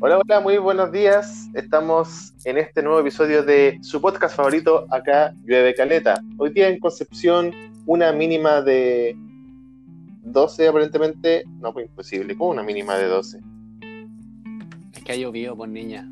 Hola, 0.00 0.18
hola, 0.18 0.40
muy 0.40 0.58
buenos 0.58 0.92
días. 0.92 1.48
Estamos 1.54 2.34
en 2.44 2.58
este 2.58 2.82
nuevo 2.82 3.00
episodio 3.00 3.42
de 3.42 3.78
su 3.80 4.02
podcast 4.02 4.36
favorito, 4.36 4.86
acá 4.90 5.34
Llueve 5.44 5.74
Caleta. 5.74 6.20
Hoy 6.36 6.50
día 6.50 6.68
en 6.68 6.78
Concepción, 6.78 7.52
una 7.86 8.12
mínima 8.12 8.60
de 8.60 9.16
12 10.24 10.68
aparentemente. 10.68 11.44
No, 11.60 11.72
pues 11.72 11.86
imposible. 11.86 12.36
¿Cómo 12.36 12.50
una 12.50 12.62
mínima 12.62 12.98
de 12.98 13.06
12? 13.06 13.40
Es 14.92 15.02
que 15.04 15.12
ha 15.12 15.16
llovido, 15.16 15.56
por 15.56 15.70
niña. 15.70 16.06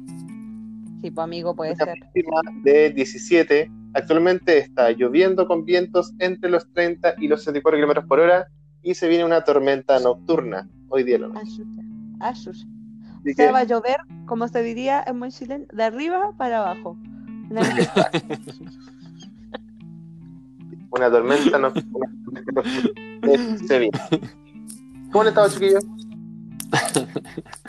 Sí, 1.02 1.10
pues 1.10 1.24
amigo, 1.24 1.54
puede 1.54 1.72
Una 1.74 1.84
ser. 1.84 1.98
mínima 2.14 2.40
de 2.62 2.90
17. 2.90 3.70
Actualmente 3.92 4.56
está 4.56 4.90
lloviendo 4.92 5.46
con 5.46 5.66
vientos 5.66 6.14
entre 6.18 6.48
los 6.48 6.72
30 6.72 7.16
y 7.18 7.28
los 7.28 7.40
64 7.40 7.76
kilómetros 7.76 8.06
por 8.06 8.20
hora 8.20 8.48
y 8.82 8.94
se 8.94 9.06
viene 9.06 9.26
una 9.26 9.44
tormenta 9.44 9.98
nocturna 10.00 10.66
hoy 10.88 11.02
día. 11.02 11.16
en 11.16 11.22
la 11.22 11.28
noche. 11.28 11.62
O 13.26 13.34
sea, 13.34 13.52
va 13.52 13.60
a 13.60 13.64
llover, 13.64 13.96
como 14.26 14.48
se 14.48 14.62
diría 14.62 15.02
en 15.06 15.18
buen 15.18 15.30
chileno, 15.30 15.64
de 15.72 15.82
arriba 15.84 16.32
para 16.36 16.58
abajo. 16.60 16.96
Una- 20.90 21.10
tormenta 21.10 21.58
nocturna. 21.58 22.06
Eh, 23.22 23.58
se 23.66 23.78
viene. 23.78 23.98
¿Cómo 25.10 25.22
han 25.22 25.28
estado, 25.28 25.48
chiquillos? 25.50 25.84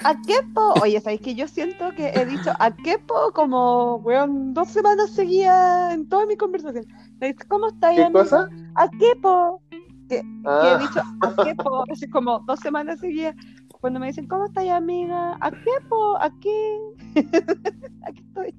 ¿A 0.03 0.13
qué 0.21 0.35
po? 0.53 0.73
Oye, 0.81 0.99
¿sabéis 1.01 1.21
que 1.21 1.33
yo 1.35 1.47
siento 1.47 1.89
que 1.95 2.09
he 2.09 2.25
dicho 2.25 2.51
a 2.59 2.71
qué 2.75 2.97
po 2.99 3.31
como, 3.33 3.95
weón, 3.97 4.53
dos 4.53 4.67
semanas 4.69 5.11
seguidas 5.11 5.93
en 5.93 6.07
toda 6.07 6.25
mi 6.25 6.35
conversación? 6.37 6.85
¿Cómo 7.47 7.67
estáis, 7.67 7.97
¿Qué 7.97 8.03
amigo? 8.03 8.19
cosa? 8.23 8.47
¿A 8.75 8.89
qué 8.89 9.15
po? 9.21 9.61
Que 10.09 10.17
he 10.17 10.23
Ah, 10.45 10.77
dicho 10.79 11.01
a 11.21 11.43
qué 11.43 11.55
po, 11.55 11.83
así 11.91 12.07
como 12.09 12.39
dos 12.41 12.59
semanas 12.59 12.99
seguidas. 12.99 13.35
Cuando 13.85 13.99
me 13.99 14.07
dicen, 14.07 14.27
¿cómo 14.27 14.45
estáis, 14.45 14.71
amiga? 14.71 15.37
¿A 15.39 15.51
qué 15.51 15.69
po? 15.87 16.17
¿A 16.17 16.31
qué? 16.41 16.79
Aquí 18.01 18.23
estoy. 18.27 18.51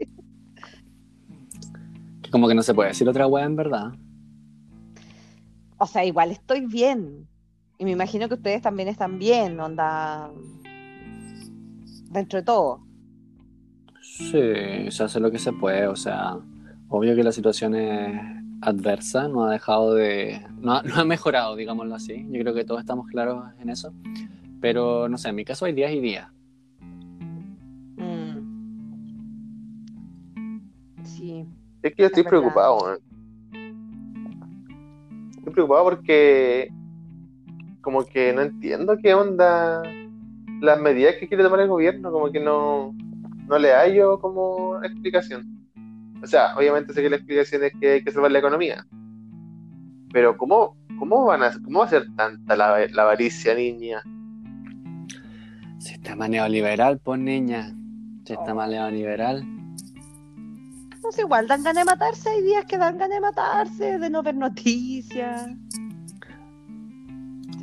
Que 2.22 2.30
como 2.30 2.46
que 2.46 2.54
no 2.54 2.62
se 2.62 2.72
puede 2.72 2.90
decir 2.90 3.08
otra 3.08 3.26
wea 3.26 3.44
en 3.44 3.56
verdad. 3.56 3.92
O 5.78 5.86
sea, 5.88 6.04
igual 6.04 6.30
estoy 6.30 6.66
bien. 6.66 7.26
Y 7.76 7.84
me 7.84 7.90
imagino 7.90 8.28
que 8.28 8.34
ustedes 8.34 8.62
también 8.62 8.86
están 8.86 9.18
bien, 9.18 9.58
onda. 9.58 10.30
Dentro 12.12 12.38
de 12.38 12.44
todo. 12.44 12.86
Sí, 14.02 14.92
se 14.92 15.02
hace 15.02 15.18
lo 15.18 15.32
que 15.32 15.40
se 15.40 15.52
puede. 15.52 15.88
O 15.88 15.96
sea, 15.96 16.38
obvio 16.88 17.16
que 17.16 17.24
la 17.24 17.32
situación 17.32 17.74
es 17.74 18.22
adversa, 18.60 19.26
no 19.26 19.42
ha 19.42 19.50
dejado 19.50 19.92
de. 19.92 20.46
No 20.60 20.74
ha, 20.74 20.82
no 20.84 20.94
ha 20.94 21.04
mejorado, 21.04 21.56
digámoslo 21.56 21.96
así. 21.96 22.28
Yo 22.30 22.42
creo 22.42 22.54
que 22.54 22.64
todos 22.64 22.80
estamos 22.80 23.08
claros 23.08 23.44
en 23.58 23.70
eso. 23.70 23.92
Pero 24.60 25.08
no 25.08 25.18
sé, 25.18 25.28
en 25.28 25.36
mi 25.36 25.44
caso 25.44 25.64
hay 25.64 25.72
días 25.72 25.92
y 25.92 26.00
días. 26.00 26.28
Mm. 27.96 28.36
Sí. 31.04 31.46
es 31.82 31.94
que 31.94 32.02
yo 32.02 32.06
estoy 32.06 32.22
es 32.22 32.28
preocupado, 32.28 32.78
weón. 32.78 32.98
Estoy 35.38 35.52
preocupado 35.52 35.84
porque 35.84 36.68
como 37.80 38.04
que 38.04 38.32
no 38.32 38.42
entiendo 38.42 38.96
qué 39.00 39.14
onda 39.14 39.82
las 40.60 40.80
medidas 40.80 41.14
que 41.16 41.28
quiere 41.28 41.44
tomar 41.44 41.60
el 41.60 41.68
gobierno, 41.68 42.10
como 42.10 42.32
que 42.32 42.40
no, 42.40 42.94
no 43.46 43.58
le 43.58 43.72
hallo 43.72 44.18
como 44.20 44.82
explicación. 44.82 45.56
O 46.22 46.26
sea, 46.26 46.56
obviamente 46.56 46.92
sé 46.92 47.02
que 47.02 47.10
la 47.10 47.16
explicación 47.16 47.62
es 47.64 47.72
que 47.78 47.92
hay 47.92 48.04
que 48.04 48.10
salvar 48.10 48.32
la 48.32 48.40
economía. 48.40 48.84
Pero 50.12 50.36
¿cómo, 50.36 50.76
cómo 50.98 51.26
van 51.26 51.42
a 51.42 51.52
cómo 51.62 51.80
va 51.80 51.84
a 51.84 51.90
ser 51.90 52.06
tanta 52.16 52.56
la, 52.56 52.86
la 52.88 53.02
avaricia, 53.02 53.54
niña? 53.54 54.02
Sistema 55.78 56.28
neoliberal, 56.28 56.98
pues 56.98 57.20
niña. 57.20 57.74
Sistema 58.24 58.64
Oh. 58.66 58.68
neoliberal. 58.70 59.44
No 61.02 61.12
sé, 61.12 61.20
igual 61.22 61.46
dan 61.46 61.62
ganas 61.62 61.84
de 61.84 61.90
matarse. 61.90 62.28
Hay 62.30 62.42
días 62.42 62.64
que 62.64 62.78
dan 62.78 62.98
ganas 62.98 63.16
de 63.16 63.20
matarse, 63.20 63.98
de 63.98 64.10
no 64.10 64.22
ver 64.22 64.34
noticias. 64.34 65.48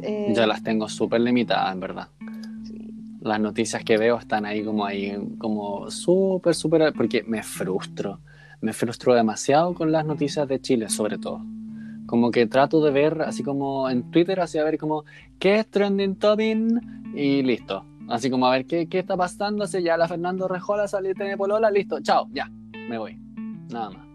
Eh, 0.02 0.34
Yo 0.36 0.46
las 0.46 0.64
tengo 0.64 0.88
súper 0.90 1.22
limitadas, 1.22 1.74
en 1.74 1.80
verdad. 1.80 2.08
sí. 2.64 2.90
Las 3.22 3.40
noticias 3.40 3.84
que 3.84 3.98
veo 3.98 4.18
están 4.18 4.46
ahí 4.46 4.64
como 4.64 4.86
ahí, 4.86 5.16
como 5.38 5.90
súper, 5.92 6.56
súper, 6.56 6.94
porque 6.94 7.24
me 7.28 7.44
frustro. 7.44 8.20
Me 8.62 8.72
frustro 8.74 9.14
demasiado 9.14 9.74
con 9.74 9.92
las 9.92 10.06
noticias 10.06 10.48
de 10.48 10.60
Chile, 10.62 10.90
sobre 10.90 11.18
todo. 11.18 11.42
Como 12.06 12.32
que 12.32 12.46
trato 12.48 12.84
de 12.84 12.92
ver, 12.92 13.22
así 13.24 13.44
como 13.44 13.90
en 13.90 14.10
Twitter, 14.12 14.40
así 14.40 14.58
a 14.58 14.64
ver 14.64 14.78
como, 14.78 15.04
¿qué 15.40 15.60
es 15.60 15.68
trending 15.68 16.16
topic? 16.16 16.58
Y 17.16 17.42
listo. 17.44 17.86
Así 18.10 18.30
como 18.30 18.48
a 18.48 18.52
ver 18.52 18.66
qué, 18.66 18.88
qué 18.88 19.00
está 19.00 19.16
pasando, 19.16 19.64
así 19.64 19.82
ya 19.82 19.96
la 19.98 20.08
Fernando 20.08 20.48
Rejola 20.48 20.88
sale 20.88 21.14
tiene 21.16 21.38
polola, 21.38 21.72
listo, 21.72 22.00
chao, 22.02 22.28
ya, 22.34 22.50
me 22.90 22.98
voy. 22.98 23.18
Nada 23.72 23.90
más. 23.92 24.06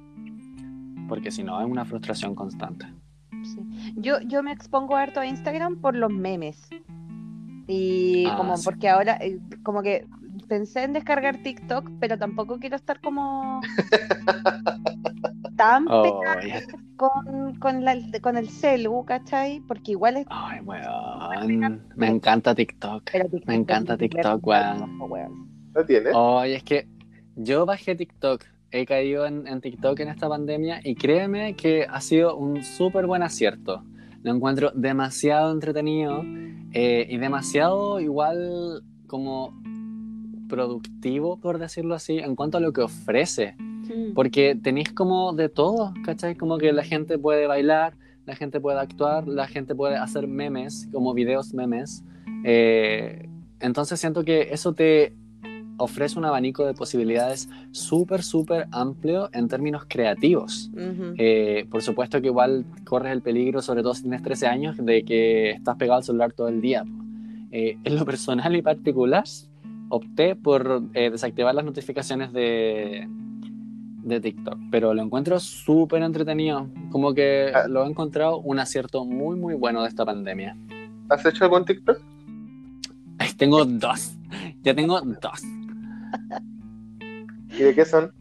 Porque 1.09 1.31
si 1.31 1.43
no, 1.43 1.59
es 1.61 1.67
una 1.67 1.85
frustración 1.85 2.35
constante. 2.35 2.87
Sí. 3.43 3.61
Yo, 3.97 4.21
yo 4.21 4.43
me 4.43 4.53
expongo 4.53 4.95
harto 4.97 5.21
a 5.21 5.27
Instagram 5.27 5.81
por 5.81 5.95
los 5.97 6.11
memes. 6.13 6.69
Y 7.67 8.27
Ah, 8.27 8.37
como 8.37 8.57
sí. 8.57 8.65
porque 8.65 8.89
ahora, 8.89 9.17
eh, 9.21 9.39
como 9.63 9.83
que 9.83 10.07
pensé 10.49 10.85
en 10.85 10.93
descargar 10.93 11.43
TikTok, 11.43 11.91
pero 12.01 12.19
tampoco 12.19 12.59
quiero 12.59 12.77
estar 12.77 13.01
como 13.01 13.61
tan 15.59 15.85
Oh, 15.91 16.03
pegada 16.23 16.63
con, 16.97 17.55
con, 17.59 17.85
la- 17.85 17.97
con 18.23 18.37
el 18.39 18.49
celu, 18.49 19.05
¿cachai? 19.05 19.61
Porque 19.69 19.91
igual 19.93 20.17
es. 20.17 20.27
ay, 20.31 20.61
weón. 20.61 21.83
Me 21.97 22.07
encanta 22.09 22.55
TikTok. 22.55 23.03
Me 23.47 23.55
encanta 23.57 23.97
TikTok, 23.99 24.47
weón. 24.47 24.99
weón. 25.11 25.49
¿No 25.75 25.85
tiene? 25.85 26.11
Oye, 26.15 26.55
es 26.57 26.63
que 26.63 26.89
yo 27.37 27.67
bajé 27.67 27.95
TikTok, 27.95 28.43
he 28.71 28.87
caído 28.87 29.27
en, 29.27 29.47
en 29.47 29.61
TikTok 29.61 30.01
en 30.01 30.09
esta 30.09 30.29
pandemia 30.29 30.81
y 30.83 30.95
créeme 30.95 31.55
que 31.55 31.85
ha 31.89 32.01
sido 32.01 32.37
un 32.37 32.63
súper 32.65 33.07
buen 33.07 33.23
acierto. 33.23 33.83
Lo 34.23 34.35
encuentro 34.35 34.73
demasiado 34.75 35.53
entretenido 35.53 36.23
eh, 36.73 37.07
y 37.09 37.19
demasiado 37.19 38.01
igual 38.01 38.83
como 39.07 39.53
productivo, 40.49 41.39
por 41.39 41.59
decirlo 41.59 41.95
así, 41.95 42.19
en 42.19 42.35
cuanto 42.35 42.59
a 42.59 42.61
lo 42.61 42.73
que 42.73 42.83
ofrece. 42.83 43.57
Mm. 43.89 44.15
Porque 44.15 44.55
tenéis 44.55 44.93
como 44.93 45.33
de 45.33 45.49
todo, 45.49 45.93
¿cachai? 46.05 46.35
Como 46.35 46.59
que 46.59 46.73
la 46.73 46.85
gente 46.85 47.19
puede 47.19 47.47
bailar, 47.47 47.95
la 48.27 48.37
gente 48.37 48.61
puede 48.61 48.79
actuar, 48.79 49.27
la 49.27 49.47
gente 49.47 49.75
puede 49.75 49.97
hacer 49.97 50.29
memes, 50.29 50.89
como 50.93 51.15
videos 51.15 51.55
memes. 51.55 52.05
Eh, 52.45 53.29
entonces 53.61 53.99
siento 53.99 54.25
que 54.25 54.49
eso 54.53 54.75
te 54.75 55.15
ofrece 55.79 56.19
un 56.19 56.25
abanico 56.25 56.67
de 56.67 56.75
posibilidades 56.75 57.49
súper, 57.71 58.23
súper 58.23 58.67
amplio 58.73 59.31
en 59.33 59.49
términos 59.49 59.85
creativos. 59.89 60.71
Ujú. 60.75 61.15
Eh, 61.17 61.67
por 61.71 61.83
supuesto 61.83 62.21
que 62.21 62.27
igual 62.27 62.67
corres 62.85 63.13
el 63.13 63.23
peligro, 63.23 63.63
sobre 63.63 63.83
todo 63.83 63.95
si 63.95 64.03
tienes 64.03 64.23
13 64.23 64.47
años, 64.47 64.77
de 64.77 65.05
que 65.05 65.51
estás 65.53 65.77
pegado 65.77 65.99
al 65.99 66.05
celular 66.05 66.33
todo 66.33 66.49
el 66.49 66.61
día. 66.61 66.85
Eh, 67.51 67.79
en 67.83 67.97
lo 67.97 68.05
personal 68.05 68.55
y 68.57 68.63
particular, 68.63 69.25
opté 69.89 70.37
por 70.37 70.83
eh, 70.95 71.11
desactivar 71.11 71.55
las 71.55 71.65
notificaciones 71.65 72.33
de, 72.33 73.09
de 74.09 74.21
TikTok, 74.21 74.59
pero 74.71 74.95
lo 74.95 75.03
encuentro 75.03 75.39
súper 75.41 76.03
entretenido. 76.03 76.69
Como 76.91 77.15
que 77.15 77.53
Ah. 77.55 77.69
lo 77.69 77.85
he 77.85 77.89
encontrado 77.89 78.39
un 78.41 78.59
acierto 78.59 79.05
muy, 79.05 79.37
muy 79.39 79.55
bueno 79.55 79.83
de 79.83 79.89
esta 79.89 80.05
pandemia. 80.05 80.57
¿Has 81.09 81.25
hecho 81.27 81.45
algún 81.45 81.65
TikTok? 81.65 81.99
Ay, 83.19 83.31
Tengo 83.37 83.65
dos. 83.65 84.15
Ya 84.63 84.75
tengo 84.75 85.01
dos. 85.01 85.43
¿Y 87.51 87.63
de 87.63 87.75
qué 87.75 87.85
son? 87.85 88.13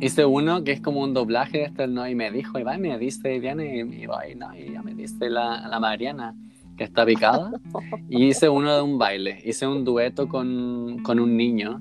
Hice 0.00 0.24
uno 0.24 0.62
que 0.64 0.72
es 0.72 0.80
como 0.80 1.00
un 1.02 1.14
doblaje 1.14 1.58
de 1.58 1.64
este, 1.64 1.86
¿no? 1.86 2.06
Y 2.08 2.14
me 2.14 2.30
dijo, 2.30 2.58
Iván, 2.58 2.80
me 2.80 2.98
diste 2.98 3.40
Diana 3.40 3.64
y, 3.64 3.80
y, 3.80 4.06
no, 4.36 4.54
y 4.54 4.72
ya 4.72 4.82
me 4.82 4.94
diste 4.94 5.30
la, 5.30 5.66
la 5.68 5.80
Mariana, 5.80 6.34
que 6.76 6.84
está 6.84 7.06
picada. 7.06 7.52
Y 8.10 8.26
hice 8.26 8.48
uno 8.48 8.74
de 8.74 8.82
un 8.82 8.98
baile. 8.98 9.40
Hice 9.44 9.66
un 9.66 9.84
dueto 9.84 10.28
con, 10.28 10.98
con 11.02 11.18
un 11.20 11.36
niño 11.36 11.80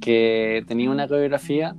que 0.00 0.64
tenía 0.68 0.90
una 0.90 1.08
coreografía. 1.08 1.74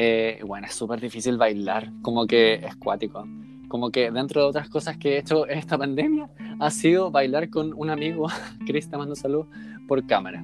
Eh, 0.00 0.38
bueno, 0.46 0.68
es 0.68 0.74
súper 0.74 1.00
difícil 1.00 1.36
bailar, 1.36 1.90
como 2.02 2.28
que 2.28 2.54
es 2.54 2.76
cuático. 2.76 3.26
Como 3.66 3.90
que 3.90 4.12
dentro 4.12 4.42
de 4.42 4.46
otras 4.46 4.68
cosas 4.68 4.96
que 4.96 5.16
he 5.16 5.18
hecho 5.18 5.44
esta 5.48 5.76
pandemia, 5.76 6.30
ha 6.60 6.70
sido 6.70 7.10
bailar 7.10 7.50
con 7.50 7.72
un 7.74 7.90
amigo, 7.90 8.28
Chris, 8.66 8.88
te 8.88 8.96
mando 8.96 9.16
salud, 9.16 9.46
por 9.88 10.06
cámara. 10.06 10.40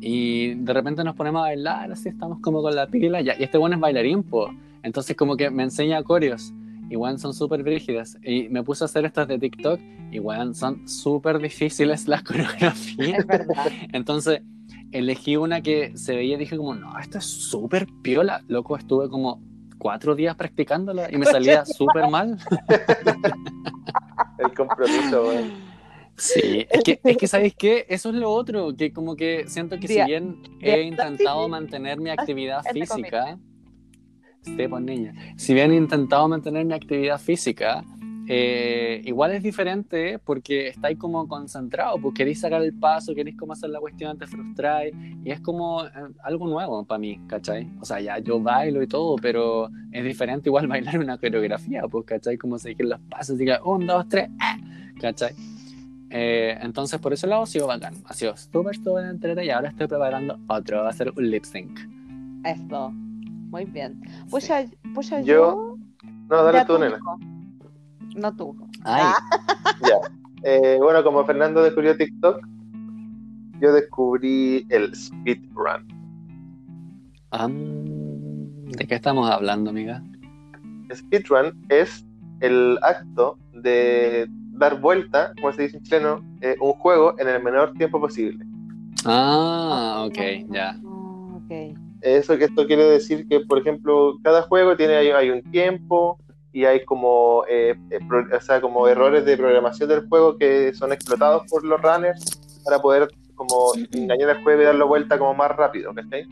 Y 0.00 0.54
de 0.54 0.72
repente 0.72 1.04
nos 1.04 1.14
ponemos 1.14 1.40
a 1.40 1.42
bailar, 1.42 1.92
así 1.92 2.08
estamos 2.08 2.38
como 2.40 2.62
con 2.62 2.74
la 2.74 2.86
pila. 2.86 3.20
Ya, 3.20 3.34
y 3.38 3.42
este 3.42 3.58
bueno 3.58 3.74
es 3.74 3.82
bailarín, 3.82 4.22
po. 4.22 4.50
Entonces 4.82 5.14
como 5.14 5.36
que 5.36 5.50
me 5.50 5.64
enseña 5.64 6.02
coreos. 6.02 6.54
Igual 6.88 7.18
son 7.18 7.34
súper 7.34 7.62
brígidas. 7.62 8.16
Y 8.24 8.48
me 8.48 8.62
puse 8.62 8.84
a 8.84 8.86
hacer 8.86 9.04
estas 9.04 9.28
de 9.28 9.38
TikTok. 9.38 9.78
Igual 10.10 10.54
son 10.54 10.88
súper 10.88 11.38
difíciles 11.38 12.08
las 12.08 12.22
coreografías. 12.22 13.18
Es 13.18 13.26
verdad. 13.26 13.66
Entonces 13.92 14.40
elegí 14.98 15.36
una 15.36 15.60
que 15.60 15.96
se 15.96 16.14
veía 16.16 16.36
y 16.36 16.38
dije 16.38 16.56
como, 16.56 16.74
no, 16.74 16.98
esta 16.98 17.18
es 17.18 17.24
súper 17.26 17.86
piola. 18.02 18.42
Loco, 18.48 18.76
estuve 18.76 19.08
como 19.08 19.40
cuatro 19.78 20.14
días 20.14 20.34
practicándola 20.36 21.08
y 21.12 21.16
me 21.16 21.26
salía 21.26 21.64
súper 21.66 22.08
mal. 22.08 22.38
El 24.38 24.54
compromiso, 24.54 25.28
weón. 25.28 25.66
Sí, 26.18 26.66
es 26.70 26.82
que, 26.82 26.98
es 27.04 27.16
que 27.18 27.26
¿sabéis 27.28 27.54
qué? 27.58 27.84
Eso 27.90 28.08
es 28.08 28.14
lo 28.14 28.30
otro, 28.30 28.74
que 28.74 28.90
como 28.90 29.16
que 29.16 29.44
siento 29.48 29.78
que 29.78 29.86
si 29.86 30.02
bien 30.02 30.40
día- 30.60 30.76
he 30.76 30.82
intentado 30.82 31.44
sí. 31.44 31.50
mantener 31.50 32.00
mi 32.00 32.08
actividad 32.08 32.60
entre 32.66 32.86
física, 32.86 33.38
sí, 34.42 34.66
pues 34.68 34.82
niña, 34.82 35.12
si 35.36 35.52
bien 35.52 35.72
he 35.72 35.76
intentado 35.76 36.26
mantener 36.26 36.64
mi 36.64 36.72
actividad 36.72 37.20
física, 37.20 37.84
eh, 38.28 39.02
igual 39.04 39.32
es 39.32 39.42
diferente 39.42 40.18
porque 40.18 40.68
estáis 40.68 40.98
como 40.98 41.26
concentrados, 41.28 42.00
pues 42.00 42.14
queréis 42.14 42.40
sacar 42.40 42.62
el 42.62 42.72
paso, 42.74 43.14
queréis 43.14 43.36
como 43.36 43.52
hacer 43.52 43.70
la 43.70 43.78
cuestión, 43.80 44.18
te 44.18 44.26
frustráis, 44.26 44.94
y 45.24 45.30
es 45.30 45.40
como 45.40 45.84
eh, 45.84 45.90
algo 46.22 46.46
nuevo 46.48 46.84
para 46.84 46.98
mí, 46.98 47.20
¿cachai? 47.28 47.68
O 47.80 47.84
sea, 47.84 48.00
ya 48.00 48.18
yo 48.18 48.40
bailo 48.40 48.82
y 48.82 48.86
todo, 48.86 49.16
pero 49.16 49.68
es 49.92 50.04
diferente 50.04 50.48
igual 50.48 50.66
bailar 50.68 50.98
una 50.98 51.18
coreografía, 51.18 51.82
pues, 51.90 52.04
¿cachai? 52.06 52.36
Como 52.36 52.58
seguir 52.58 52.86
los 52.86 53.00
pasos, 53.08 53.38
diga, 53.38 53.60
un, 53.64 53.86
dos, 53.86 54.08
tres, 54.08 54.28
¡ah! 54.40 54.58
¿cachai? 55.00 55.32
Eh, 56.10 56.56
entonces, 56.62 57.00
por 57.00 57.12
ese 57.12 57.26
lado 57.26 57.42
ha 57.42 57.46
sido 57.46 57.66
bacán. 57.66 57.94
Ha 58.06 58.14
sido 58.14 58.36
súper, 58.36 58.76
súper 58.76 59.06
entretenido 59.06 59.42
y 59.42 59.50
ahora 59.50 59.68
estoy 59.70 59.86
preparando 59.88 60.38
otro. 60.48 60.82
Va 60.82 60.88
a 60.90 60.92
ser 60.92 61.12
un 61.16 61.30
lip 61.30 61.44
sync. 61.44 61.78
Esto. 62.44 62.90
Muy 62.92 63.64
bien. 63.64 64.00
Pues 64.30 64.44
Sí. 64.44 64.50
ya, 64.50 64.64
pues 64.94 65.10
ya 65.10 65.20
Yo- 65.20 65.26
yo. 65.26 65.76
No, 66.30 66.42
dale 66.44 66.64
tú, 66.64 66.78
nena. 66.78 66.98
No 68.16 68.34
tú. 68.34 68.56
Ay, 68.82 69.04
Ya. 69.82 69.98
Eh, 70.42 70.78
bueno, 70.80 71.04
como 71.04 71.24
Fernando 71.24 71.62
descubrió 71.62 71.96
TikTok, 71.96 72.40
yo 73.60 73.72
descubrí 73.72 74.66
el 74.70 74.94
speedrun. 74.94 75.86
¿de 78.66 78.86
qué 78.86 78.94
estamos 78.94 79.30
hablando, 79.30 79.70
amiga? 79.70 80.02
Speedrun 80.94 81.52
es 81.68 82.06
el 82.40 82.78
acto 82.82 83.38
de 83.52 84.28
dar 84.52 84.80
vuelta, 84.80 85.32
como 85.40 85.52
se 85.52 85.62
dice 85.62 85.76
en 85.76 85.82
chileno, 85.82 86.24
eh, 86.40 86.56
un 86.60 86.72
juego 86.74 87.14
en 87.18 87.28
el 87.28 87.42
menor 87.42 87.72
tiempo 87.74 88.00
posible. 88.00 88.44
Ah, 89.04 90.04
ok, 90.06 90.18
ya. 90.48 90.70
Ah, 90.70 91.36
ok. 91.36 91.76
Eso 92.00 92.38
que 92.38 92.44
esto 92.44 92.66
quiere 92.66 92.84
decir 92.84 93.26
que, 93.28 93.40
por 93.40 93.58
ejemplo, 93.58 94.18
cada 94.22 94.42
juego 94.42 94.76
tiene 94.76 94.94
hay, 94.94 95.08
hay 95.08 95.30
un 95.30 95.42
tiempo 95.50 96.18
y 96.56 96.64
hay 96.64 96.86
como, 96.86 97.44
eh, 97.50 97.74
eh, 97.90 97.98
pro- 98.08 98.24
o 98.34 98.40
sea, 98.40 98.62
como 98.62 98.88
errores 98.88 99.26
de 99.26 99.36
programación 99.36 99.90
del 99.90 100.08
juego 100.08 100.38
que 100.38 100.72
son 100.72 100.90
explotados 100.90 101.42
por 101.50 101.62
los 101.64 101.78
runners 101.82 102.24
para 102.64 102.78
poder 102.78 103.08
como 103.34 103.72
engañar 103.92 104.30
al 104.30 104.42
juego 104.42 104.62
y 104.62 104.64
darlo 104.64 104.88
vuelta 104.88 105.18
como 105.18 105.34
más 105.34 105.54
rápido, 105.54 105.92
¿cachai? 105.92 106.26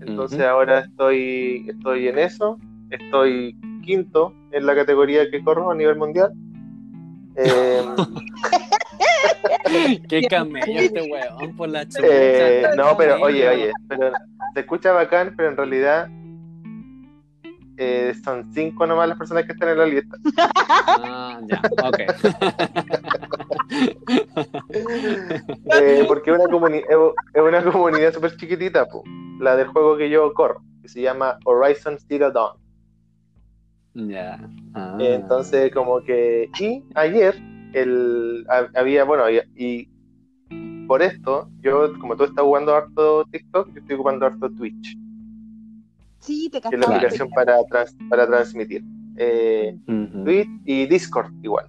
Entonces 0.00 0.40
ahora 0.40 0.80
estoy, 0.80 1.64
estoy 1.70 2.08
en 2.08 2.18
eso, 2.18 2.58
estoy 2.90 3.56
quinto 3.82 4.34
en 4.50 4.66
la 4.66 4.74
categoría 4.74 5.30
que 5.30 5.42
corro 5.42 5.70
a 5.70 5.74
nivel 5.74 5.96
mundial. 5.96 6.30
Eh, 7.36 7.82
Qué 10.08 10.22
camello 10.28 10.80
este 10.80 11.00
weón 11.10 11.56
por 11.56 11.70
la 11.70 11.86
chucha. 11.86 12.02
Eh, 12.04 12.66
no, 12.76 12.94
pero 12.98 13.22
oye, 13.22 13.48
oye, 13.48 13.72
pero 13.88 14.12
se 14.52 14.60
escucha 14.60 14.92
bacán, 14.92 15.32
pero 15.34 15.48
en 15.48 15.56
realidad 15.56 16.10
eh, 17.76 18.14
son 18.24 18.52
cinco 18.52 18.86
nomás 18.86 19.08
las 19.08 19.18
personas 19.18 19.44
que 19.44 19.52
están 19.52 19.70
en 19.70 19.78
la 19.78 19.86
lista. 19.86 20.16
Ah, 20.36 21.40
ya, 21.46 21.60
ok. 21.82 21.98
Eh, 25.80 26.04
porque 26.08 26.30
es 26.30 26.36
una, 26.38 26.76
es 26.76 27.42
una 27.42 27.64
comunidad 27.72 28.12
súper 28.12 28.36
chiquitita, 28.36 28.86
po, 28.86 29.02
la 29.40 29.56
del 29.56 29.68
juego 29.68 29.96
que 29.96 30.10
yo 30.10 30.32
corro, 30.34 30.62
que 30.82 30.88
se 30.88 31.00
llama 31.02 31.38
Horizon 31.44 31.98
Zero 32.08 32.30
Dawn. 32.30 32.56
ya. 33.94 34.38
Ah. 34.74 34.96
Entonces, 35.00 35.72
como 35.72 36.02
que. 36.02 36.50
Y 36.58 36.82
ayer, 36.94 37.36
el, 37.72 38.44
ha- 38.48 38.68
había, 38.78 39.04
bueno, 39.04 39.24
y, 39.30 39.40
y 39.56 39.88
por 40.86 41.02
esto, 41.02 41.48
yo, 41.60 41.98
como 41.98 42.16
tú 42.16 42.24
estás 42.24 42.44
jugando 42.44 42.74
harto 42.74 43.24
TikTok, 43.30 43.68
yo 43.72 43.80
estoy 43.80 43.94
ocupando 43.94 44.26
harto 44.26 44.50
Twitch, 44.50 44.96
Sí, 46.22 46.48
te 46.50 46.60
que 46.60 46.68
es 46.74 46.78
la 46.80 46.86
aplicación 46.86 47.28
para, 47.30 47.62
trans- 47.64 47.96
para 48.08 48.26
transmitir. 48.26 48.82
Eh, 49.16 49.76
Ujú. 49.86 50.24
Twitch 50.24 50.48
y 50.64 50.86
Discord 50.86 51.32
igual. 51.42 51.66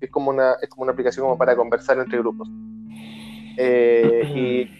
Es 0.00 0.10
como 0.10 0.30
una, 0.30 0.52
es 0.62 0.68
como 0.68 0.84
una 0.84 0.92
aplicación 0.92 1.26
como 1.26 1.36
para 1.36 1.56
conversar 1.56 1.98
entre 1.98 2.18
grupos. 2.18 2.48
Eh, 3.56 4.22
y 4.34 4.78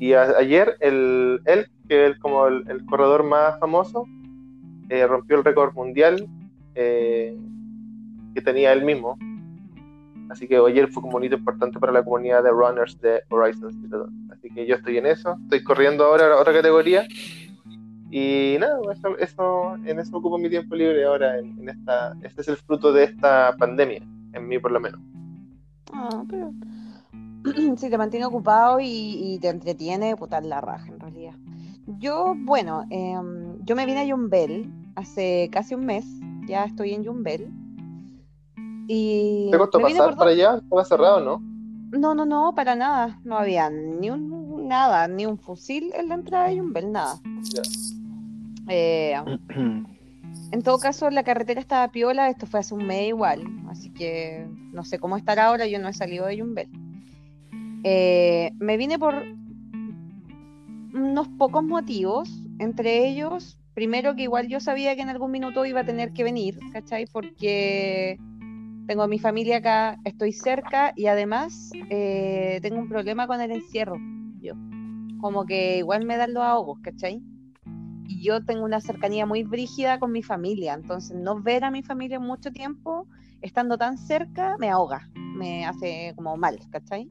y 0.00 0.12
a- 0.14 0.36
ayer 0.38 0.76
el, 0.80 1.40
él, 1.44 1.66
que 1.88 2.06
es 2.08 2.18
como 2.18 2.46
el, 2.46 2.68
el 2.68 2.84
corredor 2.86 3.22
más 3.22 3.58
famoso, 3.60 4.06
eh, 4.88 5.06
rompió 5.06 5.36
el 5.36 5.44
récord 5.44 5.72
mundial 5.74 6.26
eh, 6.74 7.38
que 8.34 8.40
tenía 8.42 8.72
él 8.72 8.84
mismo. 8.84 9.16
Así 10.30 10.48
que 10.48 10.56
ayer 10.56 10.88
fue 10.88 11.02
como 11.02 11.18
un 11.18 11.24
hito 11.24 11.36
importante 11.36 11.78
para 11.78 11.92
la 11.92 12.02
comunidad 12.02 12.42
de 12.42 12.50
runners 12.50 12.98
de 13.00 13.22
Horizon. 13.28 13.70
Así 14.32 14.48
que 14.50 14.66
yo 14.66 14.74
estoy 14.76 14.98
en 14.98 15.06
eso, 15.06 15.36
estoy 15.44 15.62
corriendo 15.62 16.04
ahora 16.04 16.32
a 16.34 16.40
otra 16.40 16.52
categoría. 16.52 17.06
Y 18.16 18.56
nada, 18.60 18.78
eso, 18.92 19.18
eso- 19.18 19.74
en 19.84 19.98
eso 19.98 20.16
ocupo 20.16 20.38
mi 20.38 20.48
tiempo 20.48 20.76
libre 20.76 21.04
ahora. 21.04 21.36
En, 21.36 21.58
en 21.58 21.68
esta, 21.68 22.16
este 22.22 22.42
es 22.42 22.48
el 22.48 22.56
fruto 22.58 22.92
de 22.92 23.02
esta 23.02 23.56
pandemia, 23.58 24.02
en 24.32 24.46
mí 24.46 24.56
por 24.60 24.70
lo 24.70 24.78
menos. 24.78 25.00
Ah, 25.92 26.22
pero. 26.30 26.52
si 27.76 27.90
te 27.90 27.98
mantiene 27.98 28.24
ocupado 28.26 28.78
y, 28.78 28.86
y 28.86 29.38
te 29.40 29.48
entretiene, 29.48 30.14
puta 30.14 30.40
la 30.40 30.60
raja 30.60 30.86
en 30.92 31.00
realidad. 31.00 31.34
Yo, 31.98 32.34
bueno, 32.38 32.84
em, 32.88 33.58
yo 33.64 33.74
me 33.74 33.84
vine 33.84 34.02
a 34.02 34.04
Yumbel 34.04 34.70
hace 34.94 35.48
casi 35.50 35.74
un 35.74 35.84
mes, 35.84 36.04
ya 36.46 36.66
estoy 36.66 36.94
en 36.94 37.02
Yumbel. 37.02 37.48
Y 38.86 39.48
¿Te 39.50 39.58
costó 39.58 39.80
pasar 39.80 40.14
para 40.14 40.30
allá? 40.30 40.58
Estaba 40.58 40.84
cerrado, 40.84 41.18
¿no? 41.20 41.42
No, 41.98 42.14
no, 42.14 42.24
no, 42.24 42.54
para 42.54 42.76
nada. 42.76 43.18
No 43.24 43.36
había 43.36 43.70
ni 43.70 44.08
un 44.10 44.68
nada, 44.68 45.08
ni 45.08 45.26
un 45.26 45.36
fusil 45.36 45.90
en 45.94 46.08
la 46.08 46.14
entrada 46.14 46.46
de 46.46 46.56
Yumbel, 46.58 46.92
nada. 46.92 47.20
Ya. 47.52 47.62
Eh, 48.68 49.14
en 50.52 50.62
todo 50.62 50.78
caso, 50.78 51.10
la 51.10 51.24
carretera 51.24 51.60
estaba 51.60 51.90
piola, 51.90 52.30
esto 52.30 52.46
fue 52.46 52.60
hace 52.60 52.74
un 52.74 52.86
mes 52.86 53.08
igual, 53.08 53.44
así 53.68 53.90
que 53.90 54.46
no 54.72 54.84
sé 54.84 54.98
cómo 54.98 55.16
estará 55.16 55.46
ahora, 55.46 55.66
yo 55.66 55.78
no 55.78 55.88
he 55.88 55.92
salido 55.92 56.26
de 56.26 56.36
Yumbel. 56.36 56.68
Eh, 57.84 58.52
me 58.58 58.76
vine 58.76 58.98
por 58.98 59.14
unos 60.94 61.28
pocos 61.38 61.62
motivos, 61.62 62.30
entre 62.58 63.06
ellos, 63.06 63.58
primero 63.74 64.14
que 64.14 64.22
igual 64.22 64.48
yo 64.48 64.60
sabía 64.60 64.94
que 64.96 65.02
en 65.02 65.10
algún 65.10 65.30
minuto 65.30 65.66
iba 65.66 65.80
a 65.80 65.84
tener 65.84 66.12
que 66.12 66.24
venir, 66.24 66.58
¿cachai? 66.72 67.06
Porque 67.06 68.18
tengo 68.86 69.02
a 69.02 69.08
mi 69.08 69.18
familia 69.18 69.58
acá, 69.58 69.98
estoy 70.04 70.32
cerca 70.32 70.92
y 70.96 71.06
además 71.06 71.72
eh, 71.90 72.58
tengo 72.62 72.78
un 72.78 72.88
problema 72.88 73.26
con 73.26 73.40
el 73.40 73.50
encierro, 73.50 73.96
yo. 74.40 74.54
Como 75.20 75.46
que 75.46 75.78
igual 75.78 76.04
me 76.04 76.16
dan 76.16 76.34
los 76.34 76.44
ahogos, 76.44 76.80
¿cachai? 76.80 77.22
Y 78.06 78.22
yo 78.22 78.44
tengo 78.44 78.64
una 78.64 78.80
cercanía 78.80 79.26
muy 79.26 79.42
brígida 79.42 79.98
con 79.98 80.12
mi 80.12 80.22
familia, 80.22 80.74
entonces 80.74 81.16
no 81.16 81.40
ver 81.40 81.64
a 81.64 81.70
mi 81.70 81.82
familia 81.82 82.20
mucho 82.20 82.52
tiempo, 82.52 83.06
estando 83.40 83.78
tan 83.78 83.98
cerca, 83.98 84.56
me 84.58 84.70
ahoga, 84.70 85.08
me 85.14 85.64
hace 85.64 86.12
como 86.16 86.36
mal, 86.36 86.58
¿cachai? 86.70 87.08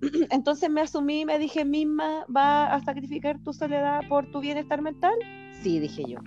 Entonces 0.30 0.70
me 0.70 0.82
asumí 0.82 1.24
me 1.24 1.38
dije 1.38 1.64
misma, 1.64 2.24
¿va 2.34 2.72
a 2.72 2.80
sacrificar 2.84 3.38
tu 3.40 3.52
soledad 3.52 4.02
por 4.08 4.30
tu 4.30 4.40
bienestar 4.40 4.80
mental? 4.80 5.14
Sí, 5.62 5.80
dije 5.80 6.04
yo. 6.06 6.18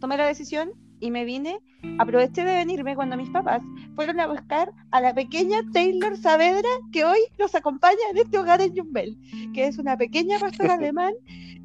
Tomé 0.00 0.16
la 0.16 0.26
decisión 0.26 0.70
y 1.00 1.10
me 1.10 1.24
vine. 1.24 1.60
Aproveché 1.98 2.44
de 2.44 2.54
venirme 2.54 2.96
cuando 2.96 3.16
mis 3.16 3.30
papás 3.30 3.62
fueron 3.94 4.18
a 4.18 4.26
buscar 4.26 4.72
a 4.90 5.00
la 5.00 5.14
pequeña 5.14 5.60
Taylor 5.72 6.16
Saavedra 6.16 6.68
que 6.90 7.04
hoy 7.04 7.18
nos 7.38 7.54
acompaña 7.54 7.96
en 8.10 8.18
este 8.18 8.38
hogar 8.38 8.60
en 8.60 8.74
Jumbel, 8.74 9.16
que 9.54 9.66
es 9.66 9.78
una 9.78 9.96
pequeña 9.96 10.38
pastor 10.38 10.70
alemán 10.70 11.12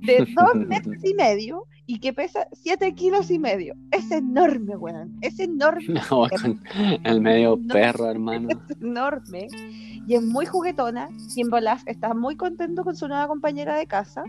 de 0.02 0.26
dos 0.36 0.56
meses 0.68 1.04
y 1.04 1.14
medio 1.14 1.66
y 1.86 2.00
que 2.00 2.14
pesa 2.14 2.48
siete 2.54 2.94
kilos 2.94 3.30
y 3.32 3.40
medio. 3.40 3.76
Es 3.92 4.12
enorme, 4.12 4.76
weón. 4.78 5.18
Es 5.22 5.40
enorme 5.40 5.84
No, 6.12 6.28
con 6.30 6.60
el 7.04 7.22
medio 7.22 7.58
No. 7.62 7.74
perro, 7.74 8.06
hermano. 8.10 8.50
enorme 8.80 9.48
y 10.08 10.16
es 10.16 10.24
muy 10.24 10.46
juguetona. 10.46 11.10
Y 11.36 11.42
en 11.42 11.50
Bolaf 11.50 11.84
está 11.88 12.14
muy 12.14 12.36
contento 12.36 12.84
con 12.84 12.96
su 12.96 13.08
nueva 13.08 13.28
compañera 13.28 13.76
de 13.78 13.88
casa. 13.88 14.24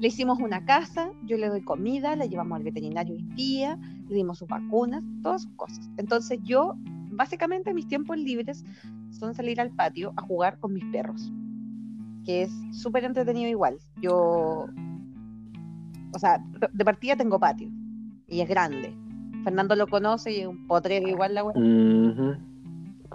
Le 0.00 0.08
hicimos 0.08 0.38
una 0.40 0.64
casa, 0.64 1.10
yo 1.24 1.36
le 1.36 1.48
doy 1.48 1.62
comida, 1.62 2.14
la 2.16 2.26
llevamos 2.26 2.56
al 2.56 2.64
veterinario 2.64 3.14
hoy 3.14 3.22
día, 3.36 3.78
le 4.08 4.14
dimos 4.16 4.38
sus 4.38 4.48
vacunas, 4.48 5.02
todas 5.22 5.42
sus 5.42 5.52
cosas. 5.52 5.88
Entonces 5.96 6.40
yo, 6.42 6.74
básicamente 7.12 7.72
mis 7.72 7.86
tiempos 7.86 8.18
libres 8.18 8.64
son 9.10 9.34
salir 9.34 9.60
al 9.60 9.70
patio 9.70 10.12
a 10.16 10.22
jugar 10.22 10.58
con 10.58 10.72
mis 10.74 10.84
perros, 10.86 11.32
que 12.24 12.42
es 12.42 12.50
súper 12.72 13.04
entretenido 13.04 13.48
igual. 13.48 13.78
Yo, 14.00 14.66
o 16.12 16.18
sea, 16.18 16.42
de 16.72 16.84
partida 16.84 17.16
tengo 17.16 17.38
patio 17.38 17.68
y 18.28 18.40
es 18.40 18.48
grande. 18.48 18.94
Fernando 19.44 19.76
lo 19.76 19.86
conoce 19.86 20.32
y 20.32 20.40
es 20.40 20.46
un 20.46 20.66
potrero 20.66 21.06
igual 21.08 21.34
la. 21.34 21.44
Ujú. 21.44 22.36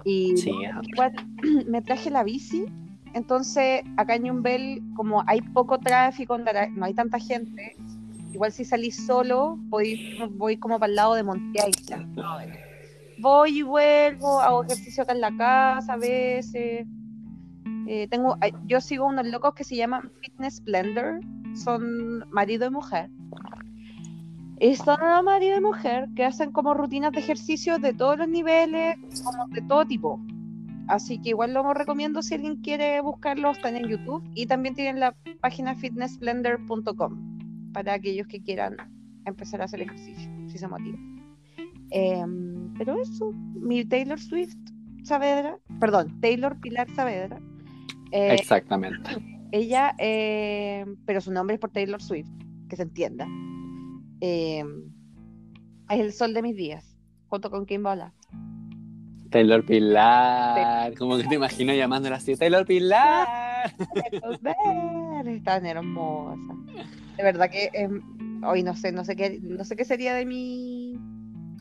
Y 0.06 0.38
Sí, 0.38 0.52
igual 0.84 1.14
me 1.68 1.82
traje 1.82 2.10
la 2.10 2.24
bici. 2.24 2.66
Entonces, 3.14 3.82
acá 3.98 4.16
en 4.16 4.26
Yumbel, 4.26 4.84
como 4.96 5.24
hay 5.26 5.42
poco 5.42 5.80
tráfico, 5.80 6.38
no 6.38 6.86
hay- 6.86 6.94
tanta 6.94 7.18
gente, 7.18 7.76
igual 8.32 8.52
si 8.52 8.64
salís 8.64 9.04
solo, 9.08 9.58
voy, 9.64 10.16
voy 10.38 10.58
como 10.58 10.78
para 10.80 10.92
el 10.92 10.96
lado 10.96 11.16
de 11.16 11.24
Monte 11.24 11.60
Isla. 11.68 12.08
voy 13.18 13.58
y 13.60 13.62
vuelvo, 13.64 14.40
hago 14.40 14.64
ejercicio 14.64 15.04
acá 15.04 15.14
en 15.14 15.22
la 15.22 15.36
casa 15.36 15.94
a 15.94 15.98
veces. 15.98 16.86
Eh, 17.92 18.08
tengo, 18.08 18.38
yo 18.68 18.82
sigo 18.82 19.08
unos 19.08 19.26
locos 19.26 19.56
que 19.56 19.64
se 19.64 19.76
llaman 19.76 20.12
Fitness 20.22 20.64
Blender, 20.64 21.22
son 21.56 22.20
marido 22.30 22.68
y 22.68 22.70
mujer. 22.70 23.10
Son 24.86 25.26
marido 25.26 25.58
y 25.58 25.62
mujer 25.62 26.08
que 26.16 26.24
hacen 26.24 26.52
como 26.52 26.76
rutinas 26.76 27.14
de 27.14 27.20
ejercicio 27.20 27.80
de 27.80 27.96
todos 27.96 28.20
los 28.20 28.28
niveles, 28.28 28.96
como 29.24 29.48
de 29.48 29.64
todo 29.64 29.86
tipo. 29.86 30.22
Así 30.88 31.20
que 31.20 31.30
igual 31.30 31.56
lo 31.56 31.74
recomiendo 31.74 32.22
si 32.22 32.36
alguien 32.36 32.58
quiere 32.58 33.02
buscarlo, 33.02 33.50
están 33.50 33.76
en 33.76 33.88
YouTube 33.88 34.24
y 34.36 34.46
también 34.46 34.76
tienen 34.76 35.00
la 35.00 35.16
página 35.42 35.74
fitnessblender.com 35.74 37.72
para 37.74 37.96
aquellos 37.96 38.28
que 38.28 38.40
quieran 38.40 38.78
empezar 39.26 39.64
a 39.64 39.66
hacer 39.66 39.82
ejercicio, 39.82 40.30
si 40.48 40.60
se 40.60 40.68
motivan. 40.68 41.24
Em, 41.90 42.72
pero 42.78 43.02
eso, 43.02 43.32
mi 43.32 43.84
Taylor 43.84 44.20
Swift 44.20 44.58
Saavedra, 45.02 45.58
perdón, 45.80 46.22
Taylor 46.22 46.56
Pilar 46.60 46.88
Saavedra. 46.92 47.42
Eh, 48.12 48.34
Exactamente. 48.34 49.12
ella, 49.52 49.96
eh, 49.98 50.86
pero 51.06 51.22
su 51.22 51.32
nombre 51.32 51.56
es 51.56 51.60
por 51.60 51.72
Taylor 51.72 52.02
Swift, 52.02 52.30
que 52.70 52.76
se 52.76 52.84
entienda. 52.84 53.28
Eh, 54.22 54.64
es 55.90 56.00
el 56.00 56.14
sol 56.14 56.34
de 56.34 56.42
mis 56.42 56.56
días, 56.56 56.98
junto 57.28 57.50
con 57.50 57.66
Kim 57.66 57.84
Bola. 57.84 58.14
Taylor 59.30 59.64
Pilar. 59.66 60.96
Como 60.98 61.18
que 61.18 61.24
te 61.24 61.36
imagino 61.36 61.74
llamándola 61.74 62.16
así. 62.16 62.36
Taylor 62.36 62.66
Pilar. 62.66 63.28
Es 65.26 65.44
tan 65.44 65.66
hermosa. 65.66 66.54
De 67.18 67.24
verdad 67.24 67.50
que 67.50 67.70
em, 67.74 68.02
hoy 68.44 68.64
no 68.64 68.76
sé, 68.76 68.92
no 68.92 69.04
sé 69.06 69.16
qué, 69.16 69.40
no 69.42 69.64
sé 69.64 69.76
qué 69.76 69.86
sería 69.86 70.14
de 70.14 70.26
mi 70.26 70.98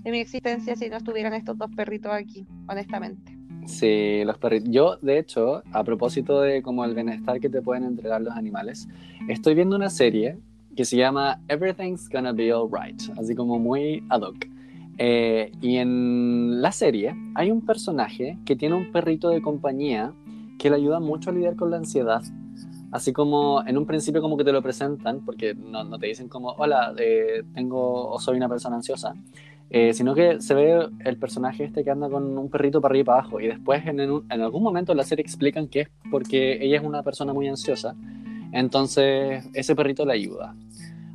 de 0.02 0.10
mi 0.10 0.20
existencia 0.20 0.76
si 0.76 0.88
no 0.88 0.96
estuvieran 0.96 1.34
estos 1.34 1.58
dos 1.58 1.70
perritos 1.74 2.12
aquí, 2.12 2.46
honestamente. 2.68 3.37
Sí, 3.68 4.24
los 4.24 4.38
perritos. 4.38 4.70
Yo, 4.70 4.96
de 5.02 5.18
hecho, 5.18 5.62
a 5.72 5.84
propósito 5.84 6.40
de 6.40 6.62
como 6.62 6.86
el 6.86 6.94
bienestar 6.94 7.38
que 7.38 7.50
te 7.50 7.60
pueden 7.60 7.84
entregar 7.84 8.22
los 8.22 8.34
animales, 8.34 8.88
estoy 9.28 9.54
viendo 9.54 9.76
una 9.76 9.90
serie 9.90 10.38
que 10.74 10.86
se 10.86 10.96
llama 10.96 11.42
Everything's 11.48 12.08
Gonna 12.08 12.32
Be 12.32 12.50
Alright, 12.50 13.02
así 13.18 13.34
como 13.34 13.58
muy 13.58 14.02
ad 14.08 14.22
hoc. 14.22 14.46
Eh, 14.96 15.52
y 15.60 15.76
en 15.76 16.62
la 16.62 16.72
serie 16.72 17.14
hay 17.34 17.50
un 17.50 17.60
personaje 17.60 18.38
que 18.46 18.56
tiene 18.56 18.74
un 18.74 18.90
perrito 18.90 19.28
de 19.28 19.42
compañía 19.42 20.14
que 20.58 20.70
le 20.70 20.76
ayuda 20.76 20.98
mucho 20.98 21.28
a 21.28 21.34
lidiar 21.34 21.54
con 21.54 21.70
la 21.70 21.76
ansiedad. 21.76 22.22
Así 22.90 23.12
como 23.12 23.62
en 23.66 23.76
un 23.76 23.84
principio 23.84 24.22
como 24.22 24.38
que 24.38 24.44
te 24.44 24.52
lo 24.52 24.62
presentan, 24.62 25.20
porque 25.26 25.54
no, 25.54 25.84
no 25.84 25.98
te 25.98 26.06
dicen 26.06 26.28
como, 26.28 26.52
hola, 26.52 26.94
eh, 26.96 27.44
tengo 27.52 28.10
o 28.10 28.18
soy 28.18 28.38
una 28.38 28.48
persona 28.48 28.76
ansiosa, 28.76 29.14
eh, 29.70 29.92
sino 29.94 30.14
que 30.14 30.40
se 30.40 30.54
ve 30.54 30.88
el 31.04 31.16
personaje 31.18 31.64
este 31.64 31.84
que 31.84 31.90
anda 31.90 32.08
con 32.08 32.38
un 32.38 32.48
perrito 32.50 32.80
para 32.80 32.92
arriba 32.92 33.02
y 33.02 33.04
para 33.04 33.18
abajo. 33.20 33.40
Y 33.40 33.48
después 33.48 33.84
en, 33.86 34.00
en 34.00 34.10
un- 34.10 34.24
en 34.30 34.40
algún 34.40 34.62
momento 34.62 34.92
en 34.92 34.98
la 34.98 35.04
serie 35.04 35.22
explican 35.22 35.68
que 35.68 35.80
es 35.82 35.88
porque 36.10 36.58
ella 36.64 36.78
es 36.78 36.82
una 36.84 37.02
persona 37.02 37.32
muy 37.34 37.48
ansiosa. 37.48 37.94
Entonces 38.52 39.46
ese 39.52 39.76
perrito 39.76 40.06
le 40.06 40.12
ayuda. 40.14 40.54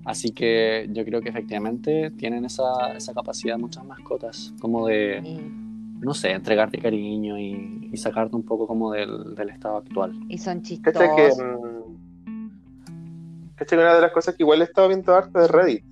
Así 0.06 0.32
que 0.32 0.88
yo 0.92 1.04
creo 1.06 1.22
que 1.22 1.30
efectivamente 1.30 2.12
tienen 2.12 2.44
esa, 2.46 2.94
esa 2.96 3.14
capacidad 3.14 3.58
muchas 3.58 3.86
mascotas, 3.86 4.54
como 4.60 4.86
de, 4.88 5.40
no 6.02 6.14
sé, 6.14 6.32
entregarte 6.32 6.78
cariño 6.78 7.40
y, 7.40 7.90
y 7.92 7.98
sacarte 7.98 8.36
un 8.36 8.44
poco 8.44 8.68
como 8.68 8.92
del, 8.92 9.34
del 9.34 9.50
estado 9.50 9.78
actual. 9.78 10.14
y 10.28 10.38
son 10.38 10.62
chistosos. 10.62 11.02
¿Cachai 11.02 11.16
que, 11.16 11.32
mm, 11.42 11.96
¿cachai 13.56 13.78
que 13.78 13.84
una 13.84 13.96
de 13.96 14.02
las 14.02 14.12
cosas 14.12 14.36
que 14.36 14.44
igual 14.44 14.60
he 14.62 14.66
estado 14.66 14.90
viendo 14.90 15.16
harto 15.16 15.40
de 15.40 15.48
Reddit? 15.48 15.84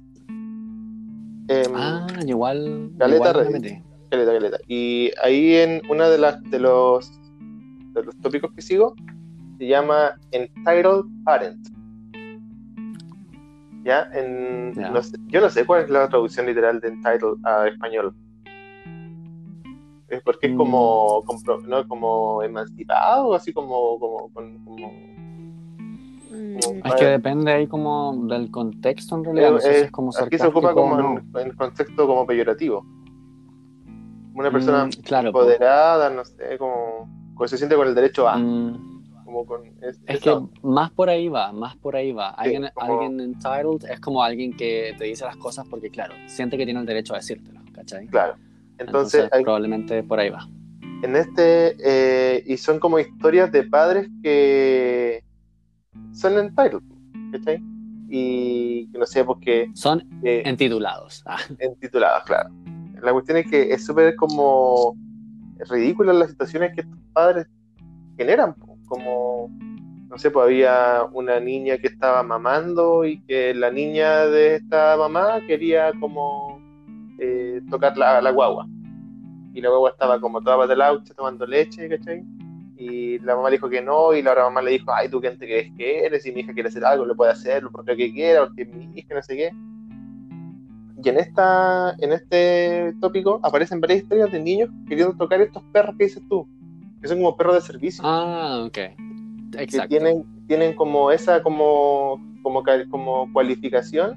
Em, 1.51 1.71
Ah, 1.75 2.07
igual, 2.25 2.91
Caleta 2.97 3.29
igual 3.31 3.33
caleta, 4.09 4.31
caleta. 4.33 4.57
Y 4.67 5.11
ahí 5.23 5.55
en 5.55 5.81
una 5.89 6.07
de 6.09 6.17
las 6.17 6.41
de 6.43 6.59
los 6.59 7.11
de 7.93 8.03
los 8.03 8.15
tópicos 8.19 8.51
que 8.53 8.61
sigo 8.61 8.95
se 9.57 9.67
llama 9.67 10.15
Entitled 10.31 11.03
Parent. 11.25 11.67
¿Ya? 13.83 14.07
En, 14.13 14.73
Ya. 14.75 14.91
no 14.91 15.01
sé- 15.01 15.17
yo 15.27 15.41
no 15.41 15.49
sé 15.49 15.65
cuál 15.65 15.83
es 15.83 15.89
la 15.89 16.07
traducción 16.07 16.45
literal 16.45 16.79
de 16.79 16.89
Entitled 16.89 17.37
a 17.43 17.67
español. 17.67 18.13
Es 20.07 20.21
porque 20.23 20.47
es 20.47 20.53
Mm. 20.53 20.57
como, 20.57 21.23
¿no? 21.67 21.87
como 21.87 22.43
emancipado, 22.43 23.33
así 23.33 23.51
como, 23.53 23.97
como, 23.99 24.29
como 24.33 24.91
Mm, 26.41 26.57
Es 26.87 26.95
que 26.95 27.05
depende 27.05 27.51
ahí 27.51 27.67
como 27.67 28.25
del 28.27 28.49
contexto 28.51 29.15
en 29.15 29.23
realidad, 29.23 29.51
no 29.51 29.59
sé 29.59 29.71
Eh, 29.71 29.73
si 29.79 29.85
es 29.85 29.91
como 29.91 30.11
aquí 30.17 30.37
se 30.37 30.47
ocupa 30.47 30.73
como 30.73 30.97
no. 30.97 31.17
en, 31.39 31.47
en 31.47 31.55
contexto 31.55 32.07
como 32.07 32.25
peyorativo. 32.25 32.85
Una 34.33 34.49
persona 34.51 34.85
Mm, 34.85 34.89
claro, 35.03 35.31
po. 35.31 35.39
empoderada, 35.41 36.09
no 36.09 36.23
sé, 36.25 36.57
como, 36.57 37.09
como 37.35 37.47
se 37.47 37.57
siente 37.57 37.75
con 37.75 37.87
el 37.87 37.95
derecho 37.95 38.27
a. 38.27 38.37
Mm, 38.37 38.91
Como 39.25 39.45
con 39.45 39.61
es, 39.81 39.97
que 40.19 40.37
más 40.61 40.91
por 40.91 41.09
ahí 41.09 41.29
va, 41.29 41.53
más 41.53 41.77
por 41.77 41.95
ahí 41.95 42.11
va. 42.11 42.29
Alguien, 42.31 42.67
como- 42.73 42.93
alguien 43.01 43.19
entitled 43.21 43.89
es 43.89 43.99
como 44.01 44.21
alguien 44.23 44.55
que 44.57 44.93
te 44.97 45.05
dice 45.05 45.23
las 45.23 45.37
cosas 45.37 45.65
porque, 45.69 45.89
claro, 45.89 46.13
siente 46.27 46.57
que 46.57 46.65
tiene 46.65 46.79
el 46.81 46.85
derecho 46.85 47.13
a 47.13 47.17
decírtelo, 47.17 47.61
¿cachai? 47.73 48.07
Claro. 48.07 48.33
Entonces, 48.77 49.21
Entonces, 49.21 49.29
hay- 49.31 49.43
probablemente 49.43 50.03
por 50.03 50.19
ahí 50.19 50.29
va. 50.31 50.47
en 51.03 51.15
este, 51.15 51.75
eh, 51.83 52.43
y 52.45 52.57
son 52.57 52.79
como 52.79 52.99
historias 52.99 53.51
de 53.51 53.63
padres 53.63 54.07
que 54.21 55.23
son 56.13 56.37
entitled, 56.37 56.83
¿cachai? 57.31 57.61
Y 58.09 58.89
no 58.93 59.05
sé, 59.05 59.23
porque 59.23 59.71
Son 59.73 60.03
eh, 60.23 60.43
entitulados. 60.45 61.23
Ah, 61.25 61.37
entituladas, 61.59 62.23
claro. 62.25 62.49
La 63.01 63.13
cuestión 63.13 63.37
es 63.37 63.49
que 63.49 63.71
es 63.71 63.85
súper 63.85 64.15
como 64.15 64.95
ridícula 65.69 66.13
las 66.13 66.31
situaciones 66.31 66.73
que 66.75 66.81
estos 66.81 66.99
padres 67.13 67.47
generan, 68.17 68.53
como, 68.85 69.49
no 70.09 70.17
sé, 70.17 70.29
pues 70.29 70.45
había 70.45 71.03
una 71.13 71.39
niña 71.39 71.77
que 71.77 71.87
estaba 71.87 72.21
mamando 72.23 73.05
y 73.05 73.21
que 73.21 73.53
la 73.53 73.71
niña 73.71 74.25
de 74.25 74.55
esta 74.57 74.97
mamá 74.97 75.39
quería 75.47 75.91
como 75.99 76.61
eh, 77.19 77.61
tocar 77.69 77.97
la, 77.97 78.21
la 78.21 78.31
guagua. 78.31 78.67
Y 79.53 79.61
la 79.61 79.69
guagua 79.69 79.91
estaba 79.91 80.19
como 80.19 80.41
toda 80.41 80.75
laucha 80.75 81.13
tomando 81.13 81.45
leche, 81.45 81.89
¿cachai? 81.89 82.23
Y 82.83 83.19
la 83.19 83.35
mamá 83.35 83.51
le 83.51 83.57
dijo 83.57 83.69
que 83.69 83.79
no, 83.79 84.11
y 84.11 84.23
la 84.23 84.31
otra 84.31 84.45
mamá 84.45 84.59
le 84.63 84.71
dijo, 84.71 84.91
ay, 84.91 85.07
tú 85.07 85.21
quién 85.21 85.37
te 85.37 85.45
crees 85.45 85.71
que 85.77 86.03
eres, 86.03 86.25
y 86.25 86.31
mi 86.31 86.39
hija 86.39 86.51
quiere 86.51 86.69
hacer 86.69 86.83
algo, 86.83 87.05
lo 87.05 87.15
puede 87.15 87.31
hacer, 87.31 87.61
lo 87.61 87.69
que 87.83 88.11
quiera, 88.11 88.47
porque 88.47 88.65
mi 88.65 88.89
hija, 88.99 89.13
no 89.13 89.21
sé 89.21 89.35
qué. 89.37 89.51
Y 91.03 91.09
en, 91.09 91.17
esta, 91.19 91.95
en 91.99 92.11
este 92.11 92.95
tópico 92.99 93.39
aparecen 93.43 93.79
varias 93.81 94.01
historias 94.01 94.31
de 94.31 94.39
niños 94.39 94.69
queriendo 94.87 95.15
tocar 95.15 95.39
estos 95.41 95.61
perros 95.71 95.95
que 95.95 96.05
dices 96.05 96.23
tú, 96.27 96.47
que 97.01 97.07
son 97.07 97.17
como 97.17 97.37
perros 97.37 97.53
de 97.55 97.61
servicio, 97.61 98.03
Ah, 98.03 98.63
ok. 98.65 98.73
que 98.73 98.95
Exacto. 99.59 99.87
tienen, 99.89 100.23
tienen 100.47 100.73
como 100.73 101.11
esa 101.11 101.43
como, 101.43 102.19
como, 102.41 102.63
como 102.89 103.31
cualificación 103.31 104.15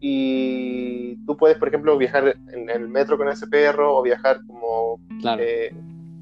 y 0.00 1.16
tú 1.24 1.36
puedes, 1.38 1.56
por 1.56 1.68
ejemplo, 1.68 1.96
viajar 1.96 2.36
en 2.52 2.68
el 2.68 2.86
metro 2.88 3.16
con 3.16 3.28
ese 3.28 3.46
perro 3.46 3.96
o 3.96 4.02
viajar 4.02 4.40
como 4.46 5.00
Claro. 5.20 5.42
eh, 5.42 5.74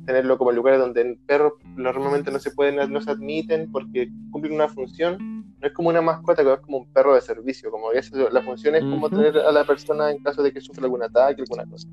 tenerlo 0.06 0.38
como 0.38 0.52
lugares 0.52 0.78
donde 0.80 1.02
el 1.02 1.18
perro 1.18 1.56
normalmente 1.76 2.30
no 2.30 2.38
se 2.38 2.50
pueden, 2.52 2.90
no 2.92 3.00
se 3.00 3.10
admiten 3.10 3.70
porque 3.70 4.08
cumplen 4.30 4.54
una 4.54 4.68
función. 4.68 5.44
No 5.60 5.66
es 5.68 5.72
como 5.72 5.88
una 5.88 6.00
mascota, 6.02 6.42
que 6.44 6.52
es 6.52 6.60
como 6.60 6.78
un 6.78 6.86
perro 6.92 7.14
de 7.14 7.20
servicio, 7.20 7.70
como 7.70 7.90
que 7.90 7.98
eso- 7.98 8.30
la 8.30 8.42
función 8.42 8.74
es 8.76 8.82
como 8.84 9.08
tener 9.10 9.36
a 9.38 9.50
la 9.52 9.64
persona 9.64 10.10
en 10.10 10.22
caso 10.22 10.42
de 10.42 10.52
que 10.52 10.60
sufra 10.60 10.84
algún 10.84 11.02
ataque, 11.02 11.42
alguna 11.42 11.64
cosa. 11.66 11.88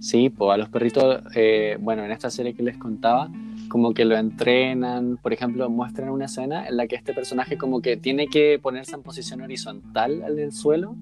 Sí, 0.00 0.30
pues 0.30 0.50
a 0.52 0.56
los 0.56 0.68
perritos, 0.68 1.22
eh, 1.34 1.76
bueno, 1.80 2.04
en 2.04 2.12
esta 2.12 2.30
serie 2.30 2.54
que 2.54 2.62
les 2.62 2.76
contaba, 2.76 3.28
como 3.68 3.92
que 3.94 4.04
lo 4.04 4.16
entrenan, 4.16 5.16
por 5.16 5.32
ejemplo, 5.32 5.68
muestran 5.70 6.10
una 6.10 6.26
escena 6.26 6.66
en 6.68 6.76
la 6.76 6.86
que 6.86 6.94
este 6.94 7.12
personaje 7.14 7.56
como 7.58 7.80
que 7.80 7.96
tiene 7.96 8.28
que 8.28 8.60
ponerse 8.62 8.94
en 8.94 9.02
posición 9.02 9.40
horizontal 9.40 10.22
en 10.28 10.38
el 10.38 10.52
suelo 10.52 10.94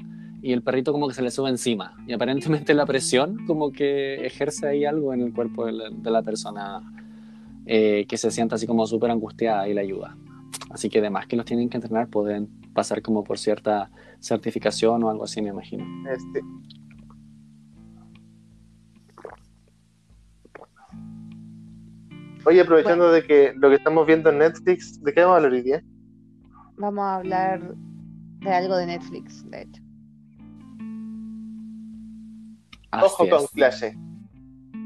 y 0.42 0.52
el 0.52 0.62
perrito 0.62 0.92
como 0.92 1.08
que 1.08 1.14
se 1.14 1.22
le 1.22 1.30
sube 1.30 1.48
encima 1.48 1.96
y 2.06 2.12
aparentemente 2.12 2.74
la 2.74 2.84
presión 2.84 3.46
como 3.46 3.70
que 3.70 4.26
ejerce 4.26 4.66
ahí 4.66 4.84
algo 4.84 5.14
en 5.14 5.20
el 5.20 5.32
cuerpo 5.32 5.64
de 5.64 5.72
la, 5.72 5.88
de 5.90 6.10
la 6.10 6.22
persona 6.22 6.82
eh, 7.64 8.06
que 8.08 8.16
se 8.18 8.30
sienta 8.30 8.56
así 8.56 8.66
como 8.66 8.86
súper 8.86 9.12
angustiada 9.12 9.68
y 9.68 9.74
le 9.74 9.80
ayuda. 9.80 10.16
Así 10.70 10.90
que 10.90 10.98
además 10.98 11.26
que 11.26 11.36
los 11.36 11.46
tienen 11.46 11.68
que 11.68 11.76
entrenar 11.76 12.08
pueden 12.08 12.48
pasar 12.72 13.02
como 13.02 13.22
por 13.22 13.38
cierta 13.38 13.90
certificación 14.20 15.04
o 15.04 15.10
algo 15.10 15.24
así, 15.24 15.40
me 15.40 15.50
imagino. 15.50 15.84
Este, 16.10 16.40
Oye, 22.44 22.60
aprovechando 22.60 23.12
de 23.12 23.22
que 23.22 23.52
lo 23.56 23.68
que 23.68 23.76
estamos 23.76 24.04
viendo 24.04 24.30
en 24.30 24.38
Netflix, 24.38 25.00
¿de 25.00 25.12
qué 25.12 25.20
vamos 25.20 25.34
a 25.34 25.36
hablar 25.36 25.52
hoy 25.52 25.62
día? 25.62 25.82
Vamos 26.76 27.04
a 27.04 27.16
hablar 27.16 27.74
de 28.40 28.50
algo 28.50 28.76
de 28.76 28.86
Netflix, 28.86 29.48
de 29.48 29.62
hecho. 29.62 29.81
Así 32.92 33.06
Ojo 33.06 33.28
con 33.28 33.44
es. 33.44 33.50
clase. 33.50 33.98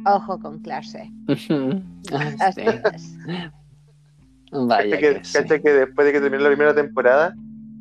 Ojo 0.07 0.39
con 0.41 0.59
clase. 0.61 1.13
Así 2.41 2.61
es. 2.63 3.19
Vaya 4.53 4.99
Cacha 5.01 5.01
que, 5.01 5.21
que 5.21 5.25
sí. 5.25 5.33
cacha 5.33 5.59
que 5.61 5.71
después 5.71 6.07
de 6.07 6.13
que 6.13 6.21
terminó 6.21 6.43
la 6.45 6.51
primera 6.51 6.75
temporada, 6.75 7.35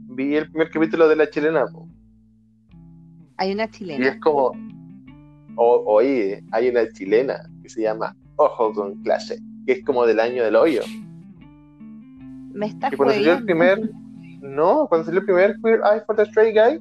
vi 0.10 0.36
el 0.36 0.50
primer 0.50 0.70
capítulo 0.72 1.08
de 1.08 1.16
La 1.16 1.30
Chilena, 1.30 1.66
po, 1.68 1.88
Hay 3.38 3.54
una 3.54 3.66
y 3.66 3.70
chilena. 3.70 4.08
es 4.10 4.20
como, 4.20 4.52
O, 5.56 5.84
oye, 5.86 6.44
hay 6.52 6.70
una 6.70 6.90
chilena 6.92 7.50
que 7.62 7.70
se 7.70 7.82
llama 7.84 8.16
Ojo 8.38 8.74
con 8.74 8.96
clase, 9.04 9.40
que 9.66 9.74
es 9.74 9.86
como 9.86 10.06
del 10.06 10.20
año 10.20 10.44
del 10.44 10.56
hoyo. 10.56 10.82
Me 12.54 12.68
estás 12.68 12.94
Y 12.94 12.96
cuando 12.98 13.14
salió 13.14 13.34
el 13.34 13.44
primer, 13.46 13.90
no, 14.42 14.88
cuando 14.88 15.06
salió 15.06 15.20
el 15.20 15.26
primer 15.26 15.56
Queer 15.62 15.82
Eye 15.82 16.02
for 16.06 16.16
the 16.16 16.24
Straight 16.24 16.56
Guy, 16.56 16.80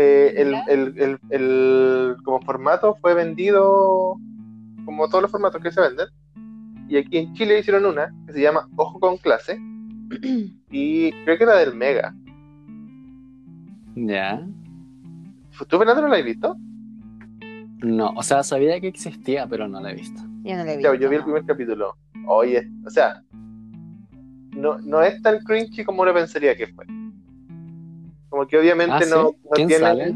eh, 0.00 0.32
el, 0.36 0.52
¿Ya? 0.52 0.64
el, 0.68 0.94
el, 0.96 1.18
el- 1.30 2.16
como 2.24 2.40
formato 2.42 2.94
fue 3.00 3.14
vendido 3.14 4.16
como 4.84 5.08
todos 5.08 5.22
los 5.22 5.30
formatos 5.30 5.60
que 5.60 5.72
se 5.72 5.80
venden. 5.80 6.06
Y 6.88 6.96
aquí 6.96 7.18
en 7.18 7.34
Chile 7.34 7.58
hicieron 7.58 7.84
una 7.84 8.14
que 8.26 8.32
se 8.32 8.40
llama 8.40 8.68
Ojo 8.76 9.00
con 9.00 9.16
clase. 9.18 9.58
Y 10.70 11.10
creo 11.24 11.36
que 11.38 11.44
era 11.44 11.56
del 11.56 11.74
Mega. 11.74 12.14
Ya. 13.94 14.46
¿Tú, 15.68 15.78
Fernando, 15.78 16.02
no 16.02 16.08
la 16.08 16.16
has 16.18 16.24
visto? 16.24 16.56
No, 17.82 18.10
o 18.10 18.22
sea, 18.22 18.42
sabía 18.42 18.78
que 18.80 18.88
existía, 18.88 19.46
pero 19.46 19.66
no 19.66 19.80
la 19.80 19.90
he 19.90 19.94
visto. 19.94 20.20
Yo 20.44 20.56
no 20.56 20.64
le 20.64 20.76
vi. 20.76 20.82
Ya, 20.82 20.94
yo 20.94 21.08
vi 21.08 21.16
el 21.16 21.24
primer 21.24 21.44
capítulo. 21.44 21.96
Oye, 22.26 22.68
o 22.86 22.90
sea, 22.90 23.22
no, 24.52 24.78
no 24.80 25.02
es 25.02 25.20
tan 25.22 25.38
cringy 25.40 25.84
como 25.84 26.02
uno 26.02 26.12
pensaría 26.14 26.54
que 26.56 26.66
fue. 26.68 26.84
Como 28.28 28.46
que 28.46 28.58
obviamente 28.58 28.94
Ah, 28.96 29.02
¿sí? 29.02 29.10
no, 29.10 29.22
no 29.24 29.34
¿Quién 29.54 29.68
tiene. 29.68 29.82
sale? 29.84 30.14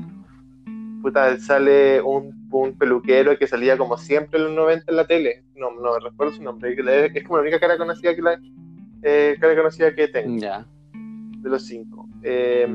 Puta, 1.03 1.37
sale 1.39 2.01
un, 2.01 2.49
un 2.53 2.79
peluquero 2.79 3.37
que 3.37 3.47
salía 3.47 3.77
como 3.77 3.97
siempre 3.97 4.39
en 4.39 4.47
los 4.47 4.55
90 4.55 4.85
en 4.91 4.97
la 4.97 5.07
tele. 5.07 5.43
No, 5.57 5.71
no 5.73 5.99
recuerdo 5.99 6.33
su 6.35 6.43
nombre. 6.43 6.77
Es 7.15 7.25
como 7.25 7.39
la 7.39 7.43
única 7.43 7.59
cara 7.59 7.77
conocida 7.77 8.15
que 8.15 8.23
la 8.23 8.39
eh, 9.03 9.37
cara 9.41 9.57
conocida 9.57 9.95
que 9.95 10.07
tengo 10.09 10.39
Ya. 10.39 10.65
de 10.93 11.51
los 11.51 11.65
cinco. 11.67 12.09
Eh, 12.23 12.69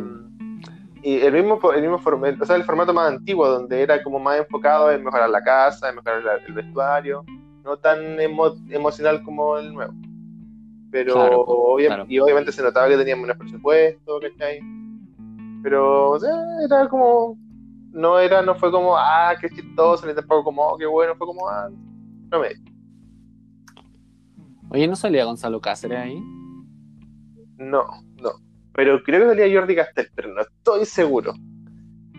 y 1.04 1.20
el 1.20 1.32
mismo, 1.32 1.60
el 1.72 1.82
mismo 1.82 2.00
formato, 2.00 2.44
o 2.44 2.46
sea, 2.46 2.58
el 2.58 2.64
formato 2.64 2.94
más 2.94 3.10
antiguo, 3.14 3.48
donde 3.48 3.82
era 3.82 4.04
como 4.04 4.20
más 4.20 4.40
enfocado 4.40 4.92
en 4.92 5.04
mejorar 5.06 5.30
la 5.30 5.42
casa, 5.42 5.88
en 5.90 5.96
mejorar 5.96 6.22
la- 6.24 6.36
el 6.46 6.54
vestuario, 6.54 7.24
no 7.64 7.78
tan 7.78 8.18
emo- 8.20 8.58
emocional 8.72 9.24
como 9.24 9.58
el 9.58 9.74
nuevo. 9.74 9.94
Pero 10.92 11.14
Claro, 11.14 11.42
obvia- 11.46 11.88
claro. 11.88 12.06
y 12.10 12.20
obviamente 12.20 12.52
se 12.52 12.62
notaba 12.64 12.90
que 12.90 12.98
tenían 12.98 13.22
menos 13.22 13.38
presupuesto, 13.38 14.20
¿cachai? 14.20 14.60
Pero 15.68 16.12
o 16.12 16.18
sea, 16.18 16.32
era 16.64 16.88
como, 16.88 17.38
no 17.92 18.18
era, 18.20 18.42
no 18.42 18.56
fue 18.56 18.72
como, 18.72 18.96
ah, 18.96 19.36
qué 19.38 19.50
chistoso, 19.50 20.08
ni 20.08 20.16
tampoco 20.16 20.46
como, 20.46 20.66
oh, 20.66 20.78
qué 20.78 20.86
bueno, 20.86 21.14
fue 21.18 21.28
como, 21.28 21.46
ah, 21.50 21.70
no 22.32 22.40
me, 22.40 22.48
Oye, 24.70 24.88
¿no 24.88 24.96
salía 24.96 25.26
Gonzalo 25.26 25.60
Cáceres 25.60 26.00
ahí? 26.00 26.24
no, 27.58 27.84
no. 28.22 28.32
Pero 28.72 29.04
creo 29.04 29.20
que 29.20 29.36
salía 29.36 29.60
Jordi 29.60 29.76
Castell, 29.76 30.08
pero 30.16 30.34
no 30.34 30.42
estoy 30.42 30.86
seguro. 30.86 31.34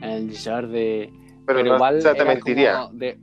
El 0.02 0.36
Jordi. 0.36 1.06
Pero, 1.06 1.44
Pero, 1.46 1.64
no, 1.64 1.74
igual 1.76 1.96
o 1.96 2.00
sea, 2.02 2.14
te 2.14 2.26
mentiría. 2.26 2.90
de. 2.92 3.18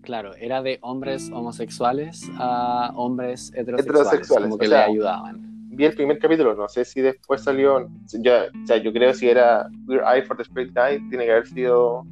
Claro, 0.00 0.34
era 0.36 0.62
de 0.62 0.78
hombres 0.80 1.30
homosexuales 1.30 2.30
a 2.38 2.92
hombres 2.94 3.52
heterosexuales, 3.54 4.06
Heterosexuales, 4.06 4.48
como 4.48 4.58
que 4.58 4.66
o 4.66 4.68
sea, 4.70 4.86
le 4.86 4.92
ayudaban. 4.92 5.53
Vi 5.74 5.84
el 5.84 5.94
primer 5.94 6.18
capítulo, 6.18 6.54
no 6.54 6.68
sé 6.68 6.84
si 6.84 7.00
después 7.00 7.42
salió, 7.42 7.88
ya, 8.20 8.46
o 8.62 8.66
sea, 8.66 8.76
yo 8.78 8.92
creo 8.92 9.12
que 9.12 9.18
si 9.18 9.28
era 9.28 9.68
Weird 9.86 10.04
Eye 10.04 10.22
for 10.22 10.36
the 10.36 10.42
Straight 10.42 10.72
Guy, 10.74 11.08
tiene 11.08 11.24
que 11.24 11.32
haber 11.32 11.46
sido 11.46 12.06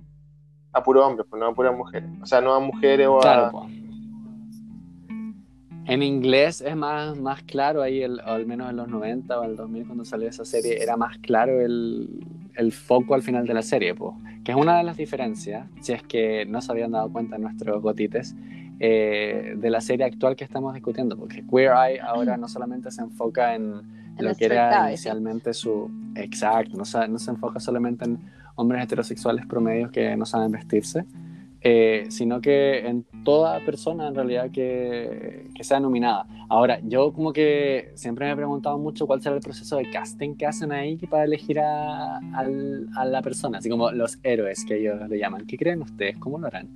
a 0.72 0.82
puro 0.82 1.06
hombres, 1.06 1.26
pues 1.28 1.40
no 1.40 1.46
a 1.46 1.54
puras 1.54 1.76
mujeres. 1.76 2.08
O 2.22 2.26
sea, 2.26 2.40
no 2.40 2.54
a 2.54 2.60
mujeres 2.60 3.06
o 3.06 3.18
a... 3.18 3.22
Claro. 3.22 3.66
En 5.84 6.02
inglés 6.02 6.60
es 6.60 6.76
más, 6.76 7.18
más 7.18 7.42
claro 7.42 7.82
ahí, 7.82 8.02
el, 8.02 8.20
al 8.20 8.46
menos 8.46 8.70
en 8.70 8.76
los 8.76 8.88
90 8.88 9.40
o 9.40 9.44
el 9.44 9.56
2000 9.56 9.86
cuando 9.86 10.04
salió 10.04 10.28
esa 10.28 10.44
serie, 10.44 10.80
era 10.80 10.96
más 10.96 11.18
claro 11.18 11.60
el, 11.60 12.24
el 12.56 12.72
foco 12.72 13.14
al 13.14 13.22
final 13.22 13.46
de 13.46 13.54
la 13.54 13.62
serie, 13.62 13.94
po. 13.94 14.16
que 14.44 14.52
es 14.52 14.56
una 14.56 14.78
de 14.78 14.84
las 14.84 14.96
diferencias, 14.96 15.68
si 15.80 15.92
es 15.92 16.02
que 16.04 16.46
no 16.46 16.60
se 16.60 16.70
habían 16.70 16.92
dado 16.92 17.10
cuenta 17.12 17.36
nuestros 17.36 17.82
gotites, 17.82 18.36
eh, 18.80 19.54
de 19.56 19.70
la 19.70 19.80
serie 19.80 20.04
actual 20.06 20.34
que 20.36 20.44
estamos 20.44 20.74
discutiendo, 20.74 21.16
porque 21.16 21.44
Queer 21.46 21.72
Eye 21.72 22.00
ahora 22.00 22.36
no 22.36 22.48
solamente 22.48 22.90
se 22.90 23.02
enfoca 23.02 23.54
en 23.54 23.62
En 24.18 24.24
lo 24.26 24.34
que 24.34 24.44
era 24.46 24.70
inicialmente 24.88 25.54
su... 25.54 25.90
Exacto, 26.16 26.76
no, 26.76 26.84
se- 26.84 27.08
no 27.08 27.18
se 27.18 27.30
enfoca 27.30 27.58
solamente 27.60 28.04
en 28.04 28.18
hombres 28.56 28.84
heterosexuales 28.84 29.46
promedios 29.46 29.90
que 29.90 30.14
no 30.16 30.26
saben 30.26 30.50
vestirse, 30.52 31.04
eh, 31.64 32.06
sino 32.10 32.40
que 32.40 32.86
en 32.86 33.06
toda 33.24 33.60
persona 33.60 34.08
en 34.08 34.14
realidad 34.16 34.50
que, 34.50 35.46
que 35.54 35.64
sea 35.64 35.78
nominada. 35.80 36.26
Ahora, 36.48 36.80
yo 36.82 37.12
como 37.12 37.32
que 37.32 37.92
siempre 37.94 38.26
me 38.26 38.32
he 38.32 38.36
preguntado 38.36 38.76
mucho 38.78 39.06
cuál 39.06 39.22
será 39.22 39.36
el 39.36 39.40
proceso 39.42 39.76
de 39.76 39.88
casting 39.90 40.34
que 40.34 40.44
hacen 40.44 40.72
ahí 40.72 40.96
para 40.96 41.24
elegir 41.24 41.60
a, 41.60 42.18
al- 42.34 42.88
a 42.96 43.04
la 43.06 43.22
persona, 43.22 43.58
así 43.58 43.70
como 43.70 43.90
los 43.92 44.18
héroes 44.24 44.64
que 44.66 44.78
ellos 44.80 45.08
le 45.08 45.18
llaman. 45.18 45.46
¿Qué 45.46 45.56
creen 45.56 45.80
ustedes? 45.82 46.18
¿Cómo 46.18 46.38
lo 46.38 46.48
harán? 46.48 46.68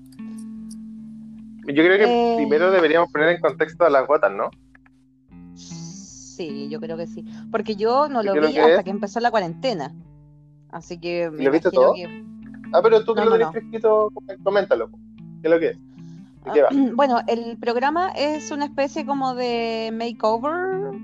Yo 1.66 1.82
creo 1.84 1.98
que 1.98 2.04
Eh. 2.32 2.36
primero 2.36 2.70
deberíamos 2.70 3.10
poner 3.12 3.30
en 3.30 3.40
contexto 3.40 3.84
a 3.84 3.90
las 3.90 4.06
gotas, 4.06 4.32
¿no? 4.32 4.50
Sí, 5.54 6.68
yo 6.68 6.80
creo 6.80 6.96
que 6.96 7.06
sí. 7.06 7.24
Porque 7.50 7.76
yo 7.76 8.08
no 8.08 8.22
¿Y 8.22 8.26
lo 8.26 8.34
vi 8.34 8.40
que 8.52 8.60
hasta 8.60 8.78
es? 8.78 8.84
que 8.84 8.90
empezó 8.90 9.20
la 9.20 9.30
cuarentena. 9.30 9.92
Así 10.70 10.98
que 10.98 11.30
me 11.30 11.44
¿Lo 11.44 11.50
viste 11.50 11.70
todo? 11.70 11.94
que- 11.94 12.24
Ah, 12.72 12.80
pero 12.82 13.04
tú 13.04 13.14
que 13.14 13.20
No, 13.20 13.26
lo 13.26 13.30
no, 13.30 13.36
tenés 13.36 13.46
no. 13.46 13.52
fresquito, 13.52 14.12
coméntalo. 14.42 14.90
¿Qué 15.40 15.48
es 15.48 15.50
lo 15.50 15.58
que 15.60 15.66
es? 15.70 15.78
¿De 16.44 16.52
qué 16.52 16.62
va? 16.62 16.68
Ah, 16.70 16.74
Bueno, 16.96 17.20
el 17.26 17.56
programa 17.58 18.10
es 18.10 18.50
una 18.50 18.64
especie 18.66 19.06
como 19.06 19.34
de 19.34 19.90
makeover. 19.94 20.98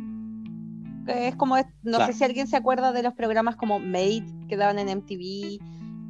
que 1.06 1.28
es 1.28 1.34
como, 1.36 1.56
no 1.56 1.64
Claro. 1.82 2.06
sé 2.06 2.12
si 2.12 2.22
alguien 2.24 2.46
se 2.46 2.56
acuerda 2.56 2.92
de 2.92 3.02
los 3.02 3.12
programas 3.14 3.56
como 3.56 3.80
Made 3.80 4.24
que 4.48 4.56
daban 4.56 4.78
en 4.78 4.88
MTV 4.88 5.58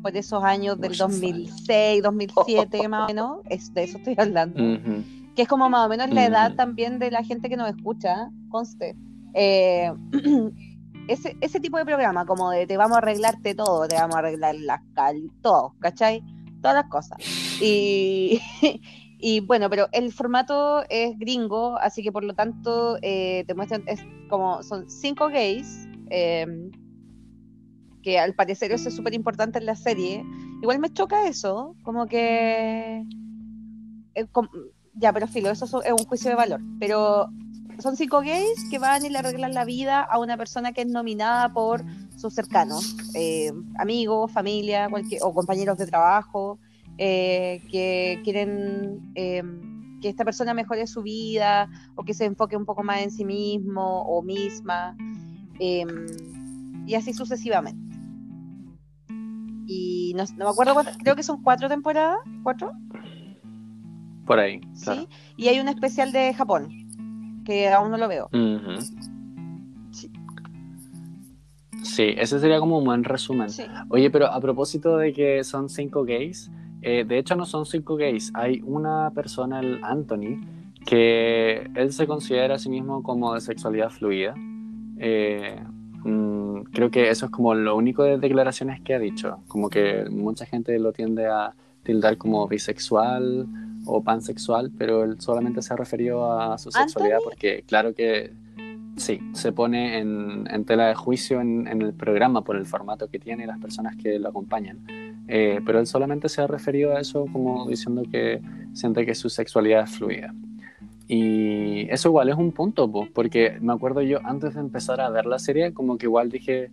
por 0.03 0.17
esos 0.17 0.43
años 0.43 0.79
del 0.81 0.91
Muchos 0.91 1.11
2006, 1.13 2.03
2007 2.03 2.89
más 2.89 3.05
o 3.05 3.07
menos. 3.07 3.39
Es, 3.49 3.73
de 3.73 3.85
eso 3.85 3.99
estoy 3.99 4.15
hablando. 4.19 4.63
Ujú. 4.63 5.05
que 5.35 5.43
es 5.43 5.49
como 5.49 5.71
más 5.71 5.87
o 5.87 5.89
menos 5.89 6.11
la 6.11 6.27
edad 6.27 6.49
Ujú. 6.49 6.57
también 6.57 6.99
de 6.99 7.11
la 7.11 7.25
gente 7.25 7.49
que 7.49 7.57
nos 7.57 7.69
escucha, 7.71 8.29
conste. 8.51 8.97
Eh, 9.35 9.91
ese, 11.09 11.37
ese 11.41 11.61
tipo 11.61 11.79
de 11.79 11.85
programa, 11.85 12.27
como 12.27 12.51
de 12.51 12.67
te 12.67 12.77
vamos 12.77 12.97
a 12.97 12.99
arreglarte 12.99 13.55
todo, 13.55 13.89
te 13.89 13.95
vamos 13.97 14.17
a 14.17 14.19
arreglar 14.19 14.55
las 14.57 14.81
cal, 14.95 15.31
todo, 15.41 15.75
¿cachai? 15.81 16.23
Todas 16.61 16.77
las 16.77 16.89
cosas. 16.89 17.19
Y, 17.61 18.41
y 19.19 19.41
bueno, 19.41 19.71
pero 19.71 19.89
el 19.93 20.13
formato 20.13 20.83
es 20.89 21.19
gringo, 21.19 21.79
así 21.79 22.03
que 22.03 22.13
por 22.13 22.25
lo 22.25 22.35
tanto 22.35 22.99
eh, 23.03 23.45
te 23.47 23.55
muestran, 23.55 23.83
es 23.87 24.01
como 24.29 24.63
son 24.63 24.89
cinco 24.91 25.29
gays, 25.29 25.89
eh, 26.11 26.47
que 28.03 28.19
al 28.19 28.35
parecer 28.35 28.73
eso 28.73 28.89
es 28.89 28.97
súper 28.97 29.15
importante 29.15 29.59
en 29.59 29.67
la 29.67 29.77
serie. 29.77 30.25
Igual 30.61 30.79
me 30.79 30.93
choca 30.93 31.27
eso, 31.27 31.75
como 31.83 32.07
que... 32.07 33.05
eh, 34.15 34.27
ya, 34.95 35.13
pero 35.13 35.27
filo, 35.27 35.51
eso 35.51 35.67
so- 35.67 35.83
es 35.83 35.93
un 35.93 36.05
juicio 36.05 36.31
de 36.31 36.37
valor. 36.37 36.61
Pero 36.79 37.29
son 37.79 37.97
cinco 37.97 38.21
gays 38.21 38.65
que 38.71 38.79
van 38.79 39.05
y 39.05 39.09
le 39.09 39.19
arreglan 39.19 39.55
la 39.55 39.65
vida 39.65 40.01
a 40.03 40.19
una 40.19 40.37
persona 40.37 40.73
que 40.73 40.83
es 40.83 40.87
nominada 40.89 41.53
por 41.53 41.83
sus 42.17 42.35
cercanos, 42.35 42.95
eh, 43.15 43.51
amigos, 43.79 44.31
familia, 44.31 44.89
cualquier, 44.91 45.23
o 45.25 45.33
compañeros 45.33 45.79
de 45.79 45.87
trabajo, 45.87 46.59
eh, 46.99 47.63
que 47.71 48.21
quieren 48.23 49.13
eh, 49.15 49.43
que 50.01 50.09
esta 50.11 50.25
persona 50.25 50.53
mejore 50.53 50.87
su 50.87 51.03
vida 51.03 51.69
o 51.97 52.05
que 52.05 52.13
se 52.13 52.27
enfoque 52.27 52.57
un 52.57 52.67
poco 52.67 52.83
más 52.83 53.01
en 53.01 53.11
sí 53.11 53.25
mismo 53.25 54.03
o 54.03 54.23
misma, 54.23 54.97
eh, 55.59 55.87
y 56.87 56.95
así 56.95 57.13
sucesivamente. 57.13 57.81
Y 59.67 60.13
no, 60.17 60.25
no 60.37 60.45
me 60.47 60.51
acuerdo, 60.51 60.75
cuántas- 60.75 60.99
creo 60.99 61.17
que 61.17 61.23
son 61.23 61.43
cuatro 61.43 61.69
temporadas, 61.69 62.19
cuatro. 62.43 62.73
Por 64.27 64.39
ahí, 64.39 64.61
¿sí? 64.75 65.09
Y 65.37 65.49
hay 65.49 65.59
un 65.61 65.69
especial 65.69 66.13
de 66.13 66.33
Japón, 66.35 67.43
que 67.45 67.69
aún 67.69 67.91
no 67.91 67.97
lo 67.97 68.09
veo. 68.09 68.29
Sí. 69.91 70.11
Sí, 71.83 72.15
ese 72.17 72.39
sería 72.39 72.61
como 72.61 72.79
un 72.79 72.85
buen 72.85 73.05
resumen. 73.05 73.51
Sí. 73.51 73.65
Oye, 73.89 74.11
pero 74.11 74.27
a 74.27 74.41
propósito 74.41 74.97
de 74.97 75.13
que 75.13 75.43
son 75.45 75.69
cinco 75.69 76.05
gays, 76.05 76.51
eh, 76.83 77.05
de 77.05 77.19
hecho 77.19 77.35
no 77.37 77.45
son 77.45 77.67
cinco 77.67 77.97
gays, 77.97 78.31
hay 78.35 78.61
una 78.65 79.11
persona, 79.11 79.61
el 79.61 79.83
Anthony, 79.83 80.41
que 80.87 81.71
él 81.75 81.93
se 81.93 82.07
considera 82.07 82.55
a 82.55 82.59
sí 82.59 82.69
mismo 82.69 83.03
como 83.03 83.35
de 83.35 83.41
sexualidad 83.41 83.91
fluida. 83.91 84.35
Eh, 84.99 85.63
mm, 86.05 86.63
creo 86.73 86.91
que 86.91 87.11
eso 87.11 87.27
es 87.27 87.33
como 87.33 87.55
lo 87.55 87.77
único 87.77 88.03
de 88.05 88.19
declaraciones 88.19 88.81
que 88.81 88.95
ha 88.95 88.99
dicho, 88.99 89.39
como 89.49 89.69
que 89.69 90.07
mucha 90.11 90.47
gente 90.47 90.79
lo 90.79 90.93
tiende 90.93 91.27
a 91.27 91.55
tildar 91.83 92.17
como 92.17 92.47
bisexual 92.47 93.47
o 93.87 94.03
pansexual, 94.03 94.71
pero 94.79 95.05
él 95.05 95.21
solamente 95.21 95.63
se 95.63 95.75
ha 95.75 95.77
referido 95.77 96.33
a 96.33 96.57
su 96.59 96.71
sexualidad 96.71 97.17
¿Anthony? 97.19 97.29
porque 97.29 97.65
claro 97.67 97.95
que 97.95 98.33
sí, 98.97 99.21
se 99.33 99.53
pone 99.53 99.99
en, 99.99 100.47
en 100.51 100.65
tela 100.65 100.87
de 100.87 100.95
juicio 100.95 101.41
en, 101.41 101.67
en 101.67 101.83
el 101.83 101.93
programa 101.93 102.43
por 102.43 102.57
el 102.57 102.67
formato 102.67 103.09
que 103.09 103.19
tiene 103.19 103.45
y 103.45 103.47
las 103.47 103.59
personas 103.59 103.97
que 103.97 104.19
lo 104.19 104.29
acompañan. 104.29 104.79
Eh, 105.29 105.61
pero 105.65 105.81
él 105.81 105.87
solamente 105.87 106.29
se 106.29 106.43
ha 106.43 106.47
referido 106.47 106.97
a 106.97 107.01
eso 107.01 107.27
como 107.33 107.67
diciendo 107.69 108.03
que 108.11 108.41
siente 108.73 109.07
que 109.07 109.15
su 109.15 109.31
sexualidad 109.31 109.85
es 109.85 109.91
fluida. 109.91 110.35
Y 111.15 111.91
eso 111.91 112.09
igual 112.09 112.31
es 112.31 112.37
un 112.37 112.53
punto, 112.53 112.91
po, 112.91 113.07
porque 113.13 113.59
me 113.61 113.75
acuerdo 113.75 114.01
yo 114.01 114.19
antes 114.25 114.55
de 114.55 114.61
empezar 114.61 114.99
a 115.03 115.11
ver 115.11 115.27
la 115.27 115.39
serie, 115.39 115.75
como 115.75 115.99
que 115.99 116.07
igual 116.07 116.31
dije, 116.31 116.71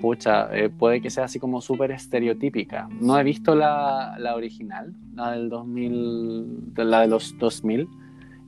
pucha, 0.00 0.48
eh, 0.56 0.70
puede 0.70 1.02
que 1.02 1.10
sea 1.10 1.24
así 1.24 1.38
como 1.38 1.60
súper 1.60 1.90
estereotípica. 1.90 2.88
No 2.98 3.18
he 3.18 3.22
visto 3.22 3.54
la, 3.54 4.16
la 4.18 4.36
original, 4.36 4.94
la 5.14 5.32
del 5.32 5.50
2000, 5.50 6.72
de 6.72 6.84
la 6.86 7.02
de 7.02 7.08
los 7.08 7.36
2000, 7.36 7.88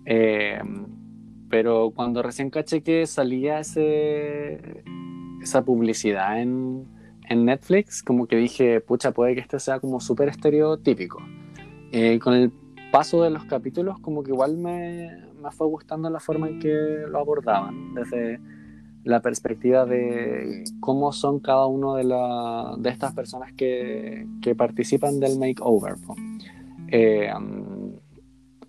eh, 0.06 0.62
pero 1.50 1.92
cuando 1.94 2.22
recién 2.22 2.48
caché 2.48 2.82
que 2.82 3.06
salía 3.06 3.58
ese, 3.58 4.84
esa 5.42 5.66
publicidad 5.66 6.40
en, 6.40 6.86
en 7.28 7.44
Netflix, 7.44 8.02
como 8.02 8.26
que 8.26 8.36
dije, 8.36 8.80
pucha, 8.80 9.12
puede 9.12 9.34
que 9.34 9.42
este 9.42 9.60
sea 9.60 9.80
como 9.80 10.00
súper 10.00 10.30
estereotípico. 10.30 11.22
Eh, 11.92 12.18
con 12.18 12.32
el 12.32 12.50
paso 12.94 13.24
de 13.24 13.30
los 13.30 13.44
capítulos, 13.46 13.98
como 13.98 14.22
que 14.22 14.30
igual 14.30 14.56
me, 14.56 15.10
me 15.42 15.50
fue 15.50 15.66
gustando 15.66 16.08
la 16.10 16.20
forma 16.20 16.48
en 16.48 16.60
que 16.60 16.72
lo 17.08 17.18
abordaban, 17.18 17.92
desde 17.92 18.38
la 19.02 19.20
perspectiva 19.20 19.84
de 19.84 20.62
cómo 20.78 21.10
son 21.10 21.40
cada 21.40 21.66
uno 21.66 21.96
de, 21.96 22.04
la, 22.04 22.76
de 22.78 22.90
estas 22.90 23.12
personas 23.12 23.52
que, 23.54 24.28
que 24.40 24.54
participan 24.54 25.18
del 25.18 25.40
makeover. 25.40 25.96
Eh, 26.86 27.32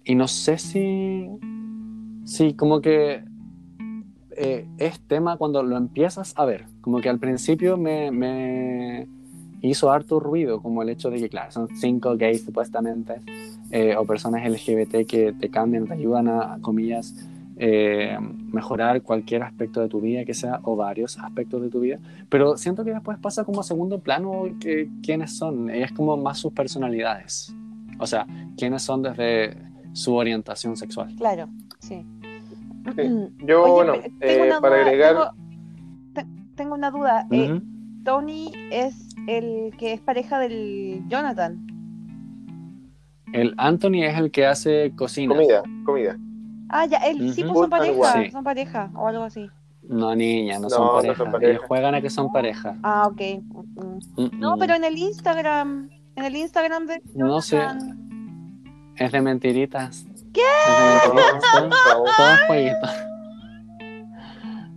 y 0.04 0.16
no 0.16 0.28
sé 0.28 0.58
si, 0.58 1.30
si 2.24 2.56
como 2.56 2.82
que 2.82 3.24
eh, 4.32 4.68
es 4.80 5.00
tema 5.02 5.38
cuando 5.38 5.62
lo 5.62 5.78
empiezas 5.78 6.34
a 6.36 6.46
ver, 6.46 6.66
como 6.82 7.00
que 7.00 7.10
al 7.10 7.20
principio 7.20 7.78
me, 7.78 8.10
me 8.10 9.08
hizo 9.62 9.92
harto 9.92 10.20
ruido, 10.20 10.64
como 10.64 10.82
el 10.82 10.90
hecho 10.90 11.12
de 11.12 11.20
que, 11.20 11.30
claro, 11.30 11.52
son 11.52 11.68
cinco 11.76 12.18
gays 12.18 12.44
supuestamente, 12.44 13.22
eh, 13.78 13.94
o 13.98 14.06
personas 14.06 14.50
LGBT 14.50 15.06
que 15.06 15.34
te 15.38 15.50
cambian, 15.50 15.86
te 15.86 15.94
ayudan 15.96 16.30
a, 16.30 16.60
comillas, 16.62 17.14
eh, 17.58 18.18
mejorar 18.54 19.02
cualquier 19.02 19.44
aspecto 19.44 19.82
de 19.82 19.90
tu 19.90 20.00
vida, 20.00 20.24
que 20.24 20.34
sea, 20.34 20.62
o 20.64 20.78
varios 20.78 21.18
aspectos 21.20 21.62
de 21.62 21.70
tu 21.70 21.82
vida, 21.82 22.00
pero 22.30 22.56
siento 22.56 22.86
que 22.86 22.94
después 22.94 23.18
pasa 23.20 23.44
como 23.44 23.60
a 23.60 23.64
segundo 23.64 24.00
plano 24.00 24.46
que, 24.62 24.90
quiénes 25.04 25.36
son, 25.38 25.70
es 25.70 25.92
como 25.92 26.16
más 26.16 26.38
sus 26.38 26.54
personalidades, 26.54 27.54
o 28.00 28.08
sea, 28.08 28.26
quiénes 28.58 28.82
son 28.82 29.02
desde 29.04 29.58
su 29.92 30.16
orientación 30.16 30.78
sexual. 30.78 31.14
Claro, 31.18 31.50
sí. 31.80 32.06
Sí. 32.96 33.02
Yo, 33.46 33.64
Oye, 33.64 33.74
bueno, 33.74 33.94
eh, 34.22 34.52
para 34.62 34.76
duda, 34.78 34.86
agregar, 34.86 35.16
Tengo, 35.16 35.32
te- 36.14 36.26
tengo 36.56 36.76
una 36.76 36.92
duda. 36.92 37.28
eh. 37.30 37.60
Tony 38.06 38.52
es 38.72 38.96
el 39.28 39.74
que 39.78 39.92
es 39.92 40.00
pareja 40.00 40.40
del 40.40 41.02
Jonathan. 41.10 41.75
El 43.36 43.54
Anthony 43.58 44.04
es 44.04 44.18
el 44.18 44.32
que 44.32 44.46
hace 44.46 44.94
cocina. 44.96 45.36
comida, 45.36 45.64
comida. 45.86 46.18
Ah, 46.70 46.86
ya, 46.86 46.98
él 47.00 47.34
sí, 47.34 47.44
Ujú. 47.44 47.54
pues 47.54 47.62
son 47.64 47.70
pareja, 47.70 48.32
son 48.32 48.44
pareja 48.44 48.92
o 48.96 49.08
algo 49.08 49.24
así. 49.24 49.48
No, 49.88 50.16
niña, 50.16 50.56
no, 50.56 50.64
No, 50.64 50.70
son 50.70 50.86
no 50.88 50.94
pareja. 50.94 51.16
son 51.16 51.32
pareja. 51.32 51.52
Ellos 51.52 51.64
juegan 51.68 51.96
a 51.96 52.02
que 52.02 52.10
son 52.10 52.32
pareja. 52.32 52.76
Ah, 52.82 53.08
ok. 53.08 53.22
Mm. 53.44 54.22
Mm, 54.24 54.40
No, 54.40 54.58
pero 54.58 54.74
en 54.76 54.84
el 54.84 54.98
Instagram, 54.98 55.90
en 56.16 56.26
el 56.26 56.36
Instagram 56.36 56.88
de 56.88 57.02
No 57.14 57.40
sé. 57.42 57.62
Es 58.96 59.12
de 59.12 59.22
mentiritas. 59.22 60.06
¿Qué? 60.34 60.42
Es 60.42 61.08
de 61.08 61.14
mentiritas. 61.14 62.40
Jueguito. 62.48 62.88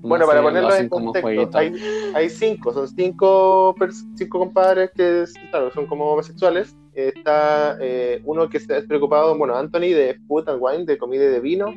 No 0.02 0.08
Bueno, 0.08 0.24
sé, 0.24 0.28
para 0.28 0.40
lo 0.42 0.46
ponerlo 0.48 0.74
en 0.76 0.88
como 0.88 1.04
contexto, 1.06 1.22
jueguito. 1.26 1.58
hay, 1.58 1.72
hay 2.14 2.30
cinco, 2.30 2.72
son 2.72 2.86
cinco, 2.88 3.74
cinco 4.16 4.38
compadres 4.38 4.90
que 4.94 5.24
claro, 5.50 5.70
son 5.72 5.86
como 5.86 6.04
homosexuales. 6.12 6.76
Está 7.06 7.76
eh, 7.80 8.20
uno 8.24 8.48
que 8.48 8.56
está 8.58 8.80
preocupado, 8.88 9.38
bueno, 9.38 9.54
Anthony 9.54 9.92
de 9.94 10.18
Food 10.26 10.48
and 10.48 10.58
Wine, 10.60 10.84
de 10.84 10.98
comida 10.98 11.24
y 11.24 11.28
de 11.28 11.40
vino. 11.40 11.72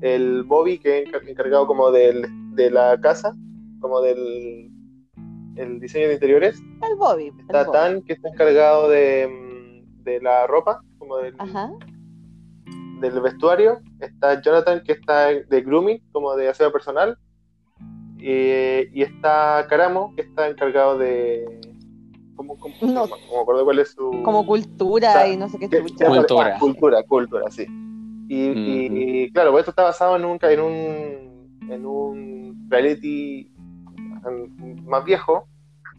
El 0.00 0.44
Bobby, 0.44 0.78
que 0.78 1.02
es 1.02 1.08
encar- 1.08 1.28
encargado 1.28 1.66
como 1.66 1.90
del, 1.90 2.24
de 2.54 2.70
la 2.70 2.98
casa, 3.00 3.34
como 3.80 4.00
del 4.00 4.70
el 5.56 5.78
diseño 5.80 6.08
de 6.08 6.14
interiores. 6.14 6.58
El 6.82 6.96
Bobby. 6.96 7.26
el 7.28 7.40
Está 7.40 7.64
Bobby. 7.64 7.72
Tan, 7.78 8.02
que 8.02 8.12
está 8.14 8.28
encargado 8.30 8.88
de, 8.88 9.26
mm, 9.28 10.02
de 10.04 10.20
la 10.20 10.46
ropa, 10.46 10.80
como 10.98 11.16
del, 11.18 11.34
Ajá. 11.38 11.70
del 13.00 13.20
vestuario. 13.20 13.80
Está 14.00 14.40
Jonathan, 14.40 14.82
que 14.84 14.92
está 14.92 15.26
de 15.28 15.60
grooming, 15.62 15.98
como 16.12 16.34
de 16.34 16.48
aseo 16.48 16.72
personal. 16.72 17.18
Eh, 18.20 18.88
y 18.92 19.02
está 19.02 19.66
Caramo, 19.68 20.14
que 20.14 20.22
está 20.22 20.48
encargado 20.48 20.96
de. 20.98 21.60
¿Cómo, 22.36 22.56
cómo, 22.58 22.74
No. 22.82 23.06
me 23.06 23.40
acuerdo 23.40 23.64
cuál 23.64 23.78
es 23.80 23.90
su. 23.92 24.22
Como 24.22 24.46
cultura 24.46 25.26
y 25.28 25.36
no 25.36 25.48
sé 25.48 25.58
qué 25.58 25.68
que- 25.68 25.80
Cultura. 25.80 26.54
ah, 26.54 26.58
cultura, 26.58 27.02
cultura, 27.02 27.50
sí. 27.50 27.64
Y, 28.28 28.36
y- 28.48 29.22
y, 29.22 29.30
claro, 29.30 29.52
pues 29.52 29.60
esto 29.62 29.70
está 29.70 29.84
basado 29.84 30.16
en 30.16 30.24
un, 30.24 30.38
en 30.42 30.60
un, 30.60 31.70
en 31.70 31.86
un 31.86 32.66
reality 32.68 33.50
más 34.84 35.04
viejo, 35.04 35.46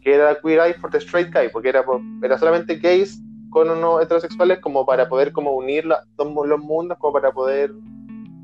que 0.01 0.13
era 0.13 0.37
Queer 0.41 0.59
Eye 0.59 0.73
for 0.75 0.91
the 0.91 0.97
Straight 0.97 1.33
Guy, 1.33 1.49
porque 1.51 1.69
era, 1.69 1.83
era 2.21 2.37
solamente 2.37 2.75
gays 2.75 3.21
con 3.49 3.69
unos 3.69 4.01
heterosexuales 4.03 4.59
como 4.59 4.85
para 4.85 5.07
poder 5.07 5.31
como 5.31 5.53
unir 5.53 5.85
la- 5.85 6.03
los, 6.17 6.59
mundos, 6.59 6.97
como 6.99 7.13
para 7.13 7.31
poder 7.31 7.73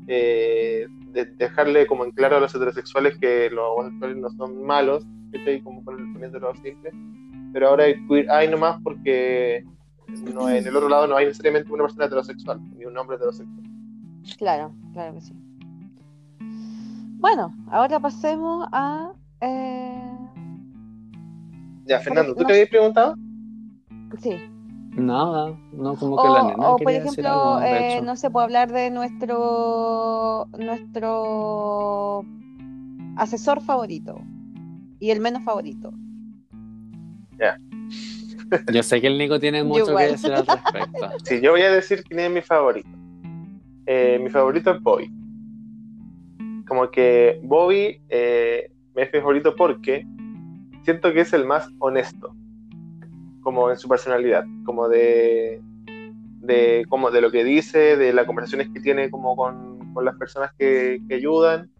eh, 0.08 0.86
de- 1.12 1.24
dejarle 1.26 1.86
como 1.86 2.04
en 2.04 2.10
claro 2.12 2.36
a 2.36 2.40
los 2.40 2.54
heterosexuales 2.54 3.16
que 3.18 3.48
los 3.50 3.64
homosexuales 3.76 4.16
no 4.16 4.30
son 4.30 4.62
malos, 4.64 5.06
¿cachai? 5.32 5.62
como 5.62 5.84
pon- 5.84 6.12
poniéndolo 6.12 6.54
simple. 6.56 6.90
Pero 7.54 7.68
ahora 7.68 7.84
hay 7.84 7.94
Queer 8.08 8.26
Eye 8.28 8.50
nomás 8.50 8.80
porque 8.82 9.64
no, 10.34 10.48
en 10.50 10.66
el 10.66 10.74
otro 10.76 10.88
lado 10.88 11.06
no 11.06 11.16
hay 11.16 11.26
necesariamente 11.26 11.72
una 11.72 11.84
persona 11.84 12.06
heterosexual, 12.06 12.60
ni 12.76 12.84
un 12.84 12.98
hombre 12.98 13.14
heterosexual. 13.14 13.62
Claro, 14.38 14.74
claro 14.92 15.14
que 15.14 15.20
sí. 15.20 15.34
Bueno, 17.20 17.54
ahora 17.70 18.00
pasemos 18.00 18.66
a. 18.72 19.12
eh, 19.40 20.02
Ya, 21.86 22.00
Fernando, 22.00 22.34
¿tú 22.34 22.40
no 22.40 22.46
qué 22.48 22.54
habías 22.54 22.68
preguntado? 22.68 23.14
sí. 24.18 24.36
Nada, 24.96 25.56
no 25.72 25.94
como 25.94 26.16
O, 26.16 26.22
que 26.22 26.28
la 26.28 26.42
nena 26.42 26.68
o, 26.70 26.76
por 26.76 26.92
ejemplo, 26.92 27.28
algo, 27.28 27.60
eh, 27.62 28.00
no 28.02 28.16
sé, 28.16 28.30
puedo 28.30 28.44
hablar 28.44 28.72
de 28.72 28.90
nuestro 28.90 30.46
nuestro 30.58 32.24
asesor 33.16 33.60
favorito 33.60 34.20
y 34.98 35.10
el 35.10 35.20
menos 35.20 35.44
favorito. 35.44 35.92
Yo 38.72 38.82
sé 38.82 39.00
que 39.00 39.06
el 39.06 39.18
Nico 39.18 39.38
tiene 39.40 39.64
mucho 39.64 39.96
que 39.96 40.04
decir 40.04 40.32
al 40.32 40.46
respecto. 40.46 41.10
Sí, 41.24 41.40
yo 41.40 41.52
voy 41.52 41.62
a 41.62 41.72
decir 41.72 42.02
quién 42.04 42.20
es 42.20 42.30
mi 42.30 42.40
favorito. 42.40 42.88
Eh, 43.86 44.18
mi 44.20 44.30
favorito 44.30 44.72
es 44.72 44.80
Bobby. 44.80 45.10
Como 46.66 46.90
que 46.90 47.40
Bobby 47.42 48.00
eh, 48.08 48.70
es 48.94 49.12
mi 49.12 49.20
favorito 49.20 49.54
porque 49.56 50.06
siento 50.82 51.12
que 51.12 51.20
es 51.20 51.32
el 51.32 51.46
más 51.46 51.68
honesto, 51.78 52.34
como 53.42 53.70
en 53.70 53.76
su 53.76 53.88
personalidad, 53.88 54.44
como 54.64 54.88
de, 54.88 55.60
de, 56.40 56.86
como 56.88 57.10
de 57.10 57.20
lo 57.20 57.30
que 57.30 57.44
dice, 57.44 57.96
de 57.96 58.12
las 58.12 58.26
conversaciones 58.26 58.68
que 58.72 58.80
tiene 58.80 59.10
como 59.10 59.36
con, 59.36 59.92
con 59.92 60.04
las 60.04 60.16
personas 60.16 60.52
que, 60.58 61.00
que 61.08 61.14
ayudan. 61.16 61.70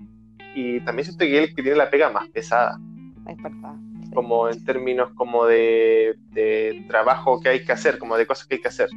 Y 0.54 0.80
también 0.80 1.06
siento 1.06 1.24
que 1.24 1.42
él 1.42 1.54
que 1.54 1.62
tiene 1.62 1.76
la 1.76 1.90
pega 1.90 2.10
más 2.10 2.28
pesada. 2.28 2.78
Es 3.26 3.42
verdad. 3.42 3.74
Como 4.14 4.48
en 4.48 4.64
términos 4.64 5.10
como 5.14 5.44
de, 5.46 6.14
de 6.30 6.84
trabajo 6.88 7.40
que 7.40 7.50
hay 7.50 7.64
que 7.64 7.72
hacer, 7.72 7.98
como 7.98 8.16
de 8.16 8.26
cosas 8.26 8.46
que 8.46 8.54
hay 8.54 8.60
que 8.60 8.68
hacer. 8.68 8.88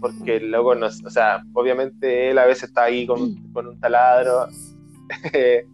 Porque 0.00 0.40
luego, 0.40 0.74
no, 0.74 0.86
o 0.86 1.10
sea, 1.10 1.42
obviamente 1.52 2.30
él 2.30 2.38
a 2.38 2.46
veces 2.46 2.64
está 2.64 2.84
ahí 2.84 3.06
con, 3.06 3.36
con 3.52 3.68
un 3.68 3.80
taladro 3.80 4.48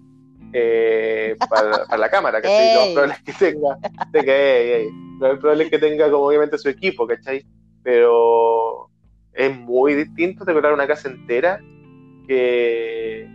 eh, 0.53 1.37
para, 1.49 1.87
para 1.87 1.99
la 1.99 2.11
cámara, 2.11 2.43
¿cachai? 2.43 2.89
Lo 2.89 2.95
probable 2.95 3.15
es 3.15 3.23
que 3.23 3.33
tenga, 3.33 3.79
tenga 4.13 4.37
ey, 4.37 4.71
ey. 4.71 4.89
Lo 5.21 5.29
más 5.29 5.39
probable 5.39 5.65
es 5.65 5.71
que 5.71 5.79
tenga 5.79 6.11
como 6.11 6.27
obviamente 6.27 6.59
su 6.59 6.69
equipo, 6.69 7.07
¿cachai? 7.07 7.47
Pero 7.83 8.91
es 9.33 9.57
muy 9.57 9.95
distinto 9.95 10.45
decorar 10.45 10.73
una 10.73 10.87
casa 10.87 11.09
entera 11.09 11.61
que 12.27 13.29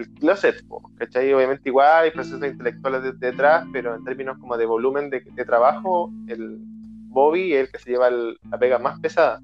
el 0.00 0.10
closet, 0.14 0.56
¿cachai? 0.96 1.32
Obviamente 1.32 1.68
igual 1.68 2.04
hay 2.04 2.10
procesos 2.10 2.42
intelectuales 2.44 3.02
de- 3.02 3.12
detrás, 3.12 3.66
pero 3.72 3.94
en 3.94 4.04
términos 4.04 4.38
como 4.38 4.56
de 4.56 4.66
volumen 4.66 5.10
de, 5.10 5.20
de 5.20 5.44
trabajo, 5.44 6.10
el 6.28 6.58
Bobby 7.08 7.52
es 7.54 7.60
el 7.66 7.70
que 7.72 7.78
se 7.78 7.90
lleva 7.90 8.08
el- 8.08 8.36
la 8.50 8.58
pega 8.58 8.78
más 8.78 8.98
pesada. 9.00 9.40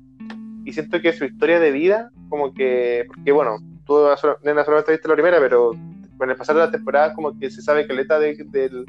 Y 0.64 0.72
siento 0.72 1.00
que 1.00 1.12
su 1.12 1.24
historia 1.24 1.60
de 1.60 1.70
vida, 1.70 2.10
como 2.28 2.52
que, 2.52 3.04
porque 3.06 3.32
bueno, 3.32 3.58
tú, 3.84 3.94
nena, 4.42 4.64
solamente 4.64 4.92
viste 4.92 5.08
la 5.08 5.14
primera, 5.14 5.38
pero 5.38 5.70
con 6.18 6.30
el 6.30 6.36
pasar 6.36 6.56
de 6.56 6.62
la 6.62 6.70
temporada, 6.70 7.14
como 7.14 7.38
que 7.38 7.50
se 7.50 7.62
sabe 7.62 7.86
que 7.86 7.92
la 7.94 8.18
de, 8.18 8.36
del, 8.50 8.84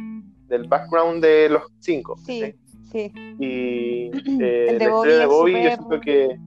del 0.47 0.67
background 0.67 1.21
de 1.23 1.49
los 1.49 1.63
cinco. 1.79 2.17
Sí, 2.25 2.55
sí. 2.91 3.11
Y 3.39 4.09
eh, 4.41 4.67
El 4.69 4.79
de 4.79 4.85
la 4.85 4.91
Bobby 4.91 5.09
historia 5.09 5.17
de 5.19 5.25
Bobby, 5.27 5.51
yo 5.51 5.57
súper- 5.59 5.75
siento 5.77 5.99
que 6.01 6.37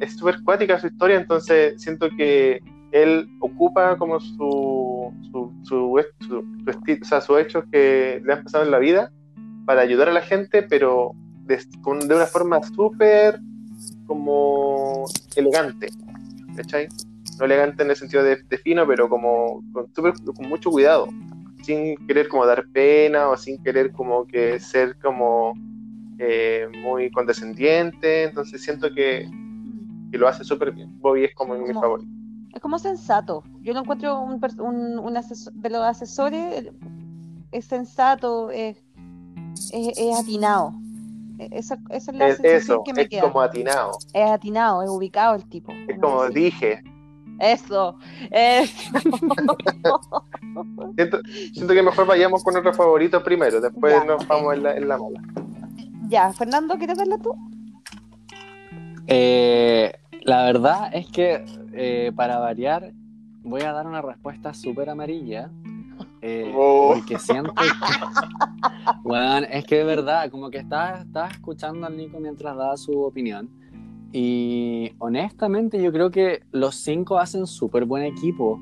es 0.00 0.16
súper 0.16 0.36
cuática 0.44 0.78
su 0.78 0.86
historia, 0.86 1.16
entonces 1.16 1.80
siento 1.82 2.08
que 2.16 2.60
él 2.92 3.28
ocupa 3.40 3.96
como 3.98 4.18
su, 4.20 5.12
su, 5.30 5.52
su, 5.62 6.02
su, 6.20 6.26
su 6.26 6.70
esti- 6.70 7.00
o 7.02 7.04
sea, 7.04 7.20
sus 7.20 7.38
hechos 7.38 7.64
que 7.70 8.20
le 8.24 8.32
han 8.32 8.44
pasado 8.44 8.64
en 8.64 8.70
la 8.70 8.78
vida 8.78 9.12
para 9.66 9.82
ayudar 9.82 10.08
a 10.08 10.12
la 10.12 10.22
gente, 10.22 10.62
pero 10.62 11.12
de, 11.44 11.58
una 12.14 12.26
forma 12.26 12.62
súper 12.62 13.40
como 14.06 15.04
elegante, 15.36 15.88
¿cachai? 16.56 16.88
No 17.38 17.44
elegante 17.44 17.82
en 17.82 17.90
el 17.90 17.96
sentido 17.96 18.22
de, 18.22 18.36
de 18.42 18.58
fino, 18.58 18.86
pero 18.86 19.08
como 19.08 19.62
con, 19.72 19.86
súper- 19.94 20.14
con 20.34 20.48
mucho 20.48 20.70
cuidado. 20.70 21.08
sin 21.62 21.96
querer 22.06 22.28
como 22.28 22.46
dar 22.46 22.64
pena 22.72 23.28
o 23.28 23.36
sin 23.36 23.62
querer 23.62 23.92
como 23.92 24.26
que 24.26 24.58
ser 24.58 24.96
como 25.02 25.52
eh, 26.18 26.66
muy 26.82 27.10
condescendiente, 27.10 28.24
entonces 28.24 28.62
siento 28.62 28.88
que, 28.94 29.28
que 30.10 30.18
lo 30.18 30.26
hace 30.28 30.44
súper 30.44 30.72
bien. 30.72 30.98
Bobby 31.00 31.24
es 31.24 31.34
como 31.34 31.54
mi 31.54 31.72
favorito. 31.74 32.10
Es 32.54 32.60
como 32.62 32.78
sensato. 32.78 33.42
Yo 33.60 33.72
lo 33.74 33.80
encuentro 33.80 34.20
un, 34.20 34.40
un- 34.60 34.98
un 34.98 35.16
asesor- 35.16 35.52
de 35.52 35.70
los 35.70 35.82
asesores, 35.82 36.70
es 37.52 37.64
sensato, 37.64 38.50
es, 38.50 38.76
es, 39.72 39.98
es 39.98 40.18
atinado. 40.18 40.72
E- 41.38 41.48
Esa, 41.52 41.78
esa 41.90 42.10
es 42.12 42.16
la 42.18 42.28
Es 42.28 42.40
eso, 42.42 42.82
que 42.84 42.92
me 42.94 43.02
es 43.02 43.08
queda. 43.08 43.22
como 43.22 43.40
atinado, 43.40 43.92
Es 44.12 44.30
atinado, 44.30 44.82
es 44.82 44.90
ubicado 44.90 45.34
el 45.36 45.44
tipo. 45.48 45.72
es 45.88 45.98
como 46.00 46.28
dije. 46.28 46.82
Eso, 47.38 47.96
eso. 48.32 48.90
Siento, 50.96 51.20
siento 51.52 51.72
que 51.74 51.82
mejor 51.84 52.06
vayamos 52.06 52.42
con 52.42 52.54
nuestros 52.54 52.76
favoritos 52.76 53.22
primero, 53.22 53.60
después 53.60 53.94
Ya, 53.94 54.04
nos 54.04 54.26
vamos 54.26 54.54
en 54.54 54.62
la, 54.64 54.74
en 54.76 54.88
la 54.88 54.98
mala. 54.98 55.22
ya, 56.08 56.32
Fernando, 56.32 56.76
¿quieres 56.78 56.98
darla 56.98 57.18
tú? 57.18 57.30
Eh, 59.06 59.92
la 60.22 60.44
verdad 60.46 60.90
es 60.92 61.06
que 61.08 61.44
eh, 61.78 62.12
para 62.14 62.38
variar 62.38 62.92
voy 63.42 63.62
a 63.62 63.72
dar 63.72 63.86
una 63.86 64.02
respuesta 64.02 64.52
súper 64.52 64.90
amarilla. 64.90 65.50
eh, 66.20 66.52
Oh. 66.56 66.92
Porque 66.94 67.18
siento 67.18 67.52
que... 67.54 67.64
Weón, 69.04 69.44
es 69.44 69.64
que 69.64 69.76
de 69.76 69.84
verdad, 69.84 70.30
como 70.30 70.50
que 70.50 70.58
estaba, 70.58 71.00
estaba 71.00 71.28
escuchando 71.28 71.86
al 71.86 71.96
Nico 71.96 72.18
mientras 72.20 72.56
daba 72.56 72.76
su 72.76 72.92
opinión. 73.00 73.48
Y 74.12 74.92
honestamente 74.98 75.82
yo 75.82 75.92
creo 75.92 76.10
que 76.10 76.42
los 76.50 76.74
cinco 76.76 77.18
hacen 77.18 77.46
súper 77.46 77.84
buen 77.84 78.04
equipo. 78.04 78.58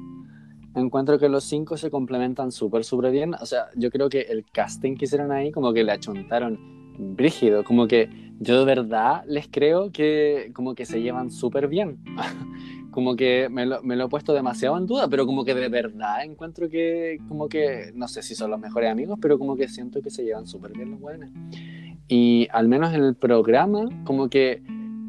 Encuentro 0.74 1.18
que 1.18 1.28
los 1.28 1.44
cinco 1.44 1.76
se 1.76 1.90
complementan 1.90 2.52
súper, 2.52 2.84
súper 2.84 3.12
bien. 3.12 3.34
O 3.34 3.46
sea, 3.46 3.66
yo 3.76 3.90
creo 3.90 4.08
que 4.08 4.22
el 4.22 4.44
casting 4.44 4.96
que 4.96 5.06
hicieron 5.06 5.32
ahí 5.32 5.50
como 5.52 5.72
que 5.72 5.84
le 5.84 5.92
achuntaron 5.92 6.58
brígido. 6.98 7.64
Como 7.64 7.86
que 7.86 8.10
yo 8.40 8.58
de 8.58 8.64
verdad 8.64 9.24
les 9.26 9.48
creo 9.48 9.90
que 9.92 10.50
como 10.54 10.74
que 10.74 10.84
se 10.84 11.00
llevan 11.00 11.30
súper 11.30 11.68
bien. 11.68 11.98
como 12.96 13.14
que 13.14 13.50
me 13.50 13.66
lo, 13.66 13.82
me 13.82 13.94
lo 13.94 14.06
he 14.06 14.08
puesto 14.08 14.32
demasiado 14.32 14.78
en 14.78 14.86
duda, 14.86 15.06
pero 15.06 15.26
como 15.26 15.44
que 15.44 15.54
de 15.54 15.68
verdad 15.68 16.24
encuentro 16.24 16.70
que 16.70 17.18
como 17.28 17.46
que, 17.46 17.92
no 17.94 18.08
sé 18.08 18.22
si 18.22 18.34
son 18.34 18.50
los 18.50 18.58
mejores 18.58 18.90
amigos, 18.90 19.18
pero 19.20 19.38
como 19.38 19.54
que 19.54 19.68
siento 19.68 20.00
que 20.00 20.08
se 20.08 20.24
llevan 20.24 20.46
súper 20.46 20.72
bien 20.72 20.92
los 20.92 21.00
buenos. 21.00 21.28
Y 22.08 22.48
al 22.50 22.68
menos 22.68 22.94
en 22.94 23.04
el 23.04 23.14
programa, 23.14 23.90
como 24.06 24.30
que 24.30 24.62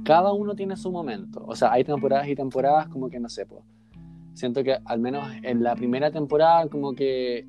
cada 0.04 0.34
uno 0.34 0.54
tiene 0.54 0.76
su 0.76 0.92
momento. 0.92 1.46
O 1.48 1.56
sea, 1.56 1.72
hay 1.72 1.86
temporadas 1.86 2.28
y 2.28 2.36
temporadas 2.36 2.90
como 2.90 3.10
que 3.10 3.22
no 3.22 3.30
sé, 3.30 3.46
po. 3.46 3.64
Siento 4.34 4.66
que 4.66 4.80
al 4.84 5.00
menos 5.00 5.26
en 5.44 5.64
la 5.64 5.74
primera 5.74 6.12
temporada 6.12 6.68
como 6.68 6.92
que 6.92 7.48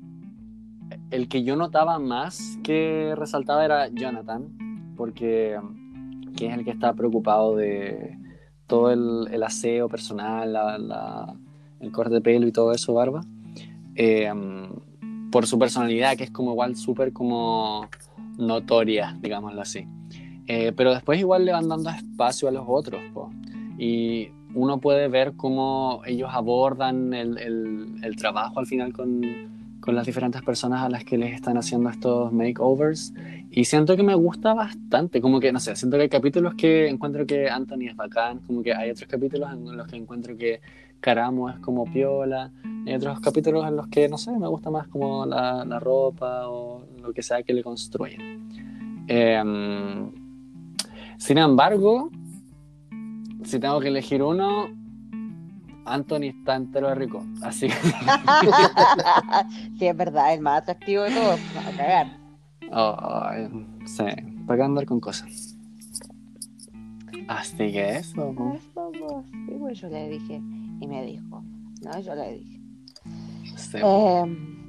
el 1.11 1.27
que 1.27 1.43
yo 1.43 1.57
notaba 1.57 1.99
más 1.99 2.57
que 2.63 3.13
resaltaba 3.17 3.65
era 3.65 3.89
Jonathan, 3.89 4.93
porque 4.95 5.59
que 6.37 6.47
es 6.47 6.53
el 6.53 6.63
que 6.63 6.71
está 6.71 6.93
preocupado 6.93 7.57
de 7.57 8.17
todo 8.69 8.91
el, 8.91 9.27
el 9.33 9.43
aseo 9.43 9.89
personal, 9.89 10.53
la- 10.53 10.77
la- 10.77 11.33
el 11.81 11.91
corte 11.91 12.13
de 12.13 12.21
pelo 12.21 12.47
y 12.47 12.51
todo 12.53 12.71
eso, 12.71 12.93
barba. 12.93 13.21
Eh, 13.95 14.31
por 15.31 15.45
su 15.45 15.59
personalidad, 15.59 16.15
que 16.17 16.23
es 16.23 16.31
como 16.31 16.51
igual 16.51 16.75
súper 16.75 17.11
como 17.11 17.87
notoria, 18.37 19.17
digámoslo 19.21 19.61
así. 19.61 19.85
Eh, 20.47 20.71
pero 20.75 20.93
después 20.93 21.19
igual 21.19 21.45
le 21.45 21.51
van 21.51 21.67
dando 21.67 21.89
espacio 21.89 22.47
a 22.47 22.51
los 22.51 22.63
otros, 22.67 23.01
po. 23.13 23.29
Y 23.77 24.29
uno 24.55 24.79
puede 24.79 25.07
ver 25.07 25.33
cómo 25.35 26.01
ellos 26.05 26.29
abordan 26.31 27.13
el, 27.13 27.37
el- 27.37 27.95
el 28.03 28.15
trabajo 28.15 28.59
al 28.59 28.65
final 28.65 28.93
con, 28.93 29.21
con 29.89 29.95
las 29.95 30.05
diferentes 30.05 30.43
personas 30.43 30.83
a 30.83 30.89
las 30.89 31.03
que 31.03 31.17
les 31.17 31.33
están 31.33 31.57
haciendo 31.57 31.89
estos 31.89 32.31
makeovers. 32.31 33.11
Y 33.49 33.65
siento 33.65 33.97
que 33.97 34.03
me 34.03 34.13
gusta 34.13 34.53
bastante, 34.53 35.19
como 35.19 35.39
que, 35.39 35.51
no 35.51 35.59
sé, 35.59 35.75
siento 35.75 35.97
que 35.97 36.03
hay 36.03 36.09
capítulos 36.09 36.53
que 36.53 36.87
encuentro 36.87 37.25
que 37.25 37.49
Anthony 37.49 37.87
es 37.89 37.95
bacán, 37.95 38.37
como 38.45 38.61
que 38.61 38.71
hay 38.71 38.91
otros 38.91 39.09
capítulos 39.09 39.51
en 39.51 39.75
los 39.75 39.87
que 39.87 39.95
encuentro 39.95 40.37
que 40.37 40.61
Caramo 40.99 41.49
es 41.49 41.57
como 41.57 41.91
piola, 41.91 42.51
hay 42.85 42.93
otros 42.93 43.19
capítulos 43.19 43.67
en 43.67 43.77
los 43.77 43.87
que, 43.87 44.07
no 44.07 44.19
sé, 44.19 44.31
me 44.37 44.47
gusta 44.47 44.69
más 44.69 44.87
como 44.89 45.25
la, 45.25 45.65
la 45.65 45.79
ropa 45.79 46.47
o 46.47 46.85
lo 47.01 47.11
que 47.11 47.23
sea 47.23 47.41
que 47.41 47.53
le 47.53 47.63
construyen. 47.63 48.47
Em, 49.07 50.11
sin 51.17 51.39
embargo, 51.39 52.11
si 53.43 53.59
tengo 53.59 53.79
que 53.79 53.87
elegir 53.87 54.21
uno, 54.21 54.69
Anthony 55.93 56.25
está 56.25 56.55
entero 56.55 56.89
de 56.89 56.95
rico, 56.95 57.25
así 57.41 57.67
que... 57.67 57.73
sí, 59.79 59.87
es 59.87 59.97
verdad, 59.97 60.33
el 60.33 60.41
más 60.41 60.61
atractivo 60.61 61.03
de 61.03 61.11
todos. 61.11 61.39
A 61.57 61.77
cagar. 61.77 62.19
Sí, 63.85 64.03
¿para 64.45 64.57
qué 64.57 64.63
andar 64.63 64.85
con 64.85 64.99
cosas? 64.99 65.55
Así 67.27 67.57
que 67.57 67.97
eso. 67.97 68.31
Eso, 68.31 68.91
pues, 68.91 69.25
sí, 69.31 69.55
pues 69.59 69.79
yo 69.79 69.89
le 69.89 70.09
dije. 70.09 70.41
Y 70.81 70.87
me 70.87 71.05
dijo. 71.05 71.43
No, 71.83 71.99
yo 71.99 72.15
le 72.15 72.39
dije. 72.39 72.59
Sí. 73.55 73.77
Eh, 73.83 74.23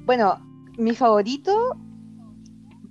bueno, 0.05 0.39
mi 0.77 0.93
favorito, 0.93 1.75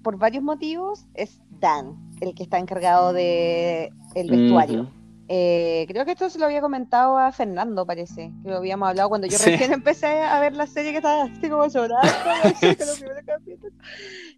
por 0.03 0.19
varios 0.19 0.43
motivos, 0.43 1.07
es 1.15 1.41
Dan, 1.61 1.97
el 2.21 2.35
que 2.35 2.43
está 2.43 2.59
encargado 2.59 3.13
de 3.13 3.93
el 4.15 4.31
vestuario. 4.31 4.91
Eh, 5.33 5.85
creo 5.89 6.05
que 6.05 6.11
esto 6.11 6.29
se 6.29 6.41
lo 6.41 6.47
había 6.47 6.61
comentado 6.61 7.17
a 7.17 7.31
Fernando, 7.31 7.87
parece, 7.87 8.33
que 8.43 8.51
lo 8.51 8.57
habíamos 8.57 8.89
hablado 8.89 9.09
cuando 9.11 9.29
yo 9.29 9.39
Sí. 9.39 9.51
recién 9.53 9.73
empecé 9.73 10.09
a 10.23 10.41
ver 10.41 10.57
la 10.57 10.67
serie 10.67 10.91
que 10.91 10.97
estaba 10.97 11.23
así 11.23 11.49
como 11.49 11.69
llorando, 11.69 12.03
con 12.61 12.87
los 12.87 12.99
primeros 12.99 13.23
capítulos. 13.25 13.73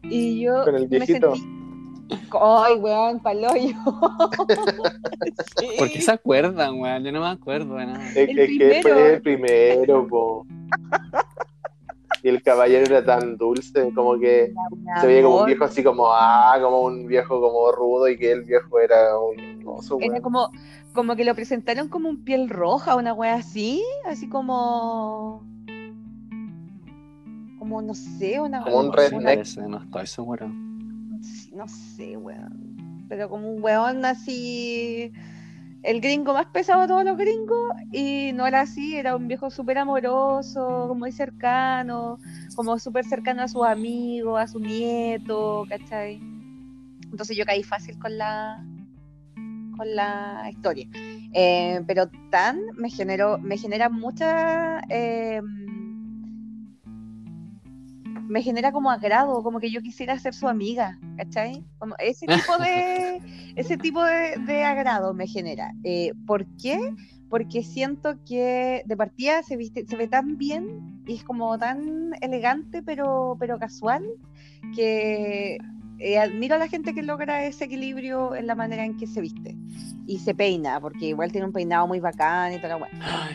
Y 0.02 0.40
yo 0.42 0.64
Con 0.64 0.74
el 0.76 0.82
me 0.90 0.98
viejito. 0.98 1.34
sentí... 1.34 1.62
Ay, 2.38 2.74
weón, 2.74 3.20
paloyo. 3.20 3.74
¿Por 5.78 5.90
qué 5.90 6.00
se 6.02 6.10
acuerdan, 6.12 6.78
weón? 6.80 7.04
Yo 7.04 7.12
no 7.12 7.20
me 7.20 7.28
acuerdo 7.28 7.74
de 7.76 7.86
nada. 7.86 8.06
Es, 8.10 8.16
El 8.28 8.38
es 8.38 8.48
que 8.50 8.56
primero. 8.58 8.82
fue 8.82 9.12
el 9.14 9.22
primero, 9.22 10.06
po. 10.08 10.46
Y 12.24 12.28
el 12.28 12.42
caballero 12.42 12.84
era 12.84 13.04
tan 13.04 13.36
dulce, 13.36 13.90
como 13.94 14.18
que 14.18 14.52
se 15.00 15.06
veía 15.06 15.22
como 15.24 15.40
un 15.40 15.46
viejo 15.46 15.64
así 15.64 15.82
como, 15.82 16.06
ah, 16.12 16.56
como 16.62 16.82
un 16.82 17.06
viejo 17.08 17.40
como 17.40 17.72
rudo 17.72 18.08
y 18.08 18.16
que 18.16 18.30
el 18.30 18.42
viejo 18.42 18.78
era 18.78 19.18
un 19.18 19.62
oso, 19.66 19.96
Era 19.98 20.12
weón. 20.12 20.22
como, 20.22 20.50
como 20.92 21.16
que 21.16 21.24
lo 21.24 21.34
presentaron 21.34 21.88
como 21.88 22.08
un 22.08 22.24
piel 22.24 22.48
roja, 22.48 22.96
una 22.96 23.14
wea 23.14 23.34
así, 23.34 23.82
así 24.06 24.28
como. 24.28 25.42
Como 27.58 27.80
no 27.80 27.94
sé, 27.94 28.40
una. 28.40 28.62
Como 28.62 28.80
un 28.80 28.92
redneck. 28.92 29.56
No 29.68 29.78
estoy 29.78 30.06
seguro. 30.06 30.48
No 30.48 31.68
sé, 31.68 32.16
weón. 32.16 33.06
Pero 33.08 33.28
como 33.28 33.50
un 33.50 33.62
weón 33.62 34.04
así. 34.04 35.12
El 35.82 36.00
gringo 36.00 36.32
más 36.32 36.46
pesado 36.46 36.82
de 36.82 36.88
todos 36.88 37.04
los 37.04 37.16
gringos. 37.16 37.72
Y 37.90 38.32
no 38.34 38.46
era 38.46 38.60
así, 38.60 38.96
era 38.96 39.16
un 39.16 39.26
viejo 39.26 39.50
súper 39.50 39.78
amoroso, 39.78 40.94
muy 40.94 41.10
cercano, 41.10 42.18
como 42.54 42.78
súper 42.78 43.04
cercano 43.04 43.42
a 43.42 43.48
sus 43.48 43.64
amigos, 43.64 44.40
a 44.40 44.46
su 44.46 44.60
nieto, 44.60 45.64
¿cachai? 45.68 46.20
Entonces 47.10 47.36
yo 47.36 47.44
caí 47.44 47.62
fácil 47.64 47.98
con 47.98 48.16
la 48.16 48.64
con 49.82 49.96
la 49.96 50.48
historia. 50.48 50.86
Eh, 51.32 51.80
pero 51.86 52.08
Tan 52.30 52.60
me 52.76 52.88
generó, 52.88 53.38
me 53.38 53.58
genera 53.58 53.88
mucha 53.88 54.80
eh, 54.88 55.40
me 58.28 58.42
genera 58.42 58.72
como 58.72 58.90
agrado, 58.90 59.42
como 59.42 59.58
que 59.58 59.70
yo 59.70 59.82
quisiera 59.82 60.18
ser 60.18 60.34
su 60.34 60.48
amiga, 60.48 60.98
¿cachai? 61.16 61.64
Como 61.78 61.94
ese 61.98 62.26
tipo 62.26 62.58
de 62.58 63.20
ese 63.56 63.76
tipo 63.76 64.02
de, 64.04 64.36
de 64.46 64.64
agrado 64.64 65.12
me 65.14 65.26
genera. 65.26 65.72
Eh, 65.84 66.12
¿Por 66.26 66.46
qué? 66.56 66.78
Porque 67.28 67.62
siento 67.62 68.14
que 68.24 68.82
de 68.86 68.96
partida 68.96 69.42
se 69.42 69.56
viste, 69.56 69.84
se 69.86 69.96
ve 69.96 70.06
tan 70.06 70.38
bien 70.38 71.02
y 71.06 71.16
es 71.16 71.24
como 71.24 71.58
tan 71.58 72.12
elegante 72.20 72.82
pero, 72.82 73.36
pero 73.40 73.58
casual 73.58 74.04
que 74.76 75.58
eh, 76.02 76.18
admiro 76.18 76.54
a 76.56 76.58
la 76.58 76.68
gente 76.68 76.94
que 76.94 77.02
logra 77.02 77.44
ese 77.44 77.64
equilibrio 77.64 78.34
en 78.34 78.46
la 78.46 78.54
manera 78.54 78.84
en 78.84 78.96
que 78.96 79.06
se 79.06 79.20
viste 79.20 79.56
y 80.06 80.18
se 80.18 80.34
peina, 80.34 80.80
porque 80.80 81.06
igual 81.06 81.30
tiene 81.30 81.46
un 81.46 81.52
peinado 81.52 81.86
muy 81.86 82.00
bacán 82.00 82.52
y 82.52 82.56
toda 82.56 82.70
la 82.70 82.76
weá. 82.76 82.90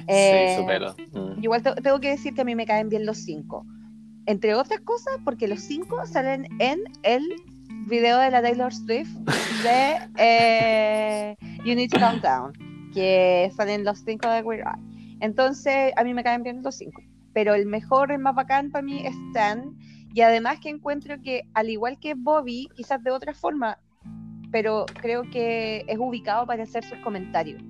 Eh, 0.07 0.55
sí, 0.55 0.61
su 0.61 0.67
pelo. 0.67 0.95
Mm. 1.13 1.43
Igual 1.43 1.63
te- 1.63 1.75
tengo 1.81 1.99
que 1.99 2.09
decir 2.09 2.33
que 2.33 2.41
a 2.41 2.45
mí 2.45 2.55
me 2.55 2.65
caen 2.65 2.89
bien 2.89 3.05
los 3.05 3.17
cinco. 3.19 3.65
Entre 4.25 4.53
otras 4.53 4.81
cosas, 4.81 5.13
porque 5.23 5.47
los 5.47 5.61
cinco 5.61 6.05
salen 6.05 6.47
en 6.59 6.79
el 7.03 7.23
video 7.87 8.19
de 8.19 8.29
la 8.29 8.41
Taylor 8.41 8.73
Swift 8.73 9.09
de 9.63 9.95
eh, 10.17 11.37
You 11.63 11.75
Need 11.75 11.89
to 11.91 11.99
Calm 11.99 12.19
Down, 12.21 12.51
que 12.93 13.49
salen 13.55 13.83
los 13.85 13.99
cinco 13.99 14.29
de 14.29 14.43
Queer 14.43 14.59
Eye. 14.65 15.17
Entonces, 15.21 15.93
a 15.95 16.03
mí 16.03 16.13
me 16.13 16.23
caen 16.23 16.43
bien 16.43 16.61
los 16.61 16.75
cinco. 16.75 17.01
Pero 17.33 17.53
el 17.53 17.65
mejor, 17.65 18.11
el 18.11 18.19
más 18.19 18.35
bacán 18.35 18.71
para 18.71 18.81
mí 18.81 19.05
es 19.05 19.15
Stan. 19.29 19.73
Y 20.17 20.21
además 20.21 20.59
que 20.59 20.69
encuentro 20.69 21.21
que, 21.21 21.43
al 21.53 21.69
igual 21.69 21.99
que 21.99 22.15
Bobby, 22.15 22.69
quizás 22.75 23.03
de 23.03 23.11
otra 23.11 23.35
forma, 23.35 23.77
pero 24.51 24.87
creo 24.99 25.21
que 25.29 25.85
es 25.87 25.99
ubicado 25.99 26.47
para 26.47 26.63
hacer 26.63 26.83
sus 26.83 26.97
comentarios. 27.03 27.61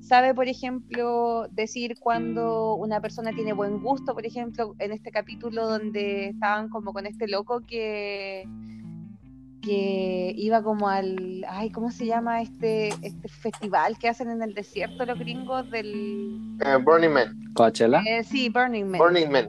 sabe, 0.00 0.34
por 0.34 0.48
ejemplo, 0.48 1.46
decir 1.52 1.94
cuando 2.00 2.74
una 2.74 3.00
persona 3.00 3.30
tiene 3.32 3.52
buen 3.52 3.80
gusto, 3.80 4.12
por 4.12 4.26
ejemplo, 4.26 4.74
en 4.80 4.90
este 4.90 5.12
capítulo 5.12 5.68
donde 5.68 6.30
estaban 6.30 6.68
como 6.68 6.92
con 6.92 7.06
este 7.06 7.28
loco 7.28 7.60
que 7.64 8.42
que 9.62 10.34
iba 10.36 10.62
como 10.64 10.88
al, 10.88 11.46
ay, 11.48 11.70
¿cómo 11.70 11.92
se 11.92 12.06
llama 12.06 12.42
este 12.42 12.88
este 13.02 13.28
festival 13.28 13.96
que 13.98 14.08
hacen 14.08 14.30
en 14.30 14.42
el 14.42 14.52
desierto 14.52 15.06
los 15.06 15.18
gringos 15.18 15.70
del 15.70 16.58
Eh, 16.66 16.76
Burning 16.84 17.10
Man. 17.12 17.52
Coachella. 17.54 18.02
eh, 18.04 18.24
sí, 18.24 18.48
Burning 18.48 18.86
Man. 18.86 18.98
Burning 18.98 19.30
Man. 19.30 19.46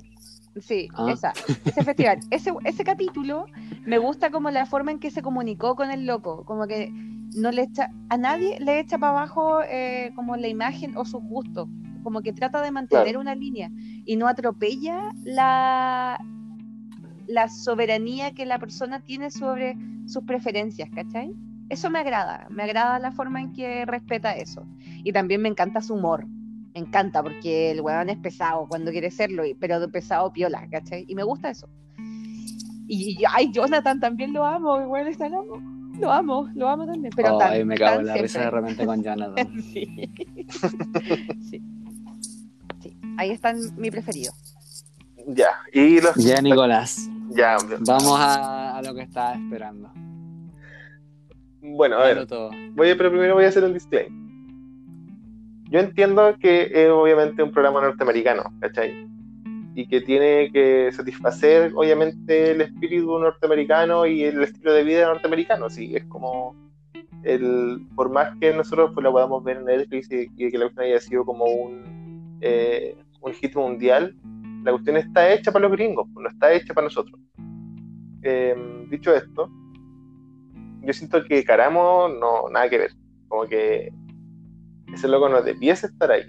Sí, 0.59 0.87
Ah. 0.95 1.11
esa, 1.11 1.33
ese 1.65 1.83
festival. 1.83 2.19
Ese, 2.31 2.51
ese 2.63 2.83
capítulo 2.83 3.45
me 3.85 3.97
gusta 3.97 4.29
como 4.31 4.49
la 4.51 4.65
forma 4.65 4.91
en 4.91 4.99
que 4.99 5.11
se 5.11 5.21
comunicó 5.21 5.75
con 5.75 5.91
el 5.91 6.05
loco, 6.05 6.45
como 6.45 6.65
que 6.67 6.91
no 7.35 7.51
le 7.51 7.63
echa, 7.63 7.89
a 8.09 8.17
nadie 8.17 8.59
le 8.61 8.79
echa 8.79 8.97
para 8.97 9.11
abajo 9.11 9.61
eh, 9.63 10.11
como 10.15 10.37
la 10.37 10.47
imagen 10.47 10.95
o 10.95 11.03
sus 11.03 11.21
gustos, 11.23 11.67
como 12.03 12.21
que 12.21 12.31
trata 12.31 12.61
de 12.61 12.71
mantener 12.71 13.03
Claro. 13.05 13.19
una 13.19 13.35
línea 13.35 13.69
y 14.05 14.15
no 14.15 14.27
atropella 14.27 15.11
la, 15.25 16.17
la 17.27 17.49
soberanía 17.49 18.31
que 18.33 18.45
la 18.45 18.57
persona 18.59 19.01
tiene 19.01 19.31
sobre 19.31 19.75
sus 20.05 20.23
preferencias, 20.23 20.89
¿cachai? 20.93 21.33
Eso 21.67 21.89
me 21.89 21.99
agrada, 21.99 22.47
me 22.51 22.63
agrada 22.63 22.99
la 22.99 23.11
forma 23.11 23.41
en 23.41 23.51
que 23.51 23.85
respeta 23.85 24.33
eso. 24.37 24.63
Y 25.03 25.11
también 25.11 25.41
me 25.41 25.49
encanta 25.49 25.81
su 25.81 25.95
humor. 25.95 26.27
Me 26.75 26.81
encanta 26.81 27.23
porque 27.23 27.71
el 27.71 27.79
weón 27.79 28.09
es 28.09 28.17
pesado 28.17 28.67
cuando 28.67 28.91
quiere 28.91 29.09
serlo, 29.09 29.43
pero 29.59 29.79
de 29.79 29.88
pesado 29.88 30.31
piola, 30.33 30.67
¿cachai? 30.69 31.05
Y 31.07 31.15
me 31.15 31.23
gusta 31.23 31.49
eso. 31.49 31.69
Y, 32.88 33.17
y- 33.17 33.23
ay, 33.33 33.49
Jonathan 33.53 33.99
también 33.99 34.33
lo 34.33 34.45
amo, 34.45 34.81
igual 34.81 35.07
está 35.07 35.29
loco. 35.29 35.61
Lo 35.99 36.11
amo, 36.11 36.49
lo 36.53 36.67
amo 36.67 36.85
también. 36.85 37.13
Pero 37.15 37.38
tan- 37.38 37.53
Ay, 37.53 37.63
me 37.63 37.77
cago 37.77 38.01
en 38.01 38.07
la 38.07 38.17
risa 38.17 38.41
de 38.41 38.51
repente 38.51 38.85
con 38.85 39.01
Jonathan. 39.01 39.61
sí. 39.73 40.11
sí. 41.49 41.61
Sí, 42.83 42.97
ahí 43.17 43.31
está 43.31 43.53
mi 43.77 43.89
preferido. 43.89 44.33
Ya. 45.27 45.51
Y 45.71 46.01
los. 46.01 46.13
Ya, 46.15 46.41
Nicolás. 46.41 47.09
Ya. 47.29 47.55
Vamos 47.79 48.19
a, 48.19 48.77
a 48.77 48.81
lo 48.81 48.93
que 48.93 49.01
estaba 49.03 49.33
esperando. 49.35 49.89
Bueno, 51.61 51.97
a 51.97 52.03
ver. 52.05 52.27
Todo. 52.27 52.51
Voy 52.73 52.89
a- 52.89 52.97
pero 52.97 53.09
primero 53.09 53.33
voy 53.35 53.45
a 53.45 53.47
hacer 53.47 53.63
un 53.63 53.73
disclaimer. 53.73 54.24
Yo 55.75 55.81
entiendo 55.81 56.38
que 56.39 56.71
es 56.73 56.89
obviamente 56.89 57.43
un 57.43 57.51
programa 57.51 57.81
norteamericano, 57.81 58.43
¿cachai? 58.61 59.05
Y 59.75 59.85
que 59.89 59.99
tiene 59.99 60.49
que 60.53 60.89
satisfacer 60.93 61.73
obviamente 61.75 62.51
el 62.51 62.61
espíritu 62.61 63.19
norteamericano 63.19 64.05
y 64.05 64.23
el 64.23 64.41
estilo 64.41 64.71
de 64.71 64.85
vida 64.85 65.07
norteamericano. 65.07 65.69
Sí, 65.69 65.93
es 65.93 66.05
como 66.05 66.55
el, 67.23 67.85
por 67.93 68.09
más 68.09 68.38
que 68.39 68.53
nosotros 68.53 68.91
pues, 68.93 69.03
lo 69.03 69.11
podamos 69.11 69.43
ver 69.43 69.57
en 69.57 69.65
Netflix 69.65 70.09
y, 70.09 70.29
y 70.38 70.49
que 70.49 70.57
la 70.57 70.67
cuestión 70.67 70.85
haya 70.85 70.99
sido 71.01 71.25
como 71.25 71.43
un, 71.43 72.38
eh, 72.39 72.95
un 73.19 73.33
hit 73.33 73.53
mundial, 73.53 74.15
la 74.63 74.71
cuestión 74.71 74.95
está 74.95 75.33
hecha 75.33 75.51
para 75.51 75.67
los 75.67 75.73
gringos, 75.73 76.07
no 76.07 76.29
está 76.29 76.53
hecha 76.53 76.73
para 76.73 76.85
nosotros. 76.85 77.19
Eh, 78.23 78.55
dicho 78.89 79.13
esto, 79.13 79.51
yo 80.83 80.93
siento 80.93 81.21
que 81.25 81.43
Caramo 81.43 82.07
no, 82.07 82.47
nada 82.49 82.69
que 82.69 82.77
ver. 82.77 82.91
Como 83.27 83.43
que 83.45 83.91
ese 84.95 85.08
loco 85.08 85.29
no 85.29 85.41
debiese 85.41 85.88
estar 85.88 86.12
ahí. 86.12 86.23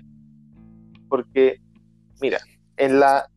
Porque, 1.09 1.61
mira, 2.21 2.39
en 2.77 3.01
la 3.01 3.29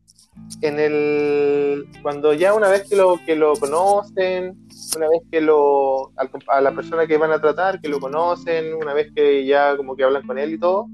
en 0.62 0.78
el 0.78 1.88
cuando 2.02 2.32
ya 2.34 2.54
una 2.54 2.68
vez 2.68 2.88
que 2.88 2.96
lo 2.96 3.18
que 3.24 3.36
lo 3.36 3.54
conocen, 3.54 4.56
una 4.96 5.08
vez 5.08 5.22
que 5.30 5.40
lo 5.40 6.12
a 6.48 6.60
la 6.60 6.72
persona 6.72 7.06
que 7.06 7.16
van 7.16 7.32
a 7.32 7.40
tratar, 7.40 7.80
que 7.80 7.88
lo 7.88 8.00
conocen, 8.00 8.74
una 8.74 8.94
vez 8.94 9.12
que 9.14 9.44
ya 9.46 9.76
como 9.76 9.96
que 9.96 10.04
hablan 10.04 10.26
con 10.26 10.38
él 10.38 10.54
y 10.54 10.58
todo, 10.58 10.86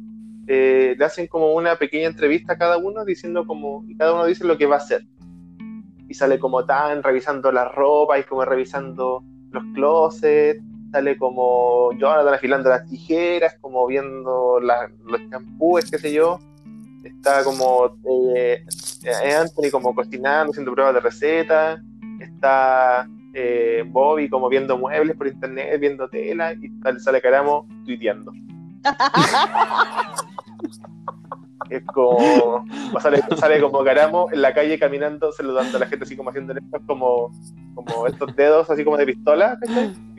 eh, 0.46 0.94
le 0.98 1.04
hacen 1.04 1.26
como 1.26 1.54
una 1.54 1.76
pequeña 1.76 2.06
entrevista 2.06 2.54
a 2.54 2.58
cada 2.58 2.78
uno 2.78 3.04
diciendo 3.04 3.46
como 3.46 3.84
y 3.88 3.96
cada 3.96 4.14
uno 4.14 4.26
dice 4.26 4.44
lo 4.44 4.58
que 4.58 4.66
va 4.66 4.76
a 4.76 4.78
hacer. 4.78 5.02
Y 6.08 6.14
sale 6.14 6.38
como 6.38 6.64
tan 6.64 7.02
revisando 7.02 7.50
la 7.50 7.68
ropa 7.68 8.18
y 8.18 8.24
como 8.24 8.44
revisando 8.44 9.24
los 9.50 9.64
closets, 9.74 10.62
sale 10.96 11.18
como 11.18 11.92
Jonathan 11.98 12.32
afilando 12.32 12.70
las 12.70 12.86
tijeras, 12.86 13.54
como 13.60 13.86
viendo 13.86 14.58
los 14.60 15.20
champúes, 15.30 15.90
qué 15.90 15.98
sé 15.98 16.10
yo. 16.10 16.38
Está 17.04 17.44
como 17.44 17.98
eh, 18.34 18.64
eh, 19.04 19.34
Anthony 19.34 19.70
como 19.70 19.94
cocinando, 19.94 20.52
haciendo 20.52 20.72
pruebas 20.72 20.94
de 20.94 21.00
receta. 21.00 21.82
Está 22.18 23.06
eh, 23.34 23.84
Bobby 23.86 24.30
como 24.30 24.48
viendo 24.48 24.78
muebles 24.78 25.16
por 25.16 25.26
internet, 25.26 25.78
viendo 25.78 26.08
tela. 26.08 26.54
Y 26.54 26.70
sale 26.98 27.20
Caramo 27.20 27.68
tuiteando. 27.84 28.32
Es 31.70 31.84
como. 31.86 32.64
sale, 33.00 33.22
sale 33.36 33.60
como 33.60 33.84
Caramo 33.84 34.28
en 34.32 34.42
la 34.42 34.54
calle 34.54 34.78
caminando, 34.78 35.32
saludando 35.32 35.76
a 35.76 35.80
la 35.80 35.86
gente, 35.86 36.04
así 36.04 36.16
como 36.16 36.30
haciendo 36.30 36.52
estos 36.52 36.82
como, 36.86 37.32
como 37.74 38.06
estos 38.06 38.34
dedos, 38.36 38.70
así 38.70 38.84
como 38.84 38.96
de 38.96 39.06
pistola, 39.06 39.58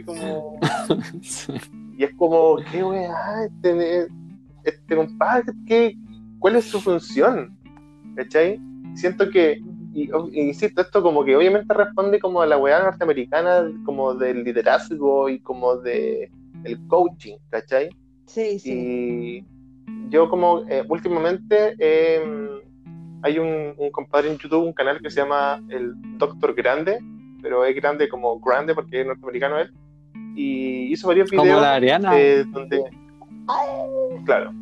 como. 0.06 0.60
Y 1.98 2.04
es 2.04 2.14
como, 2.16 2.58
¿qué 2.72 2.84
weá? 2.84 3.46
Este, 3.46 4.08
este 4.64 4.96
compadre, 4.96 5.52
¿qué, 5.66 5.96
¿cuál 6.38 6.56
es 6.58 6.66
su 6.66 6.80
función? 6.80 7.58
¿Cachai? 8.16 8.60
Siento 8.94 9.30
que, 9.32 9.60
y, 9.94 10.10
y 10.32 10.42
insisto, 10.42 10.82
esto 10.82 11.02
como 11.02 11.26
que 11.26 11.36
obviamente 11.36 11.74
responde 11.74 12.20
como 12.20 12.42
a 12.42 12.46
la 12.46 12.58
weá 12.58 12.84
norteamericana, 12.84 13.72
como 13.84 14.14
del 14.14 14.44
liderazgo 14.44 15.28
y 15.30 15.40
como 15.40 15.78
de 15.78 16.30
el 16.64 16.88
coaching, 16.88 17.38
¿cachai? 17.50 17.90
Sí, 18.26 18.60
sí. 18.60 18.72
Y 18.72 19.46
yo 20.10 20.30
como 20.30 20.64
eh, 20.70 20.84
últimamente 20.88 21.76
eh, 21.80 22.22
hay 23.22 23.40
un, 23.40 23.74
un 23.78 23.92
compadre 23.92 24.30
en 24.30 24.38
YouTube, 24.38 24.66
un 24.66 24.74
canal 24.74 25.00
que 25.02 25.10
se 25.10 25.22
llama 25.22 25.62
el 25.70 25.94
Doctor 26.18 26.54
Grande, 26.54 27.00
pero 27.42 27.66
es 27.66 27.76
grande 27.76 28.08
como 28.10 28.40
grande 28.40 28.74
porque 28.74 29.02
es 29.02 29.08
norteamericano 29.08 29.58
él, 29.60 29.72
y 30.36 30.92
hizo 30.92 31.08
varios 31.08 31.30
Como 31.30 31.44
videos 31.44 31.62
la 31.62 31.76
Ariana. 31.76 32.20
eh, 32.20 32.46
donde, 32.48 32.84
claro, 34.26 34.54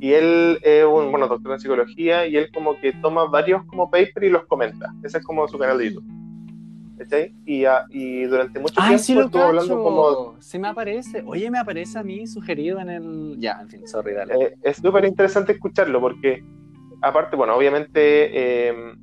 y 0.00 0.12
él 0.12 0.58
es 0.62 0.84
un, 0.84 1.10
bueno, 1.10 1.26
doctor 1.28 1.52
en 1.52 1.60
psicología 1.60 2.26
y 2.26 2.36
él 2.36 2.50
como 2.52 2.78
que 2.78 2.92
toma 2.92 3.24
varios 3.26 3.64
como 3.66 3.90
papers 3.90 4.26
y 4.26 4.28
los 4.30 4.44
comenta, 4.46 4.94
ese 5.02 5.18
es 5.18 5.24
como 5.24 5.46
su 5.48 5.58
canal 5.58 5.78
de 5.78 5.90
YouTube. 5.90 6.25
¿Cachai? 6.98 7.34
Y, 7.44 7.64
ah, 7.66 7.84
y 7.90 8.22
durante 8.24 8.58
mucho 8.58 8.74
Ay, 8.78 8.88
tiempo 8.88 9.02
sí 9.04 9.14
lo 9.14 9.20
estuvo 9.26 9.42
hablando 9.42 9.74
cacho. 9.74 9.82
como 9.84 10.36
Sí 10.40 10.58
me 10.58 10.68
aparece. 10.68 11.22
Oye, 11.26 11.50
me 11.50 11.58
aparece 11.58 11.98
a 11.98 12.02
mí 12.02 12.26
sugerido 12.26 12.78
en 12.80 12.88
el... 12.88 13.36
Ya, 13.38 13.58
en 13.60 13.68
fin, 13.68 13.86
sorry, 13.86 14.14
dale. 14.14 14.34
Eh, 14.34 14.54
es 14.62 14.76
súper 14.78 15.04
interesante 15.04 15.52
escucharlo 15.52 16.00
porque, 16.00 16.42
aparte, 17.02 17.36
bueno, 17.36 17.54
obviamente 17.54 18.68
eh, 18.70 18.94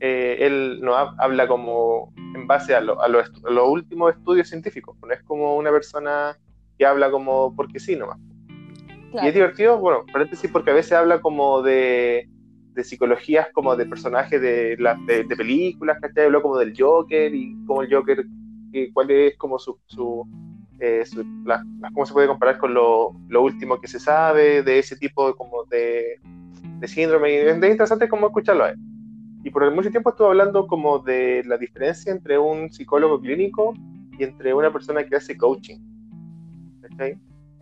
eh, 0.00 0.36
él 0.40 0.78
no 0.82 0.94
ha- 0.94 1.14
habla 1.18 1.48
como 1.48 2.12
en 2.34 2.46
base 2.46 2.74
a, 2.74 2.80
lo- 2.80 3.00
a 3.00 3.06
a 3.06 3.08
los 3.08 3.68
últimos 3.68 4.14
estudios 4.14 4.48
científicos, 4.48 4.96
no 5.04 5.12
es 5.12 5.22
como 5.22 5.56
una 5.56 5.70
persona 5.70 6.36
que 6.78 6.84
habla 6.86 7.10
como 7.10 7.54
porque 7.56 7.80
sí 7.80 7.96
nomás. 7.96 8.18
Y 8.18 9.10
claro. 9.12 9.28
es 9.28 9.34
divertido, 9.34 9.78
bueno, 9.78 10.04
paréntesis, 10.12 10.50
porque 10.50 10.70
a 10.70 10.74
veces 10.74 10.92
habla 10.92 11.20
como 11.20 11.62
de, 11.62 12.28
de 12.76 12.84
psicologías 12.84 13.48
como 13.52 13.74
de 13.74 13.86
personajes 13.86 14.40
de, 14.40 14.76
la- 14.78 14.98
de, 15.06 15.24
de 15.24 15.36
películas, 15.36 15.98
¿cachai? 16.00 16.26
Habló 16.26 16.42
como 16.42 16.58
del 16.58 16.74
Joker 16.78 17.34
y 17.34 17.56
como 17.66 17.82
el 17.82 17.92
Joker, 17.92 18.24
y 18.72 18.92
cuál 18.92 19.10
es 19.10 19.36
como 19.38 19.58
su... 19.58 19.78
su, 19.86 20.24
eh, 20.78 21.04
su- 21.06 21.24
la- 21.44 21.64
cómo 21.94 22.04
se 22.06 22.12
puede 22.12 22.28
comparar 22.28 22.58
con 22.58 22.74
lo, 22.74 23.12
lo 23.28 23.42
último 23.42 23.80
que 23.80 23.88
se 23.88 23.98
sabe 23.98 24.62
de 24.62 24.78
ese 24.78 24.94
tipo 24.96 25.26
de, 25.26 25.34
como 25.34 25.64
de, 25.64 26.20
de 26.80 26.86
síndrome. 26.88 27.32
Y 27.32 27.36
es 27.36 27.56
interesante 27.56 28.08
como 28.08 28.26
escucharlo 28.26 28.64
a 28.64 28.70
él. 28.70 28.76
Y 29.42 29.50
por 29.50 29.72
mucho 29.74 29.90
tiempo 29.90 30.10
estuvo 30.10 30.28
hablando 30.28 30.66
como 30.66 30.98
de 30.98 31.42
la 31.46 31.56
diferencia 31.56 32.12
entre 32.12 32.36
un 32.38 32.70
psicólogo 32.70 33.20
clínico 33.20 33.72
y 34.18 34.24
entre 34.24 34.52
una 34.52 34.70
persona 34.72 35.04
que 35.04 35.16
hace 35.16 35.36
coaching. 35.36 35.78
¿cachai? 36.82 37.18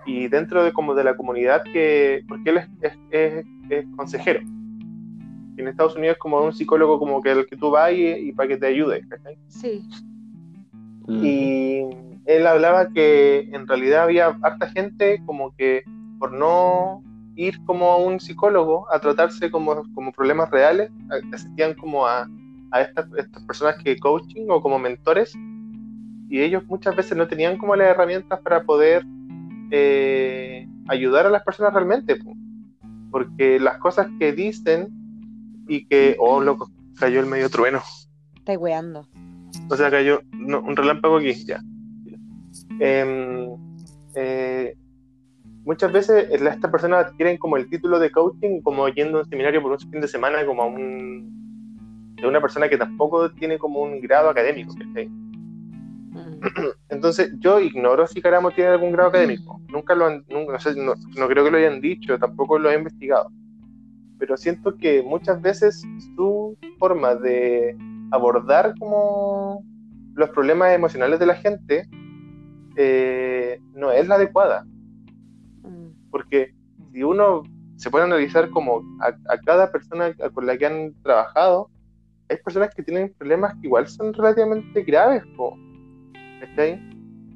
y 0.07 0.29
dentro 0.29 0.63
de 0.63 0.71
como 0.75 0.95
de 0.95 1.03
la 1.03 1.17
comunidad 1.17 1.63
que 1.73 2.23
porque 2.29 2.51
él 2.51 2.59
es, 2.59 2.69
es, 2.83 2.93
es- 3.11 3.47
es 3.71 3.87
consejero 3.97 4.41
en 5.57 5.69
Estados 5.69 5.97
Unidos 5.97 6.15
es 6.17 6.19
como 6.19 6.41
un 6.41 6.53
psicólogo 6.53 6.99
como 6.99 7.23
que 7.23 7.31
el 7.33 7.47
que 7.47 7.57
tú 7.57 7.71
vas 7.71 7.93
y, 7.93 8.07
y 8.07 8.33
para 8.33 8.49
que 8.49 8.57
te 8.57 8.67
ayude. 8.67 9.03
Sí. 9.49 9.83
Mm. 11.07 11.21
y 11.23 11.81
él 12.25 12.47
hablaba 12.47 12.89
que 12.89 13.41
en 13.53 13.67
realidad 13.69 14.05
había 14.05 14.29
harta 14.41 14.69
gente 14.71 15.21
como 15.27 15.55
que 15.55 15.83
por 16.19 16.33
no 16.33 17.03
ir 17.37 17.63
como 17.67 17.91
a 17.91 17.99
un 17.99 18.21
psicólogo 18.21 18.91
a 18.91 18.99
tratarse 19.01 19.51
como, 19.51 19.85
como 19.93 20.13
problemas 20.13 20.51
reales 20.51 20.91
a- 21.11 21.35
asistían 21.35 21.75
como 21.75 22.07
a, 22.07 22.27
a 22.71 22.81
estas, 22.81 23.07
estas 23.19 23.43
personas 23.45 23.77
que 23.85 23.99
coaching 23.99 24.47
o 24.49 24.63
como 24.63 24.79
mentores 24.79 25.35
y 26.31 26.41
ellos 26.41 26.65
muchas 26.69 26.97
veces 26.97 27.19
no 27.19 27.29
tenían 27.29 27.59
como 27.59 27.77
las 27.77 27.89
herramientas 27.89 28.41
para 28.41 28.63
poder 28.65 29.05
eh, 29.71 30.67
ayudar 30.89 31.27
a 31.27 31.31
las 31.31 31.43
personas 31.43 31.75
realmente 31.75 32.17
po. 32.17 32.33
porque 33.11 33.61
las 33.61 33.77
cosas 33.79 34.07
que 34.19 34.33
dicen 34.33 34.89
y 35.69 35.87
que 35.87 36.17
oh 36.19 36.41
loco 36.41 36.71
cayó 36.99 37.21
el 37.21 37.27
medio 37.27 37.49
trueno 37.51 37.83
Está 38.37 38.59
weando. 38.59 39.09
o 39.71 39.77
sea, 39.77 39.91
cayó 39.91 40.21
no, 40.33 40.61
un 40.61 40.77
relámpago 40.77 41.17
aquí, 41.17 41.33
ya. 41.47 41.61
Em, 42.79 43.49
eh, 44.15 44.77
muchas 45.65 45.91
veces 45.93 46.29
eh, 46.31 46.35
estas 46.35 46.71
personas 46.71 47.07
adquieren 47.07 47.39
como 47.39 47.57
el 47.57 47.69
título 47.71 47.99
de 47.99 48.11
coaching 48.11 48.61
como 48.61 48.87
yendo 48.89 49.19
a 49.19 49.21
un 49.23 49.29
seminario 49.29 49.63
por 49.63 49.73
un 49.73 49.79
fin 49.79 50.01
de 50.01 50.09
semana 50.09 50.45
como 50.45 50.63
a 50.63 50.67
un 50.67 52.15
de 52.17 52.29
una 52.29 52.41
persona 52.41 52.69
que 52.69 52.77
tampoco 52.77 53.31
tiene 53.33 53.59
como 53.59 53.81
un 53.81 54.01
grado 54.01 54.29
académico. 54.29 54.75
Mm. 54.75 56.41
entonces 56.91 57.33
yo 57.39 57.61
ignoro 57.61 58.07
si 58.07 58.21
Caramo 58.21 58.51
tiene 58.51 58.71
algún 58.71 58.93
grado 58.93 59.09
académico 59.09 59.61
nunca 59.69 59.95
lo 59.95 60.07
han, 60.07 60.25
nunca, 60.29 60.53
no, 60.53 60.61
sé, 60.61 60.75
no, 60.77 60.95
no 61.17 61.29
creo 61.29 61.45
que 61.45 61.51
lo 61.51 61.57
hayan 61.57 61.81
dicho 61.81 62.19
tampoco 62.19 62.59
lo 62.59 62.71
he 62.71 62.77
investigado 62.77 63.31
pero 64.19 64.37
siento 64.37 64.77
que 64.77 65.03
muchas 65.03 65.41
veces 65.41 65.83
su 66.15 66.57
forma 66.79 67.15
de 67.15 67.77
abordar 68.11 68.75
como 68.79 69.63
los 70.15 70.31
problemas 70.31 70.73
emocionales 70.73 71.19
de 71.19 71.27
la 71.27 71.35
gente 71.35 71.89
eh, 72.77 73.61
no 73.75 73.91
es 73.91 74.07
la 74.09 74.17
adecuada 74.17 74.65
Mm. 75.65 76.11
porque 76.11 76.55
si 76.93 77.03
uno 77.03 77.43
se 77.77 77.91
puede 77.91 78.05
analizar 78.05 78.51
como 78.51 78.83
a, 79.01 79.09
a 79.33 79.39
cada 79.45 79.71
persona 79.73 80.15
con 80.33 80.47
la 80.47 80.57
que 80.57 80.67
han 80.67 80.95
trabajado, 81.03 81.71
hay 82.29 82.37
personas 82.45 82.75
que 82.75 82.83
tienen 82.83 83.13
problemas 83.19 83.55
que 83.55 83.67
igual 83.67 83.87
son 83.89 84.13
relativamente 84.15 84.83
graves, 84.83 85.23
po, 85.37 85.57
¿cachai? 86.41 86.81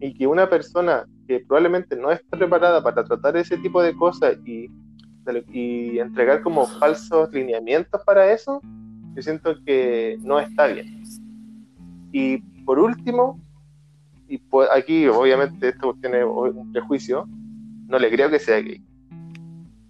Y 0.00 0.14
que 0.14 0.26
una 0.26 0.48
persona 0.48 1.04
que 1.26 1.40
probablemente 1.40 1.96
no 1.96 2.10
está 2.10 2.36
preparada 2.36 2.82
para 2.82 3.04
tratar 3.04 3.36
ese 3.36 3.58
tipo 3.58 3.82
de 3.82 3.94
cosas 3.96 4.38
y, 4.46 4.70
y 5.52 5.98
entregar 5.98 6.42
como 6.42 6.66
falsos 6.66 7.32
lineamientos 7.32 8.00
para 8.04 8.32
eso, 8.32 8.60
yo 9.14 9.22
siento 9.22 9.54
que 9.64 10.18
no 10.22 10.38
está 10.40 10.66
bien. 10.66 11.02
Y 12.12 12.38
por 12.64 12.78
último, 12.78 13.40
y 14.28 14.38
pues 14.38 14.68
aquí 14.74 15.06
obviamente 15.08 15.68
esto 15.68 15.94
tiene 16.00 16.24
un 16.24 16.72
prejuicio, 16.72 17.26
no 17.86 17.98
le 17.98 18.10
creo 18.10 18.30
que 18.30 18.38
sea 18.38 18.60
gay. 18.60 18.82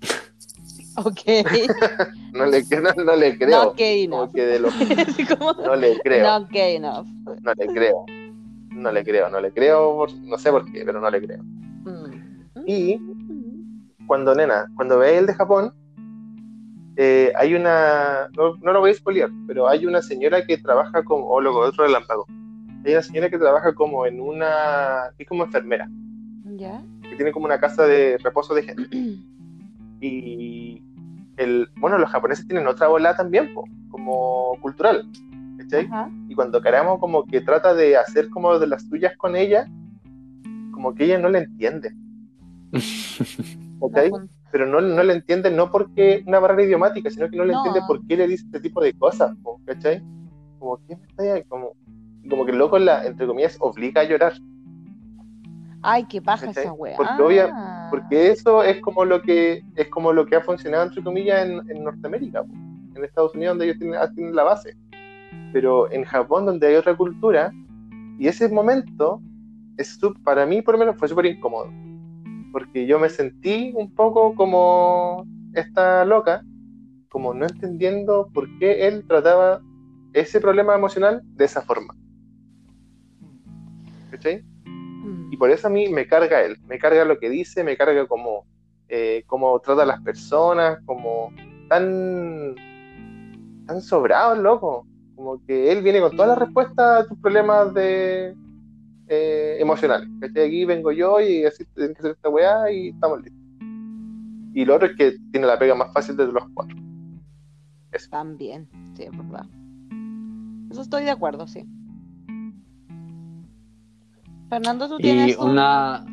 Ok. 0.97 1.21
No 2.33 2.45
le, 2.47 2.63
no, 2.63 3.05
no 3.05 3.17
le 3.17 3.39
creo. 3.39 3.65
Not 3.65 3.77
gay 3.77 4.05
enough. 4.05 4.31
de 4.33 4.59
lo- 4.61 4.69
Así 5.09 5.25
como, 5.25 5.53
no 5.55 5.75
le 5.77 5.99
creo. 6.01 6.25
Not 6.41 6.51
gay 6.51 6.77
enough. 6.77 7.07
No 7.43 7.55
le 7.55 7.67
creo. 7.67 8.05
No 8.71 8.93
le 8.93 9.03
creo, 9.05 9.31
no 9.31 9.41
le 9.41 9.51
creo. 9.53 9.97
por- 9.97 10.13
no 10.15 10.37
sé 10.39 10.51
por 10.51 10.71
qué, 10.71 10.83
pero 10.85 11.01
no 11.01 11.11
le 11.11 11.21
creo. 11.23 11.43
Mm. 11.43 12.65
Y. 12.67 13.01
cuando, 14.09 14.35
nena, 14.35 14.67
cuando 14.75 14.99
ve 14.99 15.19
el 15.19 15.27
de 15.27 15.35
Japón, 15.35 15.73
eh, 16.97 17.31
hay 17.37 17.55
una. 17.55 18.29
No, 18.37 18.57
no 18.57 18.73
lo 18.73 18.81
voy 18.81 18.91
a 18.91 18.95
spoilear, 18.95 19.31
pero 19.47 19.69
hay 19.69 19.87
una 19.87 20.03
señora 20.03 20.45
que 20.45 20.59
trabaja 20.59 21.05
como. 21.05 21.29
O 21.29 21.41
luego, 21.41 21.61
otro 21.61 21.85
relámpago. 21.85 22.27
Hay 22.85 22.93
una 22.93 23.03
señora 23.03 23.31
que 23.31 23.39
trabaja 23.39 23.73
como 23.75 24.07
en 24.07 24.21
una. 24.21 25.13
es 25.17 25.29
como 25.29 25.45
enfermera, 25.45 25.89
¿Ya? 26.57 26.83
que 27.03 27.15
tiene 27.15 27.31
como 27.31 27.47
una 27.47 27.61
casa 27.61 27.87
de 27.87 28.19
reposo 28.19 28.55
de 28.55 28.63
gente. 28.65 28.89
Y. 30.01 30.83
El, 31.37 31.69
bueno, 31.77 31.99
los 31.99 32.11
japoneses 32.11 32.47
tienen 32.49 32.67
otra 32.67 32.89
bola 32.89 33.17
también, 33.17 33.53
po, 33.55 33.65
como 33.91 34.59
cultural. 34.61 35.09
¿Cachai? 35.59 35.87
Ajá. 35.87 36.09
y 36.29 36.35
cuando 36.35 36.61
Karamo 36.61 36.99
como 36.99 37.25
que 37.25 37.41
trata 37.41 37.75
de 37.75 37.97
hacer 37.97 38.29
como 38.31 38.59
de 38.59 38.69
las 38.69 38.89
suyas 38.89 39.17
con 39.17 39.37
ella, 39.37 39.69
como 40.73 40.95
que 40.95 41.05
ella 41.05 41.19
no 41.19 41.29
le 41.29 41.41
entiende, 41.41 41.93
¿ok? 43.81 43.93
Bajón. 43.95 44.31
Pero 44.51 44.67
no, 44.67 44.81
no 44.81 45.03
le 45.03 45.13
entiende 45.13 45.51
no 45.51 45.71
porque 45.71 46.23
una 46.27 46.39
barrera 46.39 46.63
idiomática, 46.65 47.11
sino 47.11 47.29
que 47.29 47.37
no 47.37 47.45
le 47.45 47.53
No. 47.53 47.59
entiende 47.59 47.87
por 47.87 48.05
qué 48.07 48.17
le 48.17 48.27
dice 48.29 48.45
este 48.47 48.61
tipo 48.61 48.81
de 48.81 48.93
cosas, 48.95 49.37
¿cachai? 49.67 50.03
Como 50.59 50.79
que 50.87 50.97
me 50.97 51.05
está 51.07 51.35
ahí? 51.35 51.43
como, 51.45 51.73
como 52.31 52.45
que 52.47 52.53
el 52.53 52.59
loco 52.59 52.79
la, 52.79 53.05
entre 53.05 53.27
comillas, 53.27 53.57
obliga 53.61 54.01
a 54.01 54.05
llorar, 54.05 54.33
Ay, 55.83 56.05
qué 56.07 56.21
paja 56.21 56.51
esa 56.51 56.73
wea. 56.73 56.97
Porque 56.97 57.23
obvia- 57.23 57.89
porque 57.91 58.31
eso 58.33 58.63
es 58.65 58.81
como 58.81 59.05
lo 59.05 59.23
que 59.23 59.63
es 59.77 59.89
como 59.89 60.13
lo 60.13 60.27
que 60.27 60.37
ha 60.37 60.41
funcionado 60.41 60.85
entre 60.85 61.03
comillas 61.03 61.47
en, 61.47 61.71
en 61.71 61.85
Norteamérica, 61.85 62.43
po, 62.43 62.53
en 62.97 63.05
Estados 63.05 63.35
Unidos 63.35 63.53
donde 63.53 63.67
ellos 63.67 63.79
tienen, 63.79 63.99
tienen 64.15 64.35
la 64.35 64.43
base, 64.43 64.77
pero 65.53 65.91
en 65.93 66.05
Japón 66.05 66.47
donde 66.47 66.67
hay 66.67 66.75
otra 66.75 66.97
cultura 66.97 67.53
y 68.19 68.27
ese 68.27 68.49
momento 68.49 69.21
es 69.77 69.99
para 70.25 70.45
mí 70.47 70.61
por 70.63 70.75
lo 70.75 70.81
menos 70.81 70.97
fue 70.97 71.07
súper 71.09 71.27
incómodo 71.27 71.71
porque 72.59 72.89
yo 72.89 72.99
me 72.99 73.09
sentí 73.09 73.73
un 73.77 73.95
poco 73.95 74.35
como 74.35 75.25
esta 75.55 76.05
loca, 76.05 76.43
como 77.09 77.33
no 77.33 77.47
entendiendo 77.47 78.29
por 78.35 78.49
qué 78.59 78.89
él 78.89 79.07
trataba 79.07 79.63
ese 80.13 80.41
problema 80.41 80.75
emocional 80.75 81.23
de 81.37 81.45
esa 81.45 81.63
forma. 81.63 81.95
¿Cachai? 84.11 84.43
Mm. 84.65 85.33
Y 85.33 85.37
por 85.37 85.51
eso 85.53 85.69
a 85.69 85.71
mí 85.71 85.89
me 85.89 86.09
carga 86.09 86.43
él, 86.43 86.57
me 86.67 86.81
carga 86.81 87.05
lo 87.05 87.21
que 87.21 87.31
dice, 87.31 87.63
me 87.63 87.77
carga 87.77 88.09
como 88.09 88.45
eh, 88.89 89.23
cómo 89.29 89.61
trata 89.61 89.85
a 89.85 89.87
las 89.87 90.03
personas, 90.03 90.81
como 90.85 91.33
tan, 91.69 92.57
tan 93.69 93.81
sobrado, 93.83 94.35
loco. 94.35 94.85
Como 95.15 95.41
que 95.47 95.71
él 95.71 95.85
viene 95.85 96.01
con 96.01 96.11
todas 96.11 96.31
las 96.31 96.39
respuestas 96.39 97.05
a 97.05 97.07
tus 97.07 97.19
problemas 97.21 97.73
de 97.73 98.35
eh, 99.09 99.57
emocionales. 99.61 100.09
¿Cachai? 100.21 100.47
Aquí 100.47 100.65
vengo 100.65 100.93
yo 100.93 101.21
y 101.21 101.45
así 101.45 101.65
tienes 101.75 101.95
que 101.95 101.99
hacer 102.01 102.11
esta 102.13 102.29
weá 102.29 102.71
y 102.71 102.89
estamos 102.89 103.21
listos. 103.23 103.39
Y 104.55 104.65
lo 104.65 104.77
otro 104.77 104.89
es 104.89 104.97
que 104.97 105.17
tiene 105.31 105.47
la 105.47 105.59
pega 105.59 105.75
más 105.75 105.93
fácil 105.93 106.17
de 106.17 106.27
los 106.27 106.45
cuatro. 106.55 106.77
Eso. 107.93 108.09
También, 108.11 108.69
sí, 108.95 109.05
es 109.05 109.17
verdad. 109.17 109.47
Eso 110.71 110.83
estoy 110.83 111.05
de 111.05 111.11
acuerdo, 111.11 111.47
sí. 111.47 111.65
Fernando, 114.49 114.89
tú 114.89 114.97
Y 114.99 115.03
tienes 115.03 115.37
un- 115.37 115.51
una. 115.51 116.05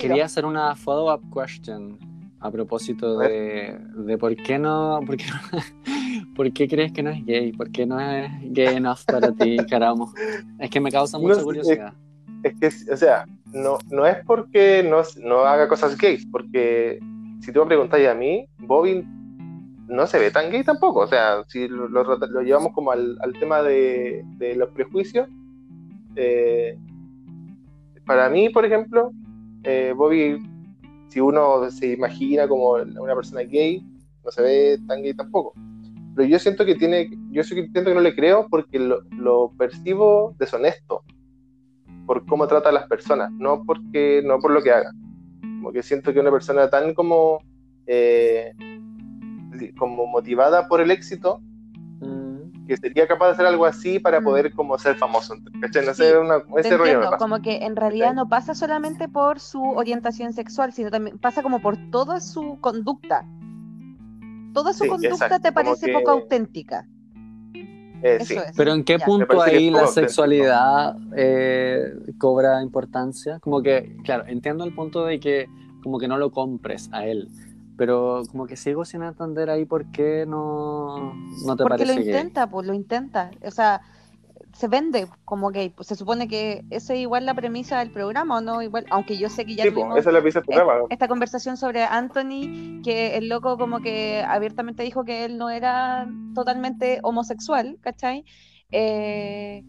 Quería 0.00 0.24
hacer 0.24 0.44
una 0.46 0.74
follow-up 0.74 1.22
question 1.34 1.98
a 2.40 2.50
propósito 2.50 3.18
de, 3.18 3.78
de 3.96 4.16
por 4.18 4.34
qué 4.36 4.58
no. 4.58 5.00
Por 5.04 5.16
qué, 5.16 5.24
no- 5.26 5.58
¿Por 6.34 6.52
qué 6.52 6.68
crees 6.68 6.92
que 6.92 7.02
no 7.02 7.10
es 7.10 7.24
gay? 7.24 7.52
¿Por 7.52 7.70
qué 7.70 7.86
no 7.86 8.00
es 8.00 8.30
gay 8.52 8.76
enough 8.76 9.00
para 9.06 9.32
ti, 9.32 9.56
caramo? 9.70 10.12
Es 10.58 10.70
que 10.70 10.80
me 10.80 10.90
causa 10.90 11.18
mucha 11.18 11.34
curiosidad. 11.44 11.92
Es 12.42 12.54
que, 12.84 12.92
o 12.92 12.96
sea, 12.96 13.26
no, 13.52 13.78
no 13.90 14.06
es 14.06 14.16
porque 14.24 14.82
no, 14.88 15.02
no 15.24 15.40
haga 15.44 15.68
cosas 15.68 15.96
gays, 15.98 16.26
porque 16.26 16.98
si 17.40 17.52
tú 17.52 17.60
me 17.60 17.66
preguntas 17.66 18.00
a 18.06 18.14
mí, 18.14 18.46
Bobby 18.58 19.04
no 19.88 20.06
se 20.06 20.18
ve 20.18 20.30
tan 20.30 20.50
gay 20.50 20.62
tampoco. 20.64 21.00
O 21.00 21.06
sea, 21.06 21.42
si 21.48 21.68
lo, 21.68 21.88
lo- 21.88 22.16
lo 22.16 22.40
llevamos 22.42 22.72
como 22.72 22.92
al, 22.92 23.18
al 23.22 23.32
tema 23.34 23.62
de, 23.62 24.24
de 24.38 24.54
los 24.56 24.70
prejuicios, 24.70 25.28
eh, 26.16 26.78
para 28.06 28.28
mí, 28.30 28.48
por 28.48 28.64
ejemplo, 28.64 29.10
eh, 29.64 29.92
Bobby, 29.96 30.38
si 31.08 31.20
uno 31.20 31.70
se 31.70 31.92
imagina 31.92 32.48
como 32.48 32.72
una 32.72 33.14
persona 33.14 33.42
gay, 33.42 33.84
no 34.24 34.30
se 34.30 34.42
ve 34.42 34.78
tan 34.86 35.02
gay 35.02 35.14
tampoco. 35.14 35.54
Pero 36.20 36.28
yo 36.32 36.38
siento 36.38 36.66
que 36.66 36.74
tiene, 36.74 37.08
yo 37.30 37.42
siento 37.42 37.82
que 37.82 37.94
no 37.94 38.00
le 38.02 38.14
creo 38.14 38.46
porque 38.50 38.78
lo, 38.78 39.00
lo 39.16 39.52
percibo 39.56 40.34
deshonesto 40.38 41.02
por 42.04 42.26
cómo 42.26 42.46
trata 42.46 42.68
a 42.68 42.72
las 42.72 42.86
personas, 42.88 43.30
no 43.32 43.64
porque 43.64 44.20
no 44.22 44.38
por 44.38 44.50
lo 44.50 44.60
que 44.62 44.70
haga. 44.70 44.92
Como 45.40 45.72
que 45.72 45.82
siento 45.82 46.12
que 46.12 46.20
una 46.20 46.30
persona 46.30 46.68
tan 46.68 46.92
como 46.92 47.38
eh, 47.86 48.52
como 49.78 50.06
motivada 50.06 50.68
por 50.68 50.82
el 50.82 50.90
éxito 50.90 51.40
Mm. 52.02 52.66
que 52.66 52.76
sería 52.76 53.06
capaz 53.06 53.26
de 53.28 53.32
hacer 53.32 53.46
algo 53.46 53.64
así 53.64 53.98
para 53.98 54.20
Mm. 54.20 54.24
poder 54.24 54.52
como 54.52 54.78
ser 54.78 54.96
famoso. 54.96 55.34
¿cachai? 55.62 55.86
No 55.86 55.94
Sí, 55.94 56.02
sé, 56.02 56.18
una- 56.18 56.42
ese 56.58 56.76
rollo 56.76 56.98
me 56.98 57.04
pasa. 57.06 57.16
como 57.16 57.40
que 57.40 57.64
en 57.64 57.76
realidad 57.76 58.12
no 58.14 58.28
pasa 58.28 58.54
solamente 58.54 59.08
por 59.08 59.40
su 59.40 59.62
orientación 59.62 60.34
sexual, 60.34 60.72
sino 60.74 60.90
también 60.90 61.18
pasa 61.18 61.42
como 61.42 61.60
por 61.60 61.76
toda 61.90 62.20
su 62.20 62.58
conducta. 62.60 63.24
Toda 64.52 64.72
su 64.72 64.84
Sí, 64.84 64.90
conducta 64.90 65.14
exacto, 65.26 65.40
te 65.40 65.52
parece 65.52 65.86
que- 65.86 65.92
poco 65.92 66.10
auténtica. 66.12 66.86
Eh, 68.02 68.16
Eso 68.20 68.24
sí. 68.26 68.36
es. 68.36 68.56
Pero 68.56 68.72
¿en 68.72 68.82
qué 68.84 68.96
Ya. 68.98 69.04
Punto 69.04 69.42
ahí 69.42 69.70
la 69.70 69.86
sexualidad 69.86 70.96
eh, 71.16 71.92
cobra 72.18 72.62
importancia? 72.62 73.38
Como 73.40 73.60
que, 73.62 73.96
claro, 74.04 74.24
entiendo 74.26 74.64
el 74.64 74.74
punto 74.74 75.04
de 75.04 75.20
que 75.20 75.46
como 75.82 75.98
que 75.98 76.08
no 76.08 76.16
lo 76.16 76.30
compres 76.30 76.88
a 76.92 77.04
él, 77.06 77.28
pero 77.76 78.22
como 78.30 78.46
que 78.46 78.56
sigo 78.56 78.84
sin 78.86 79.02
entender 79.02 79.50
ahí 79.50 79.64
por 79.66 79.90
qué 79.90 80.24
no, 80.26 81.12
no 81.46 81.56
te 81.56 81.62
Porque 81.62 81.84
lo 81.84 81.92
parece 81.92 81.94
gay. 82.00 82.06
intenta, 82.06 82.48
pues 82.48 82.66
lo 82.66 82.72
intenta. 82.74 83.30
O 83.44 83.50
sea, 83.50 83.82
se 84.54 84.68
vende 84.68 85.06
como 85.24 85.50
gay. 85.50 85.70
Pues 85.70 85.88
se 85.88 85.94
supone 85.96 86.28
que 86.28 86.64
esa 86.70 86.94
es 86.94 87.00
igual 87.00 87.24
la 87.26 87.34
premisa 87.34 87.78
del 87.78 87.90
programa, 87.90 88.38
¿o 88.38 88.40
no? 88.40 88.62
Igual, 88.62 88.86
aunque 88.90 89.16
yo 89.18 89.28
sé 89.28 89.44
que 89.44 89.54
ya 89.56 89.64
Sí, 89.64 89.70
po, 89.70 89.76
tuvimos 89.80 89.98
esa 89.98 90.10
es 90.10 90.14
la 90.14 90.22
pieza 90.22 90.40
del 90.40 90.50
es- 90.50 90.56
programa. 90.56 90.86
esta 90.90 91.08
conversación 91.08 91.56
sobre 91.56 91.84
Anthony, 91.84 92.82
que 92.82 93.16
el 93.16 93.28
loco 93.28 93.56
como 93.58 93.80
que 93.80 94.22
abiertamente 94.26 94.82
dijo 94.82 95.04
que 95.04 95.24
él 95.24 95.38
no 95.38 95.50
era 95.50 96.08
totalmente 96.34 97.00
homosexual, 97.02 97.78
¿cachai? 97.80 98.24
Eh, 98.72 99.64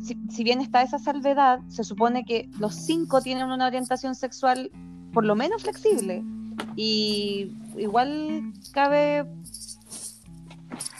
si, 0.00 0.16
si 0.30 0.44
bien 0.44 0.60
está 0.60 0.82
esa 0.82 0.98
salvedad, 0.98 1.60
se 1.68 1.84
supone 1.84 2.24
que 2.24 2.48
los 2.58 2.74
cinco 2.74 3.20
tienen 3.20 3.50
una 3.50 3.66
orientación 3.66 4.14
sexual 4.14 4.70
por 5.12 5.24
lo 5.24 5.34
menos 5.34 5.62
flexible. 5.62 6.22
Y 6.76 7.56
igual 7.76 8.52
cabe 8.72 9.26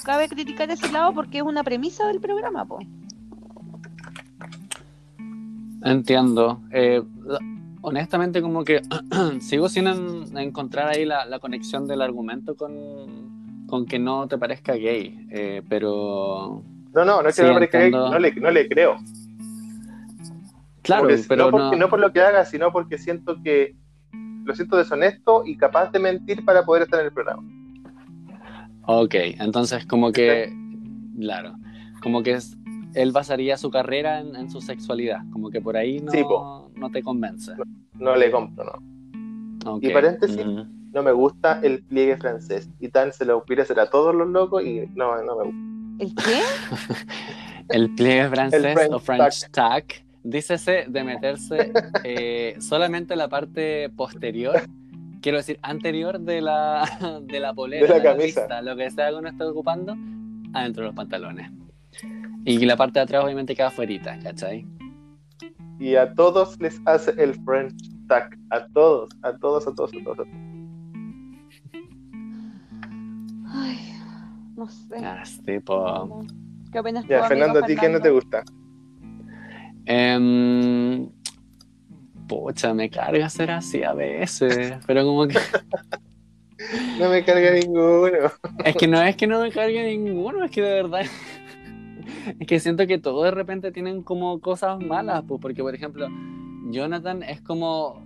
cabe 0.05 0.29
criticar 0.29 0.71
ese 0.71 0.91
lado 0.91 1.12
porque 1.14 1.39
es 1.39 1.45
una 1.45 1.62
premisa 1.62 2.07
del 2.07 2.21
programa, 2.21 2.64
po. 2.64 2.79
Entiendo. 5.83 6.61
Eh, 6.70 7.03
honestamente 7.83 8.43
como 8.43 8.64
que 8.64 8.83
sigo 9.41 9.68
sin 9.68 9.87
en- 9.87 10.37
encontrar 10.37 10.89
ahí 10.89 11.05
la, 11.05 11.24
la 11.26 11.39
conexión 11.39 11.87
del 11.87 12.03
argumento 12.03 12.55
con, 12.57 13.66
con 13.66 13.87
que 13.87 13.99
no 13.99 14.28
te 14.28 14.37
parezca 14.39 14.74
gay, 14.74 15.26
eh, 15.31 15.62
pero 15.68 16.62
No, 16.95 17.05
no, 17.05 17.22
no 17.22 17.28
es 17.28 17.37
que 17.37 17.43
Sí, 17.43 17.49
no, 17.49 17.55
parezca 17.55 17.78
gay, 17.78 17.91
no, 17.91 18.18
le, 18.18 18.35
no 18.35 18.51
le 18.51 18.68
creo. 18.68 18.97
claro, 20.83 21.03
Porque- 21.05 21.24
pero 21.28 21.45
no, 21.47 21.51
porque, 21.51 21.76
no 21.76 21.89
por 21.89 22.01
lo 22.01 22.12
que 22.12 22.20
haga, 22.20 22.45
sino 22.45 22.70
porque 22.72 22.99
siento 22.99 23.43
que 23.43 23.74
lo 24.45 24.55
siento 24.55 24.76
deshonesto 24.76 25.45
y 25.47 25.57
capaz 25.57 25.91
de 25.93 25.99
mentir 25.99 26.45
para 26.45 26.64
poder 26.64 26.83
estar 26.83 27.01
en 27.01 27.07
el 27.07 27.12
programa. 27.12 27.43
Ok, 28.87 29.14
entonces 29.39 29.87
como 29.87 30.11
que, 30.12 30.53
claro, 31.18 31.55
como 32.03 32.22
que 32.22 32.33
es- 32.33 32.57
él 32.95 33.12
basaría 33.12 33.57
su 33.57 33.70
carrera 33.70 34.20
en, 34.20 34.34
en 34.36 34.51
su 34.51 34.61
sexualidad, 34.61 35.20
como 35.32 35.51
que 35.51 35.61
por 35.61 35.76
ahí 35.76 36.01
no, 36.01 36.11
Sí, 36.12 36.22
po. 36.22 36.70
no 36.76 36.91
te 36.91 37.03
convence. 37.03 37.53
No 37.95 38.16
le 38.16 38.30
compro, 38.30 38.64
no. 39.64 39.78
Y 39.82 39.91
paréntesis, 39.91 40.38
ujú. 40.45 40.66
No 40.93 41.03
me 41.05 41.12
gusta 41.12 41.61
el 41.62 41.82
pliegue 41.84 42.16
francés. 42.16 42.68
Y 42.80 42.88
tan 42.88 43.12
se 43.12 43.24
lo 43.24 43.45
quiere 43.45 43.62
hacer 43.62 43.78
a 43.78 43.88
todos 43.91 44.12
los 44.14 44.26
locos 44.28 44.64
y 44.64 44.86
no, 44.97 45.22
no 45.22 45.36
me 45.36 45.45
gusta. 45.45 46.05
¿El 46.05 46.14
qué? 46.14 46.41
El 47.68 47.95
pliegue 47.95 48.28
francés 48.28 48.64
El 48.64 48.72
French 48.72 48.93
o 48.93 48.99
French 48.99 49.51
tack, 49.53 50.05
dícese 50.24 50.86
de 50.88 51.05
meterse 51.05 51.72
eh, 52.05 52.57
solamente 52.59 53.14
la 53.14 53.28
parte 53.28 53.91
posterior, 53.91 54.62
quiero 55.20 55.38
decir, 55.38 55.59
anterior 55.62 56.18
de 56.18 56.41
la, 56.41 57.20
de 57.22 57.38
la 57.38 57.55
polera, 57.55 57.86
De 57.86 57.99
la 57.99 58.03
camisa. 58.03 58.24
vista, 58.41 58.62
lo 58.62 58.74
que 58.76 58.91
sea 58.91 59.11
que 59.11 59.14
uno 59.16 59.28
esté 59.28 59.45
ocupando, 59.45 59.95
adentro 60.55 60.82
de 60.82 60.86
los 60.88 60.97
pantalones. 60.97 61.51
Y 62.45 62.59
la 62.64 62.76
parte 62.76 62.99
de 62.99 63.05
atrás 63.05 63.24
obviamente 63.24 63.55
queda 63.55 63.68
afuera, 63.68 64.18
¿cachai? 64.22 64.66
Y 65.78 65.97
a 65.97 66.12
todos 66.14 66.61
les 66.61 66.80
hace 66.86 67.12
el 67.22 67.34
French 67.45 67.74
tack. 68.09 68.38
A 68.51 68.66
todos, 68.66 69.09
a 69.22 69.36
todos, 69.36 69.66
a 69.66 69.74
todos, 69.74 69.93
a 69.95 70.05
todos. 70.05 70.18
a 70.18 70.22
todos. 70.24 70.28
Ay, 73.53 73.78
no 74.57 74.68
sé. 74.68 74.97
Ah, 75.03 75.24
sí, 75.24 75.59
po. 75.61 76.22
¿Qué 76.72 76.78
opinas 76.78 77.07
Ya, 77.07 77.24
Fernando, 77.24 77.61
¿a 77.61 77.62
ti 77.62 77.76
qué 77.76 77.88
no 77.88 78.01
te 78.01 78.11
gusta? 78.11 78.45
Em, 79.86 81.09
pucha, 82.28 82.74
me 82.74 82.88
carga 82.91 83.28
ser 83.28 83.51
así 83.51 83.82
a 83.82 83.93
veces, 83.93 84.74
pero 84.86 85.05
como 85.05 85.26
que 85.26 85.38
No 86.99 87.09
me 87.09 87.24
carga 87.24 87.53
ninguno. 87.53 88.30
es 88.64 88.76
que 88.76 88.86
no 88.86 89.03
es 89.03 89.16
que 89.16 89.26
no 89.26 89.41
me 89.41 89.51
cargue 89.51 89.97
ninguno, 89.97 90.45
es 90.45 90.51
que 90.51 90.61
de 90.62 90.82
verdad 90.82 91.01
es 92.39 92.47
que 92.47 92.61
siento 92.61 92.87
que 92.87 92.99
todos 92.99 93.25
de 93.25 93.31
repente 93.31 93.73
tienen 93.73 94.03
como 94.03 94.41
cosas 94.41 94.79
malas, 94.81 95.25
pues, 95.27 95.41
porque 95.41 95.63
por 95.63 95.75
ejemplo, 95.75 96.09
Jonathan 96.71 97.23
es 97.23 97.41
como 97.41 98.05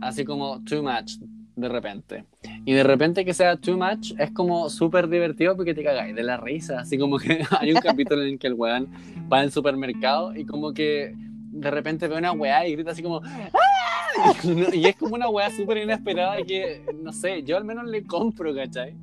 así 0.00 0.24
como 0.24 0.62
too 0.64 0.82
much 0.82 1.16
de 1.56 1.68
repente. 1.68 2.24
Y 2.64 2.72
de 2.72 2.82
repente 2.82 3.24
que 3.24 3.32
sea 3.32 3.56
too 3.56 3.76
much 3.76 4.12
es 4.18 4.30
como 4.32 4.68
súper 4.68 5.08
divertido 5.08 5.56
porque 5.56 5.74
te 5.74 5.84
cagáis 5.84 6.14
de 6.14 6.22
la 6.22 6.36
risa. 6.36 6.80
Así 6.80 6.98
como 6.98 7.18
que 7.18 7.44
hay 7.60 7.72
un 7.72 7.80
capítulo 7.80 8.22
en 8.22 8.28
el 8.28 8.38
que 8.38 8.48
el 8.48 8.54
weón 8.54 8.88
va 9.32 9.40
al 9.40 9.52
supermercado 9.52 10.34
y 10.34 10.44
como 10.44 10.72
que 10.72 11.14
de 11.16 11.70
repente 11.70 12.08
ve 12.08 12.16
una 12.16 12.32
weá 12.32 12.66
y 12.66 12.72
grita 12.72 12.90
así 12.90 13.02
como 13.02 13.22
¡Ah! 13.24 14.32
Y 14.72 14.86
es 14.86 14.96
como 14.96 15.14
una 15.14 15.28
weá 15.28 15.50
súper 15.50 15.78
inesperada 15.78 16.36
que, 16.42 16.84
no 17.02 17.12
sé, 17.12 17.42
yo 17.42 17.56
al 17.56 17.64
menos 17.64 17.86
le 17.86 18.04
compro, 18.04 18.54
¿cachai? 18.54 18.94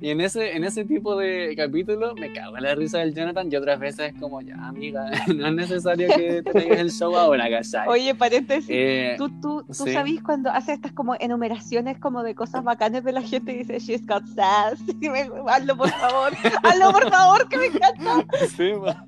Y 0.00 0.10
en 0.10 0.20
ese, 0.20 0.56
en 0.56 0.64
ese 0.64 0.84
tipo 0.84 1.16
de 1.16 1.54
capítulo 1.56 2.14
me 2.14 2.32
cago 2.32 2.56
en 2.56 2.62
la 2.64 2.74
risa 2.74 2.98
del 2.98 3.14
Jonathan 3.14 3.48
y 3.50 3.56
otras 3.56 3.78
veces 3.78 4.12
es 4.14 4.20
como, 4.20 4.40
ya, 4.40 4.54
amiga, 4.56 5.10
no 5.36 5.46
es 5.48 5.52
necesario 5.54 6.08
que 6.16 6.42
tengas 6.42 6.78
el 6.78 6.90
show 6.90 7.16
ahora, 7.16 7.48
¿cachai? 7.50 7.88
Oye, 7.88 8.14
paréntesis. 8.14 8.68
Eh, 8.70 9.14
¿Tú, 9.18 9.28
tú, 9.40 9.64
tú 9.66 9.84
sí. 9.84 9.92
sabís 9.92 10.22
cuando 10.22 10.50
hace 10.50 10.72
estas 10.72 10.92
como 10.92 11.14
enumeraciones 11.18 11.98
como 11.98 12.22
de 12.22 12.34
cosas 12.34 12.64
bacanas 12.64 13.04
de 13.04 13.12
la 13.12 13.22
gente 13.22 13.52
y 13.52 13.58
dice, 13.64 13.78
she's 13.78 14.06
got 14.06 14.24
sass. 14.34 14.80
Me- 15.00 15.28
hazlo 15.48 15.76
por 15.76 15.90
favor, 15.90 16.32
hazlo 16.62 16.92
por 16.92 17.10
favor, 17.10 17.48
que 17.48 17.56
me 17.58 17.66
encanta. 17.66 18.24
Sí, 18.56 18.72
ma. 18.80 19.06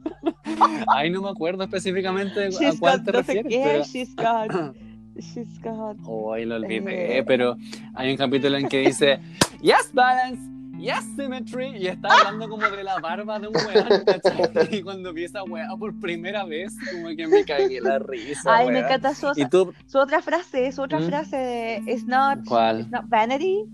Ay, 0.88 1.10
no 1.10 1.22
me 1.22 1.30
acuerdo 1.30 1.64
específicamente 1.64 2.44
a 2.46 2.48
She's 2.50 2.78
cuál 2.78 2.98
got 2.98 3.04
te 3.06 3.12
no 3.12 3.22
sé 3.22 3.42
refieres, 3.42 3.48
qué, 3.48 3.62
pero... 3.64 3.84
she's 3.84 4.14
got, 4.14 4.74
she's 5.18 5.60
got. 5.62 5.96
Hoy 6.04 6.44
lo 6.44 6.56
olvidé, 6.56 7.18
Eh. 7.18 7.22
pero 7.24 7.56
hay 7.94 8.10
un 8.10 8.16
capítulo 8.16 8.56
en 8.56 8.68
que 8.68 8.80
dice 8.80 9.18
Yes, 9.60 9.90
balance, 9.92 10.40
yes, 10.78 11.04
symmetry, 11.16 11.76
y 11.76 11.86
está 11.86 12.08
hablando 12.08 12.48
como 12.48 12.68
de 12.68 12.84
la 12.84 12.98
barba 12.98 13.38
de 13.38 13.48
un 13.48 13.56
weón, 13.56 14.04
¿cachai? 14.06 14.68
Y 14.70 14.82
cuando 14.82 15.12
vi 15.12 15.24
esa 15.24 15.42
weá 15.44 15.68
por 15.78 15.98
primera 16.00 16.44
vez, 16.44 16.74
como 16.92 17.08
que 17.16 17.26
me 17.26 17.44
cagué 17.44 17.80
la 17.80 17.98
risa. 17.98 18.56
Ay, 18.56 18.68
me 18.68 18.80
encanta 18.80 19.14
su, 19.14 19.32
Y 19.36 19.46
tú, 19.48 19.72
su 19.86 19.98
otra 19.98 20.20
frase, 20.22 20.70
su 20.72 20.82
otra 20.82 21.00
¿Mm? 21.00 21.06
frase 21.06 21.36
de, 21.36 21.82
it's 21.86 22.04
not, 22.06 22.38
¿cuál? 22.46 22.80
it's 22.80 22.90
not 22.90 23.04
vanity, 23.08 23.64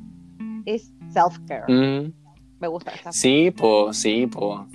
it's 0.65 0.93
self-care. 1.13 1.65
Mm. 1.69 2.13
Me 2.61 2.69
gusta 2.69 2.91
esa. 2.91 3.11
Sí, 3.13 3.51
po, 3.51 3.93
sí, 3.93 4.27
po. 4.27 4.67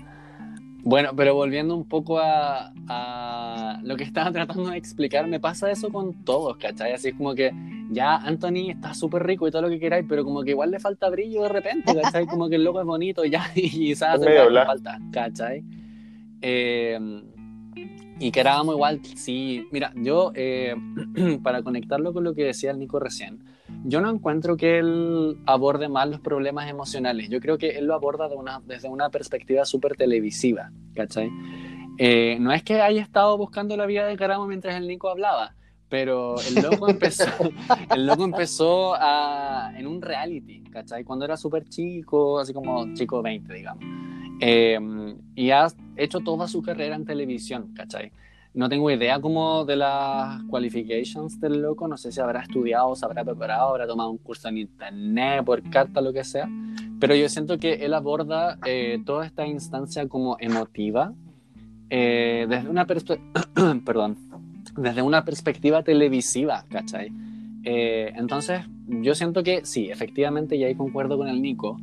Bueno, 0.86 1.10
pero 1.18 1.34
volviendo 1.34 1.76
un 1.76 1.84
poco 1.84 2.20
a, 2.20 2.72
a 2.88 3.80
lo 3.84 3.98
que 3.98 4.04
estaba 4.04 4.32
tratando 4.32 4.70
de 4.70 4.78
explicar, 4.78 5.28
me 5.28 5.40
pasa 5.40 5.72
eso 5.72 5.90
con 5.90 6.24
todos, 6.24 6.58
¿cachai? 6.58 6.94
Así 6.94 7.10
es 7.10 7.16
como 7.16 7.34
que 7.34 7.52
ya 7.90 8.18
Anthony 8.18 8.70
está 8.70 8.94
súper 8.94 9.26
rico 9.26 9.48
y 9.48 9.52
todo 9.52 9.64
lo 9.64 9.70
que 9.70 9.80
queráis, 9.80 10.06
pero 10.08 10.24
como 10.24 10.44
que 10.44 10.52
igual 10.52 10.70
le 10.70 10.80
falta 10.80 11.10
brillo 11.10 11.42
de 11.42 11.50
repente, 11.50 11.92
¿cachai? 12.00 12.28
Como 12.28 12.48
que 12.50 12.58
el 12.58 12.64
loco 12.64 12.80
es 12.80 12.86
bonito 12.86 13.26
y 13.26 13.32
ya, 13.32 13.52
y 13.56 13.96
que 13.96 14.48
bla. 14.48 14.66
falta, 14.68 15.00
¿cachai? 15.12 15.64
Eh, 16.42 17.00
y 18.20 18.32
que 18.32 18.40
éramos 18.40 18.76
igual, 18.76 19.02
sí. 19.16 19.68
Mira, 19.72 19.92
yo, 19.96 20.34
eh, 20.36 20.76
para 21.44 21.64
conectarlo 21.64 22.14
con 22.14 22.24
lo 22.24 22.36
que 22.36 22.44
decía 22.44 22.70
el 22.70 22.78
Nico 22.78 23.00
recién, 23.00 23.40
yo 23.88 24.02
no 24.02 24.10
encuentro 24.10 24.58
que 24.58 24.80
él 24.80 25.38
aborde 25.46 25.88
mal 25.88 26.12
los 26.12 26.20
problemas 26.20 26.70
emocionales. 26.70 27.30
Yo 27.30 27.40
creo 27.40 27.58
que 27.58 27.78
él 27.78 27.86
lo 27.86 27.94
aborda 27.94 28.28
de 28.28 28.36
una, 28.36 28.62
desde 28.66 28.90
una 28.90 29.10
perspectiva 29.10 29.64
súper 29.64 29.96
televisiva, 29.96 30.72
¿cachai? 30.96 31.32
Eh, 31.98 32.38
no 32.40 32.52
es 32.52 32.64
que 32.64 32.82
haya 32.82 33.02
estado 33.02 33.38
buscando 33.38 33.78
la 33.78 33.86
vida 33.86 34.08
de 34.08 34.18
Caramo 34.18 34.48
mientras 34.48 34.76
el 34.76 34.88
Nico 34.88 35.10
hablaba, 35.10 35.56
pero 35.88 36.36
el 36.42 36.56
loco 36.56 36.90
empezó, 36.90 37.30
el 37.94 38.08
loco 38.08 38.26
empezó 38.26 38.96
a, 38.96 39.72
en 39.78 39.86
un 39.86 40.02
reality, 40.02 40.64
¿cachai? 40.64 41.04
Cuando 41.04 41.24
era 41.24 41.38
súper 41.38 41.66
chico, 41.70 42.40
así 42.40 42.54
como 42.54 42.92
chico 42.96 43.22
20, 43.22 43.54
digamos. 43.54 43.86
Eh, 44.42 44.80
y 45.36 45.52
ha 45.52 45.68
hecho 45.96 46.20
toda 46.22 46.48
su 46.48 46.62
carrera 46.62 46.96
en 46.96 47.06
televisión, 47.06 47.74
¿cachai? 47.76 48.12
No 48.56 48.70
tengo 48.70 48.90
idea 48.90 49.20
como 49.20 49.66
de 49.66 49.76
las 49.76 50.42
qualifications 50.44 51.40
del 51.42 51.62
loco, 51.62 51.88
no 51.88 51.98
sé 51.98 52.12
si 52.12 52.22
habrá 52.22 52.42
estudiado, 52.42 52.96
se 52.96 53.06
habrá 53.06 53.24
preparado, 53.24 53.70
habrá 53.70 53.86
tomado 53.86 54.10
un 54.10 54.18
curso 54.18 54.48
en 54.48 54.60
internet, 54.60 55.44
por 55.44 55.62
carta, 55.70 56.00
lo 56.00 56.14
que 56.14 56.24
sea, 56.24 56.48
pero 57.00 57.16
yo 57.16 57.28
siento 57.28 57.58
que 57.58 57.74
él 57.74 57.94
aborda 57.94 58.58
eh, 58.66 59.00
toda 59.06 59.26
esta 59.26 59.46
instancia 59.46 60.08
como 60.08 60.38
emotiva 60.40 61.14
eh, 61.90 62.46
desde 62.50 62.70
una 62.70 62.88
perdón, 63.86 64.18
desde 64.78 65.02
una 65.02 65.24
perspectiva 65.24 65.84
televisiva, 65.84 66.66
¿cachai? 66.70 67.12
Eh, 67.64 68.14
entonces, 68.16 68.62
yo 68.88 69.16
siento 69.16 69.44
que 69.44 69.66
sí, 69.66 69.90
efectivamente, 69.90 70.56
y 70.56 70.64
ahí 70.64 70.76
concuerdo 70.76 71.18
con 71.18 71.28
el 71.28 71.42
Nico, 71.42 71.78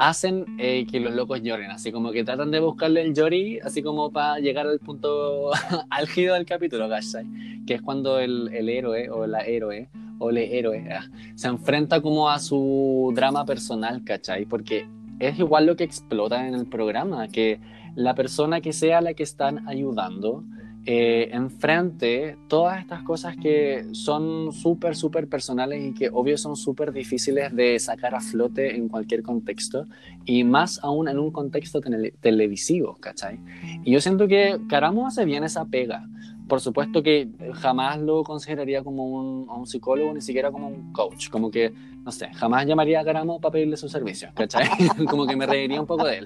hacen 0.00 0.46
eh, 0.58 0.86
que 0.90 0.98
los 0.98 1.14
locos 1.14 1.42
lloren, 1.42 1.70
así 1.70 1.92
como 1.92 2.10
que 2.10 2.24
tratan 2.24 2.50
de 2.50 2.58
buscarle 2.58 3.02
el 3.02 3.12
llori, 3.12 3.60
así 3.60 3.82
como 3.82 4.10
para 4.10 4.38
llegar 4.38 4.66
al 4.66 4.78
punto 4.78 5.50
álgido 5.90 6.34
del 6.34 6.46
capítulo, 6.46 6.88
¿cachai? 6.88 7.26
Que 7.66 7.74
es 7.74 7.82
cuando 7.82 8.18
el, 8.18 8.48
el 8.54 8.70
héroe 8.70 9.10
o 9.10 9.26
la 9.26 9.40
héroe 9.40 9.90
o 10.18 10.30
le 10.30 10.58
héroe 10.58 10.88
ah, 10.90 11.04
se 11.34 11.48
enfrenta 11.48 12.00
como 12.00 12.30
a 12.30 12.38
su 12.38 13.12
drama 13.14 13.44
personal, 13.44 14.02
¿cachai? 14.02 14.46
Porque 14.46 14.88
es 15.18 15.38
igual 15.38 15.66
lo 15.66 15.76
que 15.76 15.84
explota 15.84 16.48
en 16.48 16.54
el 16.54 16.66
programa, 16.66 17.28
que 17.28 17.60
la 17.94 18.14
persona 18.14 18.62
que 18.62 18.72
sea 18.72 19.02
la 19.02 19.12
que 19.12 19.22
están 19.22 19.68
ayudando 19.68 20.44
eh, 20.86 21.28
enfrente 21.32 22.36
todas 22.48 22.80
estas 22.80 23.02
cosas 23.02 23.36
que 23.36 23.84
son 23.92 24.52
súper, 24.52 24.96
súper 24.96 25.28
personales 25.28 25.84
y 25.84 25.92
que 25.92 26.08
obvio 26.10 26.38
son 26.38 26.56
súper 26.56 26.92
difíciles 26.92 27.54
de 27.54 27.78
sacar 27.78 28.14
a 28.14 28.20
flote 28.20 28.76
en 28.76 28.88
cualquier 28.88 29.22
contexto 29.22 29.84
y 30.24 30.42
más 30.42 30.80
aún 30.82 31.08
en 31.08 31.18
un 31.18 31.30
contexto 31.30 31.80
tele- 31.80 32.14
televisivo, 32.20 32.96
¿cachai? 32.98 33.38
Y 33.84 33.92
yo 33.92 34.00
siento 34.00 34.26
que 34.26 34.58
Caramo 34.68 35.06
hace 35.06 35.24
bien 35.24 35.44
esa 35.44 35.64
pega. 35.66 36.08
Por 36.48 36.60
supuesto 36.60 37.02
que 37.02 37.28
jamás 37.54 38.00
lo 38.00 38.24
consideraría 38.24 38.82
como 38.82 39.06
un, 39.06 39.48
un 39.48 39.66
psicólogo, 39.66 40.12
ni 40.12 40.20
siquiera 40.20 40.50
como 40.50 40.66
un 40.66 40.92
coach, 40.92 41.28
como 41.28 41.48
que, 41.50 41.72
no 42.04 42.10
sé, 42.10 42.28
jamás 42.34 42.66
llamaría 42.66 43.00
a 43.00 43.04
Caramo 43.04 43.38
para 43.40 43.52
pedirle 43.52 43.76
sus 43.76 43.92
servicios, 43.92 44.32
¿cachai? 44.34 44.66
como 45.08 45.26
que 45.26 45.36
me 45.36 45.46
reiría 45.46 45.80
un 45.80 45.86
poco 45.86 46.06
de 46.06 46.18
él. 46.18 46.24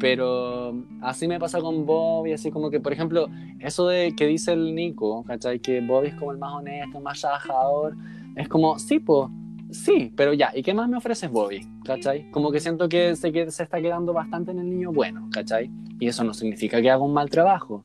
Pero 0.00 0.74
así 1.00 1.26
me 1.26 1.38
pasa 1.38 1.60
con 1.60 1.86
Bob 1.86 2.26
y 2.26 2.32
así 2.32 2.50
como 2.50 2.70
que, 2.70 2.80
por 2.80 2.92
ejemplo, 2.92 3.28
eso 3.60 3.88
de 3.88 4.14
que 4.16 4.26
dice 4.26 4.52
el 4.52 4.74
Nico, 4.74 5.24
¿cachai? 5.24 5.60
Que 5.60 5.80
Bobby 5.80 6.08
es 6.08 6.14
como 6.14 6.32
el 6.32 6.38
más 6.38 6.52
honesto, 6.52 6.98
el 6.98 7.04
más 7.04 7.20
trabajador. 7.20 7.96
Es 8.36 8.48
como, 8.48 8.78
sí, 8.78 8.98
po, 8.98 9.30
sí, 9.70 10.12
pero 10.16 10.34
ya, 10.34 10.52
¿y 10.54 10.62
qué 10.62 10.74
más 10.74 10.88
me 10.88 10.98
ofreces 10.98 11.30
Bobby? 11.30 11.66
¿cachai? 11.86 12.30
Como 12.30 12.50
que 12.50 12.60
siento 12.60 12.88
que 12.88 13.16
se, 13.16 13.32
que 13.32 13.50
se 13.50 13.62
está 13.62 13.80
quedando 13.80 14.12
bastante 14.12 14.50
en 14.50 14.58
el 14.58 14.68
niño 14.68 14.92
bueno, 14.92 15.28
¿cachai? 15.32 15.70
Y 15.98 16.08
eso 16.08 16.24
no 16.24 16.34
significa 16.34 16.82
que 16.82 16.90
haga 16.90 17.02
un 17.02 17.14
mal 17.14 17.30
trabajo. 17.30 17.84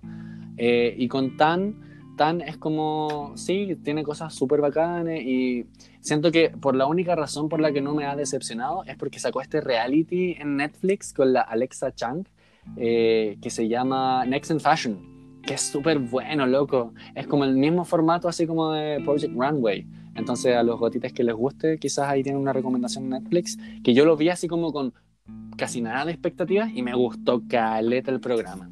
Eh, 0.58 0.96
y 0.98 1.08
con 1.08 1.38
Tan 1.38 1.91
Es 2.22 2.58
como, 2.58 3.34
sí, 3.36 3.76
tiene 3.84 4.04
cosas 4.04 4.34
súper 4.36 4.62
bacanas 4.62 5.20
y 5.20 5.66
siento 6.02 6.32
que 6.32 6.50
por 6.50 6.76
la 6.76 6.86
única 6.86 7.16
razón 7.16 7.50
por 7.50 7.60
la 7.60 7.72
que 7.72 7.82
no 7.82 7.96
me 7.96 8.06
ha 8.06 8.16
decepcionado 8.16 8.84
es 8.86 8.96
porque 8.96 9.18
sacó 9.18 9.42
este 9.42 9.60
reality 9.60 10.36
en 10.40 10.56
Netflix 10.56 11.14
con 11.14 11.34
la 11.34 11.42
Alexa 11.42 11.92
Chang 11.96 12.26
eh, 12.78 13.40
que 13.42 13.50
se 13.50 13.68
llama 13.68 14.24
Next 14.26 14.52
in 14.52 14.60
Fashion, 14.60 15.42
que 15.42 15.56
es 15.56 15.62
súper 15.62 15.98
bueno, 15.98 16.46
loco. 16.46 16.94
Es 17.16 17.26
como 17.26 17.44
el 17.44 17.56
mismo 17.56 17.86
formato 17.86 18.28
así 18.28 18.46
como 18.46 18.72
de 18.72 19.02
Project 19.04 19.34
Runway. 19.36 19.88
Entonces 20.14 20.56
a 20.56 20.62
los 20.62 20.80
gotitas 20.80 21.14
que 21.14 21.24
les 21.24 21.34
guste, 21.34 21.80
quizás 21.80 22.08
ahí 22.08 22.22
tienen 22.22 22.40
una 22.40 22.54
recomendación 22.54 23.06
en 23.06 23.10
Netflix, 23.22 23.58
que 23.84 23.96
yo 23.96 24.06
lo 24.06 24.16
vi 24.16 24.30
así 24.30 24.48
como 24.48 24.72
con 24.72 24.94
casi 25.58 25.82
nada 25.82 26.06
de 26.06 26.12
expectativas 26.12 26.70
y 26.72 26.84
me 26.84 26.94
gustó 26.94 27.42
caleta 27.48 28.12
el 28.12 28.20
programa. 28.20 28.70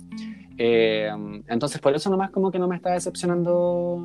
Eh, 0.61 1.09
entonces 1.47 1.79
por 1.79 1.95
eso 1.95 2.09
nomás 2.09 2.31
como 2.31 2.51
que 2.51 2.59
no 2.59 2.67
me 2.67 2.75
está 2.75 2.91
decepcionando 2.91 4.03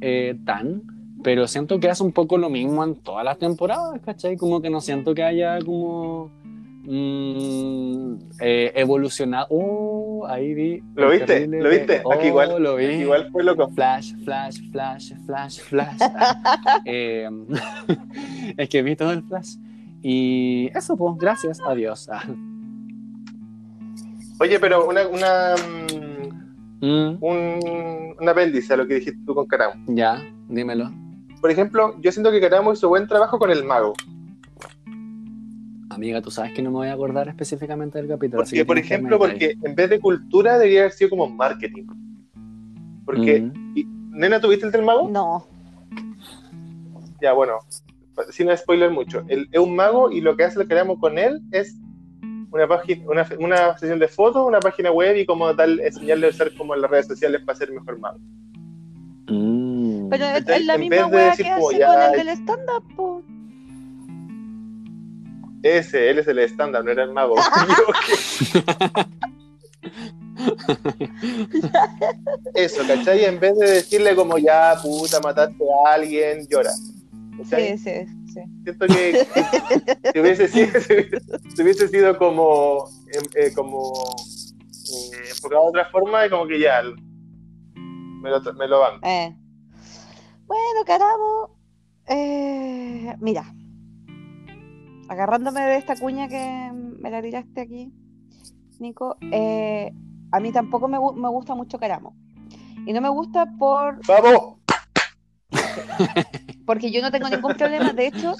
eh, 0.00 0.36
tan, 0.44 0.82
pero 1.22 1.46
siento 1.46 1.78
que 1.78 1.88
hace 1.88 2.02
un 2.02 2.10
poco 2.10 2.38
lo 2.38 2.50
mismo 2.50 2.82
en 2.82 2.96
todas 2.96 3.24
las 3.24 3.38
temporadas, 3.38 4.00
¿cachai? 4.04 4.36
Como 4.36 4.60
que 4.60 4.68
no 4.68 4.80
siento 4.80 5.14
que 5.14 5.22
haya 5.22 5.60
como 5.64 6.32
mm, 6.82 8.14
eh, 8.40 8.72
evolucionado. 8.74 9.46
Oh, 9.50 10.26
ahí 10.28 10.54
vi. 10.54 10.82
¿Lo 10.96 11.08
viste? 11.10 11.26
terrible- 11.26 11.62
¿Lo 11.62 11.70
viste? 11.70 12.00
Oh, 12.04 12.12
Aquí 12.12 12.26
igual. 12.28 12.60
Lo 12.62 12.74
vi. 12.76 12.84
Aquí 12.86 12.94
igual 13.02 13.30
fue 13.30 13.44
loco. 13.44 13.68
Flash, 13.70 14.12
flash, 14.24 14.58
flash, 14.72 15.12
flash, 15.24 15.60
flash. 15.60 15.98
Eh, 16.84 17.28
es 18.56 18.68
que 18.68 18.82
vi 18.82 18.96
todo 18.96 19.12
el 19.12 19.22
flash. 19.22 19.54
Y 20.02 20.68
eso, 20.76 20.96
pues, 20.96 21.14
gracias, 21.16 21.60
adiós. 21.60 22.08
Oye, 24.40 24.58
pero 24.60 24.86
una, 24.88 25.06
una, 25.08 25.54
mm, 25.56 26.06
Mm, 26.78 27.16
un, 27.22 28.14
un 28.20 28.28
apéndice 28.28 28.74
a 28.74 28.76
lo 28.76 28.86
que 28.86 28.96
dijiste 28.96 29.18
tú 29.24 29.34
con 29.34 29.46
Caramo. 29.46 29.82
ya, 29.88 30.22
dímelo. 30.48 30.90
Por 31.40 31.50
ejemplo, 31.50 31.94
yo 32.00 32.12
siento 32.12 32.30
que 32.30 32.38
Caramo 32.40 32.72
hizo 32.74 32.88
buen 32.90 33.06
trabajo 33.08 33.38
con 33.38 33.50
el 33.50 33.64
mago. 33.64 33.94
Amiga, 35.88 36.20
tú 36.20 36.30
sabes 36.30 36.52
que 36.52 36.60
no 36.62 36.70
me 36.70 36.76
voy 36.76 36.88
a 36.88 36.92
acordar 36.92 37.28
específicamente 37.28 37.96
del 37.98 38.08
capítulo. 38.08 38.42
Porque, 38.42 38.56
que 38.56 38.64
por 38.66 38.76
ejemplo, 38.76 39.18
porque 39.18 39.56
en 39.62 39.74
vez 39.74 39.88
de 39.88 39.98
cultura 40.00 40.58
debería 40.58 40.80
haber 40.80 40.92
sido 40.92 41.10
como 41.10 41.28
marketing. 41.28 41.84
Porque. 43.06 43.40
Mm, 43.40 43.72
y- 43.76 43.86
¿Nena, 44.10 44.40
tuviste 44.40 44.66
el 44.66 44.72
del 44.72 44.82
mago? 44.82 45.08
No. 45.10 45.46
Ya, 47.22 47.32
bueno, 47.32 47.58
sin 48.30 48.54
spoiler 48.56 48.90
mucho. 48.90 49.24
Él 49.28 49.48
es 49.52 49.60
un 49.60 49.74
mago 49.76 50.10
y 50.10 50.20
lo 50.20 50.36
que 50.36 50.44
hace 50.44 50.58
lo 50.58 50.66
que 50.66 50.74
hagamos 50.74 50.98
con 50.98 51.18
él 51.18 51.40
es 51.52 51.76
una 52.50 52.68
página, 52.68 53.04
una, 53.08 53.26
una 53.38 53.78
sesión 53.78 53.98
de 53.98 54.08
fotos, 54.08 54.46
una 54.46 54.60
página 54.60 54.90
web 54.92 55.16
y 55.16 55.26
como 55.26 55.54
tal 55.54 55.80
enseñarle 55.80 56.28
a 56.28 56.30
usar 56.30 56.54
como 56.56 56.74
las 56.76 56.90
redes 56.90 57.06
sociales 57.06 57.42
para 57.44 57.58
ser 57.58 57.72
mejor 57.72 57.98
mago. 57.98 58.18
mm. 59.28 60.08
Pero 60.10 60.24
es, 60.26 60.32
¿Cachai? 60.44 60.60
es 60.60 60.66
la 60.66 60.74
En 60.74 60.80
misma 60.80 60.96
vez 60.96 61.10
de 61.10 61.16
wea 61.16 61.30
decir 61.30 61.46
que 61.46 61.52
hace 61.52 61.78
ya- 61.78 61.86
con 61.86 62.02
el 62.02 62.12
del 62.12 62.28
stand-up, 62.28 62.84
po. 62.96 63.22
Ese, 65.62 66.10
él 66.10 66.18
es 66.20 66.28
el 66.28 66.38
estándar, 66.38 66.84
no 66.84 66.90
era 66.92 67.02
el 67.02 67.12
mago. 67.12 67.34
Eso, 72.54 72.82
¿cachai? 72.86 73.24
En 73.24 73.40
vez 73.40 73.56
de 73.58 73.70
decirle 73.70 74.14
como 74.14 74.38
ya, 74.38 74.74
puta, 74.82 75.20
mataste 75.20 75.64
a 75.86 75.94
alguien, 75.94 76.46
llora. 76.48 76.70
¿Cachai? 77.38 77.78
Sí, 77.78 77.84
sí, 77.84 77.90
sí. 78.44 78.62
Siento 78.64 78.86
que, 78.86 79.26
que 80.02 80.10
si, 80.12 80.20
hubiese 80.20 80.48
sido, 80.48 80.80
si 80.80 80.92
hubiese- 80.92 81.20
si 81.56 81.62
hubiese 81.62 81.88
sido 81.88 82.18
como, 82.18 82.84
em, 83.12 83.22
eh, 83.34 83.52
como 83.54 83.92
eh, 84.92 85.28
enfocado 85.30 85.62
de 85.64 85.68
otra 85.70 85.90
forma, 85.90 86.28
como 86.30 86.46
que 86.46 86.60
ya 86.60 86.82
me 87.74 88.30
lo, 88.30 88.40
me 88.54 88.68
lo 88.68 88.80
banco. 88.80 89.06
Eh. 89.06 89.36
Bueno, 90.46 90.84
caramo. 90.86 91.56
eh, 92.06 93.14
mira. 93.20 93.52
Agarrándome 95.08 95.60
de 95.60 95.76
esta 95.76 95.94
cuña 95.96 96.26
que 96.28 96.72
me 96.72 97.10
la 97.10 97.22
tiraste 97.22 97.60
aquí, 97.60 97.92
Nico, 98.80 99.16
a 99.20 100.40
mí 100.40 100.52
tampoco 100.52 100.88
me, 100.88 100.98
me 100.98 101.28
gusta 101.28 101.54
mucho 101.54 101.78
Caramo. 101.78 102.16
Y 102.86 102.92
no 102.92 103.00
me 103.00 103.08
gusta 103.08 103.46
por 103.58 104.00
¡Vamos! 104.06 104.56
porque 106.66 106.90
yo 106.90 107.00
no 107.00 107.10
tengo 107.10 107.28
ningún 107.28 107.54
problema. 107.54 107.92
De 107.92 108.08
hecho, 108.08 108.34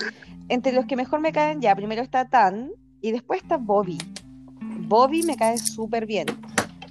entre 0.49 0.73
los 0.73 0.85
que 0.85 0.97
mejor 0.97 1.21
me 1.21 1.33
caen, 1.33 1.61
ya 1.61 1.75
primero 1.75 2.03
está 2.03 2.27
Tan 2.27 2.71
y 3.01 3.13
después 3.13 3.43
está 3.43 3.57
Bobby. 3.57 3.99
Bobby 4.89 5.23
me 5.23 5.37
cae 5.37 5.57
súper 5.59 6.07
bien. 6.07 6.27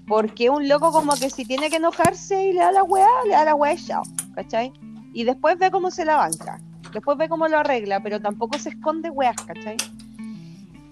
Porque 0.07 0.49
un 0.49 0.67
loco 0.67 0.91
como 0.91 1.13
que 1.13 1.29
si 1.29 1.45
tiene 1.45 1.69
que 1.69 1.77
enojarse 1.77 2.47
y 2.47 2.53
le 2.53 2.59
da 2.59 2.71
la 2.71 2.83
weá, 2.83 3.07
le 3.25 3.33
da 3.33 3.45
la 3.45 3.55
weá 3.55 3.73
y 3.73 3.77
chao, 3.77 4.03
¿cachai? 4.35 4.71
Y 5.13 5.23
después 5.23 5.57
ve 5.57 5.71
cómo 5.71 5.91
se 5.91 6.05
la 6.05 6.17
banca. 6.17 6.59
Después 6.93 7.17
ve 7.17 7.27
cómo 7.27 7.47
lo 7.47 7.59
arregla, 7.59 8.01
pero 8.01 8.21
tampoco 8.21 8.57
se 8.57 8.69
esconde 8.69 9.09
weas, 9.09 9.35
¿cachai? 9.35 9.77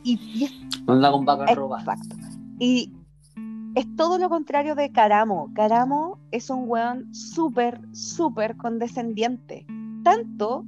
Y, 0.03 0.19
y 0.33 0.45
es 0.45 0.53
Anda 0.87 1.11
con 1.11 1.25
vacas. 1.25 1.49
Exacto. 1.49 2.15
Y 2.59 2.91
es 3.75 3.95
todo 3.95 4.17
lo 4.17 4.29
contrario 4.29 4.75
de 4.75 4.91
Caramo. 4.91 5.51
Caramo 5.53 6.19
es 6.31 6.49
un 6.49 6.67
weón 6.67 7.13
súper, 7.13 7.79
súper 7.93 8.57
condescendiente. 8.57 9.65
Tanto 10.03 10.65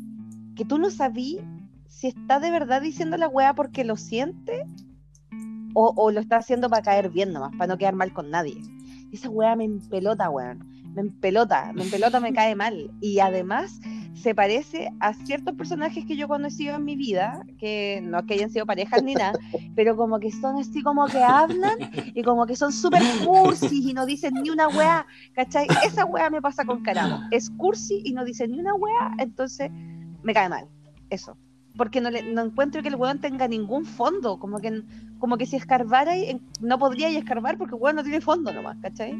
que 0.55 0.65
tú 0.65 0.77
no 0.77 0.89
sabí 0.89 1.39
si 1.87 2.07
está 2.07 2.39
de 2.39 2.51
verdad 2.51 2.81
diciendo 2.81 3.17
la 3.17 3.27
weá 3.27 3.53
porque 3.53 3.83
lo 3.83 3.97
siente 3.97 4.65
o, 5.73 5.93
o 5.95 6.11
lo 6.11 6.19
está 6.19 6.37
haciendo 6.37 6.69
para 6.69 6.81
caer 6.81 7.09
bien 7.09 7.33
nomás, 7.33 7.51
para 7.51 7.67
no 7.67 7.77
quedar 7.77 7.95
mal 7.95 8.13
con 8.13 8.29
nadie. 8.29 8.57
Esa 9.11 9.29
weá 9.29 9.55
me 9.55 9.65
empelota, 9.65 10.29
weón. 10.29 10.65
Me 10.93 11.01
empelota, 11.01 11.71
me 11.73 11.83
empelota, 11.83 12.19
me 12.19 12.33
cae 12.33 12.55
mal. 12.55 12.91
Y 13.01 13.19
además 13.19 13.79
se 14.25 14.33
parece 14.33 14.91
a 15.01 15.13
ciertos 15.13 15.53
personajes 15.53 16.03
que 16.03 16.17
yo 16.17 16.25
he 16.25 16.27
conocido 16.27 16.77
en 16.77 16.83
mi 16.83 16.95
vida, 16.95 17.45
que 17.59 18.01
no 18.03 18.17
es 18.17 18.25
que 18.25 18.33
hayan 18.33 18.49
sido 18.49 18.65
parejas 18.65 19.03
ni 19.03 19.13
nada, 19.13 19.37
pero 19.75 19.95
como 19.95 20.19
que 20.19 20.31
son 20.31 20.55
así 20.55 20.81
como 20.81 21.05
que 21.05 21.21
hablan 21.21 21.75
y 21.93 22.23
como 22.23 22.47
que 22.47 22.55
son 22.55 22.73
súper 22.73 23.03
cursis 23.23 23.85
y 23.85 23.93
no 23.93 24.03
dicen 24.03 24.33
ni 24.41 24.49
una 24.49 24.67
weá, 24.67 25.05
¿cachai? 25.35 25.67
Esa 25.85 26.05
weá 26.05 26.31
me 26.31 26.41
pasa 26.41 26.65
con 26.65 26.81
Caramo. 26.81 27.19
Es 27.29 27.51
cursi 27.51 28.01
y 28.03 28.13
no 28.13 28.25
dice 28.25 28.47
ni 28.47 28.59
una 28.59 28.73
weá, 28.73 29.13
entonces 29.19 29.69
me 30.23 30.33
cae 30.33 30.49
mal. 30.49 30.67
Eso. 31.11 31.37
Porque 31.77 32.01
no, 32.01 32.09
le, 32.09 32.23
no 32.23 32.41
encuentro 32.41 32.81
que 32.81 32.87
el 32.87 32.95
weón 32.95 33.19
tenga 33.19 33.47
ningún 33.47 33.85
fondo, 33.85 34.39
como 34.39 34.59
que, 34.59 34.81
como 35.19 35.37
que 35.37 35.45
si 35.45 35.55
escarbara 35.55 36.13
no 36.61 36.79
podría 36.79 37.09
escarbar 37.09 37.59
porque 37.59 37.75
el 37.75 37.81
weón 37.81 37.97
no 37.97 38.01
tiene 38.01 38.21
fondo 38.21 38.51
nomás, 38.51 38.77
¿cachai? 38.81 39.15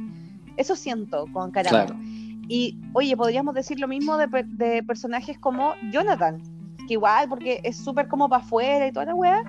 Eso 0.57 0.75
siento 0.75 1.27
con 1.31 1.51
Caramo. 1.51 1.85
Claro. 1.85 2.24
Y 2.47 2.79
oye, 2.93 3.15
podríamos 3.17 3.53
decir 3.55 3.79
lo 3.79 3.87
mismo 3.87 4.17
de, 4.17 4.27
de 4.47 4.83
personajes 4.83 5.39
como 5.39 5.73
Jonathan, 5.91 6.41
que 6.87 6.93
igual, 6.93 7.27
porque 7.29 7.59
es 7.63 7.77
súper 7.77 8.07
como 8.07 8.29
para 8.29 8.43
afuera 8.43 8.87
y 8.87 8.91
toda 8.91 9.07
la 9.07 9.15
weá, 9.15 9.43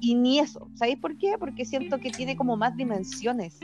y, 0.00 0.14
ni 0.14 0.38
eso. 0.38 0.68
¿Sabéis 0.74 0.98
por 0.98 1.16
qué? 1.16 1.36
Porque 1.38 1.64
siento 1.64 1.98
que 1.98 2.10
tiene 2.10 2.36
como 2.36 2.56
más 2.56 2.76
dimensiones. 2.76 3.58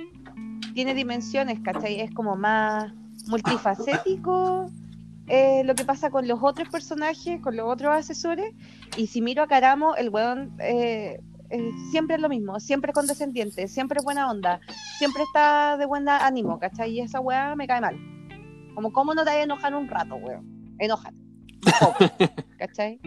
Tiene 0.74 0.94
dimensiones, 0.94 1.60
¿cachai? 1.60 2.00
Es 2.00 2.12
como 2.12 2.36
más 2.36 2.92
multifacético 3.26 4.70
eh, 5.26 5.62
lo 5.64 5.74
que 5.74 5.84
pasa 5.84 6.10
con 6.10 6.26
los 6.26 6.40
otros 6.42 6.68
personajes, 6.68 7.40
con 7.40 7.56
los 7.56 7.68
otros 7.68 7.94
asesores. 7.94 8.54
Y 8.96 9.06
si 9.06 9.20
miro 9.20 9.42
a 9.42 9.46
Caramo, 9.48 9.94
el 9.96 10.08
weón 10.08 10.56
eh, 10.58 11.20
siempre 11.90 12.16
es 12.16 12.22
lo 12.22 12.28
mismo, 12.28 12.58
siempre 12.58 12.90
es 12.90 12.94
condescendiente, 12.94 13.68
siempre 13.68 13.98
es 13.98 14.04
buena 14.04 14.30
onda, 14.30 14.60
siempre 14.98 15.22
está 15.22 15.76
de 15.76 15.86
buen 15.86 16.08
ánimo, 16.08 16.58
¿cachai? 16.58 16.92
Y 16.92 17.00
esa 17.00 17.20
weá 17.20 17.54
me 17.54 17.66
cae 17.66 17.80
mal. 17.80 18.19
Como, 18.74 18.92
¿cómo 18.92 19.14
no 19.14 19.22
te 19.24 19.30
vas 19.30 19.38
a 19.38 19.42
enojar 19.42 19.74
un 19.74 19.88
rato, 19.88 20.16
weón? 20.16 20.74
Enójate. 20.78 21.16
¿Cachai? 22.58 22.98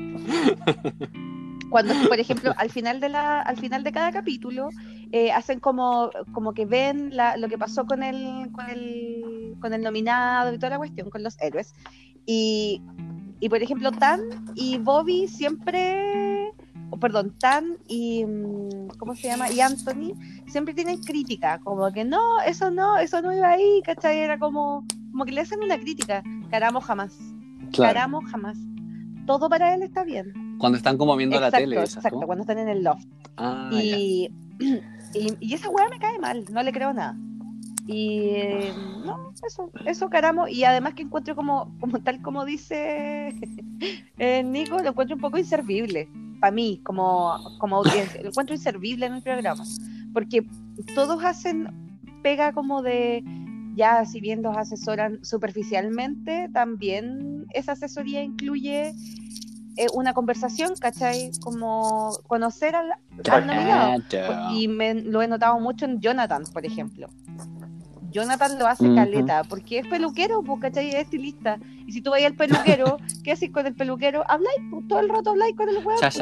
Cuando, 1.70 1.94
por 2.08 2.20
ejemplo, 2.20 2.54
al 2.58 2.70
final 2.70 3.00
de 3.00 3.10
la, 3.10 3.42
al 3.42 3.58
final 3.58 3.84
de 3.84 3.92
cada 3.92 4.12
capítulo, 4.12 4.70
eh, 5.12 5.32
hacen 5.32 5.60
como, 5.60 6.12
como 6.32 6.54
que 6.54 6.66
ven 6.66 7.16
la- 7.16 7.36
lo 7.38 7.48
que 7.50 7.58
pasó 7.58 7.86
con 7.86 8.04
el, 8.04 8.52
con 8.52 8.70
el, 8.70 9.56
con 9.60 9.74
el 9.74 9.82
nominado 9.82 10.54
y 10.54 10.58
toda 10.58 10.72
la 10.72 10.78
cuestión, 10.78 11.10
con 11.10 11.24
los 11.24 11.36
héroes. 11.42 11.74
Y, 12.28 12.82
y 13.40 13.50
por 13.50 13.62
ejemplo, 13.64 13.92
Tan 13.92 14.22
y 14.54 14.78
Bobby 14.78 15.28
siempre, 15.28 16.52
o 16.92 16.98
perdón, 16.98 17.36
Tan 17.40 17.78
y, 17.88 18.24
mm, 18.24 18.90
¿cómo 19.00 19.16
se 19.16 19.28
llama? 19.30 19.52
Y 19.52 19.60
Anthony 19.60 20.14
siempre 20.48 20.76
tienen 20.76 21.02
crítica, 21.02 21.60
como 21.64 21.92
que 21.92 22.06
no, 22.06 22.40
eso 22.46 22.70
no, 22.70 22.98
eso 22.98 23.20
no 23.24 23.34
iba 23.36 23.50
ahí, 23.50 23.82
¿cachai? 23.84 24.20
Era 24.20 24.38
como, 24.38 24.86
como 25.14 25.26
que 25.26 25.32
le 25.32 25.42
hacen 25.42 25.64
una 25.64 25.80
crítica. 25.80 26.24
Caramo 26.50 26.82
jamás. 26.82 27.18
Claro. 27.72 27.94
Caramo 27.94 28.22
jamás. 28.24 28.58
Todo 29.26 29.48
para 29.48 29.74
él 29.74 29.84
está 29.84 30.04
bien. 30.04 30.58
Cuando 30.58 30.78
están 30.78 30.98
como 30.98 31.16
viendo 31.16 31.40
la 31.40 31.52
tele. 31.52 31.78
esas, 31.78 31.98
exacto, 31.98 32.26
cuando 32.26 32.42
están 32.42 32.58
en 32.58 32.68
el 32.68 32.84
loft. 32.84 33.06
Ah. 33.38 33.70
Y, 33.72 34.30
y, 35.14 35.38
y 35.40 35.54
esa 35.54 35.70
weá 35.70 35.88
me 35.90 36.00
cae 36.00 36.20
mal, 36.20 36.44
no 36.52 36.62
le 36.62 36.74
creo 36.74 36.92
nada. 36.92 37.16
Y 37.86 38.30
eh, 38.36 38.74
no, 39.06 39.34
eso, 39.46 39.72
eso 39.86 40.10
caramo. 40.10 40.48
Y 40.48 40.64
además 40.64 40.96
que 40.96 41.04
encuentro 41.04 41.36
como, 41.36 41.76
como 41.80 42.00
tal 42.02 42.22
como 42.22 42.44
dice 42.44 43.36
eh, 44.18 44.44
Nico, 44.44 44.80
lo 44.80 44.90
encuentro 44.90 45.16
un 45.16 45.22
poco 45.22 45.38
inservible 45.38 46.10
para 46.40 46.52
mí, 46.52 46.82
como, 46.84 47.38
como 47.60 47.78
audiencia. 47.78 48.22
Lo 48.22 48.30
encuentro 48.30 48.56
inservible 48.56 49.06
en 49.06 49.14
el 49.14 49.22
programa. 49.22 49.64
Porque 50.12 50.46
todos 50.96 51.24
hacen 51.24 52.00
pega 52.24 52.54
como 52.54 52.82
de 52.82 53.24
ya 53.76 54.06
si 54.06 54.20
bien 54.20 54.42
los 54.42 54.56
asesoran 54.56 55.24
superficialmente, 55.24 56.50
también 56.54 57.46
esa 57.54 57.74
asesoría 57.74 58.22
incluye 58.22 58.94
eh, 59.76 59.88
una 59.94 60.14
conversación, 60.14 60.74
¿cachai? 60.80 61.32
Como 61.42 62.12
conocer 62.28 62.76
al, 62.76 62.92
al 63.30 63.48
nominado. 63.48 64.04
Y 64.54 64.68
me, 64.68 64.94
lo 64.94 65.22
he 65.22 65.28
notado 65.28 65.60
mucho 65.60 65.86
en 65.86 66.00
Jonathan, 66.00 66.44
por 66.54 66.66
ejemplo. 66.66 67.10
Jonathan 68.14 68.60
lo 68.60 68.68
hace 68.68 68.94
caleta, 68.94 69.44
porque 69.44 69.80
es 69.80 69.88
peluquero, 69.88 70.44
pues, 70.44 70.62
¿cachai? 70.62 70.90
Es 70.90 70.96
estilista. 70.96 71.58
Y 71.86 71.92
si 71.92 72.02
tú 72.02 72.12
vas 72.12 72.24
al 72.24 72.36
peluquero, 72.36 72.98
¿qué 73.24 73.32
haces 73.32 73.50
con 73.52 73.66
el 73.66 73.74
peluquero? 73.74 74.24
Habláis, 74.30 74.60
pues, 74.70 74.88
todo 74.88 75.00
el 75.00 75.10
rato 75.10 75.32
habláis 75.32 75.56
con 75.56 75.68
el 75.68 75.78
weón. 75.78 76.00
pues, 76.00 76.14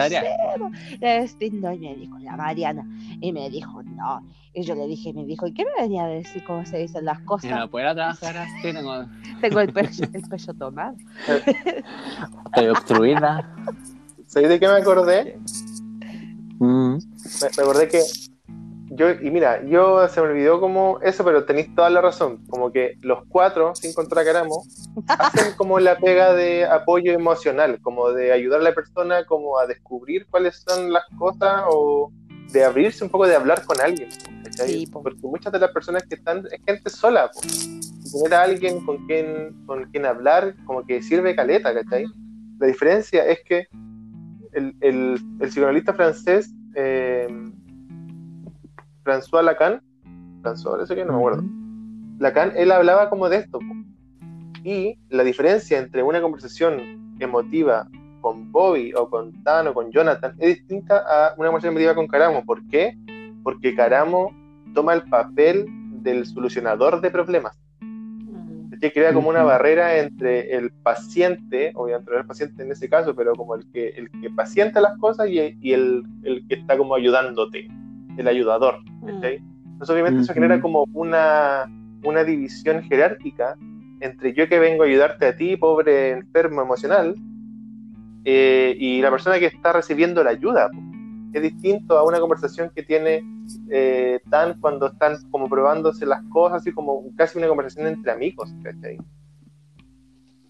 pues. 0.58 1.00
Este, 1.02 1.52
no, 1.52 1.72
y 1.74 1.80
me 1.80 1.96
dijo 1.96 2.18
la 2.20 2.38
Mariana. 2.38 2.88
Y 3.20 3.32
me 3.34 3.50
dijo, 3.50 3.84
no. 3.84 4.26
Y 4.54 4.64
yo 4.64 4.76
le 4.76 4.88
dije, 4.88 5.10
y 5.10 5.14
me 5.14 5.26
dijo, 5.26 5.48
¿y 5.48 5.54
qué 5.54 5.66
me 5.66 5.84
venía 5.84 6.06
a 6.06 6.08
decir 6.08 6.44
cómo 6.46 6.66
se 6.66 6.78
dicen 6.78 7.06
las 7.06 7.20
cosas? 7.22 7.52
no 7.52 7.70
puedo 7.70 7.94
trabajar 7.94 8.38
así, 8.38 8.62
tengo, 8.62 9.06
Tengo 9.42 9.60
el 9.60 9.74
pecho, 9.74 10.04
el 10.14 10.22
pecho 10.24 10.54
tomado. 10.54 10.96
estoy 12.48 12.68
obstruida. 12.68 13.54
¿Sabéis 14.28 14.50
de 14.50 14.60
qué 14.60 14.68
me 14.68 14.74
acordé? 14.74 15.40
Mm. 16.60 16.94
Me, 16.96 17.00
me 17.58 17.64
acordé 17.64 17.88
que 17.88 18.02
yo, 18.94 19.10
y 19.10 19.32
mira, 19.32 19.64
yo 19.64 20.06
se 20.10 20.20
me 20.20 20.28
olvidó 20.28 20.60
como 20.60 21.00
eso, 21.02 21.24
pero 21.24 21.46
tenéis 21.46 21.74
toda 21.74 21.90
la 21.90 22.02
razón. 22.02 22.46
Como 22.50 22.74
que 22.74 22.98
los 23.00 23.24
cuatro, 23.30 23.74
sin 23.74 23.94
contra 23.94 24.26
Caramo, 24.26 24.66
hacen 25.08 25.54
como 25.58 25.80
la 25.80 25.98
pega 25.98 26.34
de 26.34 26.66
apoyo 26.66 27.14
emocional, 27.14 27.80
como 27.82 28.12
de 28.12 28.34
ayudar 28.34 28.60
a 28.60 28.64
la 28.64 28.76
persona 28.76 29.24
como 29.24 29.58
a 29.58 29.66
descubrir 29.66 30.28
cuáles 30.30 30.62
son 30.68 30.92
las 30.92 31.06
cosas 31.18 31.64
o 31.70 32.12
de 32.52 32.66
abrirse 32.66 33.06
un 33.06 33.10
poco, 33.10 33.28
de 33.28 33.36
hablar 33.36 33.64
con 33.64 33.80
alguien. 33.80 34.10
Sí, 34.52 34.86
po. 34.88 35.02
Porque 35.02 35.22
muchas 35.22 35.54
de 35.54 35.60
las 35.60 35.72
personas 35.72 36.04
que 36.04 36.16
están 36.16 36.46
es 36.52 36.62
gente 36.66 36.90
sola. 36.90 37.32
po. 37.32 37.40
Tener 38.12 38.34
a 38.34 38.44
alguien 38.44 38.86
con 38.86 39.08
quien, 39.08 39.66
con 39.68 39.86
quien 39.86 40.06
hablar, 40.06 40.54
como 40.66 40.86
que 40.86 41.02
sirve 41.02 41.34
caleta, 41.34 41.74
¿cachai? 41.74 42.08
La 42.60 42.68
diferencia 42.68 43.26
es 43.26 43.40
que 43.46 43.68
el, 44.52 44.76
el, 44.82 45.18
el 45.40 45.48
psicoanalista 45.48 45.94
francés, 45.94 46.52
eh, 46.76 47.26
François 49.04 49.44
Lacan, 49.44 49.82
François, 50.42 50.82
eso 50.82 50.96
que 50.96 51.06
no 51.06 51.14
me 51.14 51.18
acuerdo. 51.20 51.44
Lacan, 52.20 52.54
él 52.56 52.72
hablaba 52.72 53.10
como 53.10 53.30
de 53.30 53.38
esto. 53.38 53.60
Y 54.64 54.98
la 55.10 55.24
diferencia 55.24 55.80
entre 55.80 56.04
una 56.04 56.22
conversación 56.22 57.16
emotiva 57.20 57.88
con 58.22 58.52
Bobby 58.52 58.94
o 58.94 59.10
con 59.10 59.44
Tan 59.44 59.68
o 59.68 59.74
con 59.74 59.92
Jonathan 59.92 60.36
es 60.38 60.58
distinta 60.58 60.98
a 60.98 61.34
una 61.38 61.48
conversación 61.48 61.74
emotiva 61.74 61.96
con 61.96 62.08
Caramo. 62.08 62.46
¿Por 62.46 62.66
qué? 62.68 62.96
Porque 63.44 63.76
Caramo 63.76 64.32
toma 64.74 64.94
el 64.94 65.04
papel 65.04 65.66
del 66.04 66.26
solucionador 66.26 67.02
de 67.02 67.12
problemas. 67.12 67.60
Mm. 67.82 68.80
que 68.80 68.92
crea 68.92 69.14
como 69.14 69.30
una 69.30 69.44
barrera 69.44 69.98
entre 69.98 70.56
el 70.56 70.72
paciente, 70.72 71.72
obviamente 71.76 72.12
el 72.16 72.26
paciente 72.26 72.64
en 72.64 72.72
ese 72.72 72.90
caso, 72.90 73.16
pero 73.16 73.36
como 73.36 73.56
el 73.56 73.70
que, 73.72 73.90
el 73.90 74.10
que 74.22 74.30
pacienta 74.30 74.82
las 74.82 74.98
cosas 74.98 75.28
y, 75.30 75.40
y 75.62 75.74
el, 75.74 76.04
el 76.24 76.48
que 76.48 76.56
está 76.56 76.78
como 76.78 76.96
ayudándote, 76.96 77.68
el 78.18 78.28
ayudador. 78.28 78.80
¿Cachai? 79.06 79.42
Entonces 79.66 79.90
obviamente 79.90 80.22
eso 80.22 80.34
genera 80.34 80.62
como 80.62 80.86
una, 80.94 81.66
una 82.04 82.24
división 82.24 82.84
jerárquica 82.84 83.58
entre 84.02 84.34
yo 84.34 84.50
que 84.50 84.60
vengo 84.60 84.84
a 84.84 84.88
ayudarte 84.88 85.28
a 85.28 85.36
ti, 85.36 85.56
pobre 85.56 86.12
enfermo 86.12 86.62
emocional, 86.62 87.16
eh, 88.26 88.76
y 88.78 89.02
la 89.02 89.12
persona 89.12 89.40
que 89.40 89.46
está 89.46 89.74
recibiendo 89.74 90.24
la 90.24 90.32
ayuda. 90.32 90.70
Es 91.34 91.42
distinto 91.42 91.98
a 91.98 92.04
una 92.04 92.20
conversación 92.20 92.72
que 92.76 92.84
tiene 92.84 93.24
eh, 93.70 94.20
tan 94.30 94.60
cuando 94.60 94.88
están 94.88 95.18
como 95.30 95.48
probándose 95.48 96.06
las 96.06 96.24
cosas, 96.30 96.62
así 96.62 96.72
como 96.72 97.04
casi 97.16 97.38
una 97.38 97.48
conversación 97.48 97.88
entre 97.88 98.12
amigos, 98.12 98.54
¿cachai? 98.64 98.98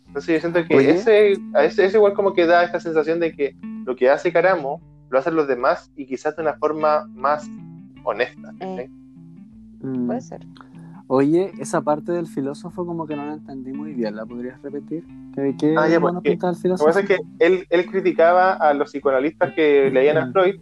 Entonces 0.07 0.35
yo 0.35 0.39
siento 0.39 0.67
que 0.67 0.75
Oye. 0.75 0.91
ese, 0.91 1.33
a 1.53 1.63
ese, 1.63 1.85
ese 1.85 1.97
igual 1.97 2.13
como 2.13 2.33
que 2.33 2.45
da 2.45 2.63
esta 2.63 2.79
sensación 2.79 3.19
de 3.19 3.33
que 3.33 3.55
lo 3.85 3.95
que 3.95 4.09
hace 4.09 4.33
Caramo 4.33 4.81
lo 5.09 5.19
hacen 5.19 5.35
los 5.35 5.47
demás 5.47 5.91
y 5.95 6.05
quizás 6.05 6.35
de 6.35 6.41
una 6.41 6.55
forma 6.55 7.05
más 7.13 7.47
honesta. 8.03 8.53
¿cachai? 8.59 8.89
Mm. 9.81 10.07
Puede 10.07 10.21
ser. 10.21 10.41
Oye, 11.07 11.51
esa 11.59 11.81
parte 11.81 12.11
del 12.13 12.27
filósofo 12.27 12.85
como 12.85 13.05
que 13.05 13.15
no 13.17 13.25
la 13.25 13.33
entendí 13.33 13.73
muy 13.73 13.93
bien, 13.93 14.15
¿la 14.15 14.25
podrías 14.25 14.61
repetir? 14.61 15.03
¿Qué, 15.35 15.55
qué 15.59 15.75
Ah, 15.77 15.89
ya, 15.89 15.99
bueno 15.99 16.19
porque 16.19 16.29
pinta 16.31 16.47
el 16.47 16.53
Lo 16.53 16.55
que 16.57 16.61
filósofo? 16.61 16.87
pasa 16.87 16.99
es 17.01 17.05
que 17.07 17.17
él, 17.39 17.65
él 17.69 17.85
criticaba 17.85 18.53
a 18.53 18.73
los 18.73 18.91
psicoanalistas 18.91 19.53
que 19.53 19.89
leían 19.91 20.17
a 20.17 20.27
Mm. 20.27 20.31
Freud 20.31 20.55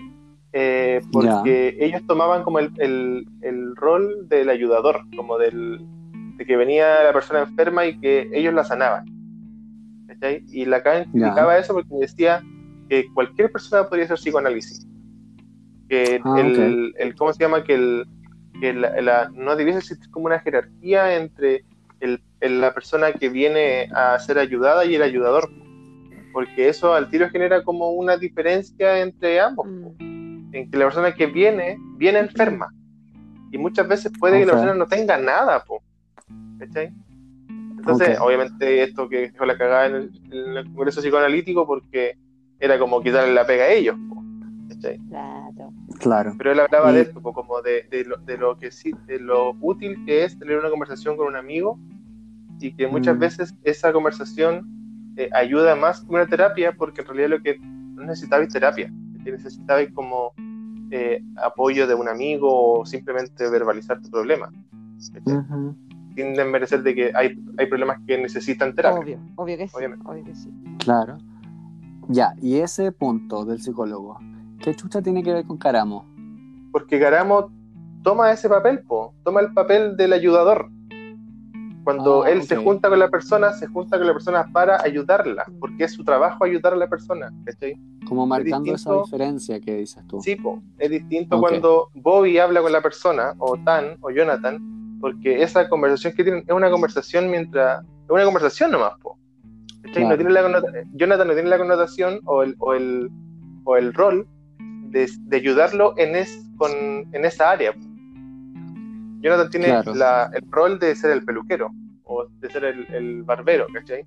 eh, 0.51 1.01
porque 1.11 1.77
ellos 1.79 2.01
tomaban 2.07 2.41
como 2.43 2.57
el, 2.57 2.71
el- 2.77 3.27
el 3.41 3.75
rol 3.75 4.27
del 4.27 4.49
ayudador, 4.49 5.01
como 5.15 5.37
del, 5.37 5.85
de 6.37 6.45
que 6.45 6.57
venía 6.57 7.03
la 7.03 7.13
persona 7.13 7.41
enferma 7.41 7.85
y 7.85 7.99
que 7.99 8.27
ellos 8.33 8.53
la 8.55 8.63
sanaban. 8.63 9.05
¿cachai? 10.07 10.43
Y 10.51 10.65
Lacan 10.65 11.03
Ya. 11.05 11.11
criticaba 11.11 11.57
eso 11.59 11.73
porque 11.75 11.93
decía 11.99 12.41
que 12.89 13.05
cualquier 13.13 13.51
persona 13.51 13.83
podría 13.87 14.05
hacer 14.05 14.17
psicoanálisis. 14.17 14.87
Que 15.89 16.21
Ah, 16.23 16.35
el, 16.39 16.93
el- 16.97 17.15
¿cómo 17.15 17.33
se 17.33 17.39
llama? 17.43 17.63
Que, 17.63 17.73
el, 17.73 18.05
que 18.61 18.73
la- 18.73 19.01
la- 19.01 19.31
no 19.33 19.55
debiese 19.55 19.79
existir 19.79 20.09
como 20.11 20.27
una 20.27 20.39
jerarquía 20.39 21.15
entre 21.17 21.63
el- 21.99 22.21
el- 22.39 22.61
la 22.61 22.73
persona 22.73 23.11
que 23.11 23.27
viene 23.29 23.89
a 23.93 24.17
ser 24.19 24.37
ayudada 24.37 24.85
y 24.85 24.95
el 24.95 25.01
ayudador 25.03 25.49
porque 26.31 26.69
eso 26.69 26.93
al 26.93 27.09
tiro 27.09 27.27
genera 27.31 27.63
como 27.63 27.89
una 27.89 28.15
diferencia 28.15 28.99
entre 29.01 29.39
ambos. 29.41 29.67
Mm. 29.67 30.53
en 30.53 30.71
que 30.71 30.77
la 30.77 30.85
persona 30.85 31.11
que 31.13 31.27
viene, 31.27 31.77
viene 31.97 32.17
enferma, 32.19 32.73
y 33.51 33.57
muchas 33.59 33.87
veces 33.87 34.11
puede 34.19 34.39
que 34.39 34.45
la 34.47 34.53
persona 34.53 34.73
no 34.73 34.87
tenga 34.87 35.15
nada, 35.17 35.63
po. 35.63 35.81
¿cachai? 36.57 36.91
Entonces, 37.77 38.17
Ok. 38.19 38.25
obviamente 38.25 38.81
esto 38.83 39.07
que 39.07 39.29
dejó 39.31 39.45
la 39.45 39.57
cagada 39.57 39.85
en 39.87 39.95
el, 39.95 40.11
en 40.31 40.57
el 40.57 40.65
Congreso 40.73 41.01
Psicoanalítico 41.01 41.67
porque 41.67 42.15
era 42.59 42.77
como 42.79 43.01
quitarle 43.03 43.33
la 43.33 43.45
pega 43.45 43.65
a 43.65 43.69
ellos, 43.69 43.95
po, 44.09 44.18
¿cachai? 44.81 44.97
Claro. 45.09 45.73
Claro. 45.99 46.35
Pero 46.37 46.51
él 46.51 46.59
hablaba 46.59 46.91
Y- 46.91 46.95
de 46.95 47.01
esto, 47.01 47.21
como 47.21 47.61
de, 47.61 47.83
de 47.91 48.05
lo, 48.05 48.17
de 48.17 48.37
lo 48.37 48.57
que 48.57 48.71
sí, 48.71 48.91
de 49.07 49.19
lo 49.19 49.55
útil 49.61 50.03
que 50.05 50.23
es 50.23 50.37
tener 50.39 50.57
una 50.59 50.69
conversación 50.69 51.17
con 51.17 51.27
un 51.27 51.35
amigo 51.35 51.79
y 52.59 52.73
que 52.73 52.87
muchas 52.87 53.15
Mm. 53.15 53.19
veces 53.19 53.55
esa 53.63 53.91
conversación 53.93 54.67
eh, 55.17 55.29
ayuda 55.33 55.75
más 55.75 56.01
que 56.01 56.13
una 56.13 56.27
terapia 56.27 56.73
porque 56.77 57.01
en 57.01 57.07
realidad 57.07 57.29
lo 57.29 57.41
que 57.41 57.57
no 57.59 58.03
necesitabas 58.05 58.47
es 58.47 58.53
terapia, 58.53 58.93
que 59.23 59.93
como 59.93 60.31
eh, 60.91 61.21
apoyo 61.43 61.85
de 61.87 61.93
un 61.93 62.07
amigo 62.07 62.79
o 62.79 62.85
simplemente 62.85 63.49
verbalizar 63.49 64.01
tu 64.01 64.09
problema. 64.09 64.51
Sin 64.97 66.33
desmerecer 66.33 66.83
de 66.83 66.95
que 66.95 67.11
hay, 67.15 67.39
hay 67.57 67.65
problemas 67.67 67.99
que 68.07 68.17
necesitan 68.17 68.73
terapia. 68.75 68.99
Obvio, 69.01 69.19
obvio 69.35 69.57
que 69.57 69.67
sí. 69.67 69.73
Obviamente. 69.77 70.05
Obvio 70.07 70.23
que 70.23 70.35
sí. 70.35 70.51
Claro. 70.79 71.17
Ya, 72.07 72.33
y 72.41 72.55
ese 72.57 72.91
punto 72.91 73.45
del 73.45 73.61
psicólogo, 73.61 74.17
¿qué 74.59 74.75
chucha 74.75 75.01
tiene 75.01 75.23
que 75.23 75.33
ver 75.33 75.45
con 75.45 75.57
Caramo? 75.57 76.05
Porque 76.71 76.97
Garamo 76.97 77.51
toma 78.03 78.31
ese 78.31 78.47
papel, 78.49 78.79
po, 78.81 79.13
toma 79.23 79.41
el 79.41 79.53
papel 79.53 79.97
del 79.97 80.13
ayudador. 80.13 80.69
Cuando 81.83 82.23
Ah, 82.23 82.29
él 82.29 82.43
se 82.43 82.55
junta 82.57 82.89
con 82.89 82.99
la 82.99 83.09
persona, 83.09 83.53
se 83.53 83.65
junta 83.67 83.97
con 83.97 84.05
la 84.05 84.13
persona 84.13 84.45
para 84.51 84.81
ayudarla, 84.83 85.45
porque 85.59 85.85
es 85.85 85.93
su 85.93 86.03
trabajo 86.03 86.43
ayudar 86.43 86.73
a 86.73 86.75
la 86.75 86.87
persona. 86.87 87.33
¿cachai? 87.45 87.79
Como 88.07 88.27
marcando 88.27 88.73
esa 88.75 88.91
distinto. 88.91 89.03
diferencia 89.05 89.59
que 89.59 89.75
dices 89.77 90.05
tú. 90.07 90.21
Sí, 90.21 90.35
po, 90.35 90.61
es 90.77 90.89
distinto 90.89 91.39
cuando 91.39 91.89
Bobby 91.95 92.37
habla 92.37 92.61
con 92.61 92.71
la 92.71 92.81
persona, 92.81 93.33
o 93.39 93.57
Tan, 93.57 93.97
o 94.01 94.11
Jonathan, 94.11 94.97
porque 94.99 95.41
esa 95.41 95.67
conversación 95.69 96.13
que 96.13 96.23
tienen 96.23 96.43
es 96.45 96.53
una 96.53 96.69
conversación 96.69 97.29
mientras. 97.31 97.83
Es 97.83 98.09
una 98.09 98.25
conversación 98.25 98.71
nomás, 98.71 98.93
po. 99.01 99.17
No 99.83 100.15
tiene 100.15 100.29
la 100.29 100.41
Jonathan 100.93 101.27
no 101.27 101.33
tiene 101.33 101.49
la 101.49 101.57
connotación 101.57 102.19
o 102.25 102.43
el, 102.43 102.55
o 102.59 102.73
el, 102.73 103.09
o 103.63 103.77
el 103.77 103.93
rol 103.93 104.27
de, 104.91 105.09
de 105.21 105.37
ayudarlo 105.37 105.93
en, 105.97 106.15
es, 106.15 106.43
con, 106.57 106.71
en 107.13 107.25
esa 107.25 107.51
área. 107.51 107.73
Jonathan 109.21 109.49
tiene 109.49 109.67
Claro. 109.67 109.93
la- 109.95 110.29
el 110.33 110.49
rol 110.51 110.79
de 110.79 110.95
ser 110.95 111.11
el 111.11 111.23
peluquero 111.25 111.71
o 112.03 112.25
de 112.39 112.49
ser 112.49 112.63
el, 112.65 112.85
el 112.93 113.23
barbero, 113.23 113.67
¿cachai? 113.73 114.05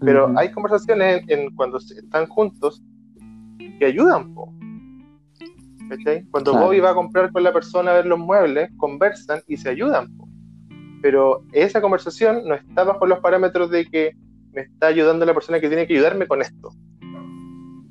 Pero 0.00 0.26
Ujú. 0.28 0.38
hay 0.38 0.50
conversaciones 0.52 1.22
en, 1.28 1.40
en 1.46 1.54
cuando 1.56 1.78
están 1.78 2.26
juntos 2.28 2.82
que 3.78 3.84
ayudan, 3.84 4.32
po. 4.34 4.54
¿Cachai? 5.88 6.24
Cuando 6.30 6.52
Claro. 6.52 6.66
Bobby 6.66 6.80
va 6.80 6.90
a 6.90 6.94
comprar 6.94 7.32
con 7.32 7.42
la 7.42 7.52
persona 7.52 7.90
a 7.90 7.94
ver 7.94 8.06
los 8.06 8.18
muebles, 8.18 8.70
conversan 8.76 9.40
y 9.48 9.56
se 9.56 9.70
ayudan, 9.70 10.16
po. 10.16 10.28
Pero 11.02 11.44
esa 11.52 11.80
conversación 11.80 12.42
no 12.46 12.54
está 12.54 12.84
bajo 12.84 13.06
los 13.06 13.18
parámetros 13.20 13.70
de 13.70 13.86
que 13.86 14.12
me 14.52 14.62
está 14.62 14.88
ayudando 14.88 15.24
la 15.26 15.34
persona 15.34 15.60
que 15.60 15.68
tiene 15.68 15.86
que 15.86 15.94
ayudarme 15.94 16.26
con 16.26 16.40
esto. 16.42 16.70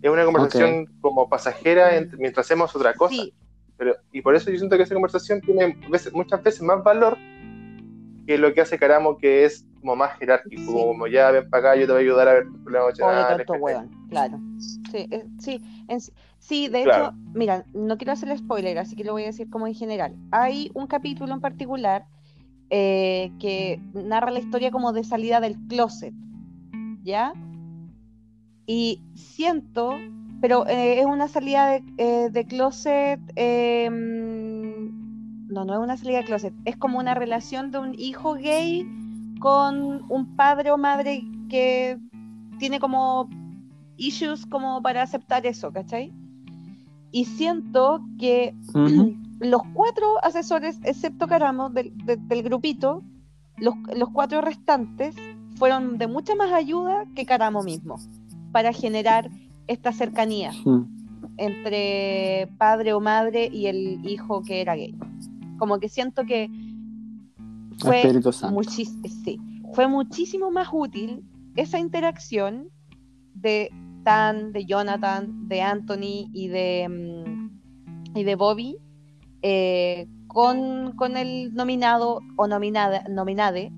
Es 0.08 0.14
una 0.14 0.26
conversación 0.26 0.86
como 1.02 1.28
pasajera 1.30 1.96
entre- 1.98 2.18
mientras 2.18 2.46
hacemos 2.46 2.76
otra 2.76 2.94
cosa. 2.94 3.14
Sí, 3.16 3.34
Pero, 3.78 3.96
y 4.12 4.22
por 4.24 4.36
eso 4.36 4.50
yo 4.50 4.58
siento 4.58 4.76
que 4.76 4.82
esa 4.84 4.96
conversación 4.96 5.40
tiene 5.42 5.78
veces- 5.92 6.12
muchas 6.12 6.42
veces 6.42 6.64
más 6.64 6.84
valor 6.84 7.16
que 8.26 8.38
lo 8.38 8.52
que 8.54 8.62
hace 8.62 8.80
Caramo, 8.80 9.18
que 9.18 9.46
es 9.46 9.66
como 9.80 9.96
más 9.96 10.18
jerárquico, 10.18 10.62
Sí. 10.64 10.74
como 10.74 11.06
ya 11.08 11.30
ven 11.30 11.48
para 11.50 11.72
acá, 11.72 11.80
yo 11.80 11.86
te 11.86 11.92
voy 11.94 12.02
a 12.02 12.04
ayudar 12.04 12.28
a 12.28 12.34
ver 12.34 12.48
tus 12.48 12.60
problemas 12.64 13.00
emocionales, 13.00 13.48
claro. 14.10 14.40
Sí, 14.92 15.08
eh, 15.12 15.26
sí, 15.40 15.62
en- 15.88 16.00
sí, 16.40 16.68
de 16.70 16.84
Claro. 16.84 17.06
hecho, 17.06 17.14
mira, 17.36 17.66
no 17.76 17.98
quiero 17.98 18.14
hacer 18.14 18.36
spoiler, 18.38 18.80
así 18.80 18.96
que 18.96 19.04
lo 19.04 19.12
voy 19.14 19.24
a 19.24 19.28
decir 19.28 19.48
como 19.50 19.68
en 19.68 19.76
general. 19.76 20.16
Hay 20.32 20.72
un 20.74 20.88
capítulo 20.88 21.32
en 21.34 21.40
particular 21.42 22.06
eh, 22.70 23.32
que 23.40 23.80
narra 23.94 24.30
la 24.32 24.40
historia 24.40 24.72
como 24.72 24.92
de 24.92 25.04
salida 25.06 25.40
del 25.40 25.56
closet, 25.70 26.14
¿ya? 27.04 27.32
Y 28.70 29.02
siento, 29.16 29.92
pero 30.42 30.68
eh, 30.68 31.00
es 31.00 31.06
una 31.06 31.28
salida 31.30 31.68
de, 31.70 31.84
eh, 31.98 32.30
de 32.30 32.46
closet, 32.46 33.20
em, 33.36 34.92
no, 35.48 35.64
no 35.66 35.74
es 35.74 35.80
una 35.80 35.96
salida 35.98 36.18
de 36.20 36.26
closet, 36.26 36.54
es 36.66 36.76
como 36.78 37.00
una 37.00 37.14
relación 37.14 37.72
de 37.72 37.80
un 37.80 37.96
hijo 37.98 38.34
gay 38.34 38.86
con 39.40 40.04
un 40.12 40.36
padre 40.36 40.72
o 40.72 40.78
madre 40.78 41.24
que 41.50 41.98
tiene 42.60 42.80
como 42.80 43.30
issues 43.96 44.46
como 44.46 44.82
para 44.82 45.02
aceptar 45.04 45.46
eso, 45.46 45.72
¿cachai? 45.72 46.12
Y 47.12 47.24
siento 47.26 48.02
que 48.20 48.54
los 49.40 49.62
cuatro 49.74 50.06
asesores, 50.24 50.78
excepto 50.84 51.28
Caramo 51.28 51.70
del, 51.70 51.94
de- 52.06 52.18
del 52.18 52.44
grupito, 52.44 53.02
los, 53.58 53.76
los 53.96 54.10
cuatro 54.10 54.42
restantes 54.42 55.16
fueron 55.56 55.98
de 55.98 56.08
mucha 56.08 56.36
más 56.36 56.52
ayuda 56.52 57.06
que 57.16 57.26
Caramo 57.26 57.64
mismo 57.64 57.96
para 58.52 58.74
generar 58.74 59.30
esta 59.68 59.92
cercanía 59.92 60.52
entre 61.38 62.50
padre 62.58 62.94
o 62.94 63.00
madre 63.00 63.50
y 63.52 63.68
el 63.68 64.00
hijo 64.06 64.42
que 64.44 64.62
era 64.62 64.76
gay. 64.76 64.96
Como 65.60 65.80
que 65.80 65.90
siento 65.90 66.26
que 66.26 66.50
fue, 67.80 68.02
sí, 68.68 69.40
fue 69.74 69.88
muchísimo 69.88 70.52
más 70.52 70.70
útil 70.72 71.24
esa 71.56 71.80
interacción 71.80 72.70
de 73.34 73.70
Tan, 74.04 74.54
de 74.54 74.66
Jonathan, 74.66 75.50
de 75.50 75.62
Anthony 75.62 76.30
y 76.32 76.48
de, 76.48 76.88
mm, 76.88 78.18
y 78.18 78.24
de 78.24 78.36
Bobby 78.36 78.78
eh, 79.42 80.08
con, 80.28 80.94
con 80.94 81.18
el 81.18 81.54
nominado 81.54 82.22
o 82.38 82.48
nominada, 82.48 83.04
nominade 83.10 83.72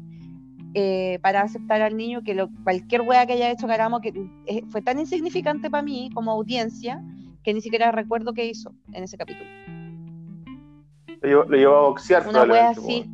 eh, 0.74 1.20
para 1.22 1.42
aceptar 1.42 1.82
al 1.82 1.98
niño 1.98 2.22
que 2.24 2.36
lo- 2.36 2.50
cualquier 2.64 3.02
wea 3.02 3.26
que 3.26 3.34
haya 3.34 3.52
hecho 3.52 3.68
Caramo 3.68 4.02
que 4.02 4.14
eh, 4.46 4.62
fue 4.70 4.82
tan 4.82 5.00
insignificante 5.00 5.70
para 5.70 5.84
mí 5.84 6.10
como 6.14 6.32
audiencia 6.32 7.04
que 7.44 7.54
ni 7.54 7.62
siquiera 7.62 7.92
recuerdo 7.92 8.34
qué 8.34 8.46
hizo 8.46 8.74
en 8.94 9.04
ese 9.04 9.18
capítulo. 9.18 9.50
Lo 11.22 11.28
llevó, 11.30 11.44
lo 11.46 11.58
llevó 11.58 11.76
a 11.76 11.82
boxear. 11.90 12.28
Una 12.28 12.44
wea 12.44 12.70
así. 12.70 13.06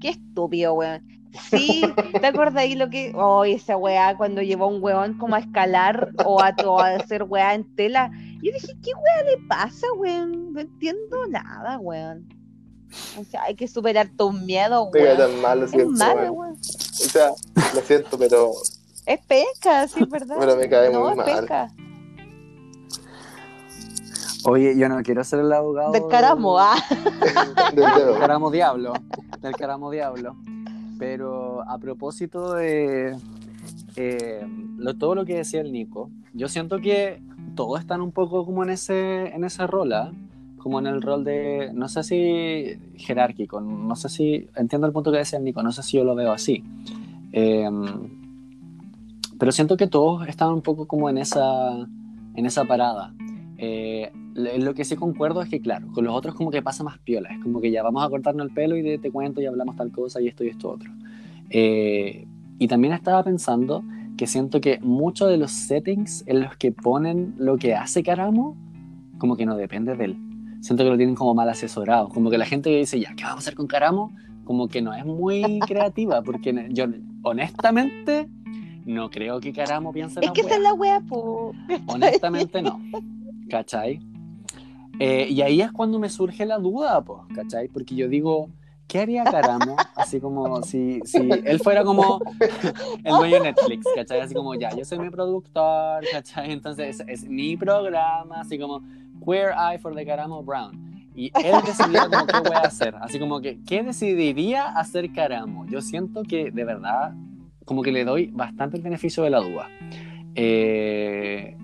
Qué 0.00 0.08
estúpido, 0.10 0.74
weón. 0.74 1.02
Sí, 1.50 1.82
¿te 2.20 2.26
acuerdas 2.26 2.56
ahí 2.56 2.74
lo 2.74 2.90
que. 2.90 3.12
Oh, 3.14 3.44
esa 3.44 3.76
weá 3.76 4.16
cuando 4.16 4.42
llevó 4.42 4.64
a 4.64 4.68
un 4.68 4.82
weón 4.82 5.18
como 5.18 5.34
a 5.34 5.40
escalar 5.40 6.10
o 6.24 6.40
a, 6.40 6.54
o 6.66 6.78
a 6.80 6.90
hacer 6.96 7.22
weá 7.24 7.54
en 7.54 7.74
tela. 7.74 8.10
Yo 8.42 8.52
dije, 8.52 8.74
¿qué 8.82 8.90
weá 8.94 9.22
le 9.36 9.46
pasa, 9.48 9.86
weón? 9.96 10.52
No 10.52 10.60
entiendo 10.60 11.26
nada, 11.28 11.78
weón. 11.78 12.28
O 13.18 13.24
sea, 13.24 13.42
hay 13.44 13.54
que 13.54 13.68
superar 13.68 14.08
tan 14.16 15.40
mal, 15.40 15.60
lo 15.60 15.66
Es 15.66 15.86
malo. 15.88 16.34
O 16.34 16.54
sea, 16.54 17.30
lo 17.74 17.80
siento, 17.82 18.18
pero 18.18 18.52
Es 19.06 19.20
pesca, 19.26 19.86
sí, 19.88 20.00
es 20.02 20.08
verdad. 20.08 20.36
Pero 20.38 20.56
me 20.56 20.68
cae 20.68 20.90
no, 20.92 21.00
muy 21.00 21.10
es 21.10 21.16
mal. 21.16 21.26
pesca. 21.26 21.72
Oye, 24.46 24.76
yo 24.76 24.88
no 24.88 25.02
quiero 25.02 25.24
ser 25.24 25.40
el 25.40 25.52
abogado. 25.52 25.92
Del 25.92 26.06
caramo, 26.08 26.58
ah. 26.58 26.76
del 27.74 28.18
caramo 28.18 28.50
diablo. 28.50 28.92
Del 29.40 29.56
caramo 29.56 29.90
diablo. 29.90 30.36
Pero 30.98 31.62
a 31.68 31.78
propósito 31.78 32.52
de 32.54 33.16
eh, 33.96 34.46
lo- 34.76 34.94
todo 34.96 35.14
lo 35.14 35.24
que 35.24 35.36
decía 35.36 35.60
el 35.62 35.72
Nico, 35.72 36.10
yo 36.34 36.48
siento 36.48 36.78
que 36.80 37.22
todos 37.56 37.80
están 37.80 38.00
un 38.02 38.12
poco 38.12 38.44
como 38.44 38.62
en 38.64 38.70
ese, 38.70 39.28
en 39.34 39.44
ese 39.44 39.66
rol, 39.66 39.92
¿ah? 39.94 40.12
Como 40.64 40.78
en 40.78 40.86
el 40.86 41.02
rol 41.02 41.24
de, 41.24 41.70
no 41.74 41.88
sé 41.88 42.02
si 42.02 42.64
jerárquico, 42.96 43.60
no 43.60 43.94
sé 43.96 44.08
si, 44.08 44.48
entiendo 44.56 44.86
el 44.86 44.94
punto 44.94 45.12
que 45.12 45.18
decía 45.18 45.38
Nico, 45.38 45.62
no 45.62 45.70
sé 45.72 45.82
si 45.82 45.98
yo 45.98 46.04
lo 46.04 46.14
veo 46.14 46.32
así. 46.32 46.64
Eh, 47.32 47.68
pero 49.38 49.52
siento 49.52 49.76
que 49.76 49.86
todos 49.86 50.26
están 50.26 50.54
un 50.54 50.62
poco 50.62 50.86
como 50.86 51.10
en 51.10 51.18
esa, 51.18 51.86
en 52.34 52.46
esa 52.46 52.64
parada. 52.64 53.12
Eh, 53.58 54.10
lo 54.34 54.72
que 54.72 54.84
sí 54.84 54.96
concuerdo 54.96 55.42
es 55.42 55.50
que, 55.50 55.60
claro, 55.60 55.86
con 55.92 56.06
los 56.06 56.14
otros 56.14 56.34
como 56.34 56.50
que 56.50 56.62
pasa 56.62 56.82
más 56.82 56.98
piola. 56.98 57.28
Es 57.30 57.42
como 57.42 57.60
que 57.60 57.70
ya 57.70 57.82
vamos 57.82 58.02
a 58.02 58.08
cortarnos 58.08 58.46
el 58.48 58.54
pelo 58.54 58.74
y 58.74 58.80
de- 58.82 58.96
te 58.98 59.10
cuento 59.10 59.42
y 59.42 59.46
hablamos 59.46 59.76
tal 59.76 59.92
cosa 59.92 60.18
y 60.22 60.28
esto 60.28 60.44
y 60.44 60.48
esto 60.48 60.70
otro. 60.70 60.90
Eh, 61.50 62.26
y 62.58 62.68
también 62.68 62.94
estaba 62.94 63.22
pensando 63.22 63.84
que 64.16 64.26
siento 64.26 64.62
que 64.62 64.78
muchos 64.80 65.28
de 65.28 65.36
los 65.36 65.50
settings 65.50 66.24
en 66.26 66.40
los 66.40 66.56
que 66.56 66.72
ponen 66.72 67.34
lo 67.36 67.58
que 67.58 67.74
hace 67.74 68.02
Caramo, 68.02 68.56
como 69.18 69.36
que 69.36 69.44
no 69.44 69.56
depende 69.56 69.94
de 69.94 70.04
él. 70.06 70.16
Siento 70.64 70.82
que 70.82 70.88
lo 70.88 70.96
tienen 70.96 71.14
como 71.14 71.34
mal 71.34 71.46
asesorado. 71.50 72.08
Como 72.08 72.30
que 72.30 72.38
la 72.38 72.46
gente 72.46 72.70
que 72.70 72.78
dice, 72.78 72.98
ya, 72.98 73.14
¿qué 73.14 73.24
vamos 73.24 73.36
a 73.36 73.40
hacer 73.40 73.54
con 73.54 73.66
Caramo? 73.66 74.16
Como 74.44 74.66
que 74.66 74.80
no 74.80 74.94
es 74.94 75.04
muy 75.04 75.58
creativa, 75.68 76.22
porque 76.22 76.70
yo 76.70 76.86
honestamente 77.22 78.30
no 78.86 79.10
creo 79.10 79.40
que 79.40 79.52
Caramo 79.52 79.92
piense 79.92 80.20
en 80.20 80.24
Es 80.24 80.28
la 80.30 80.32
que 80.32 80.40
esa 80.40 80.54
es 80.54 80.62
la 80.62 80.72
wea, 80.72 81.00
po. 81.00 81.52
Honestamente 81.86 82.62
no. 82.62 82.80
¿Cachai? 83.50 84.00
Eh, 84.98 85.26
y 85.28 85.42
ahí 85.42 85.60
es 85.60 85.70
cuando 85.70 85.98
me 85.98 86.08
surge 86.08 86.46
la 86.46 86.56
duda, 86.56 87.02
pues, 87.02 87.20
¿cachai? 87.34 87.68
Porque 87.68 87.94
yo 87.94 88.08
digo, 88.08 88.48
¿qué 88.88 89.00
haría 89.00 89.24
Caramo? 89.24 89.76
Así 89.94 90.18
como 90.18 90.62
si, 90.62 91.02
si 91.04 91.28
él 91.44 91.60
fuera 91.60 91.84
como 91.84 92.22
el 93.04 93.12
dueño 93.12 93.36
de 93.36 93.52
Netflix, 93.52 93.84
¿cachai? 93.94 94.20
Así 94.20 94.32
como, 94.32 94.54
ya, 94.54 94.74
yo 94.74 94.86
soy 94.86 94.98
mi 94.98 95.10
productor, 95.10 96.04
¿cachai? 96.10 96.52
Entonces 96.52 97.00
es, 97.00 97.06
es 97.06 97.28
mi 97.28 97.54
programa, 97.58 98.40
así 98.40 98.58
como 98.58 98.80
Queer 99.24 99.50
Eye 99.52 99.78
for 99.78 99.94
the 99.94 100.04
Caramo 100.06 100.42
Brown. 100.42 100.82
Y 101.16 101.30
él 101.44 101.54
decidiera 101.64 102.08
como 102.08 102.26
qué 102.26 102.40
voy 102.40 102.56
a 102.56 102.60
hacer. 102.66 102.94
Así 103.00 103.18
como 103.20 103.40
que, 103.40 103.60
¿qué 103.66 103.82
decidiría 103.84 104.66
hacer 104.76 105.12
Caramo? 105.12 105.64
Yo 105.66 105.80
siento 105.80 106.22
que 106.24 106.50
de 106.50 106.64
verdad, 106.64 107.14
como 107.64 107.82
que 107.82 107.92
le 107.92 108.04
doy 108.04 108.26
bastante 108.32 108.76
el 108.76 108.82
beneficio 108.82 109.22
de 109.22 109.30
la 109.30 109.38
duda. 109.40 109.68
Eh, 110.34 111.56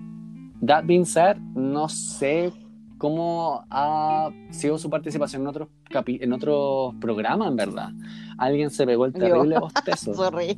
that 0.65 0.85
being 0.85 1.05
said, 1.05 1.37
no 1.55 1.89
sé 1.89 2.51
cómo 2.97 3.65
ha 3.71 4.29
sido 4.51 4.77
su 4.77 4.89
participación 4.89 5.41
en 5.41 5.47
otros 5.49 5.67
capi- 5.89 6.19
en 6.21 6.31
otros 6.33 6.93
programas, 7.01 7.49
en 7.49 7.55
verdad. 7.57 7.89
Alguien 8.37 8.69
se 8.69 8.85
pegó 8.85 9.05
el 9.05 9.13
Yo. 9.13 9.19
terrible 9.19 9.59
bostezo. 9.59 10.13
Sorry. 10.15 10.55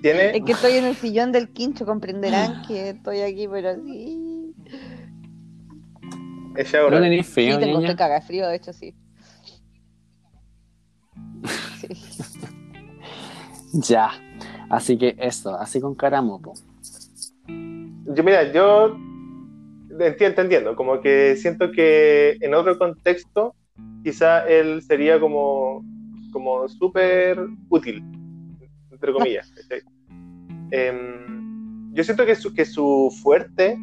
Tiene, 0.00 0.36
Es 0.38 0.42
que 0.44 0.52
estoy 0.52 0.72
en 0.72 0.86
el 0.86 0.96
sillón 0.96 1.30
del 1.30 1.50
quincho, 1.50 1.84
comprenderán 1.86 2.62
que 2.66 2.90
estoy 2.90 3.20
aquí, 3.20 3.46
pero 3.48 3.76
así. 6.54 6.68
ella 6.68 6.78
No 6.78 6.84
ahora. 6.84 7.00
tenés 7.00 7.26
Sí, 7.26 7.32
frío, 7.32 7.58
tengo 7.58 7.78
niña? 7.78 7.90
que 7.90 7.96
cagar 7.96 8.22
frío, 8.22 8.48
de 8.48 8.56
hecho, 8.56 8.72
sí. 8.72 8.94
Sí. 11.80 11.88
Ya. 13.72 14.10
Así 14.70 14.96
que 14.96 15.14
eso, 15.18 15.54
así 15.58 15.80
con 15.80 15.94
Caramopo. 15.94 16.54
Yo, 17.46 18.24
mira, 18.24 18.52
yo 18.52 18.96
entiendo, 20.00 20.42
entiendo, 20.42 20.76
como 20.76 21.00
que 21.00 21.36
siento 21.36 21.70
que 21.72 22.36
en 22.40 22.54
otro 22.54 22.78
contexto 22.78 23.54
quizá 24.02 24.46
él 24.48 24.82
sería 24.82 25.20
como, 25.20 25.84
como 26.32 26.68
súper 26.68 27.38
útil, 27.68 28.02
entre 28.90 29.12
comillas. 29.12 29.52
Em, 30.70 31.92
yo 31.92 32.04
siento 32.04 32.24
que 32.24 32.34
su, 32.34 32.54
que 32.54 32.64
su 32.64 33.14
fuerte 33.22 33.76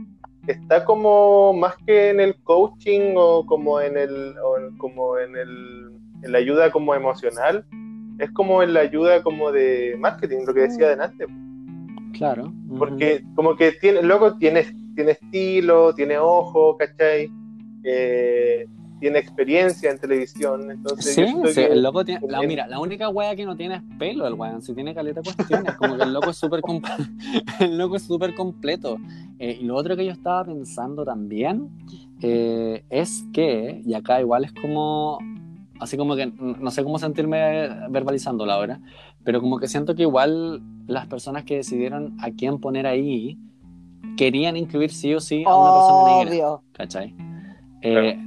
está 0.48 0.86
como 0.86 1.54
más 1.54 1.76
que 1.86 2.10
en 2.10 2.20
el 2.20 2.36
coaching 2.44 3.14
o 3.16 3.46
como 3.46 3.82
en 3.82 3.98
el 3.98 4.36
o 4.44 4.56
como 4.78 5.18
en 5.18 5.36
el 5.36 5.92
en 6.24 6.32
la 6.32 6.38
ayuda 6.38 6.72
como 6.72 6.96
emocional 6.96 7.66
es 8.20 8.32
como 8.32 8.64
en 8.64 8.74
la 8.74 8.82
ayuda 8.82 9.24
como 9.24 9.52
de 9.52 9.96
marketing 10.00 10.46
lo 10.46 10.54
que 10.54 10.62
decía 10.62 10.90
delante 10.90 11.26
Claro. 12.14 12.52
porque 12.78 13.24
como 13.36 13.56
que 13.56 13.72
tiene, 13.74 14.02
loco 14.04 14.38
tiene, 14.38 14.66
tiene 14.96 15.12
estilo, 15.12 15.94
tiene 15.94 16.18
ojo, 16.18 16.76
¿cachai? 16.78 17.32
Eh, 17.84 18.68
tiene 19.00 19.20
experiencia 19.20 19.92
en 19.92 19.98
televisión, 19.98 20.72
entonces 20.72 21.16
Sí, 21.16 21.26
sí, 21.54 21.62
el 21.62 21.82
loco 21.82 22.04
tiene. 22.04 22.22
La, 22.28 22.42
mira, 22.42 22.68
la 22.68 22.80
única 22.80 23.10
wea 23.10 23.36
que 23.36 23.46
no 23.46 23.56
tiene 23.56 23.76
es 23.76 23.82
pelo, 23.98 24.28
el 24.28 24.34
weón. 24.34 24.62
Si 24.62 24.74
tiene 24.74 24.94
caleta 24.94 25.22
cuestiones, 25.22 25.74
como 25.76 25.98
que 25.98 26.04
el 26.04 26.14
loco 26.14 26.30
es 26.30 26.38
súper 26.38 26.62
el 27.60 27.78
loco 27.78 27.96
es 27.96 28.04
súper 28.04 28.36
completo. 28.36 28.98
Eh, 29.40 29.58
y 29.62 29.66
lo 29.66 29.76
otro 29.76 29.96
que 29.96 30.06
yo 30.06 30.12
estaba 30.12 30.44
pensando 30.44 31.06
también 31.06 31.70
eh, 32.22 32.84
es 32.90 33.26
que, 33.34 33.82
y 33.86 33.94
acá 33.94 34.20
igual 34.20 34.46
es 34.46 34.54
como. 34.54 35.20
Así 35.80 35.96
como 35.96 36.18
que 36.18 36.26
no 36.26 36.72
sé 36.72 36.84
cómo 36.84 37.00
sentirme 37.00 37.70
verbalizándola 37.90 38.56
ahora, 38.56 38.82
pero 39.24 39.40
como 39.40 39.60
que 39.60 39.70
siento 39.70 39.96
que 39.96 40.02
igual 40.02 40.62
las 40.88 41.08
personas 41.08 41.46
que 41.46 41.56
decidieron 41.56 42.18
a 42.20 42.32
quién 42.32 42.60
poner 42.60 42.86
ahí 42.86 43.38
querían 44.18 44.58
incluir 44.58 44.92
sí 44.92 45.14
o 45.14 45.22
sí 45.22 45.46
a 45.48 45.56
una 45.56 45.74
persona 45.74 46.26
negra. 46.26 46.60
¿cachai? 46.74 47.16
Eh, 47.82 48.20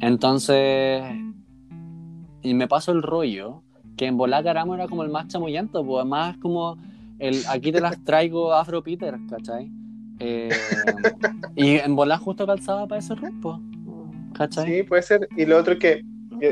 entonces, 0.00 1.02
y 2.42 2.54
me 2.54 2.68
paso 2.68 2.92
el 2.92 3.02
rollo 3.02 3.62
que 3.96 4.06
en 4.06 4.16
volar 4.16 4.44
Caramo 4.44 4.74
era 4.74 4.88
como 4.88 5.02
el 5.02 5.10
más 5.10 5.28
chamullento, 5.28 5.84
pues 5.84 6.04
más 6.04 6.36
como 6.38 6.76
el 7.18 7.42
aquí 7.48 7.72
te 7.72 7.80
las 7.80 8.02
traigo 8.04 8.52
Afro 8.54 8.82
Peter, 8.82 9.16
¿cachai? 9.28 9.70
Eh, 10.20 10.50
y 11.56 11.76
en 11.76 11.96
volar 11.96 12.18
justo 12.20 12.46
calzaba 12.46 12.86
para 12.86 13.00
ese 13.00 13.14
rumbo, 13.14 13.60
¿cachai? 14.34 14.66
Sí, 14.66 14.82
puede 14.82 15.02
ser. 15.02 15.28
Y 15.36 15.44
lo 15.46 15.58
otro 15.58 15.78
que 15.78 16.04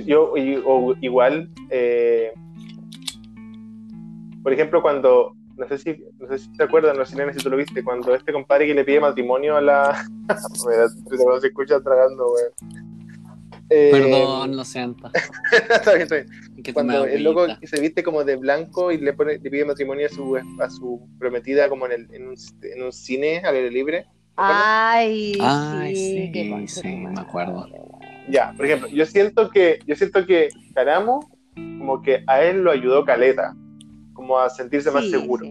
yo, 0.06 0.34
igual, 1.00 1.50
eh, 1.70 2.32
por 4.42 4.52
ejemplo, 4.52 4.82
cuando, 4.82 5.36
no 5.56 5.68
sé 5.68 5.78
si, 5.78 6.04
no 6.18 6.28
sé 6.28 6.38
si 6.38 6.52
te 6.52 6.64
acuerdas, 6.64 6.96
no 6.96 7.04
sé 7.04 7.32
si 7.32 7.38
tú 7.40 7.50
lo 7.50 7.56
viste, 7.56 7.84
cuando 7.84 8.14
este 8.14 8.32
compadre 8.32 8.66
que 8.66 8.74
le 8.74 8.84
pide 8.84 9.00
matrimonio 9.00 9.56
a 9.56 9.60
la... 9.60 10.06
se 11.40 11.46
escucha 11.46 11.80
tragando, 11.80 12.28
güey. 12.28 12.81
Eh, 13.74 13.88
Perdón, 13.90 14.54
lo 14.54 14.64
siento. 14.64 15.10
está 15.52 15.94
bien, 15.94 16.02
está 16.02 16.16
bien. 16.16 16.74
Cuando 16.74 17.06
el 17.06 17.24
loco 17.24 17.46
se 17.62 17.80
viste 17.80 18.02
como 18.02 18.22
de 18.22 18.36
blanco 18.36 18.92
y 18.92 18.98
le, 18.98 19.14
pone, 19.14 19.38
le 19.38 19.50
pide 19.50 19.64
matrimonio 19.64 20.06
a 20.06 20.10
su, 20.10 20.36
a 20.36 20.68
su 20.68 21.08
prometida 21.18 21.70
como 21.70 21.86
en, 21.86 21.92
el, 21.92 22.14
en, 22.14 22.28
un, 22.28 22.34
en 22.62 22.82
un 22.82 22.92
cine 22.92 23.38
al 23.38 23.54
aire 23.54 23.70
libre. 23.70 24.06
Ay, 24.36 25.38
Ay, 25.40 25.96
sí, 25.96 26.66
sí, 26.68 26.88
me 26.88 27.20
acuerdo. 27.20 27.66
Ya, 28.28 28.52
por 28.56 28.66
ejemplo, 28.66 28.88
yo 28.88 29.06
siento 29.06 29.50
que, 29.50 29.78
yo 29.86 29.96
siento 29.96 30.26
que 30.26 30.50
Caramo, 30.74 31.30
como 31.54 32.02
que 32.02 32.24
a 32.26 32.42
él 32.42 32.62
lo 32.62 32.70
ayudó 32.70 33.04
Caleta, 33.04 33.56
como 34.12 34.38
a 34.38 34.50
sentirse 34.50 34.90
más 34.90 35.08
seguro. 35.08 35.46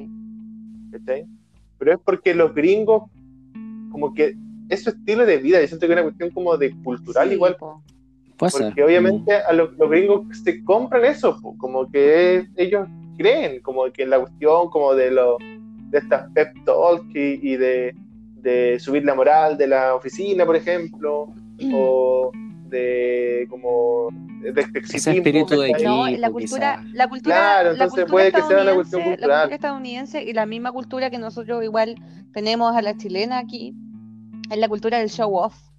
Pero 1.78 1.94
es 1.94 2.00
porque 2.04 2.36
los 2.36 2.54
gringos, 2.54 3.10
como 3.92 4.14
que 4.14 4.36
es 4.70 4.84
su 4.84 4.92
estilo 4.92 5.26
de 5.26 5.38
vida, 5.38 5.60
yo 5.60 5.68
siento 5.68 5.88
que 5.88 5.94
es 5.94 5.98
una 5.98 6.04
cuestión 6.04 6.30
como 6.32 6.58
de 6.58 6.72
cultural 6.84 7.32
igual. 7.34 7.58
Porque 8.50 8.84
obviamente 8.84 9.36
a 9.36 9.54
los, 9.54 9.78
gringos 9.78 10.26
se 10.44 10.64
compran 10.64 11.06
eso, 11.06 11.40
como 11.58 11.90
que 11.92 12.48
ellos 12.56 12.88
creen, 13.18 13.62
como 13.62 13.92
que 13.92 14.06
la 14.06 14.20
cuestión 14.20 14.70
como 14.70 14.96
de 14.96 15.12
lo, 15.12 15.38
de 15.90 16.00
estas 16.00 16.32
pep 16.32 16.54
talk 16.66 17.06
y, 17.14 17.56
de, 17.56 17.94
subir 18.80 19.06
la 19.06 19.14
moral 19.14 19.58
de 19.58 19.68
la 19.68 19.94
oficina, 19.94 20.46
por 20.46 20.56
ejemplo, 20.56 21.32
o 21.72 22.32
de 22.66 23.46
como 23.50 24.10
de 24.42 24.62
este 24.62 24.80
Ese 24.80 25.18
espíritu 25.18 25.60
de 25.60 25.70
equipo, 25.70 25.90
no, 25.90 26.10
la 26.10 26.32
cultura, 26.32 26.84
la 26.94 27.08
cultura, 27.08 27.36
claro, 27.36 27.72
entonces 27.74 28.06
puede 28.10 28.32
que 28.32 28.42
sea 28.42 28.64
una 28.64 28.74
cuestión 28.74 29.04
cultural. 29.04 29.30
La 29.30 29.38
cultura 29.42 29.56
estadounidense 29.56 30.24
y 30.24 30.34
la 30.34 30.48
misma 30.48 30.72
cultura 30.72 31.12
que 31.12 31.20
nosotros 31.20 31.64
igual 31.64 31.96
tenemos 32.34 32.76
a 32.76 32.82
la 32.82 32.98
chilena 32.98 33.38
aquí, 33.38 33.76
es 34.50 34.58
la 34.58 34.68
cultura 34.68 34.98
del 34.98 35.10
show 35.10 35.36
off 35.36 35.71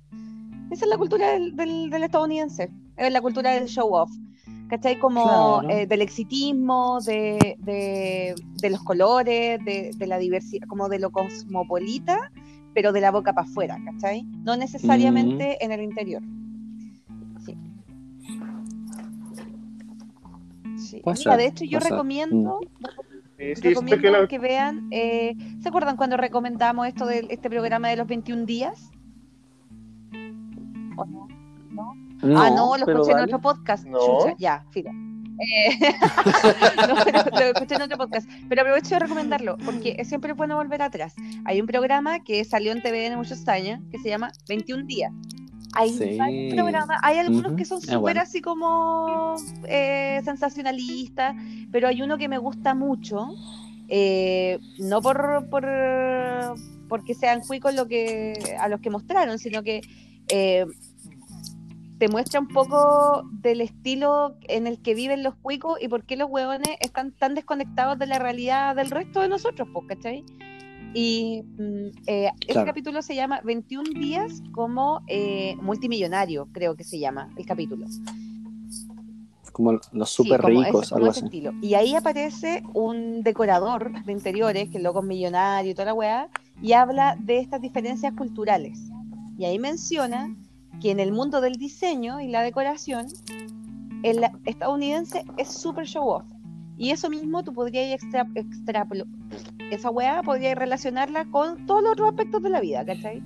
esa 0.73 0.87
es 0.87 0.89
la 0.89 0.97
cultura 0.97 1.33
del, 1.33 1.55
del, 1.55 2.03
estadounidense, 2.03 2.71
es 2.97 3.13
la 3.13 3.21
cultura 3.21 3.53
del 3.53 3.69
show 3.69 3.93
off. 3.93 4.11
¿Cachai? 4.69 4.99
Como 4.99 5.63
eh, 5.69 5.87
del 5.87 6.01
exitismo, 6.01 6.99
de, 7.03 7.57
de, 7.59 8.71
los 8.71 8.83
colores, 8.83 9.63
de, 9.63 10.07
la 10.07 10.17
diversidad, 10.17 10.67
como 10.67 10.89
de 10.89 10.99
lo 10.99 11.11
cosmopolita, 11.11 12.33
pero 12.73 12.93
de 12.93 13.03
la 13.03 13.11
boca 13.11 13.35
para 13.35 13.47
afuera, 13.47 13.79
¿cachai? 13.85 14.23
No 14.23 14.57
necesariamente 14.57 15.59
mm. 15.61 15.65
en 15.65 15.73
el 15.73 15.83
interior. 15.83 16.23
Sí. 17.45 17.55
sí. 20.79 21.03
de 21.37 21.47
hecho, 21.47 21.65
yo 21.67 21.79
recomiendo, 21.79 22.61
mm. 22.81 23.61
recomiendo 23.61 24.27
que, 24.27 24.39
vean. 24.39 24.89
Eh, 24.91 25.37
¿Se 25.61 25.69
acuerdan 25.69 25.99
cuando 25.99 26.17
recomendamos 26.17 26.89
esto 26.89 27.05
de 27.05 27.27
este 27.29 27.51
programa 27.51 27.91
de 27.91 27.97
los 27.97 28.07
21 28.07 28.47
días? 28.47 28.92
No? 31.71 31.95
ah, 32.23 32.51
no, 32.51 32.77
lo 32.77 32.91
escuché 32.91 33.13
en 33.13 33.21
otro 33.21 33.41
podcast. 33.41 33.87
ya, 34.39 34.65
fila. 34.71 34.93
Eh, 35.39 35.79
lo, 36.89 37.41
escuché 37.41 37.75
en 37.75 37.83
otro 37.83 37.99
podcast. 37.99 38.29
Pero 38.49 38.63
aprovecho 38.63 38.91
de 38.91 39.01
recomendarlo, 39.01 39.57
porque 39.65 39.97
es 39.99 40.09
siempre 40.09 40.33
bueno 40.35 40.57
volver 40.57 40.83
atrás. 40.83 41.15
Hay 41.45 41.61
un 41.61 41.67
programa 41.67 42.21
que 42.21 42.45
salió 42.45 42.73
en 42.73 42.83
TVN 42.83 43.17
muchos 43.17 43.47
años 43.49 43.81
que 43.91 43.99
se 43.99 44.09
llama 44.09 44.33
21 44.49 44.85
días. 44.87 45.13
Hay 45.75 46.19
hay 47.03 47.19
algunos 47.19 47.55
que 47.55 47.65
son 47.65 47.81
súper 47.81 48.19
así 48.19 48.43
como 48.43 49.37
eh, 49.67 50.21
sensacionalistas, 50.23 51.35
pero 51.71 51.89
hay 51.89 52.03
uno 52.03 52.19
que 52.19 52.29
me 52.29 52.37
gusta 52.37 52.75
mucho, 52.75 53.29
eh, 53.89 54.59
no 54.79 55.01
por, 55.01 55.49
por 55.49 55.67
porque 56.89 57.15
sean 57.15 57.41
cuicos 57.41 57.75
lo 57.75 57.89
que, 57.89 58.35
a 58.61 58.69
los 58.69 58.81
que 58.81 58.91
mostraron, 58.91 59.39
sino 59.39 59.63
que 59.63 59.81
eh, 60.29 60.67
te 62.03 62.09
muestra 62.09 62.41
un 62.41 62.49
poco 62.49 63.23
del 63.31 63.61
estilo 63.61 64.35
en 64.49 64.67
el 64.67 64.83
que 64.83 64.93
viven 64.93 65.23
los 65.23 65.37
cuicos 65.37 65.79
y 65.81 65.87
por 65.87 66.03
qué 66.03 66.17
los 66.17 66.29
hueones 66.29 66.77
están 66.81 67.13
tan 67.13 67.37
desconectados 67.37 67.97
de 67.97 68.07
la 68.07 68.19
realidad 68.19 68.75
del 68.75 68.91
resto 68.91 69.21
de 69.21 69.29
nosotros, 69.29 69.69
pues, 69.73 69.87
¿cachai? 69.87 70.25
Y 70.95 71.43
mm, 71.43 71.87
eh, 72.09 72.31
ese 72.49 72.65
capítulo 72.65 73.03
se 73.03 73.15
llama 73.15 73.41
21 73.45 73.99
días 73.99 74.43
como 74.53 75.03
eh, 75.07 75.57
multimillonario, 75.61 76.49
creo 76.53 76.75
que 76.75 76.85
se 76.85 76.99
llama 76.99 77.31
el 77.37 77.47
capítulo. 77.47 77.87
Como 79.53 79.79
los 79.93 80.11
super 80.11 80.43
ricos, 80.43 80.93
algo 80.93 81.11
así. 81.11 81.27
Estilo. 81.27 81.53
Y 81.63 81.75
ahí 81.75 81.95
aparece 81.95 82.65
un 82.75 83.23
decorador 83.23 84.05
de 84.05 84.13
interiores, 84.13 84.71
que 84.71 84.79
es 84.79 84.83
loco 84.83 85.03
millonario 85.03 85.71
y 85.71 85.75
toda 85.75 85.87
la 85.87 85.95
weá, 85.95 86.29
y 86.61 86.73
habla 86.73 87.17
de 87.21 87.39
estas 87.39 87.61
diferencias 87.61 88.13
culturales. 88.15 88.79
Y 89.43 89.45
ahí 89.45 89.59
menciona 89.59 90.33
que 90.81 90.93
en 90.93 91.01
el 91.01 91.11
mundo 91.11 91.41
del 91.41 91.55
diseño 91.55 92.21
y 92.21 92.29
la 92.29 92.43
decoración, 92.43 93.09
el 94.05 94.25
estadounidense 94.45 95.25
es 95.37 95.49
súper 95.49 95.85
show 95.85 96.07
off. 96.07 96.25
Y 96.77 96.93
eso 96.93 97.11
mismo 97.11 97.43
tú 97.43 97.53
podrías 97.53 97.93
extra, 97.93 98.25
esa 99.73 99.91
weá 99.91 100.23
podrías 100.23 100.57
relacionarla 100.57 101.25
con 101.25 101.67
todos 101.67 101.83
los 101.83 101.93
otros 101.95 102.11
aspectos 102.11 102.41
de 102.41 102.51
la 102.51 102.61
vida, 102.61 102.85
¿cachai? 102.87 103.21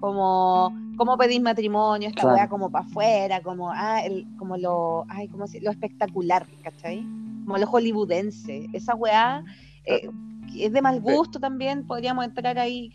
Como, 0.00 0.70
como 0.98 1.16
pedir 1.16 1.40
matrimonio, 1.40 2.10
esta 2.10 2.26
weá 2.26 2.46
como 2.46 2.70
para 2.70 2.84
afuera, 2.84 3.40
como, 3.40 3.70
ah, 3.70 4.02
el, 4.04 4.26
como 4.36 4.58
lo, 4.58 5.06
ay, 5.08 5.28
como 5.28 5.46
lo 5.62 5.70
espectacular, 5.70 6.46
¿cachai? 6.62 7.00
Como 7.46 7.56
lo 7.56 7.66
hollywoodense. 7.66 8.68
Esa 8.74 8.94
weá 8.96 9.42
eh, 9.86 10.10
es 10.62 10.72
de 10.72 10.80
mal 10.80 11.00
gusto 11.00 11.40
también, 11.40 11.86
podríamos 11.86 12.24
entrar 12.24 12.58
ahí 12.58 12.92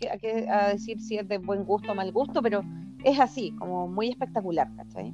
a, 0.48 0.66
a, 0.66 0.68
decir 0.68 1.00
si 1.00 1.18
es 1.18 1.28
de 1.28 1.38
buen 1.38 1.64
gusto 1.64 1.92
o 1.92 1.94
mal 1.94 2.10
gusto, 2.12 2.40
pero 2.40 2.62
es 3.04 3.20
así, 3.20 3.52
como 3.58 3.86
muy 3.88 4.08
espectacular, 4.08 4.68
¿cachai? 4.76 5.12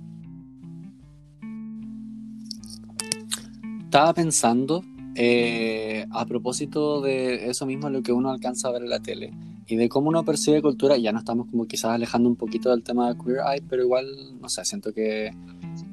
Estaba 3.84 4.12
pensando 4.14 4.82
eh, 5.14 6.06
a 6.10 6.26
propósito 6.26 7.00
de 7.00 7.48
eso 7.48 7.64
mismo, 7.64 7.88
lo 7.88 8.02
que 8.02 8.12
uno 8.12 8.30
alcanza 8.30 8.68
a 8.68 8.72
ver 8.72 8.82
en 8.82 8.90
la 8.90 9.00
tele 9.00 9.32
y 9.66 9.76
de 9.76 9.88
cómo 9.88 10.08
uno 10.08 10.24
percibe 10.24 10.62
cultura, 10.62 10.96
ya 10.96 11.10
no 11.10 11.18
estamos 11.18 11.46
como 11.50 11.66
quizás 11.66 11.92
alejando 11.92 12.28
un 12.28 12.36
poquito 12.36 12.70
del 12.70 12.82
tema 12.82 13.08
de 13.08 13.18
Queer 13.18 13.38
Eye, 13.38 13.64
pero 13.68 13.82
igual, 13.82 14.06
no 14.40 14.48
sé, 14.48 14.64
siento 14.64 14.92
que 14.92 15.32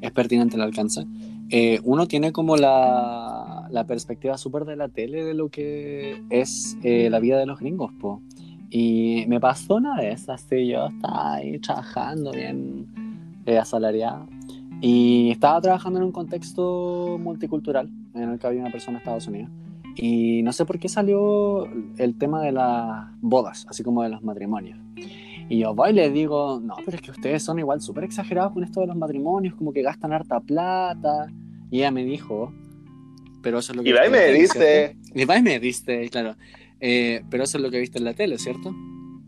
es 0.01 0.11
pertinente 0.11 0.55
el 0.57 0.61
alcance. 0.61 1.07
Eh, 1.49 1.79
uno 1.83 2.07
tiene 2.07 2.31
como 2.31 2.55
la, 2.57 3.52
la 3.73 3.85
perspectiva 3.85 4.37
súper 4.37 4.65
de 4.65 4.75
la 4.75 4.87
tele 4.87 5.25
de 5.25 5.33
lo 5.33 5.49
que 5.49 6.21
es 6.29 6.77
eh, 6.83 7.09
la 7.09 7.19
vida 7.19 7.39
de 7.39 7.47
los 7.47 7.59
gringos, 7.59 7.91
po. 7.99 8.21
Y 8.69 9.25
me 9.27 9.39
pasó 9.39 9.75
una 9.75 9.95
vez, 9.97 10.29
así 10.29 10.67
yo 10.67 10.87
estaba 10.87 11.33
ahí 11.35 11.57
trabajando 11.59 12.31
bien 12.31 12.85
eh, 13.45 13.57
asalariada 13.57 14.27
y 14.79 15.31
estaba 15.31 15.59
trabajando 15.59 15.99
en 15.99 16.05
un 16.05 16.11
contexto 16.11 17.17
multicultural 17.19 17.89
en 18.13 18.29
el 18.29 18.39
que 18.39 18.45
había 18.45 18.61
una 18.61 18.71
persona 18.71 18.97
de 18.97 18.99
Estados 18.99 19.27
Unidos. 19.27 19.49
Y 19.95 20.43
no 20.43 20.53
sé 20.53 20.65
por 20.65 20.77
qué 20.77 20.87
salió 20.87 21.65
el 21.97 22.15
tema 22.17 22.41
de 22.41 22.51
las 22.51 23.07
bodas, 23.21 23.65
así 23.69 23.83
como 23.83 24.03
de 24.03 24.09
los 24.09 24.21
matrimonios. 24.23 24.77
Y 25.49 25.59
yo 25.59 25.73
voy 25.73 25.89
y 25.89 25.93
le 25.93 26.11
digo, 26.11 26.59
no, 26.63 26.75
pero 26.85 26.97
es 26.97 27.01
que 27.01 27.11
ustedes 27.11 27.41
son 27.43 27.57
igual 27.57 27.81
súper 27.81 28.03
exagerados 28.03 28.53
con 28.53 28.63
esto 28.63 28.81
de 28.81 28.87
los 28.87 28.95
matrimonios, 28.95 29.55
como 29.55 29.73
que 29.73 29.81
gastan 29.81 30.13
harta 30.13 30.39
plata. 30.39 31.27
Y 31.69 31.79
ella 31.79 31.91
me 31.91 32.05
dijo, 32.05 32.53
pero 33.43 33.59
eso 33.59 33.73
es 33.73 33.75
lo 33.75 33.83
que... 33.83 33.89
Y 33.89 33.93
me 33.93 33.99
va 33.99 34.07
y 35.37 35.43
me 35.43 35.59
dice, 35.59 36.09
claro. 36.09 36.35
Eh, 36.79 37.21
pero 37.29 37.43
eso 37.43 37.57
es 37.57 37.63
lo 37.63 37.69
que 37.69 37.79
viste 37.79 37.99
en 37.99 38.05
la 38.05 38.13
tele, 38.13 38.39
¿cierto? 38.39 38.75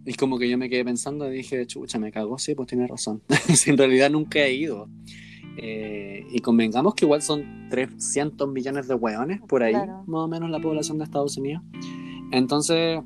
Y 0.05 0.13
como 0.13 0.39
que 0.39 0.49
yo 0.49 0.57
me 0.57 0.69
quedé 0.69 0.83
pensando 0.83 1.31
y 1.31 1.37
dije, 1.37 1.67
chucha, 1.67 1.99
me 1.99 2.11
cago, 2.11 2.37
sí, 2.39 2.55
pues 2.55 2.67
tiene 2.67 2.87
razón. 2.87 3.21
si 3.53 3.69
en 3.69 3.77
realidad 3.77 4.09
nunca 4.09 4.39
he 4.39 4.53
ido. 4.53 4.89
Eh, 5.57 6.25
y 6.31 6.39
convengamos 6.39 6.95
que 6.95 7.05
igual 7.05 7.21
son 7.21 7.69
300 7.69 8.49
millones 8.49 8.87
de 8.87 8.95
hueones 8.95 9.41
por 9.41 9.63
ahí, 9.63 9.73
más 9.73 10.21
o 10.21 10.27
menos 10.27 10.49
la 10.49 10.59
población 10.59 10.97
de 10.97 11.05
Estados 11.05 11.37
Unidos. 11.37 11.63
Entonces, 12.31 12.99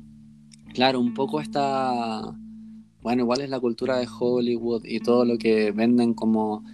claro, 0.74 1.00
un 1.00 1.14
poco 1.14 1.40
esta, 1.40 2.22
bueno, 3.02 3.22
igual 3.22 3.40
es 3.40 3.50
la 3.50 3.60
cultura 3.60 3.98
de 3.98 4.08
Hollywood 4.08 4.84
y 4.84 5.00
todo 5.00 5.24
lo 5.24 5.38
que 5.38 5.70
venden 5.72 6.14
como 6.14 6.64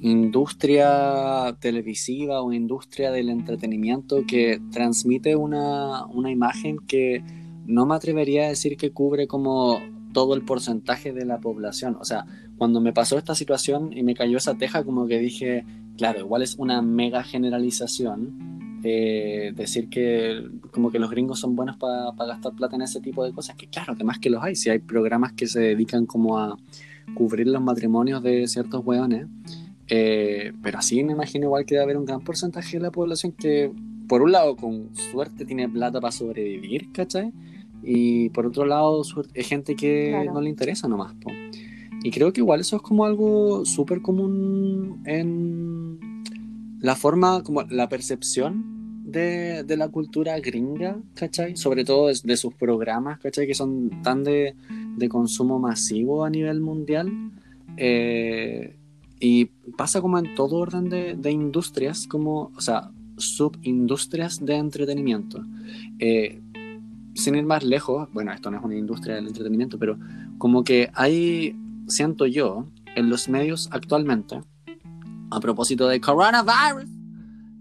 industria 0.00 1.56
televisiva 1.58 2.42
o 2.42 2.52
industria 2.52 3.10
del 3.10 3.30
entretenimiento 3.30 4.24
que 4.26 4.60
transmite 4.70 5.36
una, 5.36 6.04
una, 6.06 6.30
imagen 6.30 6.78
que 6.86 7.22
no 7.64 7.86
me 7.86 7.94
atrevería 7.94 8.44
a 8.44 8.48
decir 8.48 8.76
que 8.76 8.92
cubre 8.92 9.26
como 9.26 9.80
todo 10.12 10.34
el 10.34 10.42
porcentaje 10.42 11.12
de 11.12 11.24
la 11.24 11.40
población. 11.40 11.96
O 12.00 12.04
sea, 12.04 12.26
cuando 12.56 12.80
me 12.80 12.92
pasó 12.92 13.18
esta 13.18 13.34
situación 13.34 13.92
y 13.92 14.02
me 14.02 14.14
cayó 14.14 14.38
esa 14.38 14.54
teja, 14.54 14.84
como 14.84 15.06
que 15.06 15.18
dije, 15.18 15.64
claro, 15.96 16.20
igual 16.20 16.42
es 16.42 16.56
una 16.56 16.82
mega 16.82 17.22
generalización. 17.22 18.80
Eh, 18.84 19.52
decir 19.56 19.88
que 19.88 20.48
como 20.70 20.92
que 20.92 20.98
los 20.98 21.10
gringos 21.10 21.40
son 21.40 21.56
buenos 21.56 21.76
para 21.76 22.12
gastar 22.18 22.54
plata 22.54 22.76
en 22.76 22.82
ese 22.82 23.00
tipo 23.00 23.24
de 23.24 23.32
cosas, 23.32 23.56
que 23.56 23.66
claro, 23.66 23.94
además 23.94 24.18
que 24.18 24.30
los 24.30 24.42
hay, 24.44 24.54
si 24.54 24.70
hay 24.70 24.78
programas 24.78 25.32
que 25.32 25.46
se 25.48 25.60
dedican 25.60 26.06
como 26.06 26.38
a 26.38 26.56
cubrir 27.14 27.48
los 27.48 27.60
matrimonios 27.60 28.22
de 28.22 28.46
ciertos 28.46 28.84
hueones, 28.84 29.26
pero 29.88 30.78
así 30.78 31.02
me 31.04 31.12
imagino 31.12 31.46
igual 31.46 31.64
que 31.64 31.74
debe 31.74 31.84
haber 31.84 31.96
un 31.96 32.04
gran 32.04 32.20
porcentaje 32.20 32.76
de 32.78 32.82
la 32.82 32.90
población 32.90 33.32
que 33.32 33.70
por 34.08 34.22
un 34.22 34.30
lado, 34.32 34.54
con 34.56 34.90
suerte 34.94 35.44
tiene 35.44 35.68
plata 35.68 36.00
para 36.00 36.12
sobrevivir, 36.12 36.92
¿cachai? 36.92 37.32
Y 37.82 38.28
por 38.30 38.46
otro 38.46 38.64
lado, 38.64 39.02
es 39.34 39.48
gente 39.48 39.74
que 39.74 40.10
Claro. 40.10 40.32
no 40.34 40.40
le 40.40 40.48
interesa 40.50 40.86
nomás, 40.88 41.12
po. 41.14 41.30
Y 42.04 42.10
creo 42.12 42.32
que 42.32 42.40
igual 42.40 42.60
eso 42.60 42.76
es 42.76 42.82
como 42.82 43.04
algo 43.04 43.64
súper 43.64 44.02
común 44.02 45.02
en 45.06 45.98
la 46.80 46.94
forma, 46.94 47.42
como 47.42 47.62
la 47.62 47.88
percepción 47.88 49.02
de, 49.04 49.64
de 49.64 49.76
la 49.76 49.88
cultura 49.88 50.38
gringa, 50.38 50.98
¿cachai? 51.14 51.56
Sobre 51.56 51.84
todo 51.84 52.06
de, 52.08 52.16
de 52.22 52.36
sus 52.36 52.54
programas, 52.54 53.18
¿cachai? 53.18 53.46
Que 53.48 53.54
son 53.54 54.02
tan 54.02 54.22
de, 54.22 54.54
de 54.96 55.08
consumo 55.08 55.58
masivo 55.58 56.24
a 56.24 56.30
nivel 56.30 56.60
mundial. 56.60 57.10
Eh, 57.76 58.75
y 59.20 59.46
pasa 59.76 60.00
como 60.00 60.18
en 60.18 60.34
todo 60.34 60.56
orden 60.56 60.88
de, 60.88 61.30
industrias, 61.30 62.06
como, 62.06 62.52
o 62.54 62.60
sea, 62.60 62.90
subindustrias 63.16 64.44
de 64.44 64.56
entretenimiento. 64.56 65.42
Eh, 65.98 66.42
sin 67.14 67.34
ir 67.34 67.44
más 67.44 67.64
lejos, 67.64 68.08
bueno, 68.12 68.32
esto 68.32 68.50
no 68.50 68.58
es 68.58 68.64
una 68.64 68.76
industria 68.76 69.14
del 69.14 69.28
entretenimiento, 69.28 69.78
pero 69.78 69.98
como 70.38 70.64
que 70.64 70.90
hay, 70.94 71.56
siento 71.88 72.26
yo, 72.26 72.66
en 72.94 73.08
los 73.08 73.28
medios 73.28 73.68
actualmente, 73.72 74.42
a 75.30 75.40
propósito 75.40 75.88
de 75.88 76.00
coronavirus, 76.00 76.90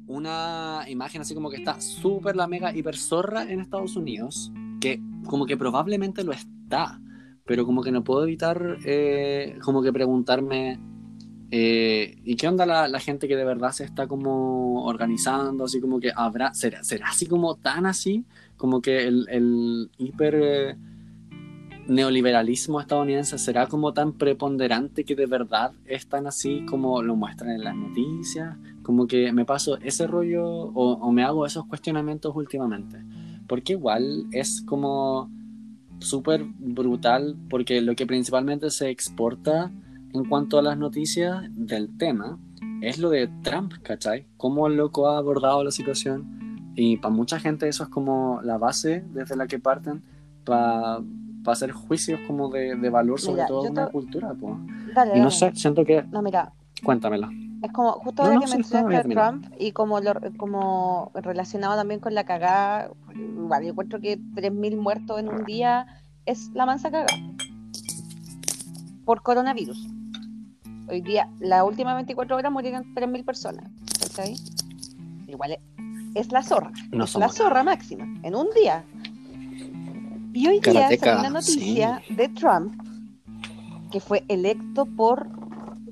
una 0.07 0.83
imagen 0.87 1.21
así 1.21 1.33
como 1.33 1.49
que 1.49 1.57
está 1.57 1.81
súper 1.81 2.35
la 2.35 2.47
mega 2.47 2.75
hiper 2.75 2.95
zorra 2.95 3.49
en 3.49 3.59
Estados 3.59 3.95
Unidos, 3.95 4.51
que 4.79 5.01
como 5.25 5.45
que 5.45 5.57
probablemente 5.57 6.23
lo 6.23 6.31
está, 6.31 7.01
pero 7.45 7.65
como 7.65 7.81
que 7.81 7.91
no 7.91 8.03
puedo 8.03 8.23
evitar 8.23 8.77
eh, 8.85 9.57
como 9.63 9.81
que 9.81 9.91
preguntarme, 9.91 10.79
eh, 11.51 12.17
¿y 12.23 12.35
qué 12.35 12.47
onda 12.47 12.65
la, 12.65 12.87
la 12.87 12.99
gente 12.99 13.27
que 13.27 13.35
de 13.35 13.45
verdad 13.45 13.71
se 13.71 13.83
está 13.83 14.07
como 14.07 14.85
organizando? 14.85 15.65
Así 15.65 15.79
como 15.79 15.99
que 15.99 16.11
habrá, 16.15 16.53
¿será, 16.53 16.83
será 16.83 17.09
así 17.09 17.25
como 17.27 17.55
tan 17.55 17.85
así? 17.85 18.25
Como 18.57 18.81
que 18.81 19.05
el, 19.07 19.27
el 19.29 19.91
hiper 19.97 20.35
eh, 20.35 20.77
neoliberalismo 21.87 22.79
estadounidense 22.79 23.37
será 23.37 23.67
como 23.67 23.93
tan 23.93 24.13
preponderante 24.13 25.03
que 25.03 25.15
de 25.15 25.27
verdad 25.27 25.71
es 25.85 26.07
tan 26.07 26.25
así 26.25 26.65
como 26.65 27.01
lo 27.01 27.15
muestran 27.15 27.51
en 27.51 27.63
las 27.63 27.75
noticias. 27.75 28.57
Como 28.81 29.07
que 29.07 29.31
me 29.31 29.45
paso 29.45 29.77
ese 29.81 30.07
rollo 30.07 30.45
o, 30.45 30.93
o 30.93 31.11
me 31.11 31.23
hago 31.23 31.45
esos 31.45 31.65
cuestionamientos 31.67 32.35
últimamente. 32.35 32.97
Porque 33.47 33.73
igual 33.73 34.25
es 34.31 34.63
como 34.65 35.29
súper 35.99 36.43
brutal 36.57 37.35
porque 37.49 37.81
lo 37.81 37.95
que 37.95 38.05
principalmente 38.05 38.69
se 38.69 38.89
exporta 38.89 39.71
en 40.15 40.25
cuanto 40.25 40.57
a 40.57 40.61
las 40.61 40.77
noticias 40.77 41.43
del 41.51 41.97
tema 41.97 42.39
es 42.81 42.97
lo 42.99 43.09
de 43.09 43.27
Trump, 43.43 43.73
¿cachai? 43.83 44.25
Cómo 44.37 44.67
el 44.67 44.75
loco 44.77 45.09
ha 45.09 45.17
abordado 45.17 45.63
la 45.63 45.71
situación 45.71 46.71
y 46.75 46.97
para 46.97 47.13
mucha 47.13 47.39
gente 47.39 47.67
eso 47.67 47.83
es 47.83 47.89
como 47.89 48.39
la 48.43 48.57
base 48.57 49.03
desde 49.13 49.35
la 49.35 49.47
que 49.47 49.59
parten 49.59 50.03
para 50.45 50.99
hacer 51.47 51.71
juicios 51.71 52.19
como 52.27 52.49
de, 52.49 52.75
de 52.75 52.89
valor 52.89 53.19
sobre 53.19 53.35
Mira, 53.35 53.47
todo 53.47 53.63
yo 53.65 53.71
una 53.71 53.85
te- 53.87 53.91
cultura. 53.91 54.33
po. 54.33 54.57
Dale, 54.93 55.11
Y 55.17 55.19
no 55.19 55.25
dale. 55.25 55.31
sé, 55.31 55.51
siento 55.55 55.83
que... 55.85 56.03
No, 56.03 56.21
mira, 56.21 56.53
Cuéntamelo. 56.83 57.29
es 57.61 57.71
como 57.71 57.91
justo 57.93 58.23
No, 58.23 58.27
ahora 58.29 58.35
no, 58.35 58.41
que 58.41 58.47
sí, 58.47 58.53
mencionaste 58.57 58.97
a 58.97 59.03
Trump 59.03 59.45
y 59.59 59.71
como, 59.71 59.99
lo, 59.99 60.13
como 60.37 61.11
relacionado 61.15 61.75
también 61.75 61.99
con 61.99 62.13
la 62.13 62.23
cagada, 62.25 62.89
igual 63.15 63.63
yo 63.63 63.69
encuentro 63.71 63.99
que 63.99 64.17
3.000 64.17 64.77
muertos 64.77 65.19
en 65.19 65.29
un 65.29 65.43
día 65.45 65.87
es 66.25 66.49
la 66.53 66.65
mansa 66.65 66.89
cagada 66.91 67.13
por 69.05 69.21
coronavirus. 69.21 69.87
Hoy 70.87 71.01
día, 71.01 71.29
las 71.39 71.63
últimas 71.63 71.95
24 71.95 72.35
horas 72.35 72.51
murieron 72.51 72.93
3.000 72.93 73.25
personas. 73.25 73.71
¿cachai? 73.99 74.35
Igual 75.27 75.53
es, 75.53 75.59
es 76.15 76.31
la 76.31 76.43
zorra. 76.43 76.71
No 76.91 77.05
es 77.05 77.15
la 77.15 77.29
zorra 77.29 77.63
máxima, 77.63 78.05
en 78.23 78.35
un 78.35 78.47
día. 78.55 78.83
Y 80.33 80.47
hoy 80.47 80.59
día 80.59 80.73
Karateka, 80.73 81.05
salió 81.05 81.19
una 81.21 81.29
noticia 81.29 82.01
de 82.09 82.27
Trump 82.29 82.81
que 83.91 83.99
fue 83.99 84.23
electo 84.27 84.85
por 84.85 85.27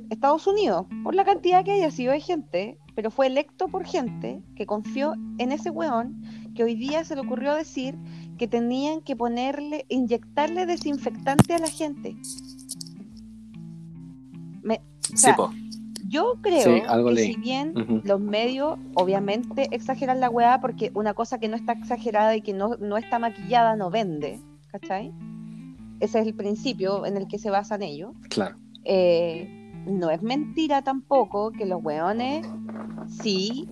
Estados 0.10 0.46
Unidos, 0.48 0.86
por 1.04 1.16
la 1.16 1.24
cantidad 1.24 1.64
que 1.64 1.72
haya 1.72 1.90
sido 1.90 2.12
de 2.12 2.20
gente, 2.20 2.78
pero 2.96 3.10
fue 3.10 3.28
electo 3.28 3.68
por 3.70 3.86
gente 3.86 4.44
que 4.56 4.66
confió 4.66 5.14
en 5.38 5.52
ese 5.52 5.70
weón 5.70 6.22
que 6.56 6.64
hoy 6.64 6.76
día 6.76 7.04
se 7.04 7.16
le 7.16 7.22
ocurrió 7.22 7.56
decir 7.56 7.96
que 8.38 8.48
tenían 8.48 9.02
que 9.02 9.16
ponerle, 9.16 9.86
inyectarle 9.90 10.66
desinfectante 10.66 11.54
a 11.54 11.60
la 11.60 11.70
gente. 11.70 12.16
Sea, 15.16 15.36
po. 15.36 15.52
Yo 16.08 16.36
creo 16.42 16.64
Sí, 16.64 16.82
algo 16.88 17.10
que 17.10 17.16
leí. 17.16 17.34
si 17.34 17.40
bien 17.40 17.74
los 18.04 18.20
medios 18.20 18.78
obviamente 18.96 19.68
exageran 19.72 20.20
la 20.20 20.30
weá 20.30 20.60
porque 20.62 20.92
una 20.94 21.14
cosa 21.14 21.40
que 21.40 21.48
no 21.48 21.56
está 21.56 21.74
exagerada 21.74 22.36
y 22.36 22.42
que 22.42 22.54
no, 22.54 22.76
no 22.80 22.98
está 22.98 23.20
maquillada 23.20 23.76
no 23.76 23.90
vende, 23.90 24.40
¿cachai? 24.72 25.12
Ese 26.00 26.20
es 26.20 26.28
el 26.28 26.36
principio 26.36 27.06
en 27.06 27.18
el 27.18 27.28
que 27.28 27.40
se 27.40 27.50
basan 27.50 27.82
ellos. 27.82 28.12
Claro. 28.30 28.58
Eh, 28.86 29.48
no 29.88 30.10
es 30.10 30.22
mentira 30.22 30.82
tampoco 30.84 31.52
que 31.52 31.66
los 31.66 31.84
weones 31.84 32.46
sí 33.22 33.70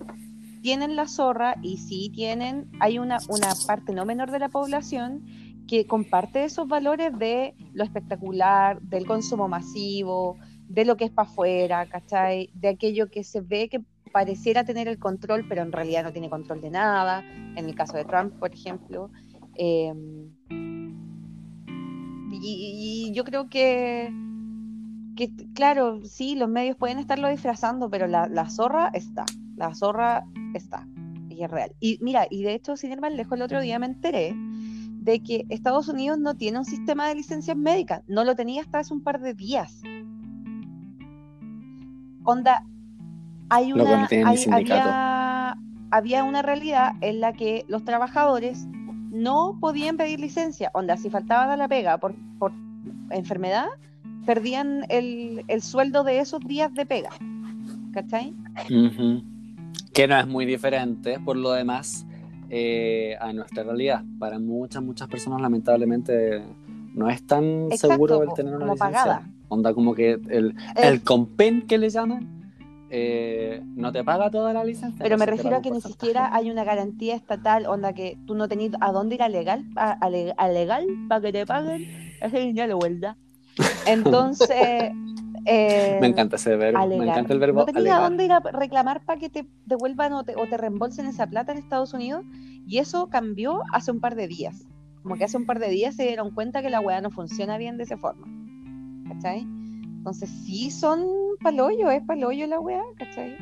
tienen 0.62 0.96
la 0.96 1.08
zorra 1.08 1.56
y 1.62 1.78
sí 1.78 2.10
tienen, 2.14 2.70
hay 2.80 2.98
una, 2.98 3.18
una 3.28 3.48
parte 3.66 3.92
no 3.92 4.04
menor 4.04 4.30
de 4.30 4.38
la 4.38 4.48
población 4.48 5.22
que 5.66 5.86
comparte 5.86 6.44
esos 6.44 6.66
valores 6.68 7.16
de 7.18 7.54
lo 7.72 7.84
espectacular, 7.84 8.80
del 8.82 9.06
consumo 9.06 9.48
masivo, 9.48 10.36
de 10.72 10.86
lo 10.86 10.96
que 10.96 11.04
es 11.04 11.10
para 11.10 11.28
afuera, 11.28 11.86
¿cachai? 11.86 12.50
De 12.54 12.68
aquello 12.68 13.10
que 13.10 13.24
se 13.24 13.42
ve 13.42 13.68
que 13.68 13.82
pareciera 14.10 14.64
tener 14.64 14.88
el 14.88 14.98
control, 14.98 15.46
pero 15.48 15.62
en 15.62 15.72
realidad 15.72 16.04
no 16.04 16.12
tiene 16.12 16.30
control 16.30 16.60
de 16.62 16.70
nada, 16.70 17.22
en 17.56 17.66
el 17.66 17.74
caso 17.74 17.96
de 17.96 18.04
Trump, 18.04 18.34
por 18.38 18.52
ejemplo. 18.52 19.10
Eh, 19.54 19.92
y, 22.30 23.12
yo 23.14 23.24
creo 23.24 23.50
que, 23.50 24.10
que, 25.14 25.30
claro, 25.54 26.04
sí, 26.04 26.36
los 26.36 26.48
medios 26.48 26.76
pueden 26.76 26.98
estarlo 26.98 27.28
disfrazando, 27.28 27.90
pero 27.90 28.06
la, 28.06 28.26
la 28.28 28.48
zorra 28.48 28.90
está, 28.94 29.26
la 29.56 29.74
zorra 29.74 30.24
está, 30.54 30.88
y 31.28 31.42
es 31.42 31.50
real. 31.50 31.72
Y 31.80 31.98
mira, 32.00 32.26
y 32.30 32.44
de 32.44 32.54
hecho, 32.54 32.76
sin 32.78 32.92
ir 32.92 33.00
más 33.00 33.12
lejos, 33.12 33.36
el 33.36 33.42
otro 33.42 33.60
día 33.60 33.78
me 33.78 33.86
enteré 33.86 34.34
de 34.34 35.22
que 35.22 35.44
Estados 35.50 35.88
Unidos 35.88 36.18
no 36.18 36.34
tiene 36.34 36.58
un 36.58 36.64
sistema 36.64 37.08
de 37.08 37.16
licencias 37.16 37.56
médicas, 37.56 38.02
no 38.06 38.24
lo 38.24 38.34
tenía 38.36 38.62
hasta 38.62 38.78
hace 38.78 38.94
un 38.94 39.02
par 39.02 39.20
de 39.20 39.34
días. 39.34 39.82
Onda, 42.24 42.64
hay 43.48 43.72
una, 43.72 43.84
hay- 44.28 44.36
había, 44.52 45.56
había 45.90 46.24
una 46.24 46.42
realidad 46.42 46.92
en 47.00 47.20
la 47.20 47.32
que 47.32 47.64
los 47.68 47.84
trabajadores 47.84 48.66
no 49.10 49.58
podían 49.60 49.96
pedir 49.96 50.20
licencia. 50.20 50.70
Onda, 50.74 50.96
si 50.96 51.10
faltaban 51.10 51.50
a 51.50 51.56
la 51.56 51.68
pega 51.68 51.98
por, 51.98 52.14
por 52.38 52.52
enfermedad, 53.10 53.66
perdían 54.24 54.84
el, 54.88 55.44
el 55.48 55.62
sueldo 55.62 56.04
de 56.04 56.20
esos 56.20 56.40
días 56.46 56.72
de 56.74 56.86
pega. 56.86 57.10
¿Cachai? 57.92 58.32
Que 59.92 60.08
no 60.08 60.16
es 60.18 60.26
muy 60.26 60.46
diferente, 60.46 61.20
por 61.20 61.36
lo 61.36 61.52
demás, 61.52 62.06
eh, 62.48 63.16
a 63.20 63.32
nuestra 63.34 63.62
realidad. 63.64 64.02
Para 64.18 64.38
muchas, 64.38 64.82
muchas 64.82 65.08
personas, 65.08 65.42
lamentablemente, 65.42 66.42
no 66.94 67.10
es 67.10 67.22
tan 67.26 67.64
Exacto, 67.70 67.88
seguro 67.94 68.22
el 68.22 68.32
tener 68.34 68.54
una 68.54 68.60
como 68.66 68.72
licencia. 68.74 69.02
pagada. 69.04 69.28
Onda 69.52 69.74
como 69.74 69.94
que 69.94 70.12
el, 70.30 70.54
Eh, 70.76 70.88
el 70.88 71.02
compen 71.02 71.62
que 71.66 71.76
le 71.78 71.90
llaman 71.90 72.40
eh, 72.94 73.62
no 73.76 73.90
te 73.92 74.02
paga 74.04 74.30
toda 74.30 74.52
la 74.52 74.64
licencia. 74.64 75.02
pero 75.02 75.16
me 75.18 75.26
refiero 75.26 75.56
a 75.56 75.62
que 75.62 75.70
ni 75.70 75.80
siquiera 75.80 76.34
hay 76.34 76.50
una 76.50 76.64
garantía 76.64 77.14
estatal, 77.14 77.66
onda 77.66 77.92
que 77.94 78.18
tú 78.26 78.34
no 78.34 78.48
tenías 78.48 78.72
a 78.80 78.92
dónde 78.92 79.14
ir 79.16 79.22
a 79.22 79.28
legal, 79.28 79.64
a, 79.76 79.92
a 79.92 80.08
a 80.36 80.48
legal 80.48 80.86
para 81.08 81.20
que 81.22 81.32
te 81.32 81.46
paguen 81.46 81.86
ese 82.20 82.38
dinero, 82.40 82.78
¿verdad? 82.78 83.16
Entonces, 83.86 84.48
eh, 85.46 85.98
Me 86.00 86.06
encanta 86.06 86.36
ese 86.36 86.56
verbo. 86.56 86.78
Me 86.78 86.84
alegar. 86.84 87.08
encanta 87.08 87.32
el 87.32 87.38
verbo 87.40 87.60
no 87.60 87.66
tenías 87.66 87.94
a 87.94 88.06
alegar. 88.06 88.10
dónde 88.10 88.24
ir 88.24 88.32
a 88.32 88.40
reclamar 88.40 89.04
para 89.04 89.18
que 89.18 89.28
te 89.30 89.46
devuelvan 89.66 90.12
o 90.12 90.24
te, 90.24 90.34
o 90.36 90.46
te 90.46 90.56
reembolsen 90.56 91.06
esa 91.06 91.26
plata 91.26 91.52
en 91.52 91.58
Estados 91.58 91.92
Unidos 91.94 92.24
y 92.66 92.78
eso 92.78 93.08
cambió 93.08 93.62
hace 93.72 93.90
un 93.90 94.00
par 94.00 94.14
de 94.14 94.28
días. 94.28 94.66
Como 95.02 95.16
que 95.16 95.24
hace 95.24 95.36
un 95.36 95.46
par 95.46 95.58
de 95.58 95.68
días 95.68 95.96
se 95.96 96.04
dieron 96.06 96.30
cuenta 96.32 96.62
que 96.62 96.70
la 96.70 96.80
weá 96.80 97.00
no 97.00 97.10
funciona 97.10 97.58
bien 97.58 97.76
de 97.76 97.84
esa 97.84 97.96
forma. 97.96 98.26
¿Cachai? 99.08 99.46
Entonces 100.02 100.30
sí 100.44 100.70
son 100.70 101.06
paloyo, 101.40 101.90
es 101.90 102.02
paloyo 102.02 102.46
la 102.46 102.58
weá, 102.58 102.82
¿cachai? 102.96 103.36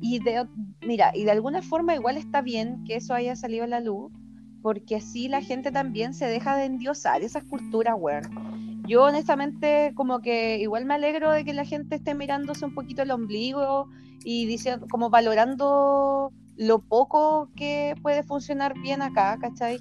Y 0.00 0.18
de, 0.18 0.46
mira, 0.86 1.12
y 1.14 1.24
de 1.24 1.30
alguna 1.30 1.62
forma 1.62 1.94
igual 1.94 2.18
está 2.18 2.42
bien 2.42 2.84
que 2.84 2.96
eso 2.96 3.14
haya 3.14 3.36
salido 3.36 3.64
a 3.64 3.68
la 3.68 3.80
luz, 3.80 4.12
porque 4.60 4.96
así 4.96 5.28
la 5.28 5.40
gente 5.40 5.72
también 5.72 6.12
se 6.12 6.26
deja 6.26 6.56
de 6.56 6.66
endiosar 6.66 7.22
esas 7.22 7.44
culturas, 7.44 7.94
weón. 7.98 8.82
Yo 8.86 9.04
honestamente 9.04 9.92
como 9.94 10.20
que 10.20 10.58
igual 10.58 10.84
me 10.84 10.94
alegro 10.94 11.32
de 11.32 11.44
que 11.44 11.54
la 11.54 11.64
gente 11.64 11.96
esté 11.96 12.14
mirándose 12.14 12.66
un 12.66 12.74
poquito 12.74 13.00
el 13.00 13.10
ombligo 13.10 13.88
y 14.24 14.44
diciendo, 14.44 14.86
como 14.90 15.08
valorando 15.08 16.32
lo 16.56 16.78
poco 16.80 17.48
que 17.56 17.94
puede 18.02 18.22
funcionar 18.22 18.78
bien 18.78 19.00
acá, 19.00 19.38
¿cachai? 19.40 19.78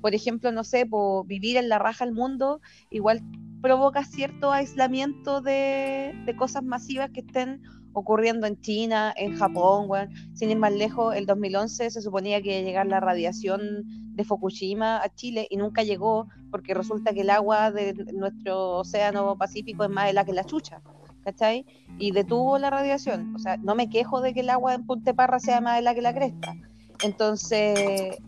Por 0.00 0.14
ejemplo, 0.14 0.52
no 0.52 0.62
sé, 0.62 0.86
por 0.86 1.26
vivir 1.26 1.56
en 1.56 1.68
la 1.68 1.78
raja 1.78 2.04
del 2.04 2.14
mundo, 2.14 2.60
igual 2.90 3.22
provoca 3.60 4.04
cierto 4.04 4.52
aislamiento 4.52 5.40
de, 5.40 6.14
de 6.24 6.36
cosas 6.36 6.62
masivas 6.62 7.10
que 7.10 7.20
estén 7.20 7.62
ocurriendo 7.92 8.46
en 8.46 8.60
China, 8.60 9.12
en 9.16 9.36
Japón. 9.36 9.88
Sin 10.34 10.50
ir 10.50 10.58
más 10.58 10.72
lejos, 10.72 11.14
el 11.14 11.26
2011 11.26 11.90
se 11.90 12.02
suponía 12.02 12.40
que 12.40 12.50
iba 12.50 12.60
a 12.60 12.62
llegar 12.62 12.86
la 12.86 13.00
radiación 13.00 13.60
de 14.14 14.24
Fukushima 14.24 14.98
a 15.02 15.08
Chile 15.14 15.46
y 15.50 15.56
nunca 15.56 15.82
llegó 15.82 16.28
porque 16.50 16.74
resulta 16.74 17.12
que 17.12 17.22
el 17.22 17.30
agua 17.30 17.70
de 17.70 17.94
nuestro 18.12 18.78
océano 18.78 19.36
Pacífico 19.36 19.84
es 19.84 19.90
más 19.90 20.10
helada 20.10 20.26
que 20.26 20.32
la 20.32 20.44
chucha, 20.44 20.82
¿cachai? 21.24 21.64
Y 21.98 22.12
detuvo 22.12 22.58
la 22.58 22.70
radiación. 22.70 23.34
O 23.34 23.38
sea, 23.38 23.56
no 23.56 23.74
me 23.74 23.88
quejo 23.88 24.20
de 24.20 24.34
que 24.34 24.40
el 24.40 24.50
agua 24.50 24.74
en 24.74 24.86
Punta 24.86 25.14
Parra 25.14 25.38
sea 25.40 25.60
más 25.60 25.78
helada 25.78 25.94
que 25.94 26.02
la 26.02 26.14
cresta. 26.14 26.54
Entonces, 27.02 28.18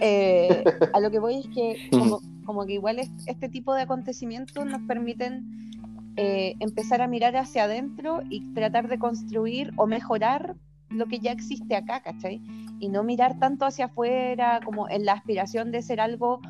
eh, 0.00 0.64
a 0.92 1.00
lo 1.00 1.10
que 1.10 1.18
voy 1.18 1.36
es 1.36 1.48
que 1.48 1.88
como, 1.92 2.20
como 2.46 2.64
que 2.64 2.74
igual 2.74 2.98
es- 2.98 3.10
este 3.26 3.48
tipo 3.48 3.74
de 3.74 3.82
acontecimientos 3.82 4.64
nos 4.64 4.80
permiten 4.82 5.70
eh, 6.18 6.54
empezar 6.60 7.02
a 7.02 7.08
mirar 7.08 7.36
hacia 7.36 7.64
adentro 7.64 8.22
y 8.30 8.40
tratar 8.54 8.88
de 8.88 8.98
construir 8.98 9.72
o 9.76 9.86
mejorar 9.86 10.56
lo 10.88 11.04
que 11.04 11.18
ya 11.18 11.30
existe 11.32 11.76
acá, 11.76 12.00
¿cachai? 12.00 12.40
Y 12.80 12.88
no 12.88 13.02
mirar 13.02 13.38
tanto 13.38 13.66
hacia 13.66 13.86
afuera, 13.86 14.60
como 14.64 14.88
en 14.88 15.04
la 15.04 15.12
aspiración 15.12 15.72
de 15.72 15.82
ser 15.82 16.00
algo 16.00 16.40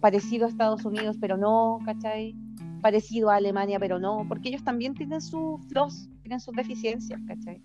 parecido 0.00 0.44
a 0.44 0.50
Estados 0.50 0.84
Unidos, 0.84 1.16
pero 1.18 1.38
no, 1.38 1.78
¿cachai? 1.86 2.34
Parecido 2.82 3.30
a 3.30 3.36
Alemania, 3.36 3.78
pero 3.78 3.98
no, 3.98 4.26
porque 4.28 4.50
ellos 4.50 4.64
también 4.64 4.92
tienen 4.92 5.22
sus 5.22 5.64
flaws, 5.68 6.10
tienen 6.22 6.40
sus 6.40 6.54
deficiencias, 6.54 7.18
¿cachai? 7.26 7.62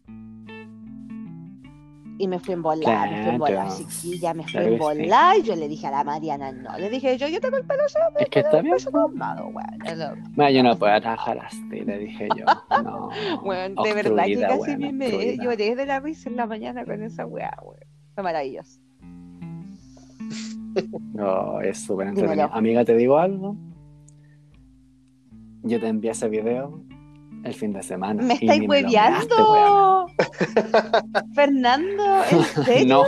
Y 2.22 2.28
me 2.28 2.38
fui 2.40 2.54
en 2.54 2.62
volar, 2.62 3.10
me 3.10 3.24
fui 3.24 3.32
en 3.32 3.38
volar, 3.40 3.66
Claro. 3.66 3.76
chiquilla, 3.78 4.34
me 4.36 4.44
fui 4.44 4.52
Claro 4.52 4.68
en 4.68 4.74
sí. 4.74 4.80
volar, 4.80 5.38
y 5.40 5.42
yo 5.42 5.56
le 5.56 5.68
dije 5.68 5.88
a 5.88 5.92
la 5.92 6.04
Mariana, 6.04 6.52
no, 6.52 6.78
le 6.78 6.90
dije 6.92 7.18
yo, 7.18 7.28
yo 7.28 7.42
tengo 7.42 7.58
el 7.58 7.64
pelo 7.66 7.82
ya, 7.88 8.00
Es 8.24 8.30
que 8.30 8.40
está 8.42 8.62
bien. 8.62 8.76
peso 8.76 8.92
tomado, 8.92 9.48
weón, 9.48 9.98
lo- 10.00 10.16
Ma, 10.36 10.52
yo 10.52 10.62
no 10.62 10.78
puedo 10.78 11.02
trabajar 11.02 11.40
así, 11.40 11.64
le 11.82 11.98
dije 11.98 12.28
yo. 12.38 12.46
No. 12.84 13.10
De 13.84 13.94
verdad 13.96 14.26
que 14.26 14.40
casi 14.40 14.76
weón, 14.76 14.98
me, 14.98 15.08
obstruida. 15.08 15.44
lloré 15.44 15.76
de 15.76 15.86
la 15.88 16.00
risa 16.00 16.30
en 16.30 16.36
la 16.36 16.46
mañana 16.46 16.86
con 16.86 17.02
esa 17.02 17.26
weá, 17.26 17.58
weón. 17.64 17.80
Fue 18.14 18.24
maravilloso. 18.24 18.80
No, 21.14 21.60
es 21.62 21.80
súper 21.80 22.08
entretenido. 22.10 22.50
Amiga, 22.54 22.86
¿te 22.86 22.96
digo 22.96 23.18
algo? 23.18 23.56
Yo 25.64 25.80
te 25.80 25.88
envié 25.88 26.12
ese 26.12 26.30
video 26.30 26.84
el 27.44 27.54
fin 27.54 27.74
de 27.74 27.82
semana. 27.84 28.22
Me 28.24 28.34
estáis 28.36 28.62
hueveando. 28.68 30.08
Fernando, 31.36 32.04
¿en 32.32 32.44
serio? 32.66 32.88
No, 32.88 33.04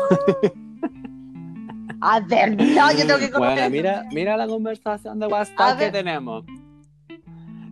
A 2.01 2.19
ver, 2.19 2.55
no, 2.57 2.91
yo 2.91 3.05
tengo 3.07 3.19
que 3.19 3.37
bueno, 3.37 3.69
mira, 3.69 4.03
mira 4.11 4.35
la 4.37 4.47
conversación 4.47 5.19
de 5.19 5.27
WhatsApp 5.27 5.77
que 5.79 5.89
tenemos. 5.91 6.43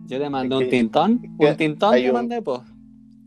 Yo 0.06 0.18
te 0.18 0.28
mandé 0.30 0.56
un 0.56 0.62
que- 0.64 0.68
tintón, 0.70 1.20
que 1.38 1.46
un 1.46 1.56
tintón 1.56 1.94
te 1.94 2.12
mandé, 2.12 2.42
pues. 2.42 2.60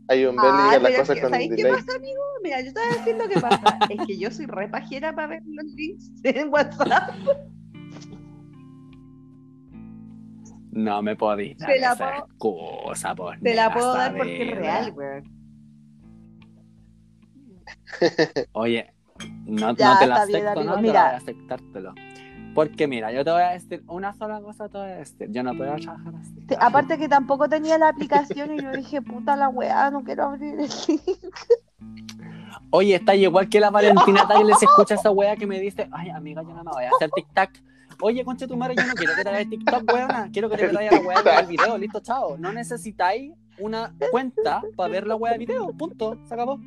Hay 0.08 0.24
un 0.24 0.38
Ah, 0.38 0.42
ver 0.42 0.52
diga 0.52 0.64
las 0.66 0.76
pero 0.78 0.88
es 0.88 0.98
cosas 1.00 1.14
que, 1.16 1.20
con 1.22 1.30
¿sabéis 1.32 1.52
qué 1.56 1.62
pasa, 1.66 1.96
amigo? 1.96 2.22
Mira, 2.44 2.60
yo 2.60 2.72
te 2.72 2.78
voy 2.80 2.88
a 2.88 2.92
decir 2.98 3.16
lo 3.16 3.28
que 3.28 3.40
pasa. 3.40 3.78
es 3.90 4.06
que 4.06 4.18
yo 4.18 4.30
soy 4.30 4.46
re 4.46 4.68
pajera 4.68 5.12
para 5.12 5.26
ver 5.28 5.42
los 5.46 5.64
links 5.74 6.10
en 6.22 6.48
WhatsApp. 6.52 7.10
No 10.76 11.00
me 11.00 11.16
podís 11.16 11.56
dar 11.56 11.70
Te 11.72 11.80
la 11.80 11.92
esa 11.92 12.18
excusa, 12.18 13.14
pues. 13.14 13.40
Te 13.40 13.54
la 13.54 13.72
puedo 13.72 13.94
dar 13.94 14.14
porque 14.14 14.50
es 14.50 14.56
real, 14.58 14.92
weón. 14.94 15.24
Oye, 18.52 18.92
no, 19.46 19.74
Ya, 19.74 19.94
no 19.94 19.98
te 19.98 20.06
la 20.06 20.24
bien, 20.26 20.46
acepto, 20.46 20.64
no, 20.64 20.76
Mira. 20.76 20.92
pero 20.92 20.92
voy 20.92 20.96
a 21.12 21.16
aceptártelo. 21.16 21.94
Porque 22.54 22.86
mira, 22.86 23.10
yo 23.12 23.24
te 23.24 23.30
voy 23.30 23.42
a 23.42 23.50
decir 23.50 23.82
una 23.86 24.12
sola 24.14 24.40
cosa, 24.40 24.68
te 24.68 24.78
voy 24.78 24.88
a 24.90 24.96
decir. 24.96 25.30
Yo 25.30 25.42
no 25.42 25.54
puedo 25.56 25.76
trabajar 25.76 26.14
así. 26.16 26.34
Te- 26.46 26.56
Aparte 26.60 26.98
que 26.98 27.08
tampoco 27.08 27.48
tenía 27.48 27.76
la 27.78 27.88
aplicación 27.88 28.54
y 28.54 28.62
yo 28.62 28.72
dije, 28.72 29.00
puta 29.02 29.34
la 29.36 29.48
weá, 29.48 29.90
no 29.90 30.02
quiero 30.04 30.24
abrir 30.24 30.54
el 30.60 30.70
link. 30.88 31.02
Oye, 32.70 32.94
está 32.96 33.14
igual 33.14 33.48
que 33.48 33.60
la 33.60 33.70
Valentina 33.70 34.26
Tagles 34.28 34.62
escucha 34.62 34.94
esa 34.94 35.10
wea 35.10 35.36
que 35.36 35.46
me 35.46 35.60
dice, 35.60 35.88
ay 35.92 36.10
amiga, 36.10 36.42
yo 36.42 36.48
no 36.48 36.64
me 36.64 36.70
voy 36.70 36.84
a 36.84 36.90
hacer 36.90 37.10
TikTok. 37.14 37.50
Oye, 38.00 38.24
concha 38.24 38.46
tu 38.46 38.56
madre, 38.56 38.74
yo 38.76 38.86
no 38.86 38.94
quiero 38.94 39.14
que 39.16 39.22
te 39.22 39.28
hagas 39.28 39.48
TikTok, 39.48 39.92
weona. 39.92 40.28
Quiero 40.32 40.50
que 40.50 40.56
te 40.56 40.68
vayas 40.68 40.92
a 40.92 40.96
la 41.00 41.02
wea 41.08 41.22
del 41.40 41.46
video, 41.46 41.78
listo, 41.78 42.00
chao. 42.00 42.36
No 42.38 42.52
necesitáis 42.52 43.32
una 43.58 43.92
cuenta 44.10 44.62
para 44.76 44.90
ver 44.92 45.06
la 45.06 45.16
wea 45.16 45.32
de 45.32 45.38
video, 45.38 45.72
punto, 45.72 46.18
se 46.26 46.34
acabó. 46.34 46.60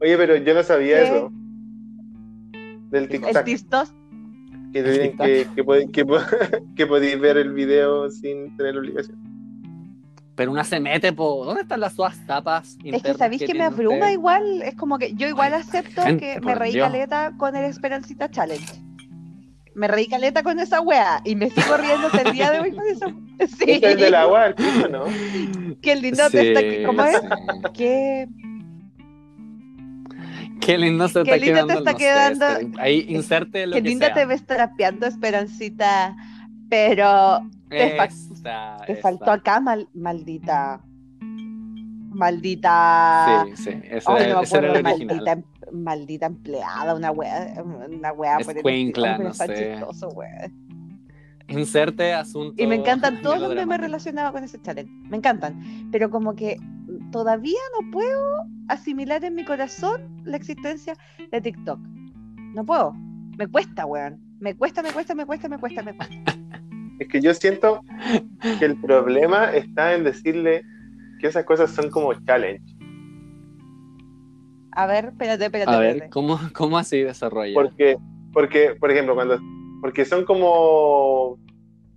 Oye, 0.00 0.16
pero 0.16 0.36
yo 0.36 0.54
no 0.54 0.62
sabía 0.62 0.96
¿Qué? 0.98 1.02
eso. 1.04 1.32
Del 2.90 3.02
El 3.04 3.08
TikTok. 3.08 3.44
TikTok. 3.44 3.88
Que, 4.72 4.82
TikTok. 4.82 5.26
que, 5.26 5.46
que, 5.54 5.64
pod- 5.64 5.90
que, 5.92 6.04
po- 6.04 6.18
que 6.76 6.86
podéis 6.86 7.20
ver 7.20 7.36
el 7.36 7.52
video 7.52 8.10
sin 8.10 8.56
tener 8.56 8.76
obligación. 8.76 9.18
Pero 10.36 10.50
una 10.50 10.64
se 10.64 10.80
mete, 10.80 11.12
po. 11.12 11.44
¿Dónde 11.44 11.62
están 11.62 11.80
las 11.80 11.94
suas 11.94 12.24
tapas? 12.26 12.76
Es 12.84 13.02
que 13.02 13.14
sabéis 13.14 13.40
que 13.42 13.46
me 13.48 13.52
tienen 13.52 13.62
abruma 13.72 13.94
ustedes? 13.96 14.12
igual, 14.14 14.62
es 14.62 14.74
como 14.74 14.98
que 14.98 15.14
yo 15.14 15.28
igual 15.28 15.54
acepto 15.54 16.02
gente, 16.02 16.34
que 16.34 16.40
me 16.40 16.54
reí 16.56 16.72
Dios. 16.72 16.86
caleta 16.88 17.32
con 17.36 17.54
el 17.54 17.64
Esperancita 17.64 18.28
Challenge. 18.28 18.82
Me 19.74 19.88
reí 19.88 20.06
caleta 20.08 20.42
con 20.42 20.58
esa 20.60 20.80
wea 20.80 21.20
y 21.24 21.34
me 21.34 21.50
sigo 21.50 21.76
riendo 21.76 22.06
hasta 22.06 22.22
el 22.22 22.32
día 22.32 22.50
de 22.52 22.60
hoy 22.60 22.72
con 22.72 22.86
eso. 22.86 23.06
Sí. 23.58 23.64
Este 23.72 23.90
es 23.92 23.98
del 23.98 24.14
agua, 24.14 24.46
el 24.46 24.54
piso, 24.54 24.88
¿no? 24.88 25.04
Qué 25.82 25.96
lindo 25.96 26.30
te 26.30 26.52
está 26.52 26.60
Sí, 26.60 26.84
¿Cómo 26.86 27.02
es? 27.02 27.16
sí. 27.16 27.26
Qué 27.74 28.28
Qué 30.60 30.78
lindo 30.78 31.08
se 31.08 31.24
Qué 31.24 31.34
está 31.34 31.44
lindo 31.44 31.66
te 31.66 31.72
está 31.74 31.94
quedando- 31.94 32.46
ahí 32.80 33.04
inserte 33.08 33.66
lo 33.66 33.74
Qué 33.74 33.82
que 33.82 33.88
linda 33.88 34.06
sea. 34.06 34.14
te 34.14 34.26
ves 34.26 34.46
trapeando, 34.46 35.06
Esperancita. 35.06 36.16
Pero 36.70 37.40
te 37.68 37.96
fa- 37.96 38.04
Esa, 38.04 38.76
te 38.86 38.92
esa. 38.92 39.02
faltó 39.02 39.30
acá, 39.32 39.58
mal- 39.60 39.88
maldita. 39.92 40.80
Maldita. 42.12 43.44
Sí, 43.56 43.64
sí, 43.64 43.70
ese, 43.82 44.04
Ay, 44.06 44.14
no 44.14 44.16
era 44.16 44.26
el 44.26 44.32
acuerdo, 44.46 44.70
original. 44.72 45.16
maldita, 45.16 45.42
maldita 45.72 46.26
empleada, 46.26 46.94
una 46.94 47.10
wea, 47.10 47.62
una 47.64 48.12
wea 48.12 48.38
por 48.38 48.52
el 48.52 48.58
Escuincla, 48.58 49.12
estilo, 49.12 49.16
pero 49.16 49.28
no 49.28 49.34
sé. 49.34 49.72
chistoso, 49.72 50.08
wea. 50.08 50.50
Inserte 51.48 52.14
asunto. 52.14 52.62
Y 52.62 52.66
me 52.66 52.76
encantan 52.76 53.20
todos 53.20 53.38
los 53.38 53.54
memes 53.54 53.78
relacionados 53.78 54.32
con 54.32 54.44
ese 54.44 54.60
challenge. 54.62 54.90
Me 55.10 55.18
encantan. 55.18 55.88
Pero 55.92 56.10
como 56.10 56.34
que 56.34 56.56
todavía 57.10 57.60
no 57.78 57.90
puedo 57.90 58.44
asimilar 58.68 59.24
en 59.24 59.34
mi 59.34 59.44
corazón 59.44 60.22
la 60.24 60.36
existencia 60.36 60.96
de 61.30 61.40
TikTok. 61.40 61.78
No 62.54 62.64
puedo. 62.64 62.94
Me 63.36 63.46
cuesta, 63.46 63.84
weón. 63.84 64.20
Me 64.40 64.54
cuesta, 64.54 64.82
me 64.82 64.90
cuesta, 64.92 65.14
me 65.14 65.26
cuesta, 65.26 65.48
me 65.48 65.58
cuesta, 65.58 65.82
me 65.82 65.94
cuesta. 65.94 66.16
Es 67.00 67.08
que 67.08 67.20
yo 67.20 67.34
siento 67.34 67.80
que 68.60 68.64
el 68.64 68.80
problema 68.80 69.52
está 69.52 69.94
en 69.94 70.04
decirle 70.04 70.62
que 71.20 71.26
esas 71.26 71.44
cosas 71.44 71.72
son 71.72 71.90
como 71.90 72.14
challenge. 72.24 72.62
A 74.76 74.86
ver, 74.86 75.06
espérate, 75.06 75.44
espérate. 75.44 75.70
A 75.70 75.78
ver, 75.78 75.88
espérate. 75.90 76.10
¿cómo, 76.12 76.38
cómo 76.54 76.78
así 76.78 77.00
desarrolla? 77.02 77.54
Porque, 77.54 77.96
porque, 78.32 78.74
por 78.78 78.90
ejemplo, 78.90 79.14
cuando, 79.14 79.38
porque 79.80 80.04
son 80.04 80.24
como, 80.24 81.38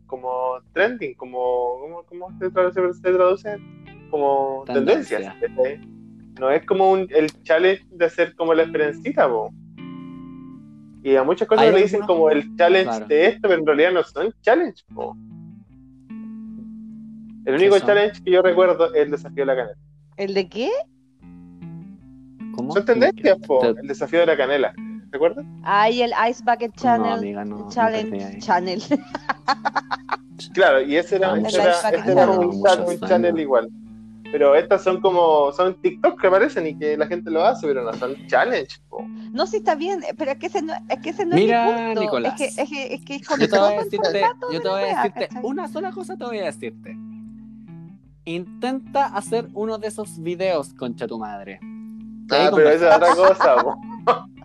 como 0.06 0.30
trending, 0.74 1.16
como, 1.16 1.80
¿cómo, 1.80 2.04
cómo 2.04 2.40
se 2.40 2.50
traduce? 2.52 2.94
Se 2.94 3.12
traduce? 3.14 3.58
Como 4.12 4.64
Tendencia. 4.66 5.36
tendencias. 5.40 5.88
No 6.40 6.52
es 6.52 6.64
como 6.66 6.92
un, 6.92 7.08
el 7.10 7.32
challenge 7.44 7.84
de 7.90 8.06
hacer 8.06 8.36
como 8.36 8.54
la 8.54 8.64
esperancita, 8.64 9.28
po. 9.28 9.52
Y 11.04 11.16
a 11.16 11.24
muchas 11.24 11.48
cosas 11.48 11.74
le 11.74 11.82
dicen 11.82 12.02
como 12.02 12.30
el 12.30 12.56
challenge 12.58 12.86
Claro. 12.90 13.08
de 13.08 13.26
esto, 13.28 13.40
pero 13.48 13.56
en 13.60 13.66
realidad 13.66 13.92
no 13.94 14.04
son 14.04 14.32
challenge, 14.42 14.84
po. 14.94 15.16
El 17.46 17.56
único 17.56 17.80
challenge 17.80 18.22
que 18.24 18.32
yo 18.32 18.42
recuerdo 18.42 18.94
es 18.94 19.02
el 19.04 19.12
desafío 19.12 19.44
de 19.44 19.46
la 19.46 19.56
canela. 19.56 19.78
¿El 20.18 20.34
de 20.34 20.50
qué? 20.50 20.70
¿Cómo? 22.58 22.74
Son 22.74 22.84
tendencias, 22.84 23.38
po. 23.48 23.64
El 23.64 23.88
desafío 23.88 24.20
de 24.20 24.26
la 24.26 24.36
canela. 24.36 24.74
¿Recuerdas? 25.12 25.46
Ay, 25.64 26.02
el 26.02 26.12
Ice 26.30 26.44
Bucket 26.44 26.76
Channel. 26.76 27.10
No, 27.12 27.14
amiga, 27.16 27.46
no. 27.46 27.70
Challenge. 27.70 28.40
Channel. 28.40 28.82
Claro, 30.54 30.82
y 30.82 30.96
ese 30.96 31.16
era, 31.16 31.36
ese 31.40 31.62
era, 31.62 31.72
ese 31.72 32.12
era 32.12 32.30
un, 32.30 32.64
chat- 32.64 32.88
un 32.88 33.00
channel 33.00 33.40
igual. 33.40 33.70
Pero 34.32 34.56
estas 34.56 34.84
son 34.84 35.02
como, 35.02 35.52
son 35.52 35.80
TikTok 35.82 36.20
que 36.20 36.28
aparecen 36.28 36.68
y 36.68 36.78
que 36.78 36.96
la 36.98 37.08
gente 37.08 37.32
lo 37.32 37.44
hace, 37.44 37.66
pero 37.66 37.84
no 37.84 37.94
son 37.94 38.16
challenge. 38.28 38.78
po. 38.90 39.04
No, 39.32 39.48
sí 39.48 39.58
está 39.58 39.74
bien, 39.76 40.02
pero 40.18 40.32
es 40.32 40.38
que 40.38 40.48
ese 40.48 40.62
no 40.62 40.74
es, 40.90 41.00
que 41.00 41.10
ese 41.10 41.26
no 41.26 41.36
Mira, 41.36 41.66
es 41.68 41.80
mi 41.80 41.86
punto. 41.86 42.02
Nicolás. 42.02 42.40
Es 42.42 42.56
que 42.56 42.62
es, 42.62 42.70
que, 42.70 42.94
es, 42.94 43.06
que 43.06 43.16
es 43.16 43.22
Yo 43.40 43.50
te 43.50 43.58
voy 43.60 43.74
a 43.74 43.84
decirte, 43.84 44.22
yo 44.54 44.62
te 44.62 44.70
voy 44.70 44.82
a 44.84 44.96
decirte 44.96 45.30
una 45.42 45.68
sola 45.68 45.92
cosa 45.92 46.18
te 46.18 46.26
voy 46.26 46.40
a 46.40 46.46
decirte. 46.46 46.96
Intenta 48.26 49.06
hacer 49.06 49.48
uno 49.54 49.78
de 49.78 49.88
esos 49.88 50.20
videos, 50.22 50.74
concha 50.74 51.08
tu 51.08 51.18
madre. 51.18 51.60
Ah, 52.32 52.50
pero 52.54 52.70
esa 52.70 52.90
es 52.90 52.96
otra 52.96 53.16
cosa. 53.16 53.56
po. 53.64 53.76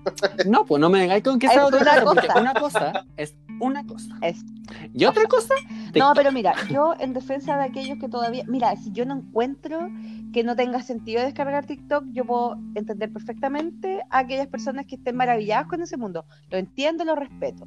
No, 0.46 0.64
pues 0.66 0.80
no 0.80 0.90
me 0.90 0.98
vengáis 0.98 1.22
con 1.22 1.38
que 1.38 1.46
Es 1.46 1.52
sea 1.52 1.66
otra 1.66 1.78
una 1.80 2.02
cosa, 2.02 2.04
porque 2.04 2.26
cosa. 2.26 2.40
una 2.40 2.54
cosa 2.54 3.04
es 3.16 3.34
una 3.60 3.86
cosa. 3.86 4.18
Es 4.20 4.44
Y 4.92 5.04
otra 5.04 5.24
cosa, 5.26 5.54
No, 5.94 6.12
pero 6.16 6.32
mira, 6.32 6.54
yo 6.68 6.94
en 6.98 7.12
defensa 7.12 7.56
de 7.56 7.62
aquellos 7.64 7.98
que 7.98 8.08
todavía, 8.08 8.42
mira, 8.48 8.74
si 8.74 8.90
yo 8.90 9.04
no 9.06 9.14
encuentro 9.14 9.88
que 10.32 10.42
no 10.42 10.56
tenga 10.56 10.82
sentido 10.82 11.22
descargar 11.22 11.66
TikTok, 11.66 12.06
yo 12.10 12.24
puedo 12.24 12.56
entender 12.74 13.12
perfectamente 13.12 14.00
a 14.10 14.18
aquellas 14.18 14.48
personas 14.48 14.86
que 14.86 14.96
estén 14.96 15.14
maravilladas 15.16 15.66
con 15.68 15.80
ese 15.82 15.96
mundo. 15.96 16.24
Lo 16.50 16.58
entiendo, 16.58 17.04
lo 17.04 17.14
respeto. 17.14 17.64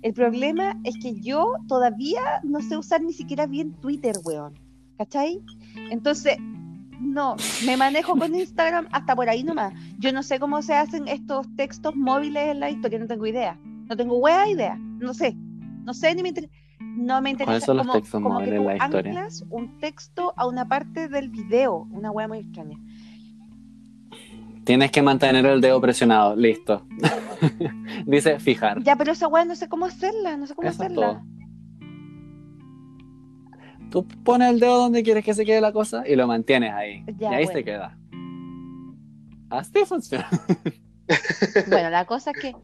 El 0.00 0.14
problema 0.14 0.78
es 0.84 0.94
que 1.02 1.20
yo 1.20 1.52
todavía 1.68 2.40
no 2.42 2.62
sé 2.62 2.78
usar 2.78 3.02
ni 3.02 3.12
siquiera 3.12 3.46
bien 3.46 3.74
Twitter, 3.74 4.16
weón. 4.24 4.54
¿Cachai? 4.96 5.42
Entonces, 5.90 6.38
no, 7.00 7.36
me 7.64 7.76
manejo 7.76 8.16
con 8.16 8.34
Instagram 8.34 8.88
hasta 8.92 9.14
por 9.14 9.28
ahí 9.28 9.42
nomás. 9.42 9.72
Yo 9.98 10.12
no 10.12 10.22
sé 10.22 10.38
cómo 10.38 10.62
se 10.62 10.74
hacen 10.74 11.08
estos 11.08 11.46
textos 11.56 11.94
móviles 11.94 12.48
en 12.48 12.60
la 12.60 12.70
historia, 12.70 12.98
no 12.98 13.06
tengo 13.06 13.26
idea. 13.26 13.58
No 13.88 13.96
tengo 13.96 14.18
hueá 14.18 14.48
idea, 14.48 14.76
no 14.76 15.14
sé. 15.14 15.36
No 15.84 15.94
sé 15.94 16.14
ni 16.14 16.22
me 16.22 16.30
interesa. 16.30 16.52
No 16.80 17.20
me 17.22 17.30
interesa. 17.30 17.50
¿Cuáles 17.50 17.64
son 17.64 17.76
los 17.76 17.86
como, 17.86 17.98
textos 17.98 18.22
como 18.22 18.38
que 18.38 18.44
móviles 18.44 18.60
en 18.60 18.66
la 18.66 18.76
historia? 18.76 19.10
anclas 19.12 19.44
un 19.50 19.78
texto 19.78 20.34
a 20.36 20.46
una 20.46 20.66
parte 20.66 21.08
del 21.08 21.28
video, 21.28 21.86
una 21.92 22.10
hueá 22.10 22.26
muy 22.26 22.38
extraña. 22.38 22.78
Tienes 24.64 24.90
que 24.90 25.00
mantener 25.00 25.46
el 25.46 25.60
dedo 25.60 25.80
presionado, 25.80 26.34
listo. 26.34 26.84
Dice 28.06 28.40
fijar. 28.40 28.82
Ya, 28.82 28.96
pero 28.96 29.12
esa 29.12 29.28
hueá 29.28 29.44
no 29.44 29.54
sé 29.54 29.68
cómo 29.68 29.86
hacerla, 29.86 30.36
no 30.36 30.46
sé 30.46 30.56
cómo 30.56 30.68
Eso 30.68 30.82
hacerla. 30.82 31.06
todo. 31.06 31.22
Tú 33.96 34.06
pones 34.24 34.50
el 34.50 34.60
dedo 34.60 34.76
donde 34.76 35.02
quieres 35.02 35.24
que 35.24 35.32
se 35.32 35.46
quede 35.46 35.58
la 35.62 35.72
cosa 35.72 36.06
y 36.06 36.16
lo 36.16 36.26
mantienes 36.26 36.70
ahí. 36.74 37.02
Ya, 37.16 37.30
y 37.30 37.34
ahí 37.36 37.44
bueno. 37.44 37.58
se 37.58 37.64
queda. 37.64 37.98
Así 39.48 39.84
funciona. 39.86 40.28
Bueno, 41.70 41.88
la 41.88 42.04
cosa 42.04 42.32
es 42.32 42.38
que 42.42 42.54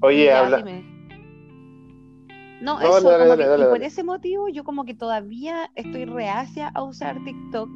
Oye, 0.00 0.26
Ya, 0.26 0.38
habla. 0.38 0.58
dime. 0.58 0.84
No, 2.62 2.78
No, 2.78 2.80
eso, 2.80 3.00
dale, 3.10 3.24
como 3.24 3.28
dale, 3.30 3.42
que- 3.42 3.48
dale, 3.48 3.64
y 3.64 3.66
por 3.68 3.82
ese 3.82 4.04
motivo 4.04 4.48
yo 4.48 4.62
como 4.62 4.84
que 4.84 4.94
todavía 4.94 5.72
estoy 5.74 6.04
reacia 6.04 6.68
a 6.72 6.84
usar 6.84 7.16
TikTok 7.24 7.68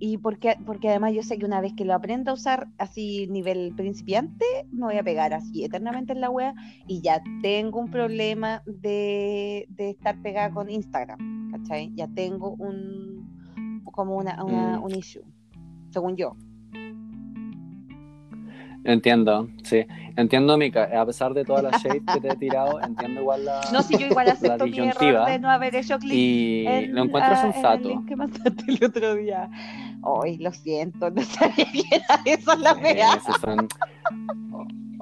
y 0.00 0.18
porque, 0.18 0.56
porque 0.64 0.88
además 0.88 1.12
yo 1.14 1.22
sé 1.22 1.38
que 1.38 1.44
una 1.44 1.60
vez 1.60 1.72
que 1.76 1.84
lo 1.84 1.94
aprenda 1.94 2.30
a 2.30 2.34
usar 2.34 2.68
así 2.78 3.26
nivel 3.28 3.72
principiante, 3.76 4.44
me 4.70 4.86
voy 4.86 4.96
a 4.96 5.02
pegar 5.02 5.34
así 5.34 5.64
eternamente 5.64 6.12
en 6.12 6.20
la 6.20 6.30
web 6.30 6.54
y 6.86 7.00
ya 7.02 7.22
tengo 7.42 7.80
un 7.80 7.90
problema 7.90 8.62
de, 8.66 9.66
de 9.70 9.90
estar 9.90 10.20
pegada 10.22 10.50
con 10.50 10.70
Instagram, 10.70 11.50
¿cachai? 11.52 11.92
Ya 11.94 12.06
tengo 12.08 12.54
un 12.58 13.28
como 13.92 14.16
una, 14.16 14.44
una- 14.44 14.78
Mm. 14.78 14.84
un 14.84 14.94
issue, 14.94 15.24
según 15.90 16.16
yo. 16.16 16.36
Entiendo, 18.84 19.48
sí. 19.64 19.84
Entiendo, 20.16 20.56
Mika. 20.56 20.88
A 21.00 21.04
pesar 21.04 21.34
de 21.34 21.44
toda 21.44 21.62
la 21.62 21.70
shade 21.78 22.02
que 22.12 22.20
te 22.20 22.28
he 22.32 22.36
tirado, 22.36 22.80
entiendo 22.80 23.20
igual 23.20 23.44
la. 23.44 23.60
No, 23.72 23.82
si 23.82 23.96
yo 23.98 24.06
igual 24.06 24.28
acepto 24.30 24.66
mi 24.66 24.78
error 24.78 24.86
disyuntiva. 24.92 25.30
de 25.30 25.38
no 25.38 25.50
haber 25.50 25.74
hecho 25.76 25.98
clic 25.98 26.12
Y 26.14 26.66
en- 26.66 26.94
lo 26.94 27.02
encuentro 27.04 27.34
ah, 27.34 27.40
en 27.40 27.46
el 27.48 27.52
sensato. 27.54 27.88
link 27.88 28.06
que 28.06 28.16
mandaste 28.16 28.64
el 28.68 28.84
otro 28.84 29.14
día. 29.16 29.50
Ay, 30.24 30.38
lo 30.38 30.52
siento, 30.52 31.10
no 31.10 31.22
sabía 31.22 31.66
que 31.72 31.82
era 31.96 32.20
eso 32.24 32.54
la 32.56 32.70
esos 32.70 33.36
son- 33.40 33.68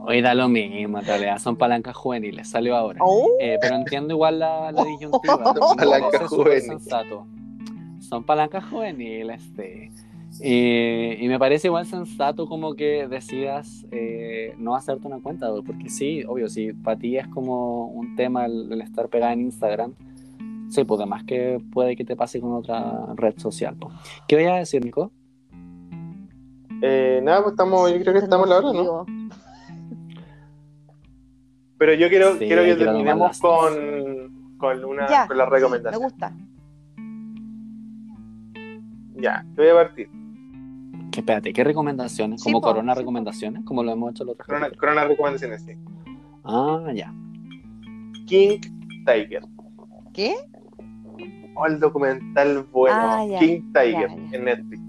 Hoy 0.08 0.20
da 0.20 0.34
lo 0.34 0.48
mismo, 0.48 0.98
en 1.00 1.04
realidad. 1.04 1.38
Son 1.38 1.56
palancas 1.56 1.96
juveniles. 1.96 2.48
Salió 2.48 2.76
ahora. 2.76 3.00
Oh, 3.02 3.28
Eh, 3.40 3.58
pero 3.60 3.74
entiendo 3.74 4.14
igual 4.14 4.38
la, 4.38 4.70
la 4.70 4.84
disyuntiva. 4.84 5.54
Son 5.58 5.76
palancas 5.76 6.28
juveniles. 6.28 6.64
sensato. 6.66 7.26
Son 8.00 8.22
palancas 8.24 8.64
juveniles, 8.66 9.42
sí. 9.56 9.90
Y, 10.42 11.24
y 11.24 11.28
me 11.28 11.38
parece 11.38 11.68
igual 11.68 11.86
sensato 11.86 12.46
como 12.46 12.74
que 12.74 13.08
decidas 13.08 13.86
eh, 13.90 14.54
no 14.58 14.74
hacerte 14.76 15.06
una 15.06 15.20
cuenta, 15.20 15.48
porque 15.66 15.88
sí, 15.88 16.24
obvio, 16.26 16.48
si 16.48 16.72
para 16.72 16.98
ti 16.98 17.16
es 17.16 17.26
como 17.28 17.86
un 17.86 18.16
tema 18.16 18.46
el, 18.46 18.70
el 18.72 18.80
estar 18.82 19.08
pegada 19.08 19.32
en 19.32 19.40
Instagram, 19.42 19.94
sí, 20.68 20.84
pues 20.84 21.00
además 21.00 21.24
que 21.24 21.60
puede 21.72 21.96
que 21.96 22.04
te 22.04 22.16
pase 22.16 22.40
con 22.40 22.52
otra 22.52 23.06
red 23.16 23.34
social. 23.38 23.76
¿Qué 24.28 24.36
voy 24.36 24.44
a 24.46 24.54
decir, 24.56 24.84
Nico? 24.84 25.10
Eh, 26.82 27.20
nada, 27.22 27.42
pues 27.42 27.52
estamos, 27.52 27.90
yo 27.90 28.00
creo 28.00 28.12
que 28.12 28.18
estamos 28.20 28.46
a 28.46 28.50
la 28.50 28.58
hora, 28.58 28.72
¿no? 28.82 29.06
Pero 31.78 31.94
yo 31.94 32.08
quiero, 32.08 32.32
Sí, 32.32 32.46
quiero 32.46 32.62
que 32.62 32.74
quiero 32.76 32.92
terminemos 32.92 33.38
con, 33.38 34.56
con, 34.58 34.84
una, 34.84 35.08
Ya, 35.08 35.26
con 35.26 35.36
la 35.38 35.44
sí, 35.44 35.50
me 35.50 35.56
recomendación. 35.56 36.02
gusta. 36.02 36.32
Ya, 39.18 39.44
te 39.54 39.62
voy 39.62 39.70
a 39.70 39.74
partir. 39.74 40.10
Espérate, 41.20 41.52
¿qué 41.52 41.64
recomendaciones? 41.64 42.42
¿Como 42.42 42.60
corona 42.60 42.94
sí, 42.94 43.00
recomendaciones? 43.00 43.64
Como 43.64 43.82
lo 43.82 43.92
hemos 43.92 44.10
hecho 44.10 44.24
el 44.24 44.30
otro 44.30 44.44
Corona, 44.44 44.70
corona 44.78 45.04
recomendaciones, 45.04 45.62
sí. 45.62 45.72
Ah, 46.44 46.92
ya. 46.94 47.12
King 48.26 48.60
Tiger. 49.06 49.42
¿Qué? 50.12 50.34
Oh, 51.54 51.66
el 51.66 51.80
documental 51.80 52.64
bueno. 52.70 52.96
Ah, 52.98 53.26
ya, 53.26 53.38
King 53.38 53.72
Tiger 53.72 54.08
ya, 54.08 54.16
ya. 54.16 54.36
en 54.36 54.44
Netflix. 54.44 54.82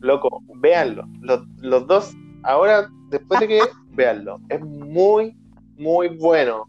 Loco, 0.00 0.42
véanlo. 0.56 1.06
Los, 1.20 1.46
los 1.58 1.86
dos, 1.86 2.16
ahora, 2.42 2.88
después 3.10 3.40
de 3.40 3.48
que 3.48 3.60
véanlo. 3.90 4.40
Es 4.48 4.60
muy, 4.60 5.36
muy 5.76 6.08
bueno. 6.08 6.68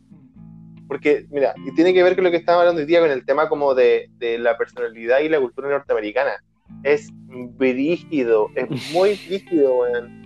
Porque, 0.89 1.25
mira, 1.29 1.53
y 1.65 1.73
tiene 1.75 1.93
que 1.93 2.03
ver 2.03 2.15
con 2.15 2.25
lo 2.25 2.31
que 2.31 2.37
estábamos 2.37 2.63
hablando 2.63 2.81
hoy 2.81 2.87
día, 2.87 2.99
con 2.99 3.09
el 3.09 3.25
tema 3.25 3.47
como 3.47 3.73
de, 3.73 4.09
de 4.17 4.37
la 4.37 4.57
personalidad 4.57 5.19
y 5.21 5.29
la 5.29 5.39
cultura 5.39 5.69
norteamericana. 5.69 6.31
Es 6.83 7.09
brígido, 7.57 8.49
es 8.55 8.69
muy 8.93 9.19
brígido, 9.27 9.77
weón. 9.79 10.21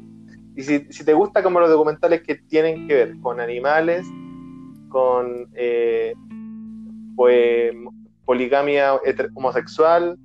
Y 0.56 0.64
si, 0.64 0.86
si 0.90 1.04
te 1.04 1.14
gusta 1.14 1.44
como 1.44 1.60
los 1.60 1.70
documentales 1.70 2.22
que 2.22 2.36
tienen 2.36 2.88
que 2.88 2.94
ver 2.94 3.20
con 3.20 3.40
animales, 3.42 4.06
con 4.90 5.50
eh, 5.54 6.14
pues, 7.16 7.74
poligamia 8.24 8.94
homosexual, 9.36 10.18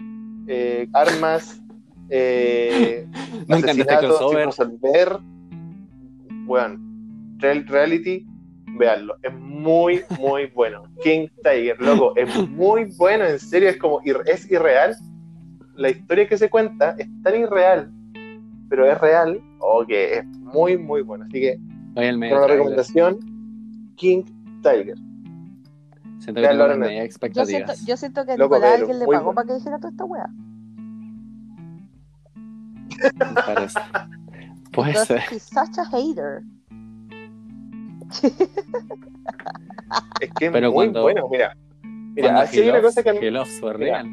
eh, 0.47 0.87
armas, 0.93 1.61
eh, 2.11 3.07
Me 3.49 3.57
asesinatos 3.57 4.21
resolver, 4.47 5.19
weón, 6.47 7.35
real- 7.39 7.67
reality, 7.67 8.25
veanlo, 8.79 9.17
es 9.23 9.33
muy, 9.35 10.03
muy 10.19 10.47
bueno. 10.55 10.85
King 11.03 11.27
Tiger, 11.43 11.81
loco, 11.81 12.13
es 12.17 12.49
muy 12.51 12.85
bueno, 12.97 13.25
en 13.27 13.39
serio, 13.41 13.69
es 13.69 13.77
como, 13.79 14.01
ir- 14.03 14.23
es 14.27 14.49
irreal. 14.51 14.95
La 15.81 15.89
historia 15.89 16.29
que 16.29 16.37
se 16.37 16.51
cuenta 16.51 16.95
es 16.99 17.09
tan 17.23 17.41
irreal, 17.41 17.91
pero 18.69 18.85
es 18.85 19.01
real, 19.01 19.41
o 19.61 19.85
que 19.87 20.19
es 20.19 20.27
muy, 20.27 20.77
muy 20.77 21.01
bueno. 21.01 21.25
Así 21.25 21.41
que, 21.41 21.59
una 21.97 22.47
recomendación, 22.47 23.19
King 23.97 24.25
Tiger. 24.63 24.97
Siento 26.19 26.43
que 26.43 26.49
tengo 26.49 26.67
media 26.77 26.77
Yo 26.77 26.77
siento, 26.87 27.05
expectativas. 27.05 27.87
yo 27.87 27.97
siento 27.97 28.27
que 28.27 28.33
a 28.33 28.37
Loco, 28.37 28.57
Nicolás 28.57 28.79
alguien 28.81 28.99
le 28.99 29.07
pagó 29.07 29.23
bueno. 29.25 29.35
para 29.35 29.47
que 29.49 29.55
dijera 29.55 29.79
toda 29.79 29.91
esta 29.91 30.05
wea. 30.05 30.27
me 33.19 33.43
parece. 33.47 33.81
Puede 34.73 34.95
ser. 35.07 35.23
he's 35.33 35.43
such 35.45 35.79
a 35.79 35.87
hater. 35.87 36.43
Es 40.21 40.31
que 40.39 40.47
es 40.47 40.53
Pero 40.53 40.67
muy 40.69 40.75
cuando- 40.75 41.03
bueno, 41.03 41.27
mira. 41.31 41.57
Mira, 41.83 42.41
así 42.43 42.61
hay 42.61 42.69
una 42.69 42.83
cosa 42.83 43.03
que 43.03 43.09
a 43.11 43.13
mí- 43.15 43.21
Mira. 43.21 44.05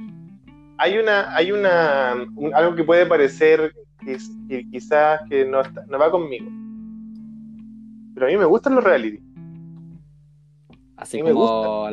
Hay 0.78 0.98
una, 0.98 1.36
hay 1.36 1.52
una, 1.52 2.16
un- 2.36 2.54
algo 2.54 2.76
que 2.76 2.84
puede 2.84 3.06
parecer 3.06 3.74
que, 4.00 4.18
que 4.48 4.70
quizás 4.70 5.22
que 5.30 5.46
no, 5.46 5.62
está- 5.62 5.86
no 5.88 5.98
va 6.00 6.12
conmigo. 6.12 6.46
Pero 8.14 8.26
a 8.28 8.30
mí 8.30 8.38
me 8.38 8.46
gustan 8.46 8.76
los 8.76 8.84
reality. 8.84 9.20
Así 10.96 11.22
como 11.22 11.90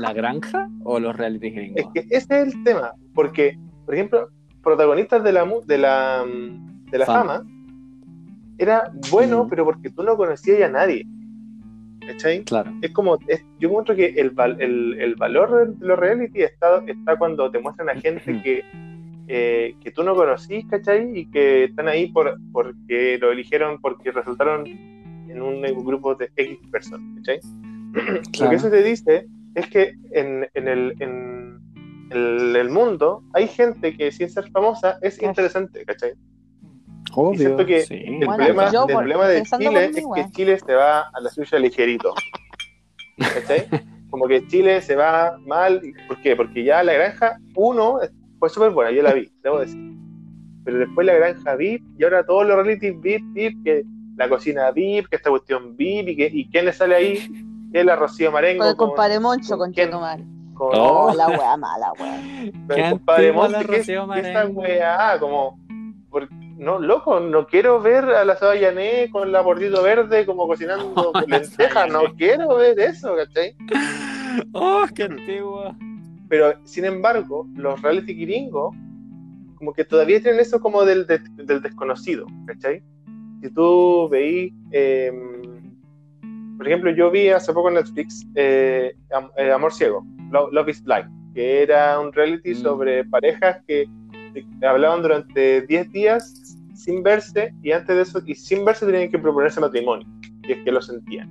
la 0.00 0.12
granja 0.12 0.68
o 0.84 1.00
los 1.00 1.16
reality 1.16 1.46
Es 1.48 1.54
gringos. 1.54 1.92
que 1.94 2.00
ese 2.10 2.42
es 2.42 2.54
el 2.54 2.62
tema, 2.64 2.92
porque, 3.14 3.58
por 3.86 3.94
ejemplo, 3.94 4.28
protagonistas 4.62 5.22
de 5.24 5.32
la, 5.32 5.44
de 5.66 5.78
la, 5.78 6.24
de 6.90 6.98
la 6.98 7.06
Fama. 7.06 7.38
fama, 7.38 7.50
era 8.58 8.92
bueno, 9.10 9.44
Mm. 9.44 9.48
pero 9.48 9.64
porque 9.64 9.90
tú 9.90 10.02
no 10.02 10.16
conocías 10.16 10.62
a 10.62 10.68
nadie. 10.68 11.06
¿Cachai? 12.06 12.44
Claro. 12.44 12.72
Es 12.82 12.90
como, 12.90 13.18
es- 13.28 13.44
yo 13.58 13.68
encuentro 13.68 13.94
que 13.96 14.06
el, 14.06 14.30
val- 14.30 14.56
el, 14.60 15.00
el 15.00 15.14
valor 15.16 15.74
de 15.76 15.86
los 15.86 15.98
reality 15.98 16.42
está, 16.42 16.82
está 16.86 17.16
cuando 17.16 17.50
te 17.50 17.58
muestran 17.58 17.88
a 17.90 17.94
gente 17.94 18.40
que, 18.42 18.62
eh, 19.28 19.74
que 19.82 19.90
tú 19.90 20.02
no 20.02 20.14
conocís, 20.14 20.66
¿cachai? 20.66 21.18
Y 21.18 21.26
que 21.30 21.64
están 21.64 21.88
ahí 21.88 22.08
por, 22.12 22.36
porque 22.52 23.18
lo 23.20 23.32
eligieron, 23.32 23.80
porque 23.80 24.12
resultaron 24.12 24.66
en 24.66 25.40
un 25.42 25.62
grupo 25.84 26.14
de 26.14 26.30
X 26.36 26.58
personas, 26.70 27.06
¿cachai? 27.16 27.40
Lo 28.40 28.50
que 28.50 28.56
eso 28.56 28.70
te 28.70 28.82
dice 28.82 29.26
es 29.54 29.66
que 29.68 29.94
en, 30.12 30.46
en 30.54 30.68
el, 30.68 30.94
en 31.00 31.58
el, 32.10 32.54
el 32.56 32.68
mundo 32.70 33.22
hay 33.32 33.46
gente 33.48 33.96
que 33.96 34.10
sin 34.12 34.28
ser 34.28 34.50
famosa 34.50 34.98
es 35.00 35.22
interesante, 35.22 35.84
¿cachai? 35.84 36.12
Obvio. 37.16 37.38
siento 37.38 37.66
que 37.66 37.82
sí. 37.82 37.94
El, 37.94 38.16
Bueno, 38.26 38.36
problema, 38.36 38.72
yo 38.72 38.82
el 38.86 38.92
por- 38.92 39.02
problema 39.02 39.28
de 39.28 39.42
Chile 39.42 39.84
es 39.86 39.96
que 39.96 40.04
weón. 40.04 40.32
Chile 40.32 40.58
se 40.58 40.74
va 40.74 41.00
a 41.12 41.20
la 41.20 41.30
suya 41.30 41.58
ligerito. 41.58 42.14
¿Cachai? 43.18 43.66
Como 44.10 44.26
que 44.28 44.46
Chile 44.46 44.80
se 44.80 44.94
va 44.96 45.36
mal. 45.46 45.80
¿Por 46.08 46.20
qué? 46.22 46.36
Porque 46.36 46.62
ya 46.64 46.82
la 46.82 46.92
granja 46.92 47.38
1 47.56 47.98
fue 48.38 48.48
súper 48.48 48.70
buena, 48.70 48.90
yo 48.92 49.02
la 49.02 49.12
vi, 49.12 49.30
debo 49.42 49.58
decir. 49.60 49.80
Pero 50.64 50.78
después 50.78 51.06
la 51.06 51.14
granja 51.14 51.56
VIP 51.56 51.82
y 51.98 52.04
ahora 52.04 52.24
todos 52.24 52.46
los 52.46 52.56
reality 52.56 52.90
VIP, 52.92 53.22
VIP, 53.34 53.64
que 53.64 53.84
la 54.16 54.28
cocina 54.28 54.70
VIP, 54.70 55.08
que 55.08 55.16
esta 55.16 55.30
cuestión 55.30 55.76
VIP 55.76 56.08
y, 56.10 56.16
que, 56.16 56.30
y 56.32 56.48
quién 56.48 56.64
le 56.66 56.72
sale 56.72 56.94
ahí, 56.94 57.28
que 57.72 57.80
es 57.80 57.84
la 57.84 57.96
Rocío 57.96 58.30
Marengo. 58.32 58.60
Con 58.62 58.70
el 58.70 58.76
compadre 58.76 59.20
Moncho, 59.20 59.58
con 59.58 59.72
quién? 59.72 59.88
Chetumal. 59.88 60.20
con- 60.20 60.30
Oh. 60.56 61.08
Oh, 61.08 61.14
la 61.14 61.26
wea 61.26 61.56
mala, 61.56 61.92
wea. 61.98 62.50
con 62.68 62.76
Qué 62.76 62.82
el 62.84 62.90
compadre 62.92 63.32
la 63.32 63.64
que 63.64 63.76
es 63.78 63.88
esa 63.88 64.06
Marengo. 64.06 64.60
weá, 64.60 65.18
como, 65.18 65.58
por- 66.08 66.28
no, 66.64 66.78
loco, 66.78 67.20
no 67.20 67.46
quiero 67.46 67.80
ver 67.80 68.04
a 68.04 68.24
la 68.24 68.36
Saba 68.36 68.56
Yané 68.56 69.08
con 69.10 69.30
la 69.30 69.40
bordito 69.42 69.82
verde 69.82 70.24
como 70.26 70.46
cocinando 70.46 71.12
lentejas, 71.28 71.90
no 71.92 72.00
quiero 72.16 72.56
ver 72.56 72.78
eso, 72.80 73.14
¿cachai? 73.16 73.54
¡Oh, 74.52 74.84
qué 74.94 75.04
antigua! 75.04 75.76
Pero, 76.28 76.54
sin 76.64 76.84
embargo, 76.86 77.46
los 77.54 77.80
reality 77.82 78.14
gringos, 78.14 78.74
como 79.56 79.72
que 79.72 79.84
todavía 79.84 80.20
tienen 80.20 80.40
eso 80.40 80.58
como 80.60 80.84
del, 80.84 81.06
de- 81.06 81.20
del 81.44 81.60
desconocido, 81.62 82.26
¿cachai? 82.46 82.82
Si 83.42 83.50
tú 83.50 84.08
veís, 84.10 84.52
eh, 84.72 85.12
por 86.56 86.66
ejemplo, 86.66 86.90
yo 86.90 87.10
vi 87.10 87.28
hace 87.28 87.52
poco 87.52 87.68
en 87.68 87.74
Netflix 87.74 88.26
eh, 88.34 88.94
eh, 89.36 89.50
Amor 89.52 89.72
Ciego, 89.72 90.04
Lo- 90.30 90.50
Love 90.50 90.70
is 90.70 90.82
Blind, 90.82 91.34
que 91.34 91.62
era 91.62 92.00
un 92.00 92.12
reality 92.12 92.52
Mm. 92.52 92.62
sobre 92.62 93.04
parejas 93.04 93.62
que 93.66 93.86
que 94.32 94.66
hablaban 94.66 95.00
durante 95.00 95.60
10 95.62 95.92
días 95.92 96.24
sin 96.74 97.02
verse 97.02 97.52
y 97.62 97.72
antes 97.72 97.94
de 97.96 98.02
eso, 98.02 98.22
y 98.26 98.34
sin 98.34 98.64
verse 98.64 98.86
tenían 98.86 99.10
que 99.10 99.18
proponerse 99.18 99.60
matrimonio, 99.60 100.06
y 100.42 100.52
es 100.52 100.58
que 100.64 100.72
lo 100.72 100.80
sentían. 100.82 101.30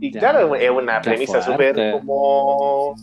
Y 0.00 0.12
Ya. 0.12 0.20
claro, 0.20 0.54
es 0.54 0.70
una 0.70 1.00
premisa 1.00 1.38
súper 1.42 1.74
como, 1.92 2.94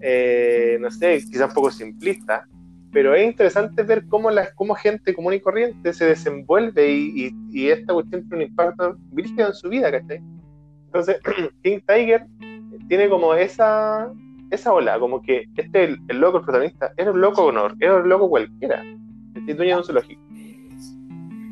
eh, 0.00 0.78
no 0.80 0.90
sé, 0.90 1.22
quizá 1.30 1.46
un 1.46 1.52
poco 1.54 1.70
simplista, 1.70 2.46
pero 2.92 3.14
es 3.14 3.24
interesante 3.26 3.82
ver 3.82 4.06
cómo, 4.06 4.30
la, 4.30 4.48
cómo 4.54 4.74
gente 4.74 5.12
común 5.14 5.34
y 5.34 5.40
corriente 5.40 5.92
se 5.92 6.06
desenvuelve 6.06 6.90
y, 6.90 7.26
y- 7.26 7.34
y 7.50 7.68
esta 7.70 7.92
cuestión 7.92 8.22
tiene 8.28 8.44
un 8.44 8.50
impacto 8.50 8.96
brígido 9.10 9.48
en 9.48 9.54
su 9.54 9.68
vida, 9.68 9.90
¿cachai? 9.90 10.20
Entonces, 10.86 11.18
King 11.62 11.80
Tiger 11.86 12.26
tiene 12.88 13.08
como 13.08 13.34
esa, 13.34 14.10
esa 14.50 14.72
ola, 14.72 14.98
como 14.98 15.20
que 15.20 15.44
este, 15.56 15.84
el, 15.84 15.98
el 16.08 16.20
loco, 16.20 16.38
el 16.38 16.44
protagonista, 16.44 16.92
era 16.96 17.10
un 17.12 17.20
loco 17.20 17.44
honor, 17.44 17.74
era 17.80 17.96
un 17.96 18.08
loco 18.08 18.28
cualquiera, 18.30 18.82
el 19.46 19.56
dueño 19.56 19.74
de 19.74 19.78
un 19.80 19.84
zoológico. 19.84 20.22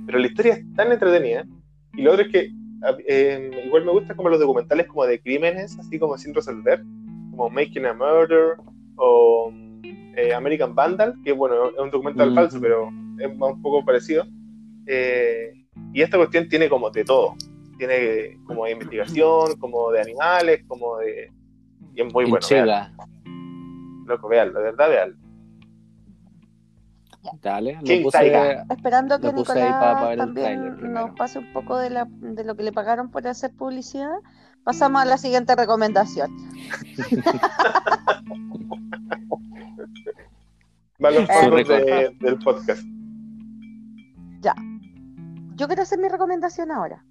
Pero 0.06 0.18
la 0.18 0.26
historia 0.26 0.54
es 0.54 0.74
tan 0.74 0.92
entretenida, 0.92 1.44
y 1.94 2.02
lo 2.02 2.12
otro 2.12 2.26
es 2.26 2.32
que 2.32 2.50
eh, 3.08 3.50
igual 3.66 3.84
me 3.84 3.92
gusta 3.92 4.14
como 4.14 4.28
los 4.28 4.40
documentales 4.40 4.86
como 4.86 5.06
de 5.06 5.20
crímenes, 5.20 5.78
así 5.78 5.98
como 5.98 6.18
sin 6.18 6.34
resolver, 6.34 6.82
como 7.30 7.50
Making 7.50 7.86
a 7.86 7.94
Murder 7.94 8.56
o 8.96 9.52
eh, 10.16 10.34
American 10.34 10.74
Vandal, 10.74 11.14
que 11.24 11.32
bueno, 11.32 11.70
es 11.70 11.78
un 11.78 11.90
documental 11.90 12.28
Ujú. 12.28 12.36
falso, 12.36 12.60
pero 12.60 12.90
es 13.18 13.26
un 13.26 13.62
poco 13.62 13.84
parecido. 13.84 14.26
Eh, 14.86 15.52
y 15.92 16.02
esta 16.02 16.16
cuestión 16.18 16.48
tiene 16.48 16.68
como 16.68 16.90
de 16.90 17.04
todo. 17.04 17.34
Tiene 17.78 18.38
como 18.44 18.66
de 18.66 18.72
investigación, 18.72 19.56
como 19.58 19.90
de 19.90 20.00
animales, 20.00 20.64
como 20.68 20.98
de... 20.98 21.32
Y 21.94 22.02
es 22.02 22.12
muy 22.12 22.24
En 22.24 22.30
bueno, 22.30 22.46
loco, 24.06 24.28
véanlo, 24.28 24.58
de 24.58 24.64
verdad, 24.66 24.88
véanlo. 24.88 25.16
Dale, 27.42 27.78
lo 27.82 28.02
puse. 28.02 28.62
Esperando 28.70 29.18
que 29.20 29.32
Nicolás 29.32 30.16
también 30.16 30.92
nos 30.92 31.10
pase 31.16 31.38
un 31.38 31.52
poco 31.52 31.76
de, 31.78 31.90
la, 31.90 32.06
de 32.08 32.44
lo 32.44 32.54
que 32.56 32.62
le 32.62 32.72
pagaron 32.72 33.10
por 33.10 33.26
hacer 33.26 33.52
publicidad, 33.54 34.16
pasamos 34.62 35.02
a 35.02 35.04
la 35.04 35.18
siguiente 35.18 35.54
recomendación. 35.56 36.30
Va 41.04 41.08
a 41.08 41.12
los 41.12 41.28
Eh, 41.28 41.32
fondos 41.32 41.66
Su 41.66 41.72
de- 41.72 42.16
del 42.20 42.38
podcast. 42.38 42.82
Ya. 44.40 44.54
Yo 45.56 45.66
quiero 45.66 45.82
hacer 45.82 45.98
mi 45.98 46.08
recomendación 46.08 46.70
ahora. 46.70 47.04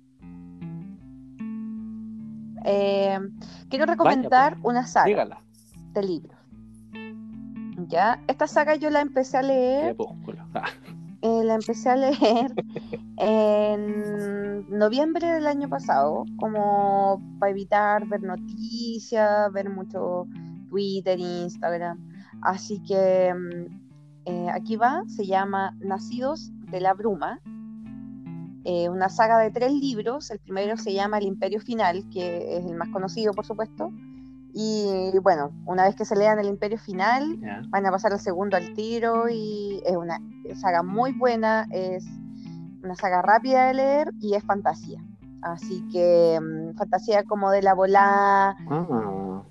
Eh, 2.65 3.19
quiero 3.69 3.85
recomendar 3.85 4.57
una 4.64 4.88
saga 4.88 5.06
Dígala. 5.07 5.41
de 5.94 6.03
libros. 6.03 6.38
Ya, 7.94 8.20
esta 8.28 8.48
saga 8.48 8.74
yo 8.74 8.90
la 8.90 9.02
empecé 9.02 9.38
a 9.38 9.44
leer. 9.44 9.95
Ah, 10.56 10.70
Eh, 11.22 11.44
la 11.44 11.56
empecé 11.56 11.90
a 11.90 11.95
leer 11.95 12.53
en 13.18 14.68
noviembre 14.70 15.28
del 15.32 15.45
año 15.45 15.70
pasado, 15.70 16.26
como 16.38 17.22
para 17.40 17.52
evitar 17.52 18.07
ver 18.07 18.24
noticias, 18.24 19.52
ver 19.53 19.70
mucho 19.70 20.28
Twitter, 20.70 21.20
Instagram. 21.20 21.99
Así 22.41 22.82
que 22.84 23.32
mm, 23.32 23.82
eh, 24.26 24.49
aquí 24.52 24.76
va, 24.76 25.03
se 25.07 25.28
llama 25.28 25.76
Nacidos 25.80 26.52
de 26.72 26.82
la 26.82 26.94
Bruma, 26.94 27.40
eh, 28.65 28.90
una 28.90 29.10
saga 29.10 29.38
de 29.38 29.52
tres 29.52 29.72
libros. 29.72 30.32
El 30.32 30.40
primero 30.40 30.78
se 30.78 30.94
llama 30.94 31.20
El 31.20 31.26
Imperio 31.26 31.60
Final, 31.60 32.10
que 32.10 32.57
es 32.57 32.65
el 32.65 32.76
más 32.76 32.90
conocido, 32.90 33.34
por 33.34 33.45
supuesto. 33.45 33.91
Y 34.54 35.18
bueno, 35.20 35.52
una 35.66 35.86
vez 35.86 35.96
que 35.96 36.06
se 36.06 36.16
lean 36.16 36.38
El 36.40 36.48
Imperio 36.48 36.78
Final, 36.78 37.40
van 37.70 37.86
a 37.86 37.92
pasar 37.92 38.14
al 38.14 38.20
segundo 38.20 38.56
al 38.56 38.74
tiro 38.76 39.28
y 39.30 39.82
es 39.86 39.96
una 39.96 40.20
saga 40.56 40.84
muy 40.84 41.12
buena, 41.14 41.68
es 41.72 42.06
una 42.84 42.96
saga 42.96 43.22
rápida 43.22 43.68
de 43.68 43.74
leer 43.74 44.12
y 44.20 44.36
es 44.36 44.44
fantasía. 44.44 45.04
Así 45.42 45.84
que 45.92 46.40
mm, 46.40 46.78
fantasía 46.78 47.24
como 47.24 47.50
de 47.52 47.62
la 47.64 47.74
volada, 47.74 48.56
Ah, 48.70 49.44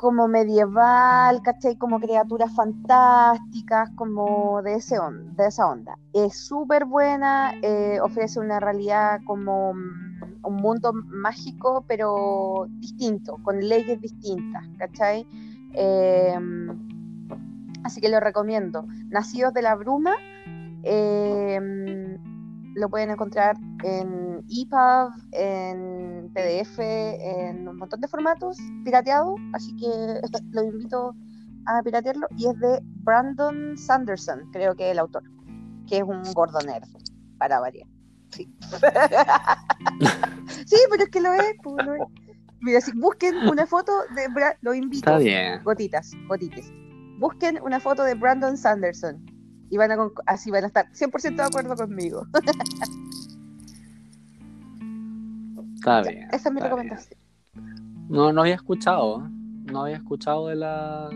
como 0.00 0.28
medieval, 0.28 1.42
¿cachai? 1.42 1.76
Como 1.76 2.00
criaturas 2.00 2.50
fantásticas, 2.54 3.90
como 3.96 4.62
de, 4.62 4.76
ese 4.76 4.98
on- 4.98 5.36
de 5.36 5.46
esa 5.48 5.66
onda. 5.68 5.98
Es 6.14 6.38
súper 6.38 6.86
buena, 6.86 7.52
eh, 7.60 7.98
ofrece 8.02 8.40
una 8.40 8.60
realidad 8.60 9.20
como 9.26 9.74
mm, 9.74 10.46
un 10.46 10.56
mundo 10.56 10.92
mágico, 10.94 11.84
pero 11.86 12.66
distinto, 12.80 13.36
con 13.42 13.60
leyes 13.60 14.00
distintas, 14.00 14.64
¿cachai? 14.78 15.26
Eh, 15.74 16.34
así 17.84 18.00
que 18.00 18.08
lo 18.08 18.20
recomiendo. 18.20 18.86
Nacidos 19.10 19.52
de 19.52 19.60
la 19.60 19.74
Bruma, 19.74 20.14
eh, 20.82 21.60
lo 22.80 22.88
pueden 22.88 23.10
encontrar 23.10 23.56
en 23.84 24.42
EPUB, 24.48 25.12
en 25.32 26.30
PDF, 26.34 26.78
en 26.80 27.68
un 27.68 27.76
montón 27.76 28.00
de 28.00 28.08
formatos 28.08 28.56
pirateado, 28.84 29.36
así 29.52 29.76
que 29.76 29.86
los 30.52 30.64
invito 30.64 31.14
a 31.66 31.82
piratearlo. 31.82 32.26
Y 32.36 32.48
es 32.48 32.58
de 32.58 32.80
Brandon 33.04 33.76
Sanderson, 33.78 34.50
creo 34.52 34.74
que 34.74 34.86
es 34.86 34.92
el 34.92 34.98
autor, 34.98 35.22
que 35.86 35.98
es 35.98 36.02
un 36.02 36.22
gordo 36.34 36.58
nerd, 36.66 36.88
para 37.38 37.60
variar. 37.60 37.86
Sí. 38.30 38.48
sí, 40.66 40.76
pero 40.90 41.04
es 41.04 41.10
que 41.10 41.20
lo 41.20 41.32
es, 41.34 41.54
pues, 41.62 41.84
lo 41.86 41.94
es. 41.94 42.02
Mira, 42.62 42.80
si 42.80 42.92
busquen 42.92 43.36
una 43.48 43.66
foto 43.66 43.92
de 44.14 44.28
Bra- 44.28 44.56
lo 44.60 44.74
invito. 44.74 44.98
está 45.10 45.18
bien. 45.18 45.62
Gotitas, 45.64 46.12
gotites. 46.28 46.70
Busquen 47.18 47.58
una 47.62 47.80
foto 47.80 48.02
de 48.04 48.14
Brandon 48.14 48.56
Sanderson 48.56 49.24
y 49.70 49.76
van 49.78 49.92
a 49.92 49.96
con- 49.96 50.12
así 50.26 50.50
van 50.50 50.64
a 50.64 50.66
estar 50.66 50.86
100% 50.92 51.36
de 51.36 51.42
acuerdo 51.48 51.76
conmigo. 51.76 52.26
Está 55.76 56.02
Ya, 56.02 56.10
bien. 56.10 56.28
Esa 56.32 56.48
es 56.48 56.54
mi 56.54 56.60
recomendación. 56.60 57.18
bien. 57.54 58.06
No, 58.08 58.32
no 58.32 58.40
había 58.42 58.54
escuchado. 58.56 59.28
No 59.72 59.82
había 59.82 59.96
escuchado 59.96 60.48
de 60.48 60.56
la. 60.56 61.08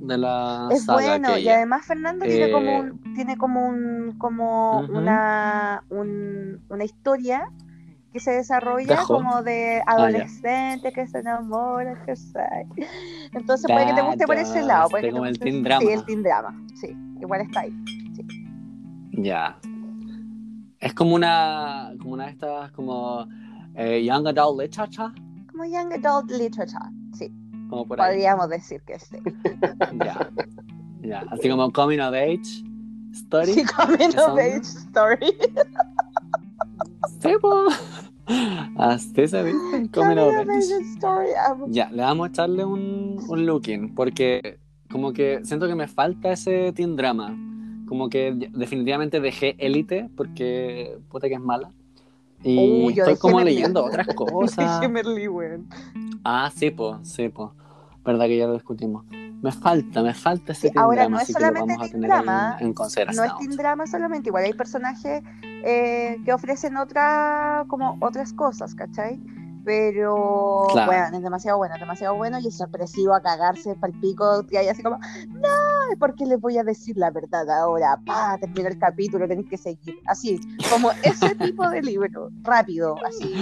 De 0.00 0.18
la 0.18 0.68
Es 0.70 0.84
saga 0.84 0.98
bueno 1.18 1.38
y 1.38 1.48
además 1.48 1.86
Fernando 1.86 2.24
tiene 2.24 2.50
como 2.50 2.70
Eh, 2.70 2.80
un, 2.80 3.14
tiene 3.14 3.36
como 3.36 3.66
un 3.68 4.14
como 4.18 4.80
una 4.80 5.84
un- 5.90 6.64
una 6.70 6.84
historia 6.84 7.50
que 8.10 8.18
se 8.18 8.30
desarrolla 8.32 8.96
Dejó. 8.96 9.14
como 9.16 9.42
de 9.42 9.82
Ah, 9.86 9.96
ya. 9.98 10.04
adolescentes 10.04 10.94
que 10.94 11.06
se 11.06 11.18
enamoran, 11.18 12.02
que 12.06 12.16
se- 12.16 12.38
Entonces 13.34 13.70
puede 13.70 13.86
que 13.86 13.92
te 13.94 14.00
guste 14.02 14.26
por 14.26 14.36
ese 14.36 14.62
lado, 14.62 14.88
puede 14.88 15.12
que 15.12 15.20
te 15.20 15.28
el 15.28 15.38
teen 15.38 15.62
drama. 15.62 15.80
Sí, 15.82 15.88
el 15.92 16.04
teen 16.06 16.22
drama, 16.22 16.66
sí, 16.74 16.96
igual 17.20 17.40
está 17.42 17.60
ahí. 17.60 17.72
Ya. 19.12 19.58
Es 20.78 20.94
como 20.94 21.14
una. 21.14 21.92
Como 21.98 22.14
una 22.14 22.24
de 22.26 22.30
estas. 22.32 22.70
Como. 22.72 23.26
eh, 23.74 24.04
Young 24.04 24.26
Adult 24.28 24.60
Literature. 24.60 25.12
Como 25.50 25.64
young 25.64 25.92
adult 25.92 26.30
literature, 26.30 26.78
sí, 27.12 27.30
Como 27.68 27.84
por 27.86 28.00
ahí. 28.00 28.12
podríamos 28.12 28.48
decir 28.48 28.80
que 28.86 28.98
sí. 28.98 29.16
Ya. 30.04 30.30
Ya. 31.02 31.24
Así 31.30 31.50
como 31.50 31.70
Coming 31.72 31.98
of 31.98 32.14
Age 32.14 32.62
Story. 33.12 33.52
Sí, 33.52 33.64
coming 33.76 34.00
¿Esa 34.00 34.32
of 34.32 34.38
age 34.38 34.58
story. 34.60 35.34
Sí. 37.20 37.30
Así 38.78 39.26
se 39.28 39.44
dice. 39.44 39.90
Coming 39.92 40.18
of 40.18 40.34
Age. 40.48 40.82
story. 40.94 41.28
Ya, 41.68 41.90
le 41.90 42.02
vamos 42.02 42.28
a 42.28 42.30
echarle 42.30 42.64
un, 42.64 43.18
un 43.28 43.46
looking, 43.46 43.94
porque 43.94 44.59
como 44.90 45.12
que 45.12 45.40
siento 45.44 45.66
que 45.68 45.74
me 45.74 45.88
falta 45.88 46.32
ese 46.32 46.72
teen 46.72 46.96
drama. 46.96 47.36
Como 47.86 48.08
que 48.08 48.32
definitivamente 48.52 49.20
dejé 49.20 49.56
Élite, 49.58 50.08
porque 50.16 50.98
puta 51.08 51.28
que 51.28 51.34
es 51.34 51.40
mala. 51.40 51.72
Y 52.42 52.88
estoy 52.98 53.16
como 53.16 53.40
leyendo 53.40 53.84
otras 53.84 54.06
cosas. 54.14 54.80
Ah, 56.24 56.50
sí, 56.54 56.70
pues, 56.70 56.96
sí, 57.08 57.28
pues. 57.28 57.50
Verdad 58.04 58.26
que 58.26 58.38
ya 58.38 58.46
lo 58.46 58.54
discutimos. 58.54 59.04
Me 59.42 59.52
falta, 59.52 60.02
me 60.02 60.12
falta 60.14 60.52
ese 60.52 60.68
Sí, 60.68 60.72
teen 60.72 60.78
ahora 60.84 61.02
drama, 61.02 61.16
no 61.16 61.22
es 61.22 61.28
solamente 61.28 61.88
teen 61.88 62.00
drama, 62.02 62.56
en 62.60 62.68
No 62.68 62.74
consideración. 62.74 63.26
es 63.26 63.36
teen 63.38 63.56
drama 63.56 63.86
solamente, 63.86 64.28
igual 64.28 64.44
hay 64.44 64.52
personajes 64.52 65.22
eh, 65.42 66.16
que 66.24 66.32
ofrecen 66.32 66.76
otra, 66.76 67.64
como 67.68 67.96
otras 68.00 68.32
cosas, 68.34 68.74
¿cachai? 68.74 69.18
Pero 69.64 70.66
Claro. 70.72 70.86
bueno, 70.90 71.16
es 71.18 71.22
demasiado 71.22 71.58
bueno, 71.58 71.74
es 71.74 71.80
demasiado 71.80 72.14
bueno 72.16 72.38
y 72.38 72.48
es 72.48 72.56
sorpresivo 72.56 73.14
a 73.14 73.20
cagarse 73.20 73.74
para 73.76 73.92
el 73.92 74.00
pico, 74.00 74.46
que 74.46 74.58
hay 74.58 74.68
así 74.68 74.82
como, 74.82 74.96
no, 74.98 75.48
ay, 75.90 75.96
porque 75.98 76.24
les 76.26 76.40
voy 76.40 76.56
a 76.58 76.64
decir 76.64 76.96
la 76.96 77.10
verdad 77.10 77.48
ahora, 77.50 77.98
pa, 78.04 78.38
termina 78.38 78.68
el 78.70 78.78
capítulo, 78.78 79.28
tenéis 79.28 79.48
que 79.48 79.58
seguir. 79.58 79.98
Así, 80.06 80.40
como 80.70 80.90
ese 81.02 81.34
tipo 81.36 81.68
de 81.68 81.82
libro, 81.82 82.30
rápido, 82.42 82.96
así, 83.06 83.34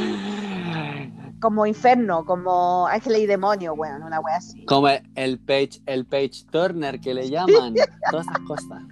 como 1.40 1.66
Inferno, 1.66 2.24
como 2.24 2.86
Ángel 2.88 3.16
y 3.16 3.26
Demonio, 3.26 3.76
bueno, 3.76 4.04
una 4.06 4.18
wea 4.20 4.36
así. 4.36 4.64
Como 4.64 4.88
el 5.14 5.38
page, 5.38 5.80
el 5.86 6.04
page 6.04 6.44
turner 6.50 7.00
que 7.00 7.14
le 7.14 7.30
llaman, 7.30 7.74
todas 8.10 8.26
esas 8.26 8.40
cosas. 8.40 8.82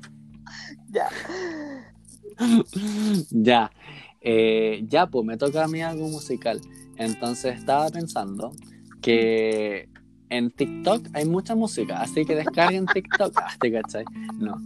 Ya. 0.91 1.09
ya. 3.31 3.71
Eh, 4.21 4.85
ya, 4.89 5.07
pues 5.07 5.25
me 5.25 5.37
toca 5.37 5.65
a 5.65 5.69
mí 5.69 5.83
algo 5.83 6.09
musical. 6.09 6.61
Entonces 6.99 7.59
estaba 7.59 7.89
pensando 7.91 8.53
que 9.01 9.89
en 10.31 10.51
TikTok 10.51 11.09
hay 11.13 11.25
mucha 11.25 11.55
música, 11.55 12.01
así 12.01 12.25
que 12.25 12.35
descarguen 12.35 12.87
TikTok. 12.93 13.33
Ah, 13.37 13.53
¿te 13.61 13.71
cachai? 13.71 14.05
No, 14.39 14.57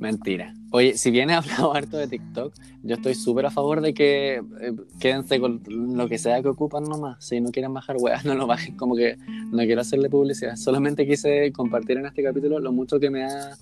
mentira. 0.00 0.54
Oye, 0.70 0.96
si 0.96 1.10
viene 1.10 1.34
hablado 1.34 1.72
harto 1.76 1.96
de 1.96 2.08
TikTok, 2.08 2.52
yo 2.82 2.96
estoy 2.96 3.14
súper 3.14 3.46
a 3.46 3.50
favor 3.50 3.80
de 3.80 3.94
que 3.94 4.42
eh, 4.60 4.72
quédense 4.98 5.38
con 5.38 5.62
lo 5.68 6.08
que 6.08 6.18
sea 6.18 6.42
que 6.42 6.48
ocupan 6.48 6.84
nomás. 6.84 7.24
Si 7.24 7.40
no 7.40 7.50
quieren 7.50 7.72
bajar 7.72 7.96
weas, 7.98 8.24
no 8.26 8.34
lo 8.34 8.46
bajen. 8.46 8.76
Como 8.76 8.96
que 8.96 9.16
no 9.52 9.58
quiero 9.58 9.80
hacerle 9.80 10.10
publicidad. 10.10 10.56
Solamente 10.56 11.06
quise 11.06 11.52
compartir 11.52 11.98
en 11.98 12.06
este 12.06 12.22
capítulo 12.22 12.58
lo 12.58 12.72
mucho 12.72 12.98
que 12.98 13.10
me 13.10 13.24
ha 13.24 13.56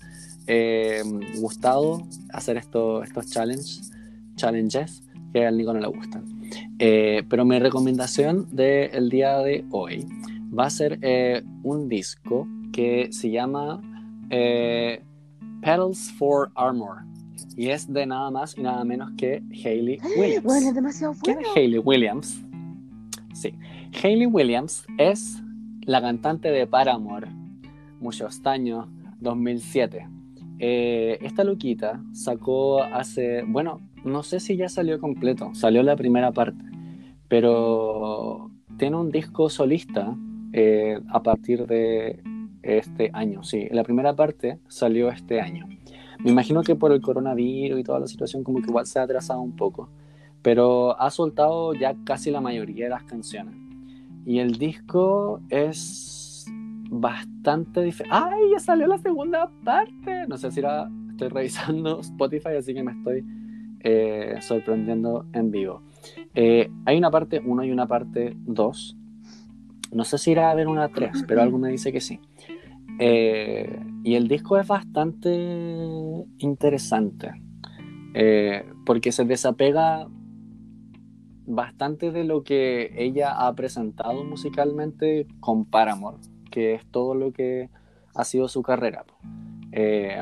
eh, 0.47 1.03
gustado 1.39 2.01
hacer 2.31 2.57
estos 2.57 3.05
estos 3.05 3.27
challenges, 3.27 3.91
challenges 4.35 5.03
que 5.31 5.45
al 5.45 5.57
Nico 5.57 5.73
no 5.73 5.79
le 5.79 5.87
gustan. 5.87 6.42
Eh, 6.79 7.23
pero 7.29 7.45
mi 7.45 7.59
recomendación 7.59 8.47
del 8.51 9.09
día 9.09 9.37
de 9.39 9.65
hoy 9.71 10.05
va 10.57 10.65
a 10.65 10.69
ser 10.69 10.99
eh, 11.01 11.43
un 11.63 11.89
disco 11.89 12.47
que 12.71 13.09
se 13.11 13.29
llama 13.29 13.81
eh, 14.29 15.01
Pedals 15.61 16.11
for 16.13 16.51
Armor 16.55 17.03
y 17.55 17.69
es 17.69 17.91
de 17.91 18.05
nada 18.05 18.31
más 18.31 18.57
y 18.57 18.61
nada 18.61 18.83
menos 18.83 19.11
que 19.17 19.43
Hayley 19.63 19.99
Williams. 20.17 20.43
Bueno, 20.43 20.69
es 20.69 20.75
demasiado 20.75 21.15
¿Quién 21.21 21.37
bueno. 21.37 21.49
es 21.49 21.57
Hayley 21.57 21.79
Williams? 21.79 22.43
Sí, 23.33 23.53
Hayley 24.01 24.27
Williams 24.27 24.85
es 24.97 25.41
la 25.85 26.01
cantante 26.01 26.49
de 26.49 26.67
Paramore, 26.67 27.27
muchos 27.99 28.41
años, 28.45 28.87
2007. 29.19 30.07
Eh, 30.59 31.17
esta 31.21 31.43
loquita 31.43 32.01
sacó 32.13 32.83
hace, 32.83 33.43
bueno, 33.43 33.81
no 34.03 34.23
sé 34.23 34.39
si 34.39 34.57
ya 34.57 34.69
salió 34.69 34.99
completo, 34.99 35.53
salió 35.53 35.83
la 35.83 35.95
primera 35.95 36.31
parte, 36.31 36.63
pero 37.27 38.51
tiene 38.77 38.97
un 38.97 39.11
disco 39.11 39.49
solista 39.49 40.15
eh, 40.51 40.99
a 41.09 41.23
partir 41.23 41.65
de 41.65 42.21
este 42.61 43.09
año, 43.13 43.43
sí, 43.43 43.67
la 43.71 43.83
primera 43.83 44.15
parte 44.15 44.59
salió 44.67 45.09
este 45.09 45.41
año. 45.41 45.67
Me 46.19 46.31
imagino 46.31 46.63
que 46.63 46.75
por 46.75 46.93
el 46.93 47.01
coronavirus 47.01 47.79
y 47.79 47.83
toda 47.83 47.99
la 47.99 48.07
situación 48.07 48.43
como 48.43 48.61
que 48.61 48.69
igual 48.69 48.85
se 48.85 48.99
ha 48.99 49.03
atrasado 49.03 49.41
un 49.41 49.55
poco, 49.55 49.89
pero 50.41 50.99
ha 50.99 51.09
soltado 51.09 51.73
ya 51.73 51.95
casi 52.05 52.31
la 52.31 52.39
mayoría 52.39 52.85
de 52.85 52.91
las 52.91 53.03
canciones. 53.03 53.55
Y 54.25 54.39
el 54.39 54.57
disco 54.57 55.41
es 55.49 56.45
bastante 56.89 57.81
diferente. 57.81 58.15
¡Ay! 58.17 58.51
Ya 58.53 58.59
salió 58.59 58.87
la 58.87 58.97
segunda 58.97 59.49
parte. 59.63 60.27
No 60.27 60.37
sé 60.37 60.51
si 60.51 60.59
era. 60.59 60.89
Estoy 61.09 61.27
revisando 61.27 61.99
Spotify, 62.01 62.55
así 62.57 62.73
que 62.73 62.83
me 62.83 62.91
estoy 62.91 63.23
eh, 63.83 64.35
sorprendiendo 64.41 65.25
en 65.33 65.51
vivo. 65.51 65.81
Eh, 66.33 66.71
hay 66.85 66.97
una 66.97 67.11
parte 67.11 67.41
1 67.43 67.65
y 67.65 67.71
una 67.71 67.87
parte 67.87 68.35
2. 68.37 68.97
No 69.91 70.03
sé 70.03 70.17
si 70.17 70.31
irá 70.31 70.47
a 70.47 70.51
haber 70.51 70.67
una 70.67 70.89
3, 70.89 71.25
pero 71.27 71.41
algo 71.41 71.57
me 71.57 71.69
dice 71.69 71.91
que 71.91 72.01
sí. 72.01 72.19
Eh, 72.99 73.79
y 74.03 74.15
el 74.15 74.27
disco 74.27 74.57
es 74.57 74.67
bastante 74.67 75.29
interesante. 76.39 77.31
porque 78.85 79.11
se 79.11 79.25
desapega 79.25 80.07
bastante 81.45 82.11
de 82.11 82.23
lo 82.23 82.43
que 82.43 82.93
ella 82.95 83.31
ha 83.31 83.53
presentado 83.55 84.23
musicalmente 84.23 85.27
con 85.39 85.65
Paramore, 85.65 86.17
que 86.51 86.75
es 86.75 86.85
todo 86.85 87.15
lo 87.15 87.31
que 87.31 87.69
ha 88.15 88.23
sido 88.23 88.47
su 88.47 88.61
carrera. 88.61 89.03
Eh, 89.75 90.21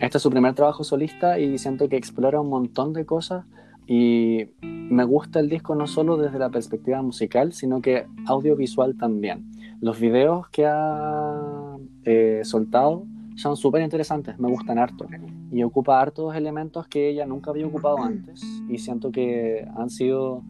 este 0.00 0.16
es 0.16 0.22
su 0.22 0.30
primer 0.30 0.54
trabajo 0.54 0.84
solista 0.84 1.38
y 1.38 1.58
siento 1.58 1.88
que 1.88 1.96
explora 1.96 2.40
un 2.40 2.48
montón 2.48 2.94
de 2.94 3.04
cosas 3.04 3.44
y 3.86 4.46
me 4.62 5.04
gusta 5.04 5.38
el 5.40 5.50
disco 5.50 5.74
no 5.74 5.86
solo 5.86 6.16
desde 6.16 6.38
la 6.38 6.48
perspectiva 6.48 7.02
musical, 7.02 7.52
sino 7.52 7.82
que 7.82 8.06
audiovisual 8.26 8.96
también. 8.96 9.50
Los 9.80 10.00
videos 10.00 10.48
que 10.48 10.66
ha 10.66 11.76
eh, 12.04 12.40
soltado 12.44 13.04
son 13.36 13.56
súper 13.56 13.82
interesantes, 13.82 14.38
me 14.38 14.48
gustan 14.48 14.78
harto 14.78 15.06
y 15.50 15.62
ocupa 15.62 16.00
hartos 16.00 16.34
elementos 16.34 16.86
que 16.86 17.10
ella 17.10 17.26
nunca 17.26 17.50
había 17.50 17.66
ocupado 17.66 17.98
antes 18.02 18.42
y 18.68 18.78
siento 18.78 19.10
que 19.10 19.66
han 19.76 19.90
sido 19.90 20.42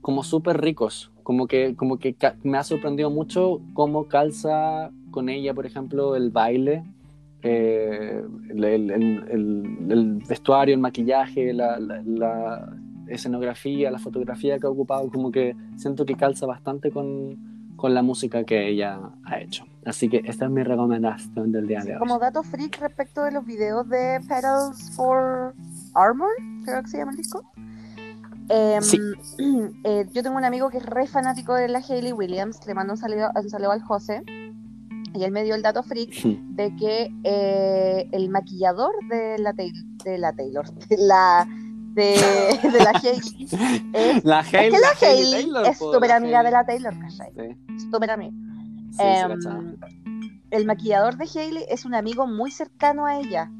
como 0.00 0.22
súper 0.22 0.60
ricos, 0.60 1.12
como 1.22 1.46
que, 1.46 1.76
como 1.76 1.98
que 1.98 2.16
me 2.42 2.58
ha 2.58 2.64
sorprendido 2.64 3.10
mucho 3.10 3.60
cómo 3.72 4.08
calza 4.08 4.90
con 5.10 5.28
ella, 5.28 5.54
por 5.54 5.66
ejemplo, 5.66 6.16
el 6.16 6.30
baile, 6.30 6.84
eh, 7.44 8.22
el, 8.50 8.64
el- 8.64 8.90
el- 8.90 9.86
el- 9.90 10.22
vestuario, 10.28 10.74
el 10.74 10.80
maquillaje, 10.80 11.52
la, 11.52 11.78
la- 11.78 12.02
la 12.04 12.76
escenografía, 13.08 13.90
la 13.90 13.98
fotografía 13.98 14.58
que 14.58 14.66
ha 14.66 14.70
ocupado, 14.70 15.10
como 15.10 15.30
que 15.30 15.54
siento 15.76 16.04
que 16.06 16.14
calza 16.16 16.46
bastante 16.46 16.90
con, 16.90 17.36
con 17.76 17.92
la 17.94 18.02
música 18.02 18.44
que 18.44 18.66
ella 18.68 18.98
ha 19.24 19.40
hecho. 19.40 19.64
Así 19.84 20.08
que 20.08 20.22
esta 20.24 20.46
es 20.46 20.50
mi 20.50 20.62
recomendación 20.62 21.52
del 21.52 21.66
día 21.66 21.82
de 21.84 21.92
hoy. 21.92 21.98
Como 21.98 22.18
dato 22.18 22.42
freak 22.42 22.80
respecto 22.80 23.22
de 23.24 23.32
los 23.32 23.44
videos 23.44 23.86
de 23.90 24.20
Pedals 24.26 24.90
for 24.96 25.54
Armor, 25.94 26.30
creo 26.64 26.82
que 26.82 26.88
se 26.88 26.96
llama 26.98 27.10
el 27.12 27.18
disco. 27.18 27.42
Em, 28.48 28.82
Sí. 28.82 28.98
eh, 29.84 30.06
yo 30.12 30.22
tengo 30.22 30.36
un 30.36 30.44
amigo 30.44 30.70
que 30.70 30.78
es 30.78 30.86
re 30.86 31.06
fanático 31.06 31.54
de 31.54 31.68
la 31.68 31.78
Hayley 31.80 32.12
Williams, 32.12 32.66
le 32.66 32.74
mando 32.74 32.94
un 32.94 32.96
saludo, 32.98 33.28
un 33.34 33.48
saludo 33.50 33.70
al 33.72 33.82
José, 33.82 34.22
y 35.14 35.24
él 35.24 35.30
me 35.32 35.44
dio 35.44 35.54
el 35.54 35.62
dato 35.62 35.82
freak 35.82 36.10
de 36.56 36.74
que 36.76 37.10
eh, 37.24 38.08
el 38.12 38.28
maquillador 38.30 38.92
de 39.08 39.38
la, 39.38 39.54
Taylor, 39.54 39.84
de 40.04 40.18
la 40.18 40.32
Taylor, 40.34 40.70
de 40.88 40.96
la, 40.98 41.46
de, 41.94 42.16
de 42.62 42.80
la 42.80 42.90
Hayley, 42.90 43.48
es, 43.92 44.24
La 44.24 44.40
es 44.40 44.48
que 44.48 44.56
Hailey, 44.58 44.80
la 44.80 44.80
la 44.80 44.96
Hailey 45.00 45.24
Hayley 45.24 45.42
Taylor, 45.44 45.66
es 45.66 45.78
po, 45.78 45.92
súper 45.92 46.12
amiga 46.12 46.42
de 46.42 46.48
Hailey. 46.48 46.52
la 46.52 46.66
Taylor, 46.66 46.98
¿cachai? 46.98 47.32
Sí, 47.36 47.88
Súper 47.90 48.10
amiga. 48.10 48.32
sí, 48.90 49.02
Em, 49.02 49.76
el 50.50 50.66
maquillador 50.66 51.16
de 51.16 51.24
Hailey 51.34 51.64
es 51.68 51.84
un 51.84 51.94
amigo 51.94 52.26
muy 52.26 52.50
cercano 52.50 53.06
a 53.06 53.18
ella. 53.18 53.50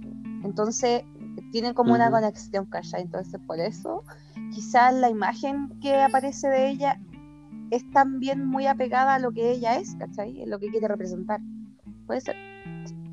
Entonces, 0.45 1.03
tienen 1.51 1.75
como 1.75 1.95
una 1.95 2.11
conexión, 2.11 2.67
¿cachai? 2.67 3.03
Entonces, 3.03 3.41
por 3.47 3.59
eso, 3.59 4.05
quizás 4.53 4.95
la 4.95 5.09
imagen 5.11 5.71
que 5.81 5.95
aparece 5.97 6.49
de 6.49 6.69
ella 6.71 7.01
es 7.71 7.89
también 7.91 8.45
muy 8.47 8.67
apegada 8.67 9.15
a 9.15 9.19
lo 9.19 9.33
que 9.33 9.51
ella 9.51 9.79
es, 9.79 9.95
¿cachai? 9.97 10.43
Es 10.43 10.49
lo 10.49 10.59
que 10.59 10.69
quiere 10.69 10.89
representar. 10.89 11.41
Puede 12.07 12.21
ser. 12.21 12.37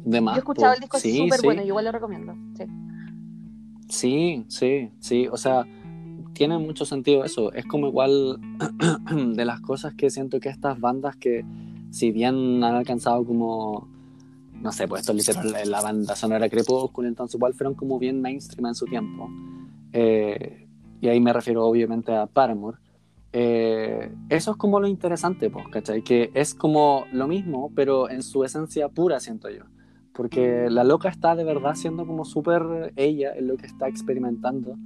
De 0.04 0.20
más, 0.22 0.36
Yo 0.36 0.38
he 0.38 0.40
escuchado 0.40 0.72
po. 0.72 0.76
el 0.76 0.80
disco, 0.82 0.98
es 0.98 1.04
Sí, 1.04 1.18
súper 1.18 1.40
sí. 1.40 1.46
bueno, 1.46 1.62
yo 1.62 1.68
igual 1.70 1.86
lo 1.86 1.92
recomiendo. 1.92 2.36
Sí. 2.58 2.64
Sí, 3.90 4.46
sí, 4.48 4.90
sí, 5.00 5.28
o 5.30 5.38
sea, 5.38 5.66
tiene 6.34 6.58
mucho 6.58 6.86
sentido 6.86 7.24
eso. 7.26 7.52
Es 7.54 7.66
como 7.66 7.88
igual 7.88 8.40
de 9.36 9.46
las 9.46 9.62
cosas 9.62 9.94
que 9.94 10.10
siento 10.10 10.40
que 10.40 10.50
estas 10.50 10.80
bandas 10.80 11.16
que, 11.18 11.46
si 11.92 12.12
bien 12.12 12.64
han 12.64 12.76
alcanzado 12.76 13.26
como, 13.26 13.88
no 14.62 14.72
sé, 14.72 14.88
pues 14.88 15.02
esto 15.02 15.14
lo 15.14 15.20
hicieron 15.20 15.52
la, 15.52 15.66
la 15.66 15.82
banda 15.82 16.16
sonora 16.16 16.50
Crepúsculo, 16.50 17.08
entonces 17.08 17.36
igual 17.36 17.54
fueron 17.54 17.74
como 17.76 18.00
bien 18.00 18.22
mainstream 18.22 18.68
en 18.68 18.76
su 18.76 18.86
tiempo. 18.86 19.30
Eh, 19.94 20.68
y 21.02 21.08
ahí 21.10 21.20
me 21.20 21.34
refiero 21.34 21.66
obviamente 21.66 22.16
a 22.16 22.28
Paramore. 22.28 22.78
Eh, 23.34 24.12
eso 24.30 24.52
es 24.52 24.58
como 24.58 24.80
lo 24.80 24.88
interesante, 24.88 25.50
pues, 25.50 25.68
¿cachai? 25.70 26.04
Que 26.04 26.32
es 26.34 26.54
como 26.54 27.06
lo 27.14 27.28
mismo, 27.28 27.72
pero 27.76 28.10
en 28.10 28.24
su 28.24 28.44
esencia 28.44 28.90
pura, 28.90 29.20
siento 29.20 29.50
yo 29.50 29.64
porque 30.14 30.70
la 30.70 30.84
loca 30.84 31.10
está 31.10 31.36
de 31.36 31.44
verdad 31.44 31.76
siendo 31.76 32.06
como 32.06 32.26
súper 32.26 32.94
ella 32.96 33.34
en 33.36 33.48
lo 33.48 33.58
que 33.58 33.66
está 33.66 33.88
experimentando. 33.88 34.78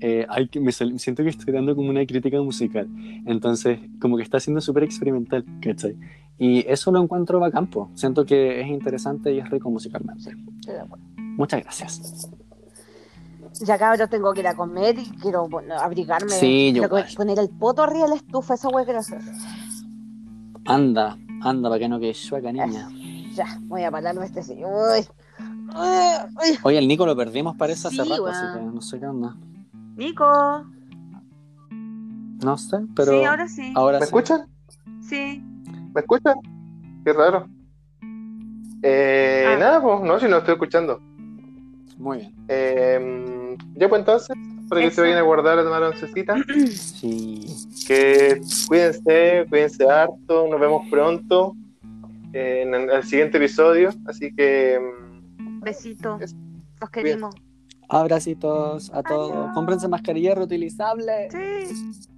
Eh, 0.00 0.26
ay, 0.30 0.48
que 0.48 0.60
me 0.60 0.72
siento 0.72 1.22
que 1.22 1.28
estoy 1.28 1.52
dando 1.52 1.76
como 1.76 1.90
una 1.90 2.04
crítica 2.06 2.40
musical. 2.40 2.88
Entonces, 3.26 3.78
como 4.00 4.16
que 4.16 4.22
está 4.22 4.40
siendo 4.40 4.62
súper 4.62 4.84
experimental, 4.84 5.44
¿cachai? 5.60 5.96
Y 6.38 6.64
eso 6.66 6.90
lo 6.90 7.02
encuentro 7.02 7.38
bacán, 7.38 7.68
po. 7.68 7.90
Siento 7.94 8.24
que 8.24 8.62
es 8.62 8.68
interesante 8.68 9.34
y 9.34 9.40
es 9.40 9.50
rico 9.50 9.70
musicalmente. 9.70 10.34
Muchas 11.36 11.62
gracias. 11.62 12.30
Ya 13.60 13.78
cabrón, 13.78 14.08
tengo 14.08 14.32
que 14.32 14.40
ir 14.40 14.46
a 14.48 14.54
comer 14.54 14.98
y 14.98 15.04
quiero 15.20 15.48
bueno, 15.48 15.74
abrigarme. 15.78 16.30
Sí, 16.30 16.72
yo 16.72 16.88
Quiero 16.88 17.06
poner 17.16 17.38
el 17.38 17.50
poto 17.50 17.82
arriba 17.82 18.04
de 18.04 18.10
la 18.10 18.16
estufa, 18.16 18.54
esa 18.54 18.68
hueá 18.68 18.84
quiero 18.84 19.00
hacer. 19.00 19.20
Anda, 20.66 21.18
anda, 21.42 21.68
para 21.68 21.78
que 21.78 21.88
no 21.88 21.98
quede 22.00 22.14
chueca, 22.14 22.52
niña. 22.52 22.88
Ya, 23.34 23.58
voy 23.62 23.84
a 23.84 23.90
pararme 23.90 24.24
este 24.24 24.42
sí. 24.42 24.54
Uy. 24.54 25.06
Uy, 25.38 26.34
uy. 26.42 26.58
Oye, 26.62 26.78
el 26.78 26.88
Nico 26.88 27.06
lo 27.06 27.14
perdimos 27.16 27.56
parece 27.56 27.88
hace 27.88 28.02
Sí, 28.02 28.08
rato, 28.08 28.26
así 28.26 28.44
que 28.54 28.62
no 28.64 28.80
sé 28.80 28.98
qué 28.98 29.06
onda. 29.06 29.36
Nico. 29.96 30.64
No 32.42 32.56
sé, 32.56 32.78
pero 32.96 33.12
sí, 33.12 33.24
ahora 33.24 33.48
sí. 33.48 33.72
ahora 33.76 33.98
¿Me 33.98 34.06
sí. 34.06 34.08
escuchan? 34.08 34.40
Sí. 35.02 35.42
¿Me 35.94 36.00
escuchan? 36.00 36.34
Qué 37.04 37.12
raro. 37.12 37.46
Eh, 38.82 39.44
Ah. 39.46 39.56
Nada, 39.58 39.82
pues, 39.82 40.00
no, 40.02 40.18
si 40.18 40.26
no 40.28 40.38
estoy 40.38 40.54
escuchando. 40.54 40.98
Muy 41.98 42.18
bien. 42.18 42.34
Eh, 42.48 43.39
ya 43.74 43.88
pues 43.88 44.00
entonces, 44.00 44.36
para 44.68 44.80
que 44.80 44.86
Eso. 44.88 44.96
se 44.96 45.00
vayan 45.02 45.18
a 45.18 45.22
guardar 45.22 45.58
a 45.58 45.64
tomar 45.64 45.82
oncecita. 45.82 46.36
Sí. 46.70 47.46
Que 47.86 48.40
cuídense, 48.68 49.46
cuídense 49.48 49.84
harto, 49.88 50.46
nos 50.48 50.60
vemos 50.60 50.86
pronto 50.90 51.54
eh, 52.32 52.62
en 52.62 52.74
el, 52.74 53.02
siguiente 53.04 53.38
episodio. 53.38 53.90
Así 54.06 54.34
que 54.34 54.78
mm, 55.38 55.60
Besito. 55.60 56.18
Es- 56.20 56.36
Los 56.80 56.90
queremos. 56.90 57.34
Abracitos 57.88 58.90
a 58.94 59.02
todos. 59.02 59.32
Adiós. 59.32 59.50
Cómprense 59.54 59.88
mascarilla 59.88 60.34
reutilizable. 60.34 61.28
Sí. 61.30 62.08